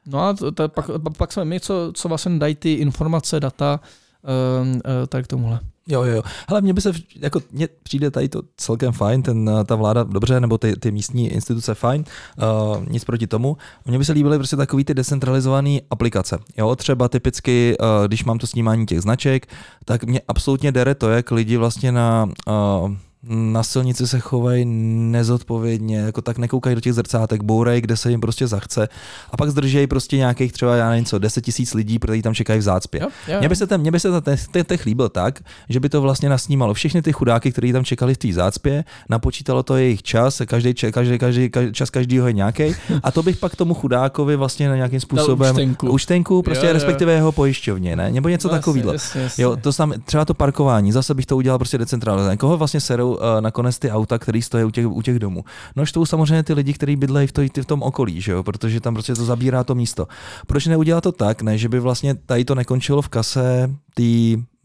No 0.06 0.20
a 0.20 0.34
to, 0.34 0.52
to, 0.52 0.70
pak, 0.70 0.86
pak 1.18 1.32
jsme 1.32 1.46
my, 1.46 1.60
co, 1.60 1.91
co 1.96 2.08
vlastně 2.08 2.39
dají 2.39 2.56
ty 2.56 2.74
informace, 2.74 3.39
data, 3.39 3.80
e, 4.24 5.04
e, 5.04 5.08
tak 5.08 5.28
tomuhle. 5.28 5.60
Jo, 5.88 6.04
jo, 6.04 6.16
jo. 6.16 6.22
Hele, 6.50 6.62
mně 6.62 6.74
by 6.74 6.82
se, 6.82 6.92
jako 7.16 7.42
mně 7.52 7.68
přijde 7.84 8.12
tady 8.12 8.30
to 8.30 8.42
celkem 8.58 8.92
fajn, 8.92 9.24
ten, 9.24 9.52
ta 9.66 9.76
vláda 9.76 10.04
dobře, 10.04 10.40
nebo 10.40 10.58
ty, 10.58 10.76
ty 10.80 10.92
místní 10.92 11.30
instituce 11.30 11.76
fajn, 11.76 12.04
uh, 12.38 12.90
nic 12.90 13.06
proti 13.06 13.28
tomu. 13.28 13.58
Mně 13.86 13.98
by 13.98 14.06
se 14.06 14.14
líbily 14.14 14.38
prostě 14.38 14.56
takový 14.56 14.84
ty 14.84 14.94
decentralizované 14.94 15.78
aplikace. 15.90 16.38
Jo, 16.58 16.76
třeba 16.76 17.10
typicky, 17.10 17.76
uh, 17.80 18.08
když 18.08 18.24
mám 18.24 18.40
to 18.40 18.48
snímání 18.48 18.86
těch 18.86 19.02
značek, 19.02 19.48
tak 19.86 20.04
mě 20.04 20.22
absolutně 20.28 20.72
dere 20.72 20.96
to, 20.96 21.10
jak 21.10 21.32
lidi 21.32 21.58
vlastně 21.58 21.92
na 21.92 22.30
uh, 22.48 22.92
na 23.30 23.64
silnici 23.64 24.08
se 24.08 24.20
chovají 24.20 24.66
nezodpovědně, 24.66 25.98
jako 25.98 26.22
tak 26.22 26.38
nekoukají 26.38 26.76
do 26.76 26.82
těch 26.82 26.94
zrcátek, 26.94 27.44
bourej, 27.44 27.82
kde 27.82 27.98
se 27.98 28.10
jim 28.10 28.22
prostě 28.22 28.48
zachce 28.48 28.88
a 29.32 29.38
pak 29.38 29.50
zdržejí 29.50 29.88
prostě 29.88 30.18
nějakých 30.18 30.52
třeba, 30.54 30.76
já 30.76 30.90
nevím 30.90 31.06
co, 31.06 31.20
10 31.20 31.42
tisíc 31.42 31.74
lidí, 31.74 32.00
protože 32.00 32.22
tam 32.22 32.34
čekají 32.36 32.60
v 32.60 32.64
zácpě. 32.64 33.02
Jo, 33.02 33.08
jo. 33.28 33.40
Mně 33.40 33.50
by 33.50 33.56
se 33.56 33.68
ten, 33.68 33.82
mě 33.82 33.92
by 33.92 34.00
se 34.00 34.22
ten 34.52 34.66
tech 34.66 34.86
líbil 34.86 35.10
tak, 35.10 35.40
že 35.70 35.80
by 35.80 35.90
to 35.90 36.02
vlastně 36.02 36.30
nasnímalo 36.30 36.74
všechny 36.74 37.02
ty 37.02 37.14
chudáky, 37.14 37.52
kteří 37.52 37.74
tam 37.74 37.86
čekali 37.86 38.14
v 38.14 38.18
té 38.18 38.34
zácpě, 38.34 38.84
napočítalo 39.10 39.64
to 39.64 39.76
jejich 39.78 40.04
čas, 40.04 40.42
každý, 40.46 40.74
každý, 40.74 41.20
každý, 41.20 41.50
každý 41.50 41.74
čas 41.74 41.90
každýho 41.90 42.28
je 42.28 42.34
nějaký, 42.34 42.64
a 43.04 43.12
to 43.12 43.24
bych 43.24 43.38
pak 43.38 43.56
tomu 43.56 43.74
chudákovi 43.74 44.36
vlastně 44.36 44.70
na 44.70 44.76
nějakým 44.76 45.00
způsobem 45.00 45.52
účtenku. 45.56 45.92
účtenku 45.92 46.42
prostě 46.42 46.66
Jo, 46.66 46.70
jo. 46.70 46.74
respektive 46.74 47.14
jeho 47.14 47.32
pojišťovně, 47.32 47.96
ne? 47.96 48.12
Nebo 48.12 48.30
něco 48.30 48.48
Jasně, 48.48 48.58
takového. 48.60 48.94
Jo, 49.38 49.56
to 49.56 49.74
sam, 49.74 49.94
třeba 50.06 50.26
to 50.26 50.34
parkování, 50.34 50.92
zase 50.92 51.14
bych 51.14 51.26
to 51.26 51.38
udělal 51.38 51.60
prostě 51.60 51.78
decentralizované. 51.78 52.38
Koho 52.38 52.58
vlastně 52.58 52.82
serou 52.82 53.12
uh, 53.14 53.20
nakonec 53.39 53.80
ty 53.80 53.91
auta, 53.91 54.20
které 54.20 54.41
stojí 54.41 54.64
u 54.64 54.72
těch, 54.72 54.88
u 54.88 55.01
těch 55.01 55.20
domů? 55.20 55.43
No, 55.76 55.86
štvou 55.86 56.05
samozřejmě 56.05 56.43
ty 56.43 56.53
lidi, 56.53 56.74
kteří 56.74 56.95
bydlejí 56.95 57.28
v, 57.28 57.32
to, 57.32 57.41
v 57.61 57.66
tom 57.66 57.82
okolí, 57.82 58.22
že 58.22 58.32
jo? 58.32 58.43
protože 58.43 58.80
tam 58.80 58.93
prostě 58.93 59.16
to 59.16 59.26
zabírá 59.26 59.64
to 59.64 59.76
místo. 59.76 60.07
Proč 60.47 60.66
neudělat 60.66 61.01
to 61.01 61.11
tak, 61.11 61.41
ne, 61.41 61.57
že 61.57 61.70
by 61.70 61.80
vlastně 61.80 62.16
tady 62.16 62.45
to 62.45 62.55
nekončilo 62.55 63.01
v 63.01 63.09
kase 63.09 63.70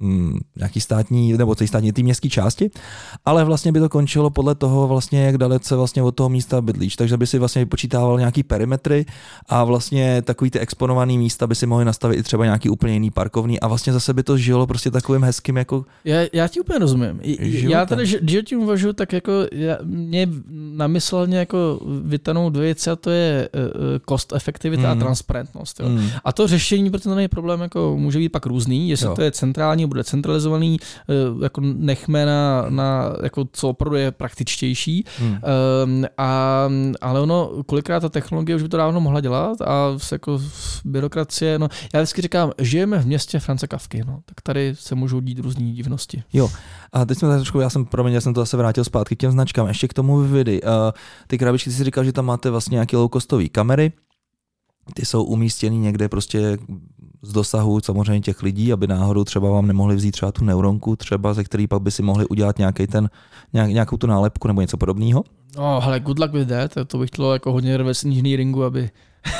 hmm, 0.01 0.39
nějaký 0.57 0.81
státní, 0.81 1.33
nebo 1.33 1.55
té 1.55 1.67
státní, 1.67 1.93
té 1.93 2.03
městské 2.03 2.29
části, 2.29 2.71
ale 3.25 3.45
vlastně 3.45 3.73
by 3.73 3.81
to 3.81 3.89
končilo 3.89 4.31
podle 4.31 4.55
toho 4.55 4.89
vlastně, 4.89 5.25
jak 5.25 5.39
dalece 5.39 5.77
vlastně 5.77 6.03
od 6.03 6.13
toho 6.15 6.29
místa 6.29 6.61
bydlíš. 6.61 6.97
Takže 6.97 7.17
by 7.17 7.27
si 7.27 7.39
vlastně 7.39 7.63
vypočítával 7.65 8.19
nějaký 8.19 8.43
perimetry 8.43 9.07
a 9.49 9.65
vlastně 9.65 10.23
takový 10.23 10.51
ty 10.51 10.59
exponované 10.59 11.13
místa 11.19 11.47
by 11.47 11.55
si 11.55 11.67
mohli 11.67 11.85
nastavit 11.85 12.19
i 12.19 12.23
třeba 12.23 12.45
nějaký 12.45 12.69
úplně 12.71 12.93
jiný 12.93 13.11
parkovný 13.11 13.61
a 13.61 13.69
vlastně 13.69 13.93
zase 13.93 14.15
by 14.15 14.23
to 14.23 14.37
žilo 14.37 14.67
prostě 14.67 14.91
takovým 14.91 15.23
hezkým 15.23 15.57
jako 15.57 15.85
Já, 16.05 16.17
já 16.33 16.49
ti 16.49 16.61
úplně 16.61 16.79
rozumím. 16.79 17.21
Životem. 17.25 17.71
Já 17.71 17.87
tady, 17.87 18.07
že, 18.07 18.43
tím 18.43 18.61
uvažuji, 18.61 18.93
tak 18.93 19.13
jako 19.13 19.33
já, 19.53 19.77
mě 19.85 20.29
namyslelně 20.77 21.39
jako 21.39 21.81
vytanou 22.03 22.51
dvě 22.51 22.63
věci 22.65 22.91
a 22.91 22.97
to 22.97 23.11
je 23.11 23.49
uh, 23.55 23.61
cost 24.09 24.33
efektivita 24.33 24.83
Mhm. 24.83 24.91
a 24.99 25.05
transparentnost. 25.05 25.81
Jo. 25.81 25.89
mm, 25.89 26.09
A 26.25 26.33
to 26.33 26.49
řešení 26.49 26.91
pro 26.91 27.01
ten 27.01 27.29
problém 27.29 27.61
jako 27.61 27.97
může 27.99 28.19
být 28.19 28.29
pak 28.29 28.47
různý, 28.47 28.91
jestli 28.91 29.07
jo. 29.07 29.15
to 29.15 29.23
je 29.23 29.31
centrální, 29.33 29.87
bude 29.89 30.05
centralizovaný, 30.05 30.77
eh, 31.09 31.45
jako 31.45 31.61
nechme 31.61 32.27
na, 32.27 32.67
na 32.69 33.13
jako 33.23 33.45
co 33.53 33.69
opravdu 33.69 33.97
je 33.97 34.11
praktičtější. 34.11 35.05
mm. 35.23 35.27
Um, 35.29 36.05
a, 36.19 36.69
ale 37.01 37.21
ono, 37.21 37.51
kolikrát 37.67 38.01
ta 38.01 38.09
technologie 38.09 38.57
už 38.57 38.63
by 38.63 38.69
to 38.69 38.77
dávno 38.77 39.01
mohla 39.01 39.21
dělat 39.21 39.61
a 39.61 39.99
s- 39.99 40.13
jako 40.13 40.41
byrokracie, 40.85 41.59
no 41.59 41.69
já 41.95 42.01
vždycky 42.01 42.23
říkám, 42.23 42.53
žijeme 42.59 42.99
v 42.99 43.07
městě 43.07 43.39
France 43.39 43.67
Kavky, 43.67 44.03
no, 44.07 44.21
tak 44.25 44.41
tady 44.41 44.73
se 44.79 44.95
můžou 44.95 45.21
dít 45.21 45.39
různé 45.39 45.73
divnosti. 45.73 46.23
A 46.93 47.05
teď 47.05 47.19
jsme 47.19 47.29
tady 47.29 47.39
trošku, 47.41 47.61
já 47.61 47.71
jsem, 47.71 47.85
promiň, 47.85 48.13
já 48.15 48.21
jsem 48.21 48.35
to 48.35 48.41
zase 48.41 48.57
vrátil 48.57 48.85
zpátky 48.85 49.17
k 49.17 49.19
těm 49.19 49.31
značkám. 49.33 49.69
Ještě 49.69 49.89
k 49.89 49.95
tomu 49.95 50.19
Vividy. 50.21 50.63
Uh, 50.63 50.69
ty 51.27 51.39
krabičky, 51.39 51.71
ty 51.71 51.77
si 51.77 51.85
říkal, 51.85 52.05
že 52.05 52.13
tam 52.13 52.25
máte 52.25 52.51
vlastně 52.51 52.75
nějaké 52.75 52.97
low-costové 52.97 53.49
kamery. 53.51 53.93
Ty 54.95 55.07
jsou 55.07 55.25
umístěny 55.25 55.77
někde 55.77 56.09
prostě 56.09 56.59
z 57.23 57.33
dosahu 57.33 57.81
samozřejmě 57.81 58.21
těch 58.21 58.43
lidí, 58.43 58.73
aby 58.73 58.87
náhodou 58.87 59.25
třeba 59.25 59.51
vám 59.51 59.67
nemohli 59.67 59.97
vzít 59.97 60.11
třeba 60.11 60.33
tu 60.33 60.45
neuronku, 60.45 60.97
třeba 60.97 61.35
ze 61.35 61.45
který 61.45 61.67
pak 61.67 61.83
by 61.83 61.91
si 61.91 62.03
mohli 62.03 62.27
udělat 62.27 62.59
nějaký 62.59 62.87
ten, 62.87 63.11
nějak, 63.53 63.71
nějakou 63.71 63.97
tu 63.97 64.07
nálepku 64.07 64.49
nebo 64.49 64.61
něco 64.61 64.77
podobného. 64.77 65.25
No, 65.57 65.81
hele, 65.81 66.01
good 66.01 66.19
luck 66.19 66.33
with 66.33 66.49
that, 66.49 66.73
to 66.87 66.99
bych 66.99 67.11
chtělo 67.11 67.33
jako 67.33 67.53
hodně 67.53 67.77
reverse 67.77 68.09
engineeringu, 68.09 68.65
aby, 68.65 68.91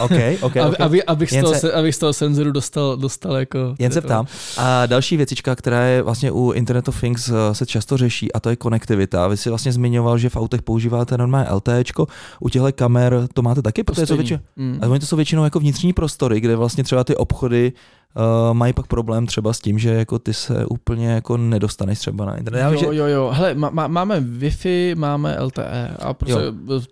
OK, 0.01 0.11
OK, 0.41 0.57
aby, 0.57 0.71
OK. 0.77 0.81
aby, 0.81 1.05
abych, 1.05 1.31
z 1.31 1.41
toho, 1.41 1.55
se- 1.55 1.61
se... 1.61 1.73
abych 1.73 1.95
z 1.95 1.99
toho 1.99 2.13
senzoru 2.13 2.53
dostal, 2.53 2.97
dostal 2.97 3.37
jako... 3.37 3.75
Jen 3.79 3.93
se 3.93 4.01
ptám. 4.01 4.27
A 4.59 4.87
další 4.87 5.17
věcička, 5.17 5.55
která 5.57 5.83
je 5.85 6.03
vlastně 6.03 6.33
u 6.33 6.51
Internet 6.53 6.89
of 6.89 7.01
Things 7.01 7.29
eh, 7.29 7.55
se 7.55 7.67
často 7.67 7.97
řeší, 7.97 8.33
a 8.33 8.41
to 8.41 8.51
je 8.51 8.57
konektivita. 8.57 9.29
Vy 9.29 9.37
si 9.37 9.49
vlastně 9.49 9.73
zmiňoval, 9.73 10.19
že 10.19 10.29
v 10.29 10.37
autech 10.37 10.63
používáte 10.63 11.19
normálně 11.19 11.51
LTEčko, 11.51 12.07
u 12.41 12.49
těchto 12.49 12.73
kamer 12.73 13.29
to 13.35 13.43
máte 13.43 13.63
taky, 13.63 13.85
protože 13.85 14.07
to 14.07 14.17
většinou, 14.17 14.41
Mm. 14.57 14.79
a 14.83 14.87
oni 14.87 15.01
to 15.01 15.07
jsou 15.07 15.17
většinou 15.17 15.45
jako 15.45 15.61
vnitřní 15.61 15.93
prostory, 15.93 16.41
kde 16.41 16.57
vlastně 16.57 16.85
třeba 16.85 17.05
ty 17.05 17.17
obchody 17.17 17.73
uh, 18.17 18.55
mají 18.55 18.73
pak 18.73 18.87
problém 18.87 19.27
třeba 19.27 19.53
s 19.53 19.61
tím, 19.61 19.79
že 19.79 19.91
jako 19.91 20.19
ty 20.19 20.35
se 20.35 20.67
úplně 20.67 21.09
jako 21.09 21.37
nedostaneš 21.37 21.99
třeba 21.99 22.25
na 22.25 22.37
internet. 22.37 22.61
Já 22.61 22.71
Jo, 22.71 22.79
že, 22.79 22.87
jo, 22.87 23.07
jo. 23.07 23.31
Hele, 23.35 23.55
má, 23.55 23.71
má, 23.71 23.87
máme 23.87 24.21
Wi-Fi, 24.21 24.97
máme 24.97 25.41
LTE 25.41 25.97
a 25.99 26.15
prostě 26.15 26.41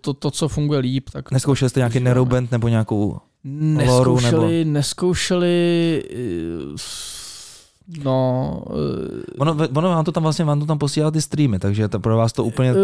to, 0.01 0.13
to, 0.13 0.31
co 0.31 0.47
funguje 0.47 0.79
líp, 0.79 1.09
tak... 1.09 1.31
neskoušeli 1.31 1.69
jste 1.69 1.79
nějaký. 1.79 1.99
Neuroband 1.99 2.51
nebo 2.51 2.67
nějakou 2.67 3.19
Neskoušeli, 3.43 4.65
neskoušeli, 4.65 6.03
eh, 6.13 6.77
no, 8.03 8.61
eh, 8.69 9.23
Ono, 9.39 9.55
ono 9.75 9.89
vám 9.89 10.05
to 10.05 10.11
tam 10.11 10.23
vlastně 10.23 10.45
vám 10.45 10.59
to 10.59 10.65
tam 10.65 10.77
posílá 10.77 11.11
ty 11.11 11.21
streamy, 11.21 11.59
takže 11.59 11.87
to 11.87 11.99
pro 11.99 12.17
vás 12.17 12.33
to 12.33 12.43
úplně... 12.43 12.71
eh, 12.71 12.75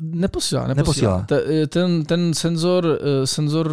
neposílá, 0.00 0.66
neposílá. 0.66 1.16
Neposílá. 1.16 1.22
Te- 1.46 1.62
eh, 1.62 1.66
Ten, 1.66 2.04
ten 2.04 2.34
senzor, 2.34 2.98
eh, 3.00 3.26
senzor 3.26 3.72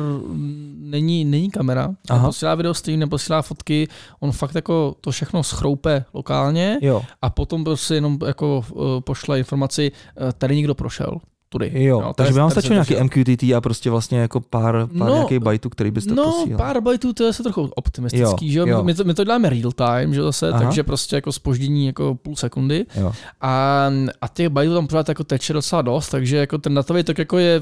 není, 0.79 1.25
není 1.25 1.51
kamera, 1.51 1.89
Aha. 2.09 2.21
neposílá 2.21 2.55
video 2.55 2.73
stream, 2.73 2.99
neposílá 2.99 3.41
fotky, 3.41 3.87
on 4.19 4.31
fakt 4.31 4.55
jako 4.55 4.95
to 5.01 5.11
všechno 5.11 5.43
schroupe 5.43 6.05
lokálně 6.13 6.77
Jo, 6.81 7.01
a 7.21 7.29
potom 7.29 7.63
prostě 7.63 7.95
jenom 7.95 8.17
jako 8.27 8.63
eh, 8.71 9.01
pošle 9.01 9.39
informaci, 9.39 9.91
eh, 10.17 10.33
tady 10.37 10.55
někdo 10.55 10.75
prošel, 10.75 11.17
tudy. 11.51 11.71
jo, 11.83 12.01
No, 12.01 12.13
takže 12.13 12.27
tady- 12.27 12.33
by 12.33 12.39
vám 12.39 12.49
tady 12.49 12.61
stačilo 12.61 12.73
nějaký 12.73 12.95
MQTT 13.03 13.43
a 13.55 13.61
prostě 13.61 13.89
vlastně 13.89 14.19
jako 14.19 14.39
pár, 14.41 14.73
pár 14.87 15.07
No, 15.09 15.13
nějakých 15.13 15.39
bajtů, 15.39 15.69
který 15.69 15.91
byste 15.91 16.13
No, 16.15 16.23
posílal. 16.23 16.57
pár 16.57 16.81
bajtů, 16.81 17.13
to 17.13 17.23
je 17.23 17.33
se 17.33 17.43
trochu 17.43 17.69
optimistický, 17.75 18.47
Jo, 18.47 18.51
že 18.51 18.59
jo? 18.59 18.67
jo. 18.67 18.83
My, 18.83 18.93
to, 18.93 19.03
my 19.03 19.13
to 19.13 19.23
děláme 19.23 19.49
real 19.49 19.71
time, 19.71 20.13
že 20.13 20.21
zase, 20.21 20.49
Aha. 20.49 20.59
takže 20.61 20.83
prostě 20.83 21.15
jako 21.15 21.31
spoždění 21.31 21.85
jako 21.85 22.15
půl 22.15 22.35
sekundy 22.35 22.85
Jo. 22.95 23.13
a, 23.41 23.87
a 24.21 24.27
těch 24.27 24.49
bajtů 24.49 24.73
tam 24.73 24.87
pořád 24.87 25.09
jako 25.09 25.23
teče 25.23 25.53
docela 25.53 25.81
dost, 25.81 26.09
takže 26.09 26.37
jako 26.37 26.57
ten 26.57 26.73
datový 26.73 27.03
tok 27.03 27.17
jako 27.17 27.37
je 27.37 27.61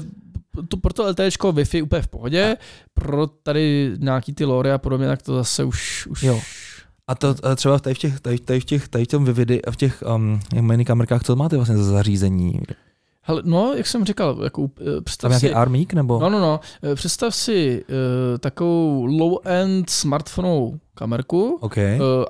to, 0.68 0.76
pro 0.76 0.92
to 0.92 1.08
LTEčko 1.10 1.52
Wi-Fi 1.52 1.82
úplně 1.82 2.02
v 2.02 2.08
pohodě, 2.08 2.56
pro 2.94 3.26
tady 3.26 3.92
nějaký 3.98 4.32
ty 4.34 4.44
lory 4.44 4.72
a 4.72 4.78
podobně, 4.78 5.06
tak 5.06 5.22
to 5.22 5.34
zase 5.34 5.64
už, 5.64 6.06
už 6.06 6.22
Jo. 6.22 6.40
A 7.08 7.14
to 7.14 7.34
eh, 7.52 7.56
třeba 7.56 7.78
tady 7.78 7.94
v 7.94 7.98
těch, 7.98 8.20
tady, 8.20 8.38
tady 8.38 8.60
v 8.60 8.64
těch, 8.64 8.88
tady 8.88 9.04
v 9.04 9.08
tom 9.08 9.24
Vividy, 9.24 9.60
v 9.70 9.76
těch 9.76 10.02
um, 10.16 10.40
mini 10.60 10.84
kamerkách, 10.84 11.22
co 11.22 11.36
máte 11.36 11.56
vlastně 11.56 11.76
za 11.76 11.84
zařízení? 11.84 12.60
Hele, 13.30 13.42
no, 13.44 13.72
jak 13.76 13.86
jsem 13.86 14.04
říkal, 14.04 14.38
jako, 14.44 14.68
eh, 14.80 14.84
Tam 14.94 15.04
představ 15.04 15.28
nějaký 15.30 15.46
si, 15.46 15.54
armík 15.54 15.92
nebo? 15.94 16.18
no, 16.20 16.30
no, 16.30 16.40
no, 16.40 16.60
eh, 16.82 16.94
představ 16.94 17.34
si 17.34 17.84
uh, 17.88 17.94
takovou 18.38 19.06
low-end 19.06 19.84
smartphoneovou 19.90 20.78
kamerku, 20.94 21.58
OK. 21.60 21.76
uh, 21.76 21.82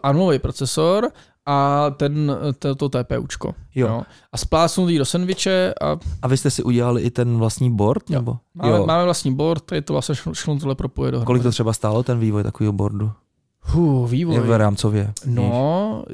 armový 0.02 0.38
procesor 0.38 1.10
a 1.46 1.90
ten, 1.90 2.36
to, 2.58 2.74
to 2.74 2.88
TPUčko. 2.88 3.54
Jo. 3.74 3.86
Jo. 3.86 4.02
A 4.32 4.36
splácnutý 4.38 4.98
do 4.98 5.04
sendviče 5.04 5.74
a 5.80 5.96
A 6.22 6.28
vy 6.28 6.36
jste 6.36 6.50
si 6.50 6.62
udělali 6.62 7.02
i 7.02 7.10
ten 7.10 7.36
vlastní 7.38 7.70
board? 7.76 8.10
Jo. 8.10 8.18
Nebo? 8.18 8.36
máme, 8.54 8.80
máme 8.86 9.04
vlastní 9.04 9.34
board, 9.34 9.64
tady 9.64 9.82
to 9.82 9.92
vlastně 9.92 10.14
všechno- 10.32 10.58
tohle 10.58 10.74
propoje 10.74 11.10
dohromady. 11.10 11.26
Kolik 11.26 11.42
to 11.42 11.50
třeba 11.50 11.72
stálo 11.72 12.02
ten 12.02 12.18
vývoj 12.18 12.42
takového 12.42 12.72
boardu? 12.72 13.10
Huh, 13.62 14.10
vývoj. 14.10 14.34
Je 14.34 14.40
v 14.40 14.58
rámcově. 14.58 15.12
No, 15.26 16.04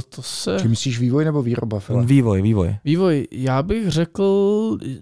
to, 0.00 0.16
to 0.16 0.22
se... 0.22 0.56
Či 0.60 0.68
myslíš 0.68 0.98
vývoj 0.98 1.24
nebo 1.24 1.42
výroba? 1.42 1.80
File? 1.80 2.04
Vývoj, 2.04 2.42
vývoj. 2.42 2.76
Vývoj, 2.84 3.28
já 3.30 3.62
bych 3.62 3.88
řekl, 3.88 4.24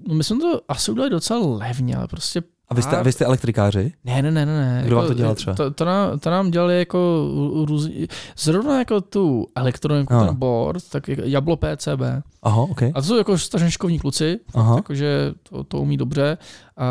no 0.08 0.14
my 0.14 0.24
jsme 0.24 0.40
to 0.40 0.60
asi 0.68 0.90
udělali 0.90 1.10
docela 1.10 1.56
levně, 1.56 1.96
ale 1.96 2.08
prostě 2.08 2.42
A 2.68 2.74
vy 2.74 2.82
jste, 2.82 2.96
a 2.96 3.02
vy 3.02 3.12
jste 3.12 3.24
elektrikáři? 3.24 3.92
Ne, 4.04 4.22
ne, 4.22 4.30
ne, 4.30 4.46
ne. 4.46 4.52
ne. 4.52 4.82
Kdo 4.86 4.96
vám 4.96 5.06
to 5.06 5.14
dělal 5.14 5.34
třeba? 5.34 5.56
To, 5.56 5.70
to, 5.70 5.84
nám, 5.84 6.18
to 6.18 6.30
nám 6.30 6.50
dělali 6.50 6.78
jako 6.78 7.28
různý, 7.68 8.06
zrovna 8.38 8.78
jako 8.78 9.00
tu 9.00 9.46
elektroniku, 9.54 10.14
ten 10.26 10.34
board, 10.34 10.88
tak 10.90 11.08
jako 11.08 11.22
Jablo 11.24 11.56
PCB. 11.56 12.00
Aha, 12.42 12.60
OK. 12.60 12.82
A 12.82 12.92
to 12.94 13.02
jsou 13.02 13.16
jako 13.16 13.38
strašně 13.38 13.70
šikovní 13.70 13.98
kluci, 13.98 14.40
Aha. 14.54 14.76
jakože 14.76 15.32
to, 15.42 15.64
to 15.64 15.78
umí 15.78 15.96
dobře 15.96 16.38
a 16.76 16.86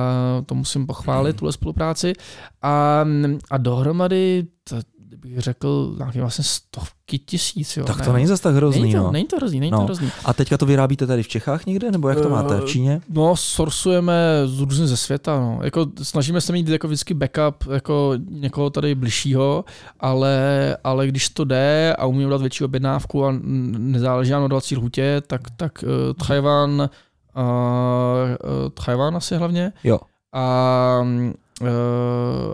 to 0.45 0.55
musím 0.55 0.87
pochválit, 0.87 1.35
tuhle 1.39 1.51
spolupráci. 1.51 2.13
A, 2.61 3.05
a 3.51 3.57
dohromady, 3.57 4.47
to, 4.69 4.75
bych 5.17 5.39
řekl, 5.39 5.95
nějaké 5.97 6.21
vlastně 6.21 6.43
stovky 6.43 7.19
tisíc. 7.19 7.77
Jo, 7.77 7.85
Tak 7.85 7.97
ne? 7.99 8.05
to 8.05 8.13
není 8.13 8.27
zase 8.27 8.43
tak 8.43 8.55
hrozný, 8.55 8.81
není 8.81 8.93
to, 8.93 8.99
no. 8.99 9.11
není 9.11 9.25
to 9.25 9.35
hrozný, 9.35 9.59
není 9.59 9.71
No. 9.71 9.77
to 9.77 9.83
hrozný. 9.83 10.09
A 10.25 10.33
teďka 10.33 10.57
to 10.57 10.65
vyrábíte 10.65 11.07
tady 11.07 11.23
v 11.23 11.27
Čechách 11.27 11.65
někde, 11.65 11.91
nebo 11.91 12.09
jak 12.09 12.21
to 12.21 12.29
máte? 12.29 12.55
V 12.55 12.63
Eh, 12.63 12.67
Číně? 12.67 13.01
No, 13.09 13.35
sourcujeme 13.35 14.13
z 14.45 14.59
různě 14.59 14.87
ze 14.87 14.97
světa. 14.97 15.39
No. 15.39 15.59
Jako, 15.63 15.85
snažíme 16.03 16.41
se 16.41 16.53
mít 16.53 16.67
jako 16.67 16.87
vždycky 16.87 17.13
backup 17.13 17.63
jako 17.71 18.13
někoho 18.29 18.69
tady 18.69 18.95
bližšího, 18.95 19.65
ale, 19.99 20.77
ale 20.83 21.07
když 21.07 21.29
to 21.29 21.43
jde 21.45 21.95
a 21.99 22.05
umíme 22.05 22.25
udělat 22.25 22.41
větší 22.41 22.63
objednávku 22.63 23.25
a 23.25 23.33
nezáleží 23.41 24.31
nám 24.31 24.41
na 24.41 24.47
dodací 24.47 24.75
lhutě, 24.75 25.21
tak, 25.27 25.41
tak 25.57 25.83
uh, 25.83 25.89
Tchajvan, 26.13 26.69
uh, 26.71 27.41
uh, 27.41 28.69
Tchajvan 28.73 29.15
asi 29.15 29.35
hlavně, 29.35 29.71
Jo. 29.83 29.99
a, 30.33 31.05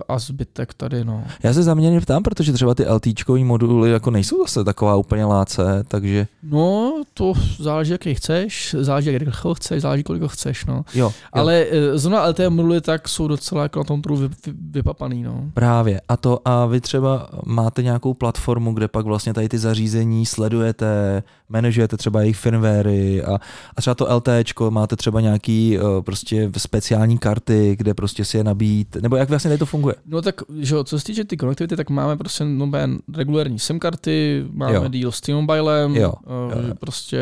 a 0.07 0.19
zbytek 0.19 0.73
tady, 0.73 1.05
no. 1.05 1.23
Já 1.43 1.53
se 1.53 1.63
zaměrně 1.63 2.01
ptám, 2.01 2.23
protože 2.23 2.53
třeba 2.53 2.75
ty 2.75 2.85
LTčkový 2.89 3.43
moduly 3.43 3.91
jako 3.91 4.11
nejsou 4.11 4.41
zase 4.41 4.63
taková 4.63 4.95
úplně 4.95 5.25
láce, 5.25 5.83
takže... 5.87 6.27
No, 6.43 6.93
to 7.13 7.33
záleží, 7.59 7.91
jaký 7.91 8.15
chceš, 8.15 8.75
záleží, 8.79 9.13
jak 9.13 9.21
rychle 9.21 9.55
chceš, 9.55 9.81
záleží, 9.81 10.03
kolik 10.03 10.21
ho 10.21 10.27
chceš, 10.27 10.65
no. 10.65 10.85
Jo, 10.93 11.07
jo. 11.07 11.11
Ale 11.33 11.65
uh, 11.65 11.97
zrovna 11.97 12.27
LT 12.27 12.39
moduly 12.49 12.81
tak 12.81 13.09
jsou 13.09 13.27
docela 13.27 13.63
jako 13.63 13.79
na 13.79 13.83
tom 13.83 14.01
trhu 14.01 14.15
vy, 14.15 14.27
vy, 14.27 14.53
vypapaný, 14.71 15.23
no. 15.23 15.43
Právě. 15.53 16.01
A 16.09 16.17
to 16.17 16.39
a 16.45 16.65
vy 16.65 16.81
třeba 16.81 17.29
máte 17.45 17.83
nějakou 17.83 18.13
platformu, 18.13 18.73
kde 18.73 18.87
pak 18.87 19.05
vlastně 19.05 19.33
tady 19.33 19.49
ty 19.49 19.57
zařízení 19.57 20.25
sledujete, 20.25 21.23
manažujete 21.49 21.97
třeba 21.97 22.21
jejich 22.21 22.37
firmwary 22.37 23.23
a, 23.23 23.35
a 23.75 23.81
třeba 23.81 23.95
to 23.95 24.15
LTčko 24.15 24.71
máte 24.71 24.95
třeba 24.95 25.21
nějaký 25.21 25.79
uh, 25.79 26.01
prostě 26.01 26.51
speciální 26.57 27.17
karty, 27.17 27.75
kde 27.77 27.93
prostě 27.93 28.25
si 28.25 28.37
je 28.37 28.43
nabít, 28.43 28.96
nebo 29.01 29.15
jak 29.15 29.29
vlastně 29.29 29.49
tady 29.49 29.59
to 29.59 29.65
funguje? 29.65 29.95
No 30.05 30.21
tak, 30.21 30.41
že 30.59 30.75
jo, 30.75 30.83
co 30.83 30.99
se 30.99 31.05
týče 31.05 31.23
ty 31.23 31.37
konektivity, 31.37 31.75
tak 31.75 31.89
máme 31.89 32.17
prostě 32.17 32.45
nové 32.45 32.89
regulární 33.15 33.59
SIM 33.59 33.79
karty, 33.79 34.45
máme 34.51 34.73
jo. 34.73 34.87
deal 34.87 35.11
s 35.11 35.21
T-Mobilem, 35.21 35.95
jo. 35.95 36.13
Uh, 36.25 36.53
jo, 36.53 36.67
jo. 36.67 36.75
prostě 36.79 37.19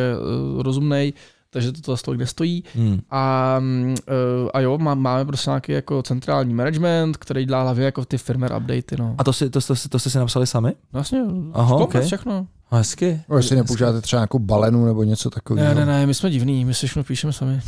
uh, 0.55 0.61
rozumnej, 0.61 1.13
takže 1.49 1.71
to 1.71 1.91
zase 1.91 2.03
tolik 2.03 2.19
nestojí. 2.19 2.63
Hmm. 2.75 2.99
A, 3.11 3.57
uh, 3.61 4.49
a 4.53 4.59
jo, 4.59 4.77
má, 4.77 4.95
máme 4.95 5.25
prostě 5.25 5.49
nějaký 5.49 5.71
jako 5.71 6.03
centrální 6.03 6.53
management, 6.53 7.17
který 7.17 7.45
dělá 7.45 7.61
hlavně 7.61 7.85
jako 7.85 8.05
ty 8.05 8.17
firmware 8.17 8.57
updaty. 8.57 8.95
No. 8.99 9.15
A 9.17 9.23
to, 9.23 9.33
si, 9.33 9.49
to, 9.49 9.61
to, 9.61 9.75
to, 9.75 9.89
to 9.89 9.99
jste 9.99 10.09
si 10.09 10.17
napsali 10.17 10.47
sami? 10.47 10.73
Vlastně, 10.93 11.23
Aha, 11.53 11.75
okay. 11.75 12.05
všechno. 12.05 12.47
Hezky. 12.71 13.21
No, 13.29 13.37
jestli 13.37 13.55
nepoužíváte 13.55 14.01
třeba 14.01 14.19
nějakou 14.19 14.39
balenu 14.39 14.85
nebo 14.85 15.03
něco 15.03 15.29
takového. 15.29 15.67
Ne, 15.67 15.75
ne, 15.75 15.85
ne, 15.85 16.05
my 16.05 16.13
jsme 16.13 16.29
divní, 16.29 16.65
my 16.65 16.73
si 16.73 16.87
všechno 16.87 17.03
píšeme 17.03 17.33
sami. 17.33 17.61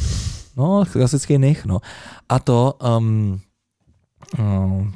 No, 0.58 0.84
klasický 0.92 1.38
nich, 1.38 1.66
no. 1.66 1.80
A 2.30 2.40
to, 2.40 2.74
um, 2.98 3.40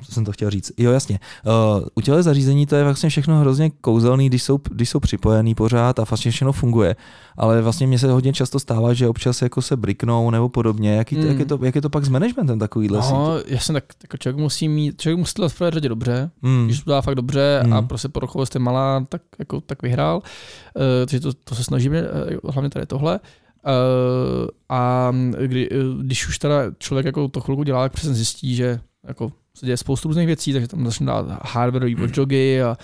Co 0.04 0.12
jsem 0.12 0.26
to 0.26 0.32
chtěl 0.32 0.50
říct? 0.50 0.72
Jo, 0.78 0.92
jasně. 0.92 1.20
Uh, 1.46 1.86
u 1.96 2.02
těle 2.02 2.24
zařízení 2.24 2.66
to 2.66 2.76
je 2.76 2.84
vlastně 2.84 3.10
všechno 3.10 3.40
hrozně 3.40 3.70
kouzelný, 3.70 4.30
když 4.30 4.44
jsou, 4.44 4.60
když 4.72 4.90
jsou 4.90 5.00
připojený 5.00 5.56
pořád 5.56 6.00
a 6.00 6.04
vlastně 6.04 6.32
všechno 6.32 6.52
funguje. 6.52 6.96
Ale 7.38 7.62
vlastně 7.62 7.88
mně 7.88 8.00
se 8.00 8.12
hodně 8.12 8.34
často 8.34 8.60
stává, 8.60 8.94
že 8.94 9.08
občas 9.08 9.42
jako 9.42 9.62
se 9.62 9.78
briknou 9.78 10.30
nebo 10.30 10.50
podobně. 10.50 10.96
Jaký, 10.96 11.16
mm. 11.16 11.26
jak, 11.26 11.40
je 11.40 11.46
to, 11.46 11.60
jak 11.62 11.76
je 11.76 11.82
to 11.82 11.90
pak 11.90 12.06
s 12.06 12.10
managementem 12.10 12.60
takovýhle 12.60 13.00
no, 13.00 13.38
jasně, 13.48 13.74
tak 13.74 13.84
jako 14.04 14.18
člověk 14.18 14.42
musí 14.42 14.70
mít, 14.70 15.02
člověk 15.02 15.20
musí 15.20 15.34
to 15.34 15.50
v 15.50 15.58
prvé 15.58 15.72
řadě 15.72 15.90
dobře. 15.90 16.32
Mm. 16.42 16.66
Když 16.66 16.82
to 16.82 16.92
dá 16.92 17.02
fakt 17.02 17.16
dobře 17.16 17.64
mm. 17.66 17.74
a 17.74 17.82
prostě 17.82 18.10
po 18.10 18.44
je 18.54 18.60
malá, 18.60 19.06
tak, 19.10 19.22
jako, 19.40 19.62
tak 19.62 19.82
vyhrál. 19.82 20.18
Uh, 20.18 20.84
takže 21.06 21.20
to, 21.20 21.34
to 21.34 21.56
se 21.56 21.64
snažíme, 21.64 22.04
hlavně 22.50 22.70
tady 22.70 22.86
tohle. 22.86 23.20
Uh, 23.66 24.48
a 24.70 25.12
kdy, 25.46 25.70
když 26.02 26.28
už 26.28 26.40
teda 26.40 26.62
člověk 26.78 27.06
jako 27.06 27.28
to 27.28 27.42
chvilku 27.42 27.64
dělá, 27.64 27.84
tak 27.86 27.94
přesně 27.94 28.14
zjistí, 28.14 28.56
že 28.56 28.80
jako 29.08 29.32
se 29.58 29.66
děje 29.66 29.78
spoustu 29.78 30.08
různých 30.08 30.28
věcí, 30.28 30.54
takže 30.54 30.68
tam 30.68 30.86
začne 30.86 31.06
dát 31.06 31.26
hardwareový 31.46 31.96
watchdogy 31.96 32.62
a, 32.62 32.78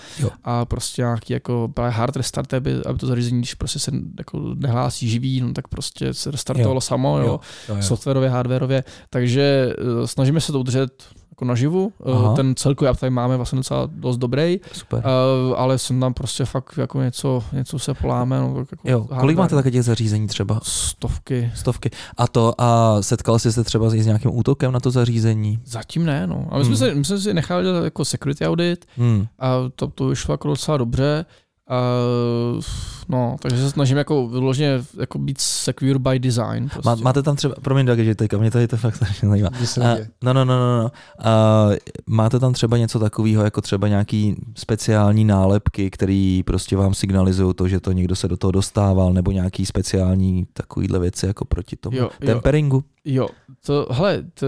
a 0.44 0.66
prostě 0.66 1.02
nějaký 1.02 1.34
jako 1.34 1.72
právě 1.74 1.92
hard 1.92 2.16
restart, 2.16 2.54
aby, 2.54 2.76
aby 2.86 3.00
to 3.00 3.08
zařízení, 3.08 3.42
když 3.42 3.54
prostě 3.54 3.80
se 3.80 3.92
jako 4.18 4.40
nehlásí 4.56 5.10
živý, 5.10 5.42
no 5.42 5.54
tak 5.54 5.68
prostě 5.68 6.14
se 6.14 6.32
restartovalo 6.32 6.78
jo. 6.78 6.82
samo, 6.82 7.18
jo, 7.18 7.26
jo, 7.26 7.40
jo, 7.70 7.76
jo. 7.76 7.82
softwarově, 7.82 8.30
hardwareově, 8.30 8.84
takže 9.10 9.74
uh, 10.00 10.06
snažíme 10.06 10.42
se 10.42 10.52
to 10.52 10.60
udržet 10.60 11.04
jako 11.38 11.46
naživu. 11.46 11.94
Eh, 12.06 12.12
Aha. 12.12 12.36
Ten 12.36 12.56
celkový 12.56 12.92
tady 13.00 13.10
máme 13.10 13.38
vlastně 13.38 13.56
docela 13.56 13.90
dost 13.92 14.18
dobrý, 14.18 14.60
Super. 14.72 15.00
Uh, 15.00 15.56
ale 15.58 15.78
jsem 15.78 16.00
tam 16.00 16.14
prostě 16.14 16.46
fakt 16.46 16.78
jako 16.78 17.02
něco, 17.02 17.44
něco 17.54 17.80
se 17.80 17.94
poláme. 17.94 18.40
No, 18.40 18.56
jako 18.58 18.76
jo, 18.84 19.08
kolik 19.20 19.38
máte 19.38 19.56
také 19.56 19.72
těch 19.72 19.84
zařízení 19.84 20.28
třeba? 20.28 20.60
Stovky. 20.64 21.52
Stovky. 21.56 21.90
A 22.18 22.28
to, 22.28 22.54
a 22.58 22.98
setkal 23.02 23.40
jsi 23.40 23.52
se 23.52 23.64
třeba 23.64 23.90
s 23.90 23.94
nějakým 23.94 24.38
útokem 24.38 24.72
na 24.72 24.80
to 24.80 24.92
zařízení? 24.92 25.60
Zatím 25.66 26.06
ne, 26.06 26.28
no. 26.28 26.48
A 26.52 26.58
my, 26.58 26.64
hmm. 26.64 26.76
jsme, 26.76 26.90
si, 26.90 26.96
my 26.96 27.06
jsme 27.06 27.20
si 27.20 27.34
nechali 27.34 27.64
dělat 27.64 27.84
jako 27.84 28.06
security 28.06 28.48
audit 28.48 28.86
hmm. 28.98 29.28
a 29.40 29.54
to, 29.76 29.88
to 29.88 30.08
vyšlo 30.08 30.34
jako 30.34 30.48
docela 30.48 30.78
dobře. 30.78 31.26
Uh, 31.70 32.62
no, 33.10 33.36
takže 33.42 33.58
se 33.58 33.72
snažím 33.72 33.98
jako 33.98 34.28
vyloženě 34.28 34.84
jako 35.00 35.20
být 35.20 35.42
secure 35.42 36.00
by 36.00 36.20
design. 36.20 36.70
Prostě. 36.70 36.90
Má, 36.90 36.96
máte 36.96 37.24
tam 37.24 37.36
třeba, 37.36 37.56
promiň, 37.62 37.86
Doug, 37.86 38.00
že 38.00 38.16
teďka, 38.16 38.38
mě 38.38 38.52
tady 38.52 38.68
to 38.68 38.78
fakt 38.78 38.96
strašně 38.96 39.30
zajímá. 39.30 39.50
Uh, 39.78 39.84
no, 40.24 40.34
no, 40.34 40.46
no, 40.46 40.46
no, 40.46 40.78
no. 40.78 40.92
Uh, 41.26 41.76
máte 42.08 42.40
tam 42.40 42.54
třeba 42.54 42.78
něco 42.78 43.00
takového, 43.00 43.44
jako 43.44 43.62
třeba 43.62 43.88
nějaký 43.88 44.36
speciální 44.56 45.26
nálepky, 45.26 45.90
které 45.90 46.42
prostě 46.46 46.78
vám 46.78 46.94
signalizují 46.94 47.54
to, 47.54 47.68
že 47.68 47.80
to 47.80 47.92
někdo 47.92 48.16
se 48.16 48.28
do 48.28 48.38
toho 48.38 48.52
dostával, 48.52 49.14
nebo 49.14 49.32
nějaký 49.32 49.66
speciální 49.66 50.48
takovýhle 50.54 51.00
věci 51.00 51.26
jako 51.26 51.46
proti 51.46 51.76
tomu 51.76 51.98
jo, 51.98 52.10
temperingu? 52.26 52.76
Jo. 52.76 52.84
Jo, 53.10 53.28
to, 53.66 53.88
hele, 53.92 54.24
to, 54.34 54.48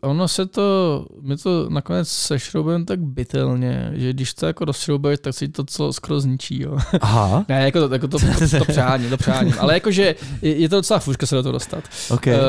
ono 0.00 0.28
se 0.28 0.46
to, 0.46 1.06
my 1.20 1.36
to 1.36 1.66
nakonec 1.70 2.08
sešroubujeme 2.08 2.84
tak 2.84 3.00
bytelně, 3.00 3.92
že 3.94 4.12
když 4.12 4.34
to 4.34 4.46
jako 4.46 4.64
rozšroubuješ, 4.64 5.20
tak 5.20 5.34
si 5.34 5.48
to 5.48 5.64
co 5.64 5.92
skoro 5.92 6.20
zničí, 6.20 6.62
jo. 6.62 6.78
Aha. 7.00 7.44
ne, 7.48 7.64
jako 7.64 7.88
to, 7.88 7.94
jako 7.94 8.08
to, 8.08 8.18
to, 8.18 8.58
to 8.58 8.64
přání, 8.64 9.08
to 9.08 9.16
přání. 9.16 9.52
Ale 9.52 9.74
jakože 9.74 10.14
je, 10.42 10.56
je 10.56 10.68
to 10.68 10.76
docela 10.76 11.00
fuška 11.00 11.26
se 11.26 11.34
do 11.34 11.42
toho 11.42 11.52
dostat. 11.52 11.84
Okay. 12.10 12.34
Uh, 12.34 12.40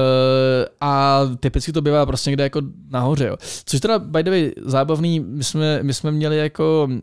a 0.81 1.21
typicky 1.39 1.71
to 1.71 1.81
bývá 1.81 2.05
prostě 2.05 2.29
někde 2.29 2.43
jako 2.43 2.61
nahoře, 2.89 3.27
jo. 3.27 3.37
Což 3.65 3.79
teda, 3.79 3.99
by 3.99 4.23
the 4.23 4.29
way, 4.29 4.51
zábavný, 4.65 5.19
my 5.19 5.43
jsme, 5.43 5.79
my 5.83 5.93
jsme 5.93 6.11
měli 6.11 6.37
jako 6.37 6.87
uh, 6.89 6.97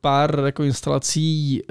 pár 0.00 0.42
jako 0.44 0.62
instalací 0.62 1.62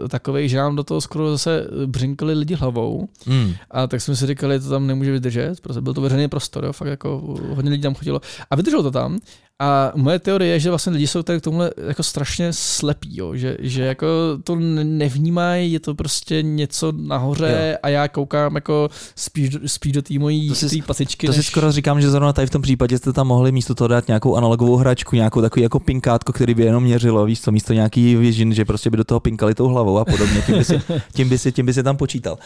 uh, 0.00 0.08
takových, 0.08 0.50
že 0.50 0.58
nám 0.58 0.76
do 0.76 0.84
toho 0.84 1.00
skoro 1.00 1.30
zase 1.30 1.66
břinkali 1.86 2.34
lidi 2.34 2.54
hlavou. 2.54 3.08
Mm. 3.26 3.54
A 3.70 3.86
tak 3.86 4.00
jsme 4.00 4.16
si 4.16 4.26
říkali, 4.26 4.60
to 4.60 4.68
tam 4.68 4.91
nemůže 4.92 5.12
vydržet, 5.12 5.60
protože 5.60 5.80
byl 5.80 5.94
to 5.94 6.00
veřejný 6.00 6.28
prostor, 6.28 6.64
jo, 6.64 6.72
fakt 6.72 6.88
jako 6.88 7.36
hodně 7.54 7.70
lidí 7.70 7.82
tam 7.82 7.94
chodilo. 7.94 8.20
A 8.50 8.56
vydrželo 8.56 8.82
to 8.82 8.90
tam. 8.90 9.18
A 9.62 9.92
moje 9.94 10.18
teorie 10.18 10.52
je, 10.52 10.60
že 10.60 10.68
vlastně 10.68 10.92
lidi 10.92 11.06
jsou 11.06 11.22
tady 11.22 11.40
k 11.40 11.44
tomuhle 11.44 11.70
jako 11.86 12.02
strašně 12.02 12.52
slepí, 12.52 13.16
jo, 13.16 13.36
že, 13.36 13.56
že 13.60 13.82
jako 13.82 14.06
to 14.44 14.56
nevnímají, 14.56 15.72
je 15.72 15.80
to 15.80 15.94
prostě 15.94 16.42
něco 16.42 16.92
nahoře 16.96 17.68
jo. 17.72 17.78
a 17.82 17.88
já 17.88 18.08
koukám 18.08 18.54
jako 18.54 18.88
spíš, 19.16 19.56
spíš 19.66 19.92
do 19.92 20.02
té 20.02 20.18
mojí 20.18 20.48
to 20.48 20.54
si, 20.54 20.82
pasičky. 20.82 21.26
To 21.26 21.32
než... 21.32 21.36
si 21.36 21.50
skoro 21.50 21.72
říkám, 21.72 22.00
že 22.00 22.10
zrovna 22.10 22.32
tady 22.32 22.46
v 22.46 22.50
tom 22.50 22.62
případě 22.62 22.98
jste 22.98 23.12
tam 23.12 23.26
mohli 23.26 23.52
místo 23.52 23.74
toho 23.74 23.88
dát 23.88 24.08
nějakou 24.08 24.36
analogovou 24.36 24.76
hračku, 24.76 25.16
nějakou 25.16 25.40
takový 25.40 25.62
jako 25.62 25.80
pinkátko, 25.80 26.32
který 26.32 26.54
by 26.54 26.62
jenom 26.62 26.82
měřilo, 26.82 27.24
víš 27.24 27.40
co, 27.40 27.52
místo 27.52 27.72
nějaký 27.72 28.16
vision, 28.16 28.54
že 28.54 28.64
prostě 28.64 28.90
by 28.90 28.96
do 28.96 29.04
toho 29.04 29.20
pinkali 29.20 29.54
tou 29.54 29.68
hlavou 29.68 29.98
a 29.98 30.04
podobně, 30.04 30.42
tím 30.46 30.58
by 30.58 30.64
si, 30.64 30.80
tím 31.14 31.28
by 31.28 31.38
si, 31.38 31.52
tím 31.52 31.66
by 31.66 31.74
si 31.74 31.82
tam 31.82 31.96
počítal. 31.96 32.38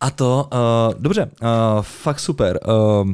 A 0.00 0.10
to, 0.10 0.48
uh, 0.52 1.02
dobře, 1.02 1.30
uh, 1.42 1.48
fakt 1.82 2.20
super. 2.20 2.60
Uh, 3.02 3.12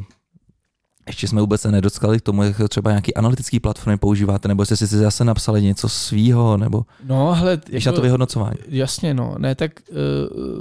ještě 1.07 1.27
jsme 1.27 1.41
vůbec 1.41 1.61
se 1.61 1.71
nedotkali 1.71 2.19
k 2.19 2.21
tomu, 2.21 2.43
jak 2.43 2.61
třeba 2.69 2.91
nějaký 2.91 3.15
analytický 3.15 3.59
platformy 3.59 3.97
používáte, 3.97 4.47
nebo 4.47 4.61
jestli 4.61 4.77
si 4.77 4.87
zase 4.87 5.23
napsali 5.23 5.61
něco 5.61 5.89
svýho, 5.89 6.57
nebo 6.57 6.85
no, 7.05 7.33
hele, 7.33 7.61
jako, 7.69 7.89
na 7.89 7.91
to 7.91 8.01
vyhodnocování. 8.01 8.57
Jasně, 8.67 9.13
no. 9.13 9.35
Ne, 9.37 9.55
tak 9.55 9.71
uh, 9.89 9.97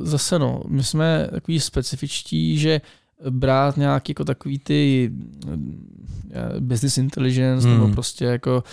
zase 0.07 0.39
no, 0.39 0.61
my 0.69 0.85
jsme 0.85 1.29
takový 1.31 1.61
specifičtí, 1.61 2.59
že 2.59 2.81
brát 3.31 3.77
nějaký 3.77 4.11
jako 4.11 4.25
takový 4.25 4.59
ty 4.59 5.11
business 6.61 6.99
intelligence, 6.99 7.69
hmm. 7.69 7.79
nebo 7.79 7.93
prostě 7.93 8.25
jako 8.25 8.65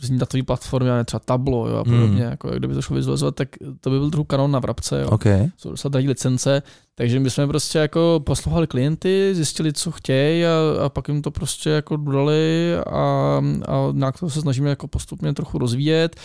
různý 0.00 0.18
datové 0.18 0.42
platformy, 0.42 0.90
třeba 1.04 1.20
Tablo 1.20 1.68
jo, 1.68 1.76
a 1.76 1.84
podobně, 1.84 2.22
hmm. 2.22 2.30
jako, 2.30 2.50
kdyby 2.50 2.74
to 2.74 2.82
šlo 2.82 2.96
vizualizovat, 2.96 3.34
tak 3.34 3.48
to 3.80 3.90
by 3.90 3.98
byl 3.98 4.10
trochu 4.10 4.24
kanon 4.24 4.50
na 4.50 4.58
vrabce. 4.58 5.00
Jo. 5.00 5.10
Okay. 5.10 5.48
Jsou 5.56 5.70
docela 5.70 5.90
drahé 5.90 6.08
licence, 6.08 6.62
takže 6.98 7.20
my 7.20 7.30
jsme 7.30 7.46
prostě 7.46 7.78
jako 7.78 8.20
poslouchali 8.24 8.66
klienty, 8.66 9.30
zjistili, 9.34 9.72
co 9.72 9.90
chtějí 9.90 10.44
a, 10.44 10.84
a 10.84 10.88
pak 10.88 11.08
jim 11.08 11.22
to 11.22 11.30
prostě 11.30 11.70
jako 11.70 11.96
dodali 11.96 12.76
a, 12.86 13.00
a 13.68 13.88
nějak 13.92 14.20
to 14.20 14.30
se 14.30 14.40
snažíme 14.40 14.70
jako 14.70 14.88
postupně 14.88 15.32
trochu 15.32 15.58
rozvíjet. 15.58 16.16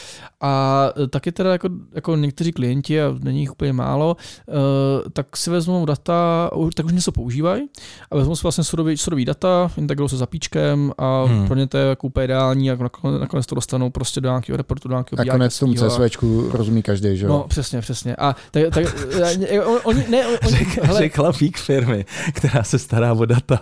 A 0.41 0.85
taky 1.09 1.31
teda 1.31 1.51
jako, 1.51 1.69
jako 1.93 2.15
někteří 2.15 2.51
klienti, 2.51 3.01
a 3.01 3.15
není 3.19 3.39
jich 3.39 3.51
úplně 3.51 3.73
málo, 3.73 4.17
uh, 4.47 4.55
tak 5.13 5.37
si 5.37 5.49
vezmou 5.49 5.85
data, 5.85 6.49
tak 6.75 6.85
už 6.85 6.93
něco 6.93 7.11
používají 7.11 7.69
a 8.11 8.15
vezmou 8.15 8.35
si 8.35 8.43
vlastně 8.43 8.63
surový, 8.63 8.97
surový 8.97 9.25
data, 9.25 9.71
integrují 9.77 10.09
se 10.09 10.17
zapíčkem 10.17 10.91
a 10.97 11.23
hmm. 11.23 11.47
pro 11.47 11.55
ně 11.55 11.67
to 11.67 11.77
je 11.77 11.85
jako 11.85 12.07
úplně 12.07 12.23
ideální 12.23 12.71
a 12.71 12.75
nakonec, 12.75 13.21
nakonec 13.21 13.45
to 13.45 13.55
dostanou 13.55 13.89
prostě 13.89 14.21
do 14.21 14.29
nějakého 14.29 14.57
reportu, 14.57 14.87
do 14.87 14.93
nějakého 14.95 15.25
Nakonec 15.25 15.59
tomu 15.59 15.73
CSVčku 15.73 16.49
rozumí 16.51 16.81
každý, 16.81 17.17
že 17.17 17.25
jo? 17.25 17.31
No, 17.31 17.45
přesně, 17.47 17.81
přesně. 17.81 18.15
A 18.15 18.35
tak, 18.51 18.63
tak 18.73 18.85
oni, 19.83 20.05
ne, 20.09 20.27
oni, 20.27 20.60
Řek, 20.63 20.83
hele. 20.83 20.99
Řekla 20.99 21.31
fík 21.31 21.57
firmy, 21.57 22.05
která 22.33 22.63
se 22.63 22.79
stará 22.79 23.13
o 23.13 23.25
data. 23.25 23.61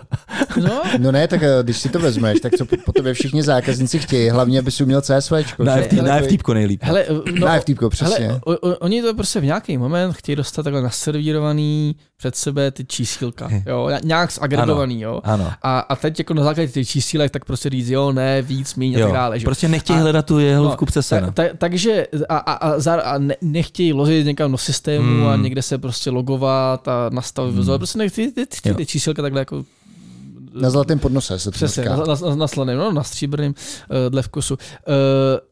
No. 0.62 0.82
no 0.98 1.12
ne, 1.12 1.28
tak 1.28 1.42
eh, 1.42 1.48
když 1.62 1.78
si 1.78 1.88
to 1.88 1.98
vezmeš, 1.98 2.40
tak 2.40 2.52
co 2.56 2.64
po 2.84 2.92
tobě 2.92 3.14
všichni 3.14 3.42
zákazníci 3.42 3.98
chtějí, 3.98 4.30
hlavně 4.30 4.58
aby 4.58 4.70
si 4.70 4.82
uměl 4.82 5.02
CSV. 5.02 5.32
Na, 5.58 5.76
FT, 5.76 5.92
na 5.92 6.18
FTP 6.20 6.48
nejlíp. 6.48 6.82
Hele, 6.82 7.06
no, 7.38 7.46
na 7.46 7.60
FTP, 7.60 7.78
přesně. 7.88 8.26
Hele, 8.26 8.40
o, 8.44 8.52
o, 8.52 8.76
oni 8.76 9.02
to 9.02 9.14
prostě 9.14 9.40
v 9.40 9.44
nějaký 9.44 9.78
moment 9.78 10.12
chtějí 10.12 10.36
dostat 10.36 10.62
takhle 10.62 10.82
naservírovaný 10.82 11.96
před 12.20 12.36
sebe 12.36 12.70
ty 12.70 12.84
čísílka, 12.84 13.48
jo, 13.66 13.90
nějak 14.04 14.32
zagregovaný, 14.32 15.00
jo. 15.00 15.20
Ano. 15.24 15.52
A, 15.62 15.78
a 15.78 15.96
teď 15.96 16.18
jako 16.18 16.34
na 16.34 16.44
základě 16.44 16.72
těch 16.72 16.88
čísílek, 16.88 17.30
tak 17.30 17.44
prostě 17.44 17.70
říct, 17.70 17.88
jo, 17.88 18.12
ne, 18.12 18.42
víc, 18.42 18.74
méně 18.74 18.96
a 18.96 19.00
tak 19.06 19.12
dále. 19.12 19.38
Že? 19.38 19.44
Prostě 19.44 19.68
nechtějí 19.68 19.98
a, 19.98 20.02
hledat 20.02 20.26
tu 20.26 20.38
jehluvku 20.38 20.84
no, 20.84 20.86
přes 20.86 21.08
ta, 21.08 21.30
ta, 21.30 21.42
takže 21.58 22.06
a, 22.28 22.36
a, 22.36 22.52
a, 22.52 22.94
a 22.94 23.18
ne, 23.18 23.36
nechtějí 23.40 23.92
ložit 23.92 24.26
někam 24.26 24.52
do 24.52 24.58
systému 24.58 25.06
hmm. 25.06 25.26
a 25.26 25.36
někde 25.36 25.62
se 25.62 25.78
prostě 25.78 26.10
logovat 26.10 26.88
a 26.88 27.10
nastavit 27.12 27.54
hmm. 27.54 27.78
prostě 27.78 27.98
nechtějí 27.98 28.32
ty, 28.32 28.46
ty, 28.46 28.60
ty, 28.62 28.74
ty 28.74 28.86
čísílka 28.86 29.22
takhle 29.22 29.40
jako 29.40 29.64
Na 30.54 30.70
zlatém 30.70 30.98
podnose 30.98 31.38
se 31.38 31.44
to 31.44 31.50
Přesně, 31.50 31.84
na, 31.84 31.96
na, 31.96 32.34
na 32.34 32.48
slaném, 32.48 32.78
no, 32.78 32.92
na 32.92 33.02
stříbrném 33.02 33.54
uh, 33.54 33.96
dle 34.10 34.22
vkusu. 34.22 34.54
Uh, 34.54 34.94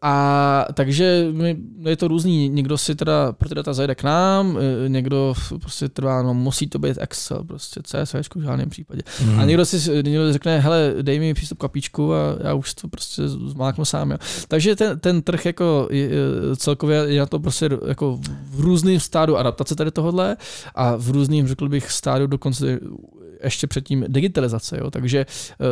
a 0.03 0.65
takže 0.75 1.29
my, 1.33 1.57
je 1.81 1.97
to 1.97 2.09
různý, 2.09 2.49
někdo 2.49 2.79
si 2.79 2.95
teda 2.95 3.33
pro 3.33 3.49
ty 3.49 3.55
data 3.55 3.73
zajde 3.73 3.95
k 3.95 4.03
nám, 4.03 4.49
uh, 4.49 4.63
někdo 4.89 5.35
prostě 5.61 5.89
trvá, 5.89 6.23
no 6.23 6.35
musí 6.35 6.67
to 6.67 6.79
být 6.79 6.99
Excel, 7.01 7.45
prostě 7.45 7.81
CSV 7.83 8.15
v 8.35 8.43
žádném 8.43 8.71
případě. 8.71 9.03
Mm. 9.25 9.41
A 9.41 9.45
někdo 9.45 9.67
si 9.67 10.03
někdo 10.03 10.33
řekne, 10.33 10.59
hele, 10.59 10.95
dej 11.03 11.19
mi 11.21 11.35
přístup 11.35 11.59
kapíčku 11.59 12.15
a 12.15 12.37
já 12.41 12.55
už 12.55 12.75
to 12.75 12.89
prostě 12.89 13.29
zmáknu 13.29 13.85
sám. 13.85 14.11
Jo. 14.11 14.19
Takže 14.49 14.77
ten, 14.77 14.99
ten 14.99 15.23
trh 15.23 15.47
jako 15.47 15.89
je, 15.91 16.11
celkově 16.57 16.97
je 16.97 17.21
na 17.21 17.27
to 17.27 17.41
prostě 17.41 17.71
jako 17.87 18.19
v 18.51 18.61
různém 18.61 19.01
stádu 19.01 19.37
adaptace 19.37 19.75
tady 19.75 19.91
tohodle 19.91 20.37
a 20.75 20.97
v 20.97 21.11
různém, 21.11 21.49
řekl 21.49 21.69
bych, 21.69 21.91
stádu 21.91 22.27
dokonce 22.27 22.81
ještě 23.45 23.67
předtím 23.67 24.05
digitalizace. 24.09 24.79
Jo. 24.79 24.91
Takže 24.91 25.27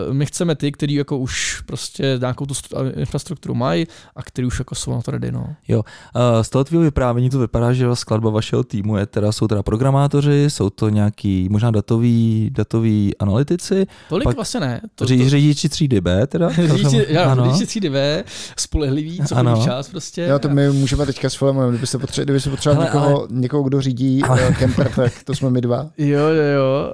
uh, 0.09 0.15
my 0.15 0.27
chceme 0.27 0.55
ty, 0.55 0.73
kteří 0.73 0.95
jako 0.95 1.19
už 1.19 1.61
prostě 1.67 2.19
nějakou 2.21 2.47
tu 2.47 2.55
infrastrukturu 2.97 3.55
mají 3.55 3.87
a 4.17 4.23
kteří 4.23 4.47
už 4.47 4.59
jako 4.59 4.75
jsou 4.75 4.91
na 4.91 5.03
to 5.03 5.11
ready. 5.11 5.33
No. 5.33 5.55
Jo, 5.69 5.79
uh, 5.79 6.43
z 6.43 6.51
toho 6.51 6.65
tvého 6.65 6.83
vyprávění 6.83 7.31
to 7.31 7.39
vypadá, 7.39 7.73
že 7.73 7.87
skladba 7.95 8.31
vašeho 8.31 8.63
týmu 8.65 8.97
je 8.97 9.07
teda, 9.07 9.33
jsou 9.33 9.49
teda 9.49 9.63
programátoři, 9.63 10.45
jsou 10.49 10.71
to 10.71 10.89
nějaký 10.89 11.49
možná 11.51 11.71
datoví, 11.71 12.51
datoví 12.53 13.17
analytici. 13.19 13.87
Tolik 14.09 14.25
pak 14.25 14.37
vlastně 14.37 14.61
ne. 14.61 14.81
To, 14.95 15.07
to... 15.07 15.29
Řidiči 15.29 15.69
třídy 15.69 16.01
B 16.01 16.27
teda? 16.27 16.51
řidiči, 16.77 17.07
já, 17.09 17.33
ano. 17.33 17.45
řidiči 17.45 17.67
třídy 17.67 17.91
B, 17.91 18.25
spolehliví, 18.57 19.21
co 19.29 19.37
ano. 19.37 19.61
včas 19.61 19.89
prostě. 19.89 20.23
Jo, 20.23 20.39
to 20.39 20.49
my 20.49 20.71
můžeme 20.71 21.07
teďka 21.07 21.31
s 21.31 21.35
Filemem, 21.35 21.69
kdybyste 21.69 21.99
potřebovali, 21.99 22.25
kdybyste 22.25 22.51
potřebovali 22.51 22.87
někoho, 22.87 23.19
ale... 23.19 23.29
někoho, 23.31 23.63
kdo 23.63 23.81
řídí 23.81 24.23
ale... 24.23 24.55
kemper, 24.59 24.93
tak 24.97 25.13
to 25.25 25.35
jsme 25.35 25.51
my 25.51 25.61
dva. 25.61 25.91
Jo, 25.99 26.19
jo, 26.19 26.43
jo. 26.57 26.93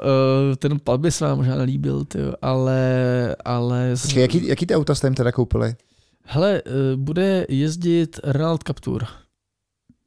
Uh, 0.51 0.57
ten 0.63 0.81
pal 0.81 0.99
by 0.99 1.11
se 1.11 1.25
vám 1.25 1.37
možná 1.37 1.57
nelíbil, 1.57 2.05
tyjo, 2.05 2.35
ale... 2.43 3.37
ale... 3.45 3.95
Počkej, 4.03 4.23
jaký, 4.23 4.47
jaký 4.47 4.67
ty 4.67 4.75
auta 4.75 4.95
jste 4.95 5.07
jim 5.07 5.15
teda 5.15 5.33
koupili? 5.33 5.75
Hele, 6.25 6.63
uh, 6.63 7.01
bude 7.01 7.47
jezdit 7.49 8.21
Renault 8.25 8.63
Captur. 8.63 9.07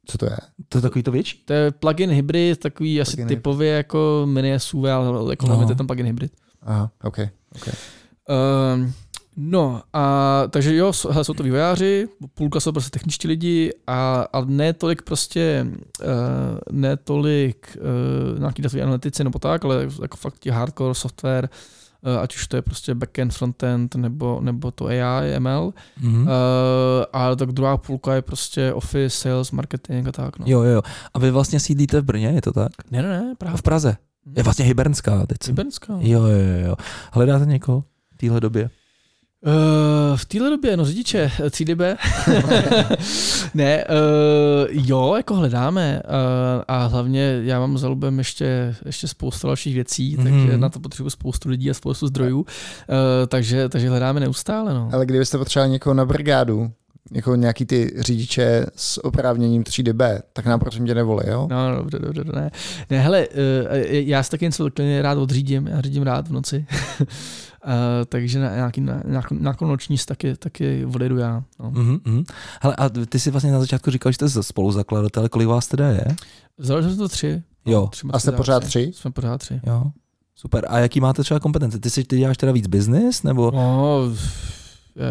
Co 0.06 0.18
to 0.18 0.26
je? 0.26 0.36
To 0.68 0.78
je 0.78 0.82
takový 0.82 1.02
to 1.02 1.10
větší? 1.10 1.42
To 1.44 1.52
je 1.52 1.70
plug-in 1.70 2.10
hybrid, 2.10 2.60
takový 2.60 2.90
plug-in 2.90 3.02
asi 3.02 3.16
hybrid. 3.16 3.38
typově 3.38 3.72
jako 3.72 4.22
mini 4.30 4.60
SUV, 4.60 4.84
ale 4.84 5.32
jako 5.32 5.46
no. 5.46 5.66
je 5.68 5.74
tam 5.74 5.86
plug-in 5.86 6.06
hybrid. 6.06 6.32
Aha, 6.62 6.90
ok. 7.02 7.18
okay. 7.56 7.74
Uh, 8.28 8.90
No 9.36 9.82
a 9.92 10.42
takže 10.50 10.76
jo, 10.76 10.92
hele, 11.10 11.24
jsou 11.24 11.34
to 11.34 11.42
vývojáři, 11.42 12.08
půlka 12.34 12.60
jsou 12.60 12.72
prostě 12.72 12.90
techničtí 12.90 13.28
lidi 13.28 13.72
a, 13.86 14.26
a 14.32 14.44
ne 14.44 14.72
tolik 14.72 15.02
prostě, 15.02 15.66
uh, 16.00 16.08
ne 16.72 16.96
tolik 16.96 17.78
uh, 18.34 18.38
nějaký 18.38 18.62
datový 18.62 18.82
analytici 18.82 19.24
nebo 19.24 19.38
tak, 19.38 19.64
ale 19.64 19.88
jako 20.02 20.16
fakt 20.16 20.38
ti 20.38 20.50
hardcore 20.50 20.94
software, 20.94 21.48
uh, 22.06 22.20
ať 22.20 22.36
už 22.36 22.46
to 22.46 22.56
je 22.56 22.62
prostě 22.62 22.94
backend, 22.94 23.34
frontend 23.34 23.94
nebo, 23.94 24.40
nebo 24.40 24.70
to 24.70 24.86
AI, 24.86 25.40
ML. 25.40 25.72
Mm-hmm. 26.02 26.22
Uh, 26.22 26.28
a 27.12 27.36
tak 27.36 27.52
druhá 27.52 27.76
půlka 27.76 28.14
je 28.14 28.22
prostě 28.22 28.72
office, 28.72 29.10
sales, 29.10 29.50
marketing 29.50 30.08
a 30.08 30.12
tak. 30.12 30.38
No. 30.38 30.44
Jo, 30.48 30.62
jo, 30.62 30.72
jo. 30.72 30.82
A 31.14 31.18
vy 31.18 31.30
vlastně 31.30 31.60
sídlíte 31.60 32.00
v 32.00 32.04
Brně, 32.04 32.28
je 32.28 32.42
to 32.42 32.52
tak? 32.52 32.72
Ne, 32.90 33.02
ne, 33.02 33.08
ne, 33.08 33.34
Praha. 33.38 33.56
V 33.56 33.62
Praze. 33.62 33.96
Je 34.36 34.42
vlastně 34.42 34.64
Hybernská 34.64 35.26
teď. 35.26 35.38
Hybernská. 35.46 35.96
Jo, 36.00 36.22
jo, 36.22 36.66
jo. 36.66 36.76
Hledáte 37.12 37.46
někoho 37.46 37.84
v 38.14 38.16
téhle 38.16 38.40
době? 38.40 38.70
Uh, 39.46 40.16
v 40.16 40.24
téhle 40.24 40.50
době, 40.50 40.76
no 40.76 40.84
řidiče, 40.84 41.30
3DB. 41.38 41.96
ne, 43.54 43.84
uh, 43.84 44.66
jo, 44.70 45.14
jako 45.16 45.34
hledáme 45.34 46.02
uh, 46.04 46.62
a 46.68 46.86
hlavně 46.86 47.40
já 47.42 47.60
mám 47.60 47.78
za 47.78 47.88
lubem 47.88 48.18
ještě, 48.18 48.74
ještě 48.86 49.08
spoustu 49.08 49.46
dalších 49.46 49.74
věcí, 49.74 50.16
mm-hmm. 50.16 50.22
takže 50.22 50.58
na 50.58 50.68
to 50.68 50.80
potřebuji 50.80 51.10
spoustu 51.10 51.48
lidí 51.48 51.70
a 51.70 51.74
spoustu 51.74 52.06
zdrojů, 52.06 52.38
uh, 52.38 52.46
takže, 53.28 53.68
takže 53.68 53.88
hledáme 53.88 54.20
neustále. 54.20 54.74
No. 54.74 54.90
Ale 54.92 55.06
kdybyste 55.06 55.38
potřebovali 55.38 55.72
někoho 55.72 55.94
na 55.94 56.04
brigádu, 56.04 56.70
jako 57.12 57.34
nějaký 57.34 57.66
ty 57.66 57.94
řidiče 57.98 58.66
s 58.76 59.04
oprávněním 59.04 59.62
3DB, 59.62 60.20
tak 60.32 60.46
nám 60.46 60.60
prosím 60.60 60.86
tě 60.86 60.94
nevolí, 60.94 61.24
jo? 61.28 61.48
No, 61.50 61.70
no, 61.70 61.76
dobře, 61.76 61.98
dobře, 61.98 62.22
ne. 62.34 62.50
Ne, 62.90 63.00
hele, 63.00 63.28
já 63.90 64.22
si 64.22 64.30
taky 64.30 64.44
něco 64.44 64.68
rád 65.00 65.18
odřídím, 65.18 65.66
já 65.66 65.80
řídím 65.80 66.02
rád 66.02 66.28
v 66.28 66.32
noci. 66.32 66.66
Uh, 67.66 68.04
takže 68.08 68.38
na 68.38 68.54
nějaký, 68.54 68.80
na, 68.80 69.02
nějakou, 69.06 69.34
nějakou 69.34 69.66
noční 69.66 69.96
taky, 70.06 70.36
taky 70.36 70.84
odjedu 70.84 71.18
já. 71.18 71.42
No. 71.60 71.70
Mm-hmm. 71.70 72.24
Hele, 72.62 72.76
a 72.76 72.88
ty 72.88 73.20
si 73.20 73.30
vlastně 73.30 73.52
na 73.52 73.60
začátku 73.60 73.90
říkal, 73.90 74.12
že 74.12 74.28
jste 74.28 74.42
spolu 74.42 74.72
zakladatel, 74.72 75.28
kolik 75.28 75.48
vás 75.48 75.66
teda 75.66 75.88
je? 75.88 76.04
Založil 76.58 76.90
jsem 76.90 76.98
to 76.98 77.08
tři. 77.08 77.42
Jo. 77.66 77.80
No, 77.80 77.86
tři 77.86 78.06
a 78.12 78.18
jste 78.18 78.32
pořád 78.32 78.64
tři? 78.64 78.90
Jsme 78.94 79.10
pořád 79.10 79.38
tři. 79.38 79.60
Jo. 79.66 79.84
Super. 80.34 80.66
A 80.68 80.78
jaký 80.78 81.00
máte 81.00 81.22
třeba 81.22 81.40
kompetence? 81.40 81.78
Ty 81.78 81.90
si 81.90 82.04
ty 82.04 82.18
děláš 82.18 82.36
teda 82.36 82.52
víc 82.52 82.66
business, 82.66 83.22
nebo? 83.22 83.50
No, 83.50 84.00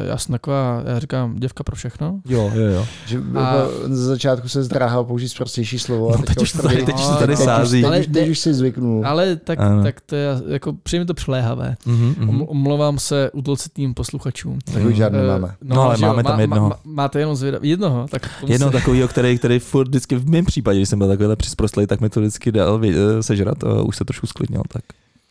já 0.08 0.18
jsem 0.18 0.34
taková, 0.34 0.84
já 0.86 1.00
říkám, 1.00 1.36
děvka 1.36 1.64
pro 1.64 1.76
všechno. 1.76 2.20
Jo, 2.26 2.52
jo, 2.56 2.66
jo. 2.66 2.86
Že 3.06 3.20
a... 3.36 3.56
z 3.88 4.00
začátku 4.00 4.50
se 4.50 4.64
zdráhal 4.64 5.04
použít 5.04 5.38
prostější 5.38 5.80
slovo. 5.80 6.14
A 6.14 6.18
no, 6.18 6.24
teď, 6.24 6.42
už 6.42 6.52
tady, 6.52 6.84
teď, 6.84 6.96
no, 6.96 7.18
tady 7.18 7.38
sází. 7.38 7.82
Teď, 7.82 7.86
ale, 7.86 8.00
teď, 8.00 8.12
teď, 8.12 8.30
už 8.30 8.40
si 8.40 8.54
zvyknul. 8.54 9.08
Ale 9.08 9.36
tak, 9.36 9.60
tak 9.84 10.02
to 10.02 10.16
je, 10.16 10.28
jako 10.48 10.74
přijme 10.74 11.06
to 11.06 11.14
přiléhavé. 11.14 11.76
Mm-hmm. 11.88 12.46
Omlouvám 12.48 13.00
se 13.00 13.32
udolcitým 13.34 13.94
posluchačům. 13.94 14.60
Tak 14.74 14.84
už 14.84 14.96
žádný 14.96 15.20
uh, 15.20 15.28
máme. 15.28 15.56
No, 15.64 15.76
no 15.76 15.82
ale 15.82 15.98
máme 15.98 16.24
tam 16.24 16.40
jednoho. 16.40 16.70
Má, 16.70 16.80
máte 16.84 17.20
jenom 17.20 17.36
zvědav, 17.36 17.64
jednoho. 17.64 18.08
Tak 18.10 18.30
jednoho 18.48 18.72
se... 18.72 18.78
takového, 18.78 19.08
který, 19.08 19.38
který 19.38 19.60
furt 19.60 19.88
vždycky 19.88 20.16
v 20.16 20.30
mém 20.30 20.46
případě, 20.46 20.80
když 20.80 20.90
jsem 20.90 21.00
byl 21.00 21.08
takovýhle 21.08 21.36
přisprostlý, 21.36 21.88
tak 21.88 22.02
mi 22.02 22.10
to 22.10 22.20
vždycky 22.20 22.52
dal 22.52 22.82
eh, 22.86 23.24
sežrat 23.24 23.64
a 23.64 23.82
už 23.82 23.98
se 23.98 24.06
trošku 24.06 24.28
sklidnil. 24.28 24.62
Tak. 24.68 24.84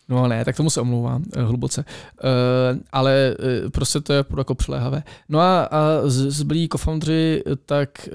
No 0.09 0.27
ne, 0.27 0.45
tak 0.45 0.55
tomu 0.55 0.69
se 0.69 0.81
omlouvám 0.81 1.23
eh, 1.33 1.41
hluboce. 1.41 1.85
Uh, 2.23 2.79
ale 2.91 3.35
uh, 3.63 3.69
prostě 3.69 4.01
to 4.01 4.13
je 4.13 4.25
jako 4.37 4.55
přiléhavé. 4.55 5.03
No 5.29 5.39
a, 5.39 5.63
a 5.63 5.81
zbylí 6.05 6.69
co-foundři, 6.71 7.43
tak 7.65 8.09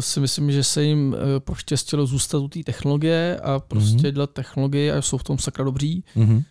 si 0.00 0.20
myslím, 0.20 0.52
že 0.52 0.64
se 0.64 0.82
jim 0.84 1.16
poštěstilo 1.38 2.06
zůstat 2.06 2.38
u 2.38 2.48
té 2.48 2.60
technologie 2.64 3.40
a 3.42 3.58
prostě 3.58 4.08
mm-hmm. 4.08 4.12
dělat 4.12 4.30
technologie 4.30 4.92
a 4.94 5.02
jsou 5.02 5.18
v 5.18 5.24
tom 5.24 5.38
sakra 5.38 5.64
dobří. 5.64 6.04
Mm-hmm. 6.16 6.42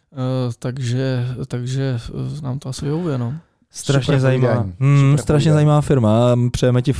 Takže, 0.60 1.28
takže 1.48 2.00
nám 2.42 2.60
to 2.60 2.70
asi 2.70 2.86
vyhovuje, 2.86 3.18
no. 3.18 3.34
Strašně 3.74 4.20
zajímavá, 4.20 4.66
hmm, 4.80 5.18
strašně 5.18 5.54
zajímavá 5.54 5.82
firma. 5.82 6.36
Přejeme 6.52 6.82
ti 6.82 6.94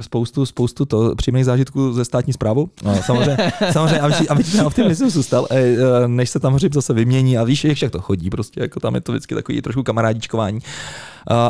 spoustu, 0.00 0.46
spoustu 0.46 0.84
to, 0.84 1.14
příjemných 1.14 1.44
zážitků 1.44 1.92
ze 1.92 2.04
státní 2.04 2.32
zprávu. 2.32 2.70
No, 2.84 3.02
samozřejmě, 3.02 3.36
samozřejmě 3.72 4.00
aby, 4.00 4.14
aby 4.28 4.44
ti 4.44 4.52
ten 4.52 4.66
optimismus 4.66 5.12
zůstal, 5.12 5.46
eh, 5.50 5.76
než 6.06 6.30
se 6.30 6.40
tam 6.40 6.54
hřib 6.54 6.74
zase 6.74 6.94
vymění 6.94 7.38
a 7.38 7.44
víš, 7.44 7.64
jak 7.64 7.92
to 7.92 8.00
chodí, 8.00 8.30
prostě 8.30 8.60
jako 8.60 8.80
tam 8.80 8.94
je 8.94 9.00
to 9.00 9.12
vždycky 9.12 9.34
takový 9.34 9.62
trošku 9.62 9.82
kamarádičkování. 9.82 10.60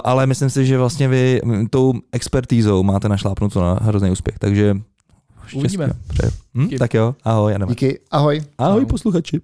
Ale 0.04 0.26
myslím 0.26 0.50
si, 0.50 0.66
že 0.66 0.78
vlastně 0.78 1.08
vy 1.08 1.40
tou 1.70 1.92
expertízou 2.12 2.82
máte 2.82 3.08
našlápnuto 3.08 3.60
na 3.62 3.78
hrozný 3.82 4.10
úspěch, 4.10 4.38
takže 4.38 4.76
Uvidíme. 5.54 5.90
Hm? 6.54 6.68
Tak 6.78 6.94
jo, 6.94 7.14
ahoj. 7.24 7.54
Díky, 7.68 7.98
ahoj. 8.10 8.42
Ahoj 8.58 8.86
posluchači 8.86 9.40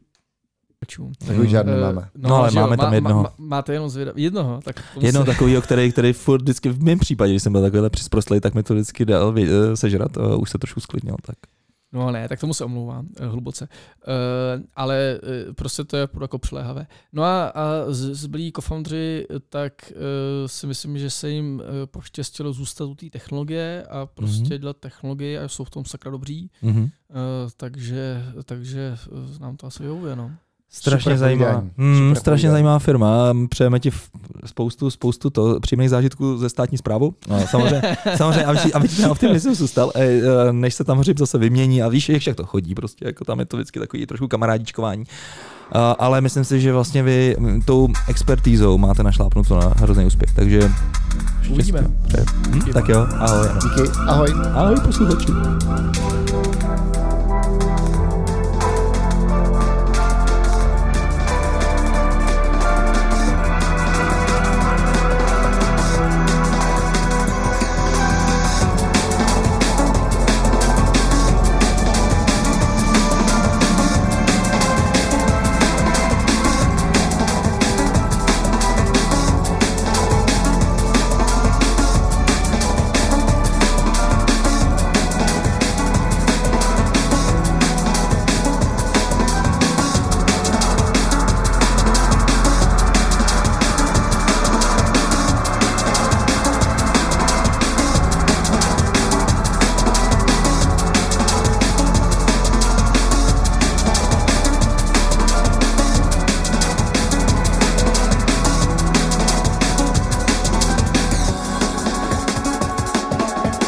posluchačů. 0.86 1.26
Tak 1.26 1.38
už 1.38 1.48
žádný 1.48 1.72
uh, 1.72 1.80
máme. 1.80 2.08
No, 2.18 2.28
no 2.28 2.36
ale 2.36 2.50
máme 2.50 2.76
tam 2.76 2.94
jednoho. 2.94 3.22
Má, 3.22 3.34
máte 3.38 3.72
jenom 3.72 3.88
zvědav, 3.90 4.16
jednoho. 4.16 4.60
Tak 4.64 4.82
jednoho 5.00 5.26
se... 5.26 5.32
takového, 5.32 5.62
který, 5.62 5.92
který 5.92 6.12
furt 6.12 6.42
vždycky 6.42 6.68
v 6.68 6.82
mém 6.82 6.98
případě, 6.98 7.32
když 7.32 7.42
jsem 7.42 7.52
byl 7.52 7.62
takovýhle 7.62 7.90
přisprostlý, 7.90 8.40
tak 8.40 8.54
mi 8.54 8.62
to 8.62 8.74
vždycky 8.74 9.04
dal 9.04 9.28
uh, 9.28 9.44
sežrat 9.74 10.18
a 10.18 10.36
už 10.36 10.50
se 10.50 10.58
trošku 10.58 10.80
sklidnil. 10.80 11.16
Tak. 11.22 11.36
No 11.92 12.10
ne, 12.10 12.28
tak 12.28 12.40
tomu 12.40 12.54
se 12.54 12.64
omlouvám 12.64 13.08
uh, 13.20 13.26
hluboce. 13.26 13.68
Uh, 14.08 14.62
ale 14.76 15.20
uh, 15.22 15.54
prostě 15.54 15.84
to 15.84 15.96
je 15.96 16.08
jako 16.20 16.38
přiléhavé. 16.38 16.86
No 17.12 17.22
a, 17.22 17.48
a 17.48 17.64
zbylí 17.90 18.52
co-foundři, 18.56 19.26
tak 19.48 19.72
uh, 19.92 19.98
si 20.46 20.66
myslím, 20.66 20.98
že 20.98 21.10
se 21.10 21.30
jim 21.30 21.54
uh, 21.54 21.60
poštěstilo 21.86 22.52
zůstat 22.52 22.84
u 22.84 22.94
té 22.94 23.10
technologie 23.10 23.86
a 23.90 24.06
prostě 24.06 24.54
mm-hmm. 24.54 24.58
dělat 24.58 24.76
technologie 24.76 25.40
a 25.40 25.48
jsou 25.48 25.64
v 25.64 25.70
tom 25.70 25.84
sakra 25.84 26.10
dobří. 26.10 26.50
Mm-hmm. 26.62 26.82
Uh, 26.82 26.90
takže, 27.56 28.24
takže 28.44 28.96
uh, 29.10 29.38
nám 29.40 29.56
to 29.56 29.66
asi 29.66 29.82
vyhovuje. 29.82 30.16
No. 30.16 30.30
Strašně 30.72 31.18
zajímavá, 31.18 31.64
hmm, 31.78 32.16
strašně 32.16 32.50
zajímavá 32.50 32.78
firma. 32.78 33.34
Přejeme 33.48 33.80
ti 33.80 33.90
spoustu, 34.46 34.90
spoustu 34.90 35.30
to, 35.30 35.60
příjemných 35.60 35.90
zážitků 35.90 36.38
ze 36.38 36.48
státní 36.48 36.78
zprávu. 36.78 37.14
No, 37.28 37.46
samozřejmě, 37.46 37.96
samozřejmě 38.16 38.44
aby, 38.44 38.58
aby 38.72 38.88
ten 38.88 39.06
optimismus 39.06 39.58
zůstal, 39.58 39.92
eh, 39.94 40.52
než 40.52 40.74
se 40.74 40.84
tam 40.84 40.98
hřib 40.98 41.18
zase 41.18 41.38
vymění 41.38 41.82
a 41.82 41.88
víš, 41.88 42.08
jak 42.08 42.36
to 42.36 42.46
chodí, 42.46 42.74
prostě 42.74 43.06
jako 43.06 43.24
tam 43.24 43.38
je 43.38 43.44
to 43.46 43.56
vždycky 43.56 43.78
takový 43.78 44.06
trošku 44.06 44.28
kamarádičkování. 44.28 45.04
Ale 45.98 46.20
myslím 46.20 46.44
si, 46.44 46.60
že 46.60 46.72
vlastně 46.72 47.02
vy 47.02 47.36
tou 47.64 47.88
expertízou 48.08 48.78
máte 48.78 49.02
našlápnuto 49.02 49.56
na 49.56 49.72
hrozný 49.76 50.04
úspěch, 50.04 50.34
takže 50.34 50.70
Uvidíme. 51.50 51.80
Hm, 52.48 52.72
tak 52.72 52.88
jo, 52.88 53.06
ahoj. 53.18 53.48
Díky, 53.62 53.90
ahoj. 54.06 54.28
Ahoj 54.54 54.76
posluchači. 54.84 55.26